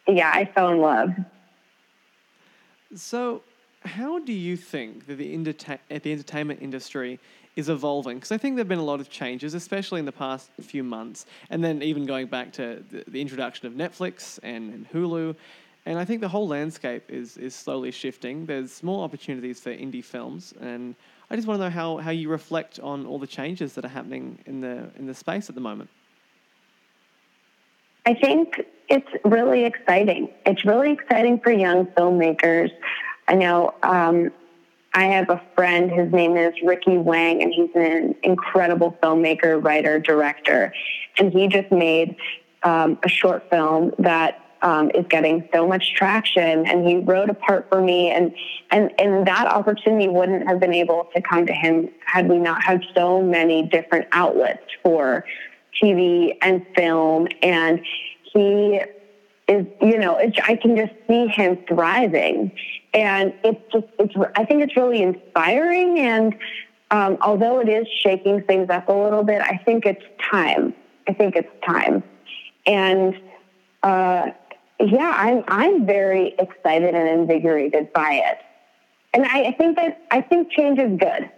yeah, 0.09 0.33
I 0.35 0.45
fell 0.45 0.71
in 0.71 0.81
love. 0.81 1.11
So, 2.95 3.43
how 3.83 4.19
do 4.19 4.33
you 4.33 4.57
think 4.57 5.07
that 5.07 5.17
the, 5.17 5.37
the 5.89 6.13
entertainment 6.13 6.61
industry 6.61 7.21
is 7.57 7.69
evolving? 7.69 8.17
Because 8.17 8.33
I 8.33 8.39
think 8.39 8.57
there 8.57 8.63
have 8.63 8.69
been 8.69 8.79
a 8.79 8.85
lot 8.85 9.01
of 9.01 9.11
changes, 9.11 9.55
especially 9.55 9.99
in 9.99 10.07
the 10.07 10.13
past 10.13 10.51
few 10.61 10.85
months, 10.85 11.27
and 11.51 11.63
then 11.63 11.83
even 11.83 12.07
going 12.07 12.27
back 12.27 12.53
to 12.55 12.83
the, 12.91 13.05
the 13.09 13.21
introduction 13.21 13.67
of 13.67 13.75
Netflix 13.75 14.39
and, 14.43 14.73
and 14.73 14.91
Hulu. 14.91 15.35
And 15.87 15.99
I 15.99 16.05
think 16.05 16.21
the 16.21 16.29
whole 16.29 16.47
landscape 16.47 17.05
is, 17.09 17.37
is 17.37 17.55
slowly 17.55 17.91
shifting. 17.91 18.47
There's 18.47 18.83
more 18.83 19.03
opportunities 19.03 19.61
for 19.61 19.71
indie 19.71 20.05
films, 20.05 20.55
and 20.61 20.95
I 21.31 21.37
just 21.37 21.47
want 21.47 21.61
to 21.61 21.65
know 21.65 21.71
how, 21.71 21.97
how 21.99 22.11
you 22.11 22.29
reflect 22.29 22.81
on 22.81 23.07
all 23.07 23.19
the 23.19 23.27
changes 23.27 23.75
that 23.75 23.85
are 23.85 23.89
happening 23.89 24.39
in 24.47 24.61
the 24.61 24.91
in 24.99 25.07
the 25.07 25.15
space 25.15 25.49
at 25.49 25.55
the 25.55 25.61
moment. 25.61 25.89
I 28.05 28.15
think 28.15 28.63
it's 28.89 29.11
really 29.25 29.65
exciting. 29.65 30.31
It's 30.45 30.65
really 30.65 30.93
exciting 30.93 31.39
for 31.39 31.53
young 31.53 31.87
filmmakers. 31.87 32.71
I 33.29 33.35
know 33.35 33.75
um, 33.83 34.33
I 34.93 35.05
have 35.05 35.31
a 35.31 35.41
friend, 35.55 35.91
his 35.91 36.13
name 36.13 36.37
is 36.37 36.53
Ricky 36.65 36.99
Wang, 36.99 37.43
and 37.43 37.53
he's 37.53 37.71
an 37.75 38.15
incredible 38.23 38.97
filmmaker, 39.03 39.63
writer, 39.63 40.01
director. 40.01 40.73
And 41.17 41.33
he 41.33 41.47
just 41.47 41.71
made 41.71 42.17
um, 42.65 42.99
a 43.05 43.09
short 43.09 43.49
film 43.51 43.93
that 44.01 44.45
um, 44.63 44.91
is 44.91 45.07
getting 45.09 45.49
so 45.55 45.67
much 45.67 45.95
traction. 45.95 46.67
And 46.67 46.87
he 46.87 46.97
wrote 46.97 47.31
a 47.31 47.35
part 47.35 47.69
for 47.69 47.81
me, 47.81 48.11
and, 48.11 48.35
and, 48.73 48.91
and 48.99 49.27
that 49.29 49.47
opportunity 49.47 50.09
wouldn't 50.09 50.49
have 50.49 50.59
been 50.59 50.75
able 50.75 51.09
to 51.15 51.23
come 51.23 51.47
to 51.47 51.53
him 51.53 51.89
had 52.05 52.29
we 52.29 52.39
not 52.39 52.63
had 52.63 52.85
so 52.95 53.23
many 53.23 53.63
different 53.63 54.09
outlets 54.11 54.65
for 54.83 55.25
TV 55.81 56.37
and 56.43 56.67
film. 56.75 57.29
And 57.43 57.81
he 58.33 58.81
is, 59.47 59.67
you 59.81 59.99
know, 59.99 60.19
I 60.45 60.57
can 60.57 60.77
just 60.77 60.93
see 61.07 61.29
him 61.29 61.59
thriving. 61.69 62.51
And 62.93 63.33
it's 63.45 63.61
just, 63.73 63.87
it's, 63.99 64.15
I 64.35 64.45
think 64.45 64.63
it's 64.63 64.77
really 64.77 65.01
inspiring. 65.01 66.01
And 66.01 66.35
um, 66.91 67.19
although 67.21 67.61
it 67.61 67.69
is 67.69 67.87
shaking 68.03 68.43
things 68.43 68.69
up 68.69 68.89
a 68.89 68.93
little 68.93 69.23
bit, 69.23 69.41
I 69.41 69.61
think 69.65 69.87
it's 69.87 70.03
time. 70.31 70.75
I 71.07 71.13
think 71.13 71.37
it's 71.37 71.49
time. 71.65 72.03
And 72.67 73.15
uh, 73.85 74.31
yeah, 74.81 75.13
I'm, 75.15 75.45
I'm 75.47 75.87
very 75.87 76.35
excited 76.39 76.95
and 76.95 77.09
invigorated 77.09 77.93
by 77.93 78.15
it. 78.15 78.39
And 79.15 79.25
I, 79.25 79.45
I 79.45 79.53
think 79.53 79.77
that, 79.77 80.03
I 80.11 80.21
think 80.21 80.51
change 80.51 80.79
is 80.81 80.99
good. 80.99 81.31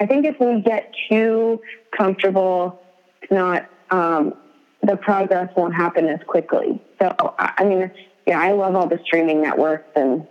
I 0.00 0.06
think 0.06 0.26
if 0.26 0.40
we 0.40 0.62
get 0.62 0.92
too 1.08 1.60
comfortable, 1.96 2.82
it's 3.22 3.30
not, 3.30 3.68
um, 3.90 4.34
the 4.82 4.96
progress 4.96 5.48
won't 5.56 5.74
happen 5.74 6.08
as 6.08 6.20
quickly. 6.26 6.82
So, 7.00 7.34
I 7.38 7.64
mean, 7.64 7.90
yeah, 8.26 8.40
I 8.40 8.52
love 8.52 8.74
all 8.74 8.88
the 8.88 9.00
streaming 9.04 9.42
networks 9.42 9.90
and, 9.94 10.26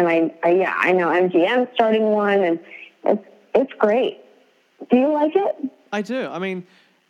and 0.00 0.08
I, 0.08 0.48
I 0.48 0.52
yeah, 0.52 0.74
I 0.76 0.92
know 0.92 1.08
MGM 1.08 1.72
starting 1.74 2.04
one 2.04 2.42
and 2.42 2.60
it's, 3.04 3.24
it's 3.54 3.72
great. 3.74 4.20
Do 4.90 4.96
you 4.96 5.12
like 5.12 5.32
it? 5.36 5.70
I 5.92 6.02
do. 6.02 6.26
I 6.26 6.38
mean, 6.38 6.66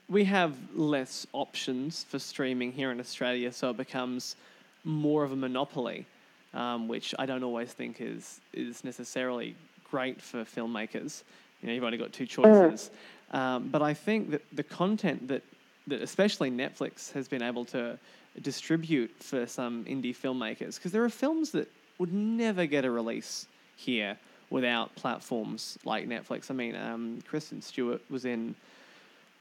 we 0.08 0.24
have 0.24 0.56
less 0.74 1.26
options 1.32 2.04
for 2.04 2.18
streaming 2.18 2.72
here 2.72 2.90
in 2.90 2.98
Australia, 2.98 3.52
so 3.52 3.70
it 3.70 3.76
becomes 3.76 4.34
more 4.82 5.22
of 5.22 5.32
a 5.32 5.36
monopoly, 5.36 6.04
um, 6.52 6.88
which 6.88 7.14
I 7.18 7.26
don't 7.26 7.44
always 7.44 7.72
think 7.72 8.00
is 8.00 8.40
is 8.52 8.82
necessarily 8.82 9.54
great 9.88 10.20
for 10.20 10.44
filmmakers. 10.44 11.22
You 11.60 11.68
know, 11.68 11.74
you've 11.74 11.84
only 11.84 11.98
got 11.98 12.12
two 12.12 12.26
choices. 12.26 12.90
Um, 13.32 13.68
but 13.68 13.82
I 13.82 13.94
think 13.94 14.30
that 14.30 14.42
the 14.52 14.64
content 14.64 15.28
that 15.28 15.42
that 15.86 16.02
especially 16.02 16.50
Netflix 16.50 17.12
has 17.12 17.28
been 17.28 17.42
able 17.42 17.64
to 17.66 17.98
distribute 18.42 19.12
for 19.20 19.46
some 19.46 19.84
indie 19.84 20.16
filmmakers, 20.16 20.74
because 20.76 20.90
there 20.90 21.04
are 21.04 21.10
films 21.10 21.50
that 21.52 21.68
would 22.01 22.12
never 22.12 22.64
get 22.64 22.85
a 22.86 22.90
release 22.90 23.47
here 23.77 24.16
without 24.48 24.93
platforms 24.97 25.78
like 25.85 26.09
Netflix. 26.09 26.51
I 26.51 26.55
mean, 26.55 26.74
um, 26.74 27.22
Kristen 27.28 27.60
Stewart 27.60 28.01
was 28.10 28.24
in, 28.24 28.55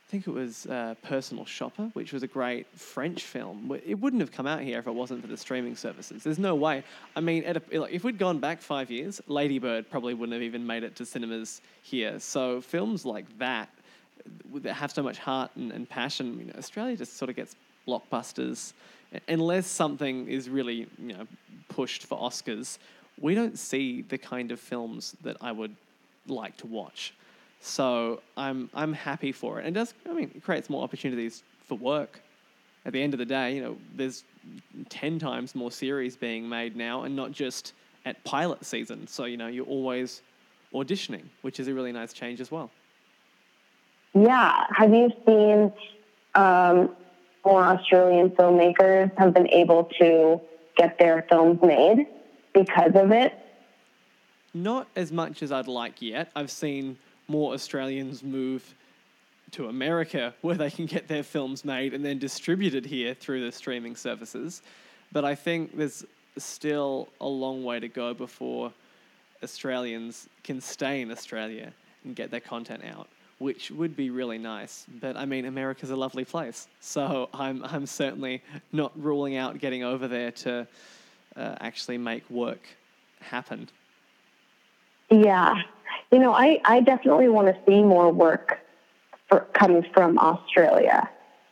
I 0.08 0.12
think 0.12 0.28
it 0.28 0.32
was 0.32 0.66
uh, 0.66 0.96
Personal 1.02 1.46
Shopper, 1.46 1.90
which 1.94 2.12
was 2.12 2.22
a 2.22 2.28
great 2.28 2.68
French 2.78 3.24
film. 3.24 3.80
It 3.86 3.96
wouldn't 3.96 4.20
have 4.22 4.32
come 4.32 4.46
out 4.46 4.60
here 4.60 4.78
if 4.78 4.88
it 4.88 4.94
wasn't 4.94 5.22
for 5.22 5.28
the 5.28 5.38
streaming 5.38 5.76
services. 5.76 6.22
There's 6.22 6.38
no 6.38 6.54
way. 6.54 6.84
I 7.16 7.22
mean, 7.22 7.44
a, 7.46 7.62
if 7.86 8.04
we'd 8.04 8.20
gone 8.20 8.40
back 8.40 8.62
five 8.62 8.92
years, 8.92 9.22
Lady 9.28 9.58
Bird 9.58 9.90
probably 9.90 10.14
wouldn't 10.14 10.34
have 10.34 10.44
even 10.44 10.68
made 10.68 10.84
it 10.84 10.98
to 10.98 11.06
cinemas 11.06 11.62
here. 11.82 12.20
So 12.20 12.60
films 12.60 13.06
like 13.06 13.26
that 13.40 13.70
that 14.56 14.74
have 14.74 14.92
so 14.92 15.02
much 15.02 15.18
heart 15.18 15.50
and, 15.56 15.72
and 15.72 15.90
passion. 15.90 16.54
Australia 16.58 16.98
just 16.98 17.18
sort 17.18 17.30
of 17.30 17.38
gets 17.38 17.56
blockbusters 17.88 18.74
unless 19.28 19.68
something 19.68 20.28
is 20.28 20.50
really 20.50 20.88
you 20.98 21.14
know 21.14 21.28
pushed 21.68 22.06
for 22.06 22.18
Oscars. 22.18 22.78
We 23.20 23.36
don't 23.36 23.58
see 23.58 24.04
the 24.04 24.18
kind 24.18 24.52
of 24.52 24.60
films 24.60 25.16
that 25.24 25.38
I 25.42 25.52
would 25.52 25.76
like 26.28 26.56
to 26.58 26.68
watch. 26.68 27.14
So 27.62 28.22
I'm 28.38 28.70
I'm 28.74 28.94
happy 28.94 29.32
for 29.32 29.60
it. 29.60 29.66
And 29.66 29.76
it 29.76 29.80
does 29.80 29.94
I 30.10 30.14
mean 30.14 30.32
it 30.36 30.44
creates 30.44 30.70
more 30.70 30.84
opportunities 30.84 31.44
for 31.68 31.76
work. 31.76 32.22
At 32.86 32.94
the 32.94 33.02
end 33.02 33.14
of 33.14 33.20
the 33.20 33.26
day, 33.26 33.56
you 33.56 33.62
know, 33.62 33.78
there's 33.96 34.24
ten 34.90 35.20
times 35.20 35.54
more 35.54 35.72
series 35.72 36.16
being 36.16 36.48
made 36.48 36.76
now 36.76 37.04
and 37.04 37.16
not 37.16 37.32
just 37.32 37.74
at 38.06 38.24
pilot 38.24 38.66
season. 38.66 39.06
So, 39.08 39.26
you 39.26 39.38
know, 39.38 39.48
you're 39.48 39.66
always 39.66 40.22
auditioning, 40.74 41.24
which 41.42 41.60
is 41.60 41.68
a 41.68 41.74
really 41.74 41.92
nice 41.92 42.14
change 42.14 42.40
as 42.40 42.52
well. 42.52 42.72
Yeah. 44.14 44.66
Have 44.76 44.94
you 44.94 45.12
seen 45.26 45.74
um, 46.36 46.96
more 47.46 47.64
Australian 47.64 48.30
filmmakers 48.32 49.16
have 49.18 49.34
been 49.34 49.50
able 49.50 49.86
to 50.00 50.42
get 50.76 50.98
their 51.00 51.26
films 51.30 51.60
made 51.62 52.08
because 52.54 52.92
of 52.96 53.12
it? 53.12 53.34
Not 54.54 54.88
as 54.96 55.12
much 55.12 55.44
as 55.44 55.52
I'd 55.52 55.68
like 55.68 56.02
yet. 56.02 56.32
I've 56.36 56.52
seen 56.52 56.98
more 57.28 57.54
Australians 57.54 58.24
move 58.24 58.74
to 59.52 59.68
America 59.68 60.34
where 60.42 60.56
they 60.56 60.72
can 60.72 60.86
get 60.86 61.08
their 61.08 61.24
films 61.24 61.64
made 61.64 61.94
and 61.94 62.04
then 62.04 62.20
distributed 62.20 62.86
here 62.86 63.14
through 63.14 63.46
the 63.46 63.52
streaming 63.52 63.96
services. 63.96 64.62
But 65.12 65.26
I 65.26 65.36
think 65.36 65.76
there's 65.78 66.06
still 66.38 67.10
a 67.20 67.28
long 67.28 67.64
way 67.64 67.80
to 67.80 67.88
go 67.88 68.14
before 68.14 68.72
Australians 69.44 70.28
can 70.44 70.62
stay 70.62 71.02
in 71.02 71.12
Australia 71.12 71.72
and 72.04 72.16
get 72.16 72.32
their 72.32 72.40
content 72.40 72.84
out, 72.86 73.08
which 73.40 73.72
would 73.72 73.96
be 73.96 74.10
really 74.10 74.38
nice. 74.38 74.86
But 75.02 75.18
I 75.18 75.26
mean, 75.26 75.46
America's 75.46 75.90
a 75.90 75.96
lovely 75.96 76.26
place, 76.26 76.68
so 76.80 77.30
I'm 77.34 77.64
I'm 77.66 77.86
certainly 77.86 78.42
not 78.72 78.92
ruling 79.02 79.36
out 79.36 79.58
getting 79.60 79.84
over 79.84 80.08
there 80.08 80.32
to 80.32 80.68
uh, 81.36 81.56
actually 81.60 81.98
make 81.98 82.30
work 82.30 82.62
happen. 83.22 83.68
Yeah, 85.10 85.56
you 86.12 86.20
know, 86.20 86.34
I 86.34 86.62
I 86.66 86.82
definitely 86.82 87.30
want 87.30 87.48
to 87.48 87.58
see 87.66 87.82
more 87.82 88.12
work 88.12 88.60
for, 89.28 89.48
coming 89.54 89.86
from 89.94 90.20
Australia. 90.20 91.10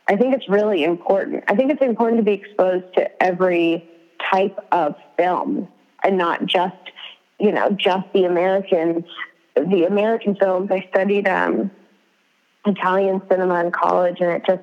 I 0.08 0.16
think 0.16 0.34
it's 0.34 0.48
really 0.48 0.84
important. 0.84 1.44
I 1.48 1.54
think 1.54 1.70
it's 1.70 1.82
important 1.82 2.18
to 2.18 2.24
be 2.24 2.32
exposed 2.32 2.86
to 2.94 3.22
every 3.22 3.88
type 4.30 4.58
of 4.72 4.96
film 5.16 5.68
and 6.02 6.16
not 6.16 6.46
just, 6.46 6.76
you 7.38 7.52
know, 7.52 7.70
just 7.70 8.10
the 8.14 8.24
American, 8.24 9.04
the 9.54 9.84
American 9.84 10.34
films. 10.34 10.70
I 10.70 10.86
studied 10.90 11.28
um, 11.28 11.70
Italian 12.66 13.22
cinema 13.30 13.64
in 13.64 13.70
college, 13.70 14.16
and 14.20 14.30
it 14.30 14.42
just 14.46 14.62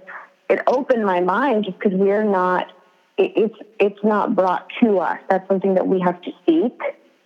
it 0.49 0.61
opened 0.67 1.05
my 1.05 1.21
mind 1.21 1.65
just 1.65 1.79
because 1.79 1.97
we're 1.97 2.23
not. 2.23 2.71
It, 3.17 3.31
it's 3.35 3.55
it's 3.79 4.03
not 4.03 4.35
brought 4.35 4.67
to 4.81 4.99
us. 4.99 5.19
That's 5.29 5.47
something 5.47 5.75
that 5.75 5.87
we 5.87 5.99
have 6.01 6.21
to 6.21 6.31
seek. 6.45 6.79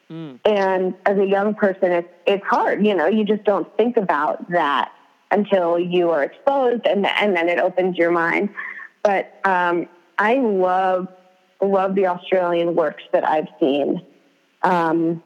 Mm. 0.10 0.40
And 0.46 0.96
as 1.06 1.18
a 1.18 1.26
young 1.26 1.54
person, 1.56 1.92
it's 1.92 2.10
it's 2.26 2.46
hard. 2.46 2.86
You 2.86 2.96
know, 2.96 3.08
you 3.08 3.26
just 3.26 3.44
don't 3.44 3.68
think 3.78 3.98
about 3.98 4.50
that 4.52 4.92
until 5.32 5.78
you 5.80 6.10
are 6.12 6.24
exposed, 6.24 6.86
and 6.86 7.06
and 7.06 7.36
then 7.36 7.50
it 7.50 7.60
opens 7.60 7.98
your 7.98 8.12
mind. 8.12 8.50
But 9.04 9.40
um, 9.46 9.88
I 10.18 10.36
love 10.36 11.08
love 11.62 11.96
the 11.96 12.08
Australian 12.08 12.76
works 12.76 13.04
that 13.12 13.28
I've 13.28 13.48
seen. 13.60 14.06
Um, 14.64 15.24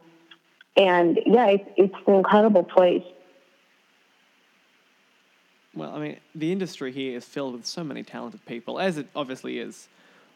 and 0.76 1.20
yeah, 1.26 1.48
it's, 1.48 1.70
it's 1.78 1.96
an 2.08 2.16
incredible 2.16 2.64
place. 2.64 3.04
Well, 5.76 5.92
I 5.94 6.00
mean, 6.00 6.18
the 6.36 6.52
industry 6.52 6.92
here 6.92 7.18
is 7.18 7.26
filled 7.26 7.54
with 7.54 7.66
so 7.66 7.84
many 7.84 8.04
talented 8.04 8.46
people, 8.46 8.80
as 8.80 8.98
it 8.98 9.08
obviously 9.16 9.60
is 9.60 9.88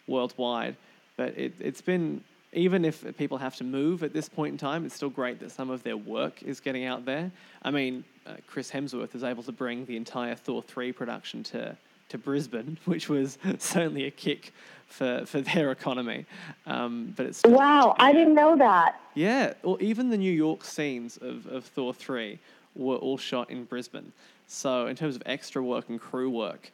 worldwide. 0.08 0.76
But 1.16 1.38
it, 1.38 1.54
it's 1.60 1.82
been, 1.82 2.24
even 2.54 2.86
if 2.86 3.06
people 3.18 3.38
have 3.38 3.56
to 3.58 3.64
move 3.64 4.04
at 4.04 4.14
this 4.14 4.30
point 4.30 4.54
in 4.54 4.58
time, 4.58 4.86
it's 4.86 4.96
still 4.96 5.10
great 5.10 5.40
that 5.42 5.52
some 5.52 5.70
of 5.70 5.84
their 5.84 5.98
work 5.98 6.42
is 6.42 6.60
getting 6.60 6.86
out 6.86 7.06
there. 7.06 7.32
I 7.62 7.72
mean, 7.72 8.04
uh, 8.26 8.36
Chris 8.48 8.72
Hemsworth 8.72 9.16
is 9.16 9.24
able 9.24 9.44
to 9.44 9.52
bring 9.52 9.86
the 9.86 9.96
entire 9.96 10.36
Thor 10.36 10.64
3 10.64 10.92
production 10.92 11.44
to, 11.44 11.78
to 12.10 12.18
Brisbane, 12.18 12.78
which 12.86 13.10
was 13.10 13.38
certainly 13.60 14.06
a 14.06 14.12
kick 14.12 14.54
for, 14.88 15.24
for 15.26 15.42
their 15.42 15.72
economy. 15.72 16.26
Um, 16.66 17.14
but 17.16 17.28
it's 17.28 17.44
wow, 17.44 17.96
I 18.00 18.12
didn't 18.12 18.36
know 18.36 18.58
that. 18.58 19.00
Yeah, 19.14 19.54
or 19.64 19.80
even 19.82 20.10
the 20.10 20.18
New 20.18 20.32
York 20.32 20.64
scenes 20.64 21.18
of, 21.18 21.46
of 21.48 21.66
Thor 21.66 21.94
three 21.94 22.40
were 22.78 22.96
all 22.96 23.18
shot 23.18 23.50
in 23.50 23.66
Brisbane. 23.66 24.12
So 24.48 24.88
in 24.88 24.96
terms 24.96 25.16
of 25.16 25.24
extra 25.26 25.62
work 25.62 25.90
and 25.90 26.00
crew 26.00 26.30
work, 26.30 26.72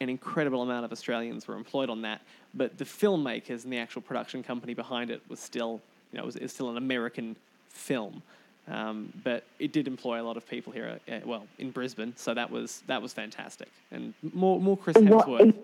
an 0.00 0.08
incredible 0.08 0.62
amount 0.62 0.84
of 0.84 0.92
Australians 0.92 1.48
were 1.48 1.56
employed 1.56 1.90
on 1.90 2.02
that. 2.02 2.20
But 2.54 2.78
the 2.78 2.84
filmmakers 2.84 3.64
and 3.64 3.72
the 3.72 3.78
actual 3.78 4.02
production 4.02 4.42
company 4.42 4.74
behind 4.74 5.10
it 5.10 5.22
was 5.28 5.40
still, 5.40 5.80
you 6.12 6.18
know, 6.18 6.22
it 6.22 6.26
was, 6.26 6.36
it 6.36 6.42
was 6.42 6.52
still 6.52 6.70
an 6.70 6.76
American 6.76 7.36
film. 7.70 8.22
Um, 8.68 9.12
but 9.22 9.44
it 9.58 9.72
did 9.72 9.86
employ 9.86 10.20
a 10.20 10.24
lot 10.24 10.36
of 10.36 10.48
people 10.48 10.72
here, 10.72 10.98
uh, 11.08 11.20
well, 11.24 11.46
in 11.58 11.70
Brisbane. 11.70 12.12
So 12.16 12.34
that 12.34 12.50
was 12.50 12.82
that 12.88 13.00
was 13.00 13.12
fantastic, 13.12 13.68
and 13.92 14.12
more 14.34 14.60
more 14.60 14.76
Chris 14.76 14.96
Hemsworth. 14.96 15.54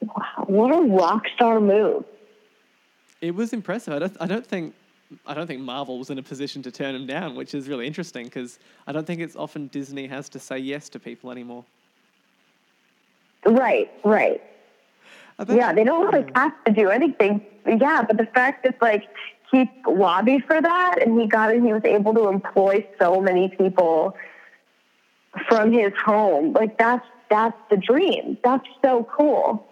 Wow, 0.00 0.44
what 0.46 0.74
a 0.74 0.80
rock 0.80 1.24
star 1.34 1.60
move! 1.60 2.06
It 3.20 3.34
was 3.34 3.52
impressive. 3.52 3.92
I 3.92 3.98
don't, 3.98 4.16
I 4.18 4.26
don't 4.26 4.46
think 4.46 4.74
I 5.26 5.34
don't 5.34 5.46
think 5.46 5.60
Marvel 5.60 5.98
was 5.98 6.10
in 6.10 6.18
a 6.18 6.22
position 6.22 6.62
to 6.62 6.70
turn 6.70 6.94
him 6.94 7.06
down, 7.06 7.34
which 7.34 7.54
is 7.54 7.68
really 7.68 7.86
interesting 7.86 8.24
because 8.24 8.58
I 8.86 8.92
don't 8.92 9.06
think 9.06 9.20
it's 9.20 9.36
often 9.36 9.68
Disney 9.68 10.06
has 10.06 10.28
to 10.30 10.38
say 10.38 10.58
yes 10.58 10.88
to 10.90 10.98
people 10.98 11.30
anymore. 11.30 11.64
Right, 13.44 13.90
right. 14.04 14.42
Yeah, 15.48 15.72
they 15.72 15.82
don't 15.82 16.12
really 16.12 16.30
have 16.34 16.52
to 16.64 16.72
do 16.72 16.88
anything. 16.88 17.44
Yeah, 17.66 18.04
but 18.06 18.16
the 18.16 18.26
fact 18.26 18.64
is, 18.66 18.74
like, 18.80 19.08
he 19.50 19.68
lobbied 19.86 20.44
for 20.44 20.60
that, 20.60 21.02
and 21.02 21.20
he 21.20 21.26
got 21.26 21.52
it. 21.52 21.62
He 21.62 21.72
was 21.72 21.84
able 21.84 22.14
to 22.14 22.28
employ 22.28 22.86
so 23.00 23.20
many 23.20 23.48
people 23.48 24.16
from 25.48 25.72
his 25.72 25.92
home. 26.04 26.52
Like, 26.52 26.78
that's 26.78 27.04
that's 27.28 27.56
the 27.70 27.78
dream. 27.78 28.36
That's 28.44 28.66
so 28.82 29.08
cool 29.10 29.66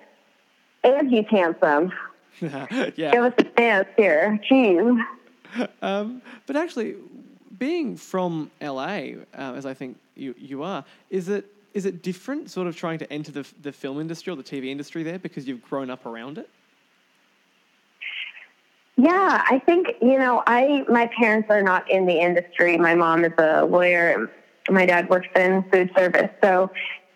and 0.83 1.11
he's 1.11 1.27
handsome. 1.29 1.93
yeah. 2.41 2.95
Give 2.95 3.25
us 3.25 3.35
a 3.39 3.45
chance 3.45 3.89
here. 3.97 4.41
Jeez. 4.51 5.05
Um, 5.83 6.23
but 6.47 6.57
actually, 6.57 6.97
being 7.59 7.97
from 7.97 8.51
LA, 8.61 8.83
uh, 9.35 9.55
as 9.55 9.67
I 9.67 9.75
think 9.75 9.99
you, 10.15 10.35
you 10.39 10.63
are, 10.63 10.85
is 11.11 11.29
it 11.29 11.47
is 11.73 11.87
it 11.87 12.03
different, 12.03 12.51
sort 12.51 12.67
of 12.67 12.77
trying 12.77 12.99
to 12.99 13.13
enter 13.13 13.33
the 13.33 13.47
the 13.63 13.73
film 13.73 14.01
industry 14.01 14.33
or 14.33 14.37
the 14.37 14.43
TV 14.43 14.67
industry 14.67 15.03
there 15.03 15.19
because 15.19 15.47
you've 15.47 15.63
grown 15.63 15.91
up 15.91 16.07
around 16.07 16.39
it? 16.39 16.49
Yeah, 18.97 19.43
I 19.49 19.59
think 19.61 19.89
you 20.03 20.19
know, 20.19 20.43
I 20.47 20.85
my 20.89 21.11
parents 21.19 21.49
are 21.51 21.63
not 21.63 21.91
in 21.91 22.07
the 22.07 22.21
industry. 22.21 22.77
My 22.77 22.95
mom 22.95 23.25
is 23.25 23.33
a 23.39 23.65
lawyer. 23.65 24.31
My 24.69 24.85
dad 24.85 25.09
works 25.09 25.29
in 25.35 25.65
food 25.73 25.91
service, 25.97 26.31
so 26.43 26.71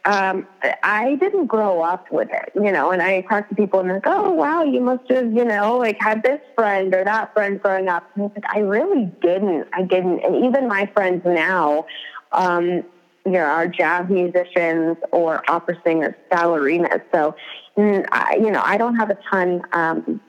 um, 0.06 0.46
I 0.82 1.14
didn't 1.14 1.46
grow 1.46 1.80
up 1.80 2.12
with 2.12 2.28
it, 2.30 2.52
you 2.54 2.70
know, 2.70 2.90
and 2.90 3.00
I 3.00 3.22
talk 3.22 3.48
to 3.48 3.54
people 3.54 3.80
and 3.80 3.88
they're 3.88 3.96
like, 4.04 4.06
oh, 4.06 4.30
wow, 4.32 4.62
you 4.62 4.80
must 4.80 5.10
have, 5.10 5.32
you 5.32 5.44
know, 5.44 5.78
like 5.78 5.96
had 5.98 6.22
this 6.22 6.40
friend 6.54 6.94
or 6.94 7.04
that 7.04 7.32
friend 7.32 7.60
growing 7.60 7.88
up. 7.88 8.04
And 8.14 8.24
I 8.24 8.26
was 8.26 8.32
like, 8.36 8.54
I 8.54 8.58
really 8.58 9.10
didn't. 9.22 9.66
I 9.72 9.82
didn't. 9.82 10.20
And 10.20 10.44
even 10.44 10.68
my 10.68 10.90
friends 10.94 11.22
now, 11.24 11.86
um, 12.32 12.84
you 13.24 13.32
know, 13.32 13.44
are 13.44 13.66
jazz 13.66 14.10
musicians 14.10 14.98
or 15.10 15.42
opera 15.50 15.80
singers, 15.82 16.14
ballerinas. 16.30 17.00
So, 17.10 17.34
mm, 17.78 18.04
you 18.34 18.50
know, 18.50 18.62
I 18.62 18.76
don't 18.76 18.96
have 18.96 19.08
a 19.08 19.18
ton 19.30 19.62
um, 19.72 20.20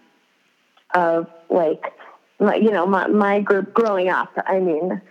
of 0.94 1.28
like, 1.50 1.84
my, 2.40 2.56
you 2.56 2.72
know, 2.72 2.86
my, 2.86 3.08
my 3.08 3.42
group 3.42 3.74
growing 3.74 4.08
up. 4.08 4.32
I 4.48 4.60
mean, 4.60 5.02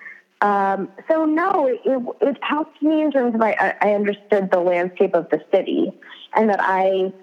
um, 0.44 0.90
so 1.08 1.24
no, 1.24 1.66
it, 1.66 2.02
it 2.20 2.36
helped 2.42 2.82
me 2.82 3.00
in 3.00 3.10
terms 3.10 3.34
of 3.34 3.40
I, 3.40 3.74
I 3.80 3.94
understood 3.94 4.50
the 4.50 4.60
landscape 4.60 5.14
of 5.14 5.26
the 5.30 5.40
city, 5.50 5.90
and 6.34 6.50
that 6.50 6.60
I 6.60 7.14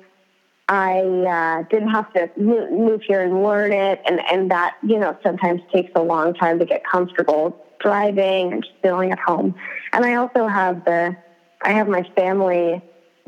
I 0.67 1.01
uh, 1.01 1.63
didn't 1.69 1.89
have 1.89 2.11
to 2.13 2.31
move 2.35 3.01
here 3.05 3.21
and 3.21 3.43
learn 3.43 3.73
it, 3.73 4.01
and 4.07 4.19
and 4.31 4.49
that 4.49 4.73
you 4.81 4.97
know 4.97 5.15
sometimes 5.21 5.61
takes 5.71 5.91
a 5.93 6.01
long 6.01 6.33
time 6.33 6.57
to 6.57 6.65
get 6.65 6.81
comfortable 6.83 7.55
driving 7.79 8.53
and 8.53 8.63
just 8.63 8.73
feeling 8.81 9.11
at 9.11 9.19
home. 9.19 9.53
And 9.93 10.03
I 10.03 10.15
also 10.15 10.47
have 10.47 10.83
the 10.83 11.15
I 11.63 11.73
have 11.73 11.87
my 11.87 12.03
family 12.15 12.81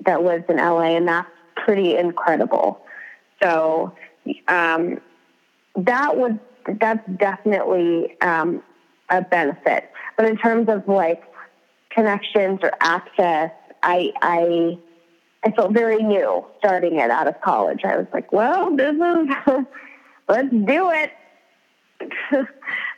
that 0.08 0.24
lives 0.24 0.46
in 0.50 0.58
LA, 0.58 0.96
and 0.96 1.08
that's 1.08 1.30
pretty 1.56 1.98
incredible. 1.98 2.80
So 3.44 3.94
um, 4.48 4.98
that 5.76 6.18
would 6.18 6.40
that's 6.80 7.06
definitely 7.16 8.16
um, 8.22 8.64
a 9.10 9.22
benefit. 9.22 9.90
But 10.18 10.26
in 10.26 10.38
terms 10.38 10.70
of 10.70 10.88
like 10.88 11.24
connections 11.90 12.60
or 12.62 12.72
access, 12.80 13.52
I 13.82 14.12
I 14.22 14.78
I 15.46 15.52
felt 15.52 15.74
very 15.74 16.02
new 16.02 16.46
starting 16.60 17.00
it 17.00 17.12
out 17.12 17.28
of 17.28 17.40
college. 17.42 17.82
I 17.84 17.98
was 17.98 18.08
like, 18.14 18.32
well, 18.32 18.76
this 18.76 18.96
is 18.96 19.66
let's 20.28 20.50
do 20.50 20.92
it. 20.92 21.12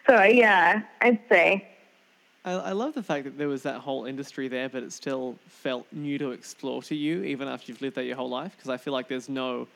so 0.07 0.23
yeah, 0.23 0.81
I'd 1.01 1.19
say. 1.29 1.67
I, 2.43 2.51
I 2.51 2.71
love 2.73 2.93
the 2.93 3.03
fact 3.03 3.23
that 3.23 3.37
there 3.37 3.47
was 3.47 3.63
that 3.63 3.79
whole 3.79 4.05
industry 4.05 4.47
there, 4.47 4.69
but 4.69 4.83
it 4.83 4.93
still 4.93 5.35
felt 5.47 5.87
new 5.91 6.17
to 6.19 6.31
explore 6.31 6.83
to 6.83 6.95
you, 6.95 7.23
even 7.23 7.47
after 7.47 7.71
you've 7.71 7.81
lived 7.81 7.95
there 7.95 8.03
your 8.03 8.15
whole 8.15 8.29
life. 8.29 8.55
Because 8.55 8.69
I 8.69 8.77
feel 8.77 8.93
like 8.93 9.07
there's 9.07 9.29
no 9.29 9.67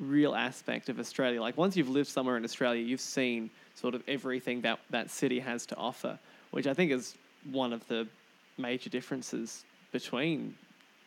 real 0.00 0.34
aspect 0.34 0.88
of 0.88 0.98
Australia. 0.98 1.40
Like 1.40 1.56
once 1.56 1.76
you've 1.76 1.88
lived 1.88 2.08
somewhere 2.08 2.36
in 2.36 2.44
Australia, 2.44 2.82
you've 2.82 3.00
seen 3.00 3.50
sort 3.74 3.94
of 3.94 4.02
everything 4.08 4.60
that 4.62 4.78
that 4.90 5.10
city 5.10 5.40
has 5.40 5.66
to 5.66 5.76
offer, 5.76 6.18
which 6.50 6.66
I 6.66 6.74
think 6.74 6.92
is 6.92 7.16
one 7.50 7.72
of 7.72 7.86
the 7.88 8.06
major 8.58 8.90
differences 8.90 9.64
between 9.90 10.54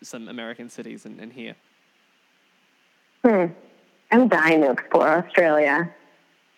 some 0.03 0.27
American 0.27 0.69
cities 0.69 1.05
and, 1.05 1.19
and 1.19 1.31
here. 1.31 1.55
Hmm. 3.23 3.45
I'm 4.11 4.27
dying 4.27 4.61
to 4.61 4.71
explore 4.71 5.25
Australia. 5.25 5.91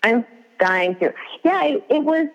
I'm 0.04 0.26
dying 0.60 0.96
to. 0.96 1.14
Yeah, 1.44 1.64
it, 1.64 1.86
it 1.90 2.04
was. 2.04 2.28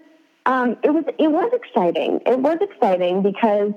Um, 0.46 0.76
it 0.82 0.90
was. 0.90 1.04
It 1.18 1.28
was 1.28 1.52
exciting. 1.52 2.20
It 2.26 2.38
was 2.38 2.58
exciting 2.60 3.22
because 3.22 3.72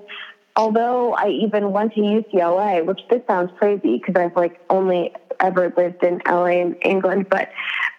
although 0.55 1.13
I 1.13 1.27
even 1.29 1.71
went 1.71 1.93
to 1.95 1.99
UCLA, 1.99 2.85
which 2.85 3.01
this 3.09 3.21
sounds 3.27 3.51
crazy 3.57 3.97
because 3.97 4.15
I've 4.15 4.35
like 4.35 4.59
only 4.69 5.13
ever 5.39 5.73
lived 5.75 6.03
in 6.03 6.21
LA 6.27 6.45
in 6.45 6.75
England, 6.75 7.27
but 7.29 7.51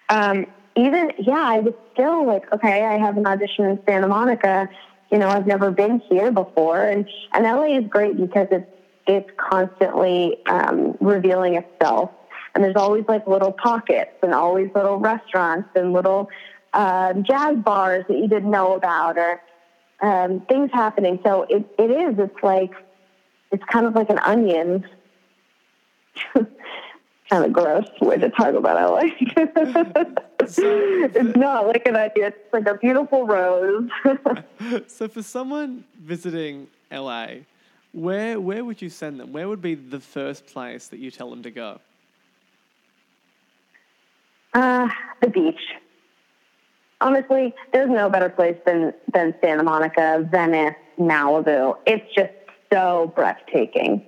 um, 0.09 0.47
even 0.77 1.11
yeah, 1.19 1.43
I 1.43 1.61
was 1.61 1.75
still 1.93 2.27
like, 2.27 2.53
okay, 2.53 2.85
I 2.85 2.99
have 2.99 3.17
an 3.17 3.27
audition 3.27 3.65
in 3.65 3.79
Santa 3.87 4.09
Monica. 4.09 4.69
You 5.11 5.19
know, 5.19 5.29
I've 5.29 5.47
never 5.47 5.71
been 5.71 6.01
here 6.09 6.31
before, 6.31 6.83
and 6.83 7.09
and 7.33 7.45
LA 7.45 7.79
is 7.79 7.85
great 7.89 8.17
because 8.17 8.49
it's 8.51 8.67
it's 9.07 9.29
constantly 9.37 10.37
um, 10.47 10.97
revealing 11.01 11.55
itself, 11.55 12.11
and 12.55 12.63
there's 12.63 12.77
always 12.77 13.05
like 13.09 13.27
little 13.27 13.53
pockets 13.53 14.11
and 14.23 14.35
always 14.35 14.71
little 14.75 14.99
restaurants 14.99 15.69
and 15.75 15.93
little 15.93 16.29
uh, 16.73 17.15
jazz 17.15 17.57
bars 17.57 18.05
that 18.09 18.17
you 18.19 18.29
didn't 18.29 18.51
know 18.51 18.75
about 18.75 19.17
or 19.17 19.41
um, 20.03 20.41
things 20.49 20.71
happening. 20.73 21.19
So 21.25 21.47
it, 21.49 21.65
it 21.79 21.91
is. 21.91 22.19
It's 22.19 22.43
like 22.43 22.73
it's 23.51 23.65
kind 23.65 23.87
of 23.87 23.95
like 23.95 24.11
an 24.11 24.19
onion. 24.19 24.85
kind 27.29 27.45
of 27.45 27.53
gross 27.53 27.87
way 28.01 28.17
to 28.17 28.31
talk 28.31 28.55
about 28.55 28.91
LA. 28.91 30.05
it's 30.59 31.37
not 31.37 31.67
like 31.67 31.87
an 31.87 31.97
idea. 31.97 32.29
It's 32.29 32.53
like 32.53 32.67
a 32.67 32.75
beautiful 32.75 33.27
rose. 33.27 33.89
so 34.87 35.09
for 35.09 35.23
someone 35.23 35.85
visiting 36.01 36.69
LA, 36.91 37.27
where 37.93 38.41
where 38.41 38.65
would 38.65 38.81
you 38.81 38.91
send 38.91 39.21
them? 39.21 39.33
Where 39.33 39.49
would 39.49 39.63
be 39.63 39.75
the 39.75 40.01
first 40.01 40.47
place 40.47 40.89
that 40.89 40.99
you 40.99 41.11
tell 41.11 41.31
them 41.31 41.43
to 41.43 41.51
go? 41.51 41.81
Uh, 44.55 44.89
the 45.21 45.29
beach 45.29 45.61
honestly, 47.01 47.55
there's 47.73 47.91
no 47.91 48.09
better 48.09 48.29
place 48.29 48.57
than 48.65 48.93
than 49.13 49.35
Santa 49.41 49.63
Monica, 49.63 50.27
Venice, 50.31 50.75
Malibu. 50.99 51.77
It's 51.87 52.05
just 52.15 52.33
so 52.73 53.13
breathtaking. 53.15 54.07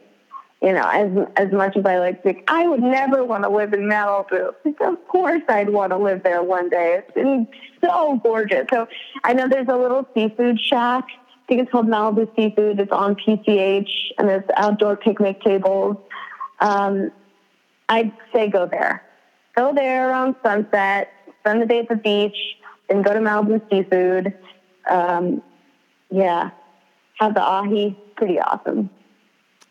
You 0.61 0.73
know, 0.73 0.89
as 0.89 1.29
as 1.37 1.53
much 1.53 1.77
as 1.77 1.87
I 1.87 1.99
like 1.99 2.23
to, 2.25 2.35
I 2.49 2.67
would 2.67 2.83
never 2.83 3.25
want 3.25 3.45
to 3.45 3.49
live 3.49 3.73
in 3.73 3.83
Malibu. 3.83 4.55
Of 4.81 5.09
course, 5.09 5.43
I'd 5.49 5.71
want 5.71 5.93
to 5.93 5.97
live 5.97 6.25
there 6.25 6.43
one 6.43 6.69
day. 6.69 6.99
It's 6.99 7.15
been 7.15 7.47
so 7.81 8.19
gorgeous. 8.25 8.67
So 8.73 8.89
I 9.23 9.35
know 9.35 9.47
there's 9.49 9.69
a 9.69 9.77
little 9.77 10.09
seafood 10.15 10.59
shack. 10.61 11.05
I 11.07 11.47
think 11.47 11.63
it's 11.63 11.71
called 11.71 11.87
Malibu 11.87 12.29
Seafood. 12.35 12.81
It's 12.81 12.91
on 12.91 13.15
PCH, 13.15 13.89
and 14.19 14.29
there's 14.29 14.45
outdoor 14.57 14.97
picnic 14.97 15.41
tables. 15.43 15.97
Um, 16.59 17.13
I'd 17.89 18.13
say 18.33 18.49
go 18.49 18.67
there. 18.67 19.05
Go 19.55 19.73
there 19.73 20.11
around 20.11 20.35
sunset. 20.43 21.13
Spend 21.41 21.63
the 21.63 21.67
day 21.67 21.79
at 21.79 21.89
the 21.89 21.97
beach 21.97 22.37
and 22.91 23.05
go 23.05 23.15
to 23.15 23.21
Malibu 23.21 23.63
Seafood. 23.71 24.35
Um, 24.91 25.41
yeah, 26.11 26.51
have 27.15 27.35
the 27.35 27.43
ahi. 27.43 27.97
Pretty 28.17 28.41
awesome. 28.41 28.91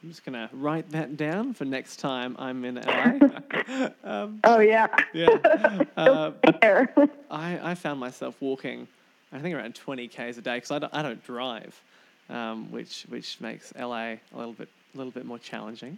I'm 0.03 0.09
just 0.09 0.23
gonna 0.23 0.49
write 0.53 0.89
that 0.91 1.17
down 1.17 1.53
for 1.53 1.65
next 1.65 1.97
time 1.97 2.35
I'm 2.37 2.63
in 2.65 2.75
LA. 2.75 3.89
um, 4.03 4.39
oh 4.43 4.59
yeah. 4.59 4.87
Yeah. 5.13 5.83
Uh, 5.97 6.31
I 7.31 7.71
I 7.71 7.75
found 7.75 7.99
myself 7.99 8.35
walking, 8.39 8.87
I 9.33 9.39
think 9.39 9.55
around 9.55 9.73
20 9.73 10.07
k's 10.07 10.37
a 10.37 10.41
day 10.41 10.57
because 10.57 10.71
I 10.71 10.79
don't, 10.79 10.93
I 10.93 11.01
don't 11.01 11.23
drive, 11.23 11.81
um, 12.29 12.71
which 12.71 13.05
which 13.09 13.41
makes 13.41 13.73
LA 13.75 13.97
a 13.97 14.19
little 14.35 14.53
bit 14.53 14.69
a 14.93 14.97
little 14.97 15.11
bit 15.11 15.25
more 15.25 15.39
challenging. 15.39 15.97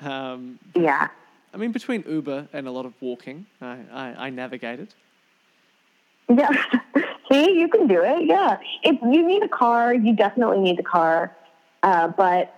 Um, 0.00 0.58
yeah. 0.74 1.08
I 1.54 1.56
mean, 1.56 1.72
between 1.72 2.04
Uber 2.06 2.48
and 2.52 2.66
a 2.66 2.70
lot 2.70 2.84
of 2.84 2.94
walking, 3.00 3.46
I, 3.60 3.78
I, 3.92 4.26
I 4.26 4.30
navigated. 4.30 4.88
Yeah. 6.28 6.50
See, 7.32 7.58
you 7.58 7.68
can 7.68 7.86
do 7.86 8.02
it. 8.02 8.26
Yeah. 8.26 8.58
If 8.82 9.00
you 9.02 9.26
need 9.26 9.42
a 9.42 9.48
car, 9.48 9.94
you 9.94 10.14
definitely 10.14 10.58
need 10.58 10.78
a 10.78 10.82
car. 10.82 11.34
Uh, 11.82 12.08
but 12.08 12.54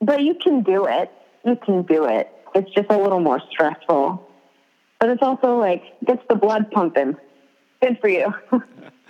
but 0.00 0.22
you 0.22 0.34
can 0.34 0.62
do 0.62 0.86
it. 0.86 1.10
You 1.44 1.56
can 1.56 1.82
do 1.82 2.04
it. 2.04 2.30
It's 2.54 2.70
just 2.72 2.90
a 2.90 2.98
little 2.98 3.20
more 3.20 3.40
stressful. 3.50 4.26
But 4.98 5.10
it's 5.10 5.22
also 5.22 5.58
like 5.58 5.82
gets 6.04 6.22
the 6.28 6.34
blood 6.36 6.70
pumping. 6.70 7.16
Good 7.82 7.98
for 8.00 8.08
you. 8.08 8.32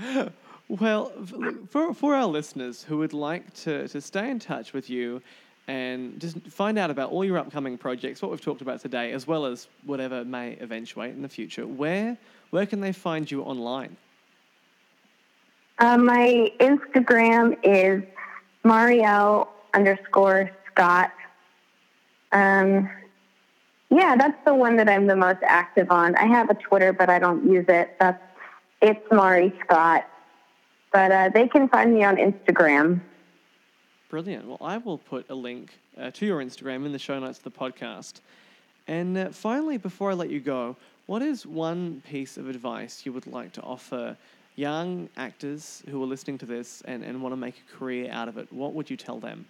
well, 0.68 1.12
for 1.68 1.94
for 1.94 2.14
our 2.14 2.26
listeners 2.26 2.82
who 2.82 2.98
would 2.98 3.12
like 3.12 3.54
to, 3.54 3.86
to 3.88 4.00
stay 4.00 4.30
in 4.30 4.38
touch 4.38 4.72
with 4.72 4.90
you 4.90 5.22
and 5.68 6.20
just 6.20 6.40
find 6.48 6.78
out 6.78 6.90
about 6.90 7.10
all 7.10 7.24
your 7.24 7.38
upcoming 7.38 7.78
projects, 7.78 8.22
what 8.22 8.30
we've 8.30 8.40
talked 8.40 8.62
about 8.62 8.80
today, 8.80 9.12
as 9.12 9.26
well 9.26 9.46
as 9.46 9.68
whatever 9.84 10.24
may 10.24 10.56
eventuate 10.60 11.14
in 11.14 11.22
the 11.22 11.28
future, 11.28 11.66
where 11.66 12.16
where 12.50 12.66
can 12.66 12.80
they 12.80 12.92
find 12.92 13.30
you 13.30 13.42
online? 13.42 13.96
Uh, 15.78 15.98
my 15.98 16.50
Instagram 16.58 17.56
is 17.62 18.02
Marielle 18.64 19.48
underscore 19.74 20.50
Scott. 20.76 21.12
Um, 22.32 22.90
yeah, 23.90 24.16
that's 24.16 24.38
the 24.44 24.54
one 24.54 24.76
that 24.76 24.88
I'm 24.88 25.06
the 25.06 25.16
most 25.16 25.38
active 25.42 25.90
on. 25.90 26.14
I 26.16 26.26
have 26.26 26.50
a 26.50 26.54
Twitter, 26.54 26.92
but 26.92 27.08
I 27.08 27.18
don't 27.18 27.50
use 27.50 27.64
it. 27.68 27.96
That's 27.98 28.22
it's 28.82 29.00
Mari 29.10 29.54
Scott. 29.64 30.06
But 30.92 31.12
uh, 31.12 31.30
they 31.32 31.48
can 31.48 31.68
find 31.68 31.94
me 31.94 32.04
on 32.04 32.16
Instagram. 32.16 33.00
Brilliant. 34.10 34.46
Well, 34.46 34.58
I 34.60 34.78
will 34.78 34.98
put 34.98 35.28
a 35.30 35.34
link 35.34 35.72
uh, 35.98 36.10
to 36.12 36.26
your 36.26 36.42
Instagram 36.42 36.84
in 36.84 36.92
the 36.92 36.98
show 36.98 37.18
notes 37.18 37.38
of 37.38 37.44
the 37.44 37.50
podcast. 37.50 38.20
And 38.86 39.16
uh, 39.16 39.30
finally, 39.30 39.78
before 39.78 40.10
I 40.10 40.14
let 40.14 40.30
you 40.30 40.40
go, 40.40 40.76
what 41.06 41.22
is 41.22 41.46
one 41.46 42.02
piece 42.08 42.36
of 42.36 42.48
advice 42.48 43.04
you 43.04 43.12
would 43.12 43.26
like 43.26 43.52
to 43.52 43.62
offer 43.62 44.16
young 44.56 45.08
actors 45.16 45.82
who 45.90 46.02
are 46.02 46.06
listening 46.06 46.38
to 46.38 46.46
this 46.46 46.82
and, 46.86 47.02
and 47.02 47.20
want 47.22 47.32
to 47.32 47.36
make 47.36 47.62
a 47.68 47.76
career 47.76 48.10
out 48.10 48.28
of 48.28 48.36
it? 48.36 48.52
What 48.52 48.74
would 48.74 48.90
you 48.90 48.96
tell 48.96 49.18
them? 49.18 49.46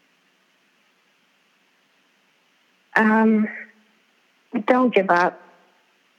Um, 2.96 3.48
don't 4.66 4.94
give 4.94 5.10
up. 5.10 5.40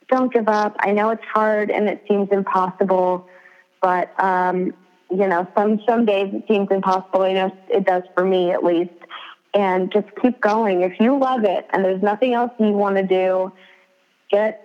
Don't 0.09 0.31
give 0.31 0.47
up. 0.47 0.75
I 0.79 0.91
know 0.93 1.09
it's 1.09 1.23
hard 1.33 1.69
and 1.69 1.89
it 1.89 2.03
seems 2.07 2.29
impossible, 2.31 3.27
but 3.81 4.13
um, 4.23 4.73
you 5.09 5.27
know, 5.27 5.47
some 5.55 5.81
some 5.87 6.05
days 6.05 6.33
it 6.33 6.43
seems 6.47 6.67
impossible. 6.71 7.27
You 7.27 7.33
know, 7.33 7.57
it 7.69 7.85
does 7.85 8.03
for 8.15 8.23
me 8.23 8.51
at 8.51 8.63
least. 8.63 8.91
And 9.53 9.91
just 9.91 10.07
keep 10.21 10.39
going. 10.39 10.81
If 10.81 10.99
you 10.99 11.17
love 11.17 11.43
it 11.43 11.65
and 11.73 11.83
there's 11.83 12.01
nothing 12.03 12.33
else 12.33 12.51
you 12.59 12.67
want 12.67 12.97
to 12.97 13.03
do, 13.03 13.51
get 14.29 14.61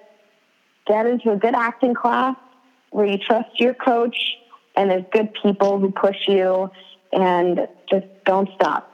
get 0.86 1.06
into 1.06 1.32
a 1.32 1.36
good 1.36 1.54
acting 1.54 1.94
class 1.94 2.36
where 2.90 3.06
you 3.06 3.16
trust 3.16 3.48
your 3.58 3.74
coach 3.74 4.16
and 4.76 4.90
there's 4.90 5.04
good 5.12 5.30
people 5.42 5.78
who 5.78 5.90
push 5.90 6.28
you 6.28 6.70
and 7.12 7.66
just 7.90 8.06
don't 8.24 8.48
stop. 8.54 8.91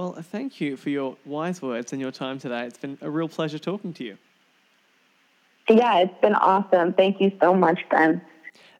Well, 0.00 0.14
thank 0.14 0.62
you 0.62 0.78
for 0.78 0.88
your 0.88 1.18
wise 1.26 1.60
words 1.60 1.92
and 1.92 2.00
your 2.00 2.10
time 2.10 2.38
today. 2.38 2.64
It's 2.64 2.78
been 2.78 2.96
a 3.02 3.10
real 3.10 3.28
pleasure 3.28 3.58
talking 3.58 3.92
to 3.92 4.02
you. 4.02 4.16
Yeah, 5.68 5.98
it's 5.98 6.20
been 6.22 6.34
awesome. 6.36 6.94
Thank 6.94 7.20
you 7.20 7.30
so 7.38 7.52
much, 7.52 7.80
Ben. 7.90 8.22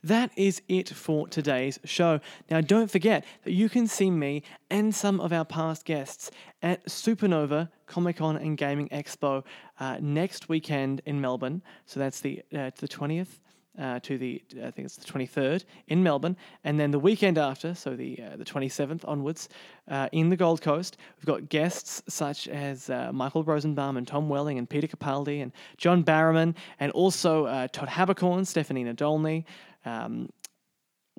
That 0.02 0.30
is 0.34 0.62
it 0.66 0.88
for 0.88 1.28
today's 1.28 1.78
show. 1.84 2.20
Now, 2.51 2.62
don't 2.62 2.90
forget 2.90 3.26
that 3.44 3.52
you 3.52 3.68
can 3.68 3.86
see 3.86 4.10
me 4.10 4.44
and 4.70 4.94
some 4.94 5.20
of 5.20 5.30
our 5.30 5.44
past 5.44 5.84
guests 5.84 6.30
at 6.62 6.86
Supanova 6.86 7.68
Comic 7.84 8.16
Con 8.16 8.38
and 8.38 8.56
Gaming 8.56 8.88
Expo 8.88 9.44
uh, 9.78 9.98
next 10.01 10.48
weekend 10.48 11.02
in 11.05 11.20
Melbourne. 11.20 11.60
So 11.84 12.01
that's 12.01 12.20
the 12.20 12.42
uh, 12.56 12.70
the 12.78 12.88
twentieth. 12.88 13.40
Uh, 13.78 14.01
to 14.01 14.18
the 14.18 14.42
I 14.62 14.72
think 14.72 14.84
it's 14.86 14.97
the 14.97 15.10
23rd 15.10 15.64
in 15.86 16.02
Melbourne, 16.02 16.36
and 16.64 16.78
then 16.78 16.90
the 16.90 16.98
weekend 16.98 17.38
after, 17.38 17.72
so 17.72 17.94
the 17.94 18.20
uh, 18.20 18.36
the 18.36 18.44
27th 18.44 19.06
onwards, 19.06 19.48
uh, 19.88 20.09
in 20.10 20.28
the 20.28 20.36
Gold 20.36 20.60
Coast, 20.60 20.97
we've 21.16 21.24
got 21.24 21.48
guests 21.48 22.02
such 22.09 22.48
as 22.48 22.90
uh, 22.90 23.12
Michael 23.12 23.44
Rosenbaum 23.44 23.97
and 23.97 24.09
Tom 24.09 24.28
Welling 24.28 24.59
and 24.59 24.68
Peter 24.68 24.88
Capaldi 24.88 25.40
and 25.40 25.52
John 25.76 26.02
Barrowman, 26.02 26.56
and 26.80 26.90
also 26.92 27.47
uh, 27.47 27.68
Todd 27.68 27.88
Haberkorn, 27.88 28.44
Stephanie 28.44 28.84
Nadolny, 28.84 29.44
um, 29.84 30.28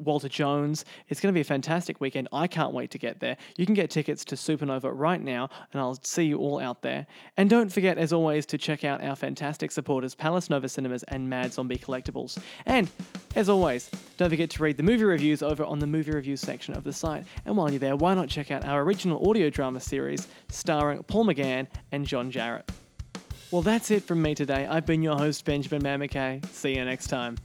Walter 0.03 0.29
Jones. 0.29 0.85
It's 1.09 1.19
going 1.19 1.33
to 1.33 1.35
be 1.35 1.41
a 1.41 1.45
fantastic 1.45 2.01
weekend. 2.01 2.27
I 2.31 2.47
can't 2.47 2.73
wait 2.73 2.91
to 2.91 2.97
get 2.97 3.19
there. 3.19 3.37
You 3.57 3.65
can 3.65 3.75
get 3.75 3.89
tickets 3.89 4.25
to 4.25 4.35
Supanova 4.35 4.91
right 4.93 5.21
now, 5.21 5.49
and 5.71 5.81
I'll 5.81 5.97
see 6.03 6.23
you 6.23 6.37
all 6.37 6.59
out 6.59 6.81
there. 6.81 7.05
And 7.37 7.49
don't 7.49 7.71
forget, 7.71 7.97
as 7.97 8.13
always, 8.13 8.45
to 8.47 8.57
check 8.57 8.83
out 8.83 9.03
our 9.03 9.15
fantastic 9.15 9.71
supporters, 9.71 10.15
Palace 10.15 10.49
Nova 10.49 10.67
Cinemas 10.69 11.03
and 11.03 11.29
Mad 11.29 11.53
Zombie 11.53 11.77
Collectables. 11.77 12.37
And 12.65 12.89
as 13.35 13.49
always, 13.49 13.89
don't 14.17 14.29
forget 14.29 14.49
to 14.51 14.63
read 14.63 14.77
the 14.77 14.83
movie 14.83 15.03
reviews 15.03 15.41
over 15.41 15.63
on 15.63 15.79
the 15.79 15.87
movie 15.87 16.11
reviews 16.11 16.41
section 16.41 16.75
of 16.75 16.83
the 16.83 16.93
site. 16.93 17.25
And 17.45 17.55
while 17.55 17.69
you're 17.69 17.79
there, 17.79 17.95
why 17.95 18.13
not 18.13 18.29
check 18.29 18.51
out 18.51 18.65
our 18.65 18.81
original 18.81 19.29
audio 19.29 19.49
drama 19.49 19.79
series 19.79 20.27
starring 20.49 21.03
Paul 21.03 21.25
McGann 21.25 21.67
and 21.91 22.05
John 22.05 22.31
Jarratt? 22.31 22.69
Well, 23.51 23.61
that's 23.61 23.91
it 23.91 24.03
from 24.03 24.21
me 24.21 24.33
today. 24.33 24.65
I've 24.65 24.85
been 24.85 25.01
your 25.01 25.17
host, 25.17 25.43
Benjamin 25.43 25.83
Mackay. 25.99 26.39
See 26.51 26.75
you 26.75 26.85
next 26.85 27.07
time. 27.07 27.35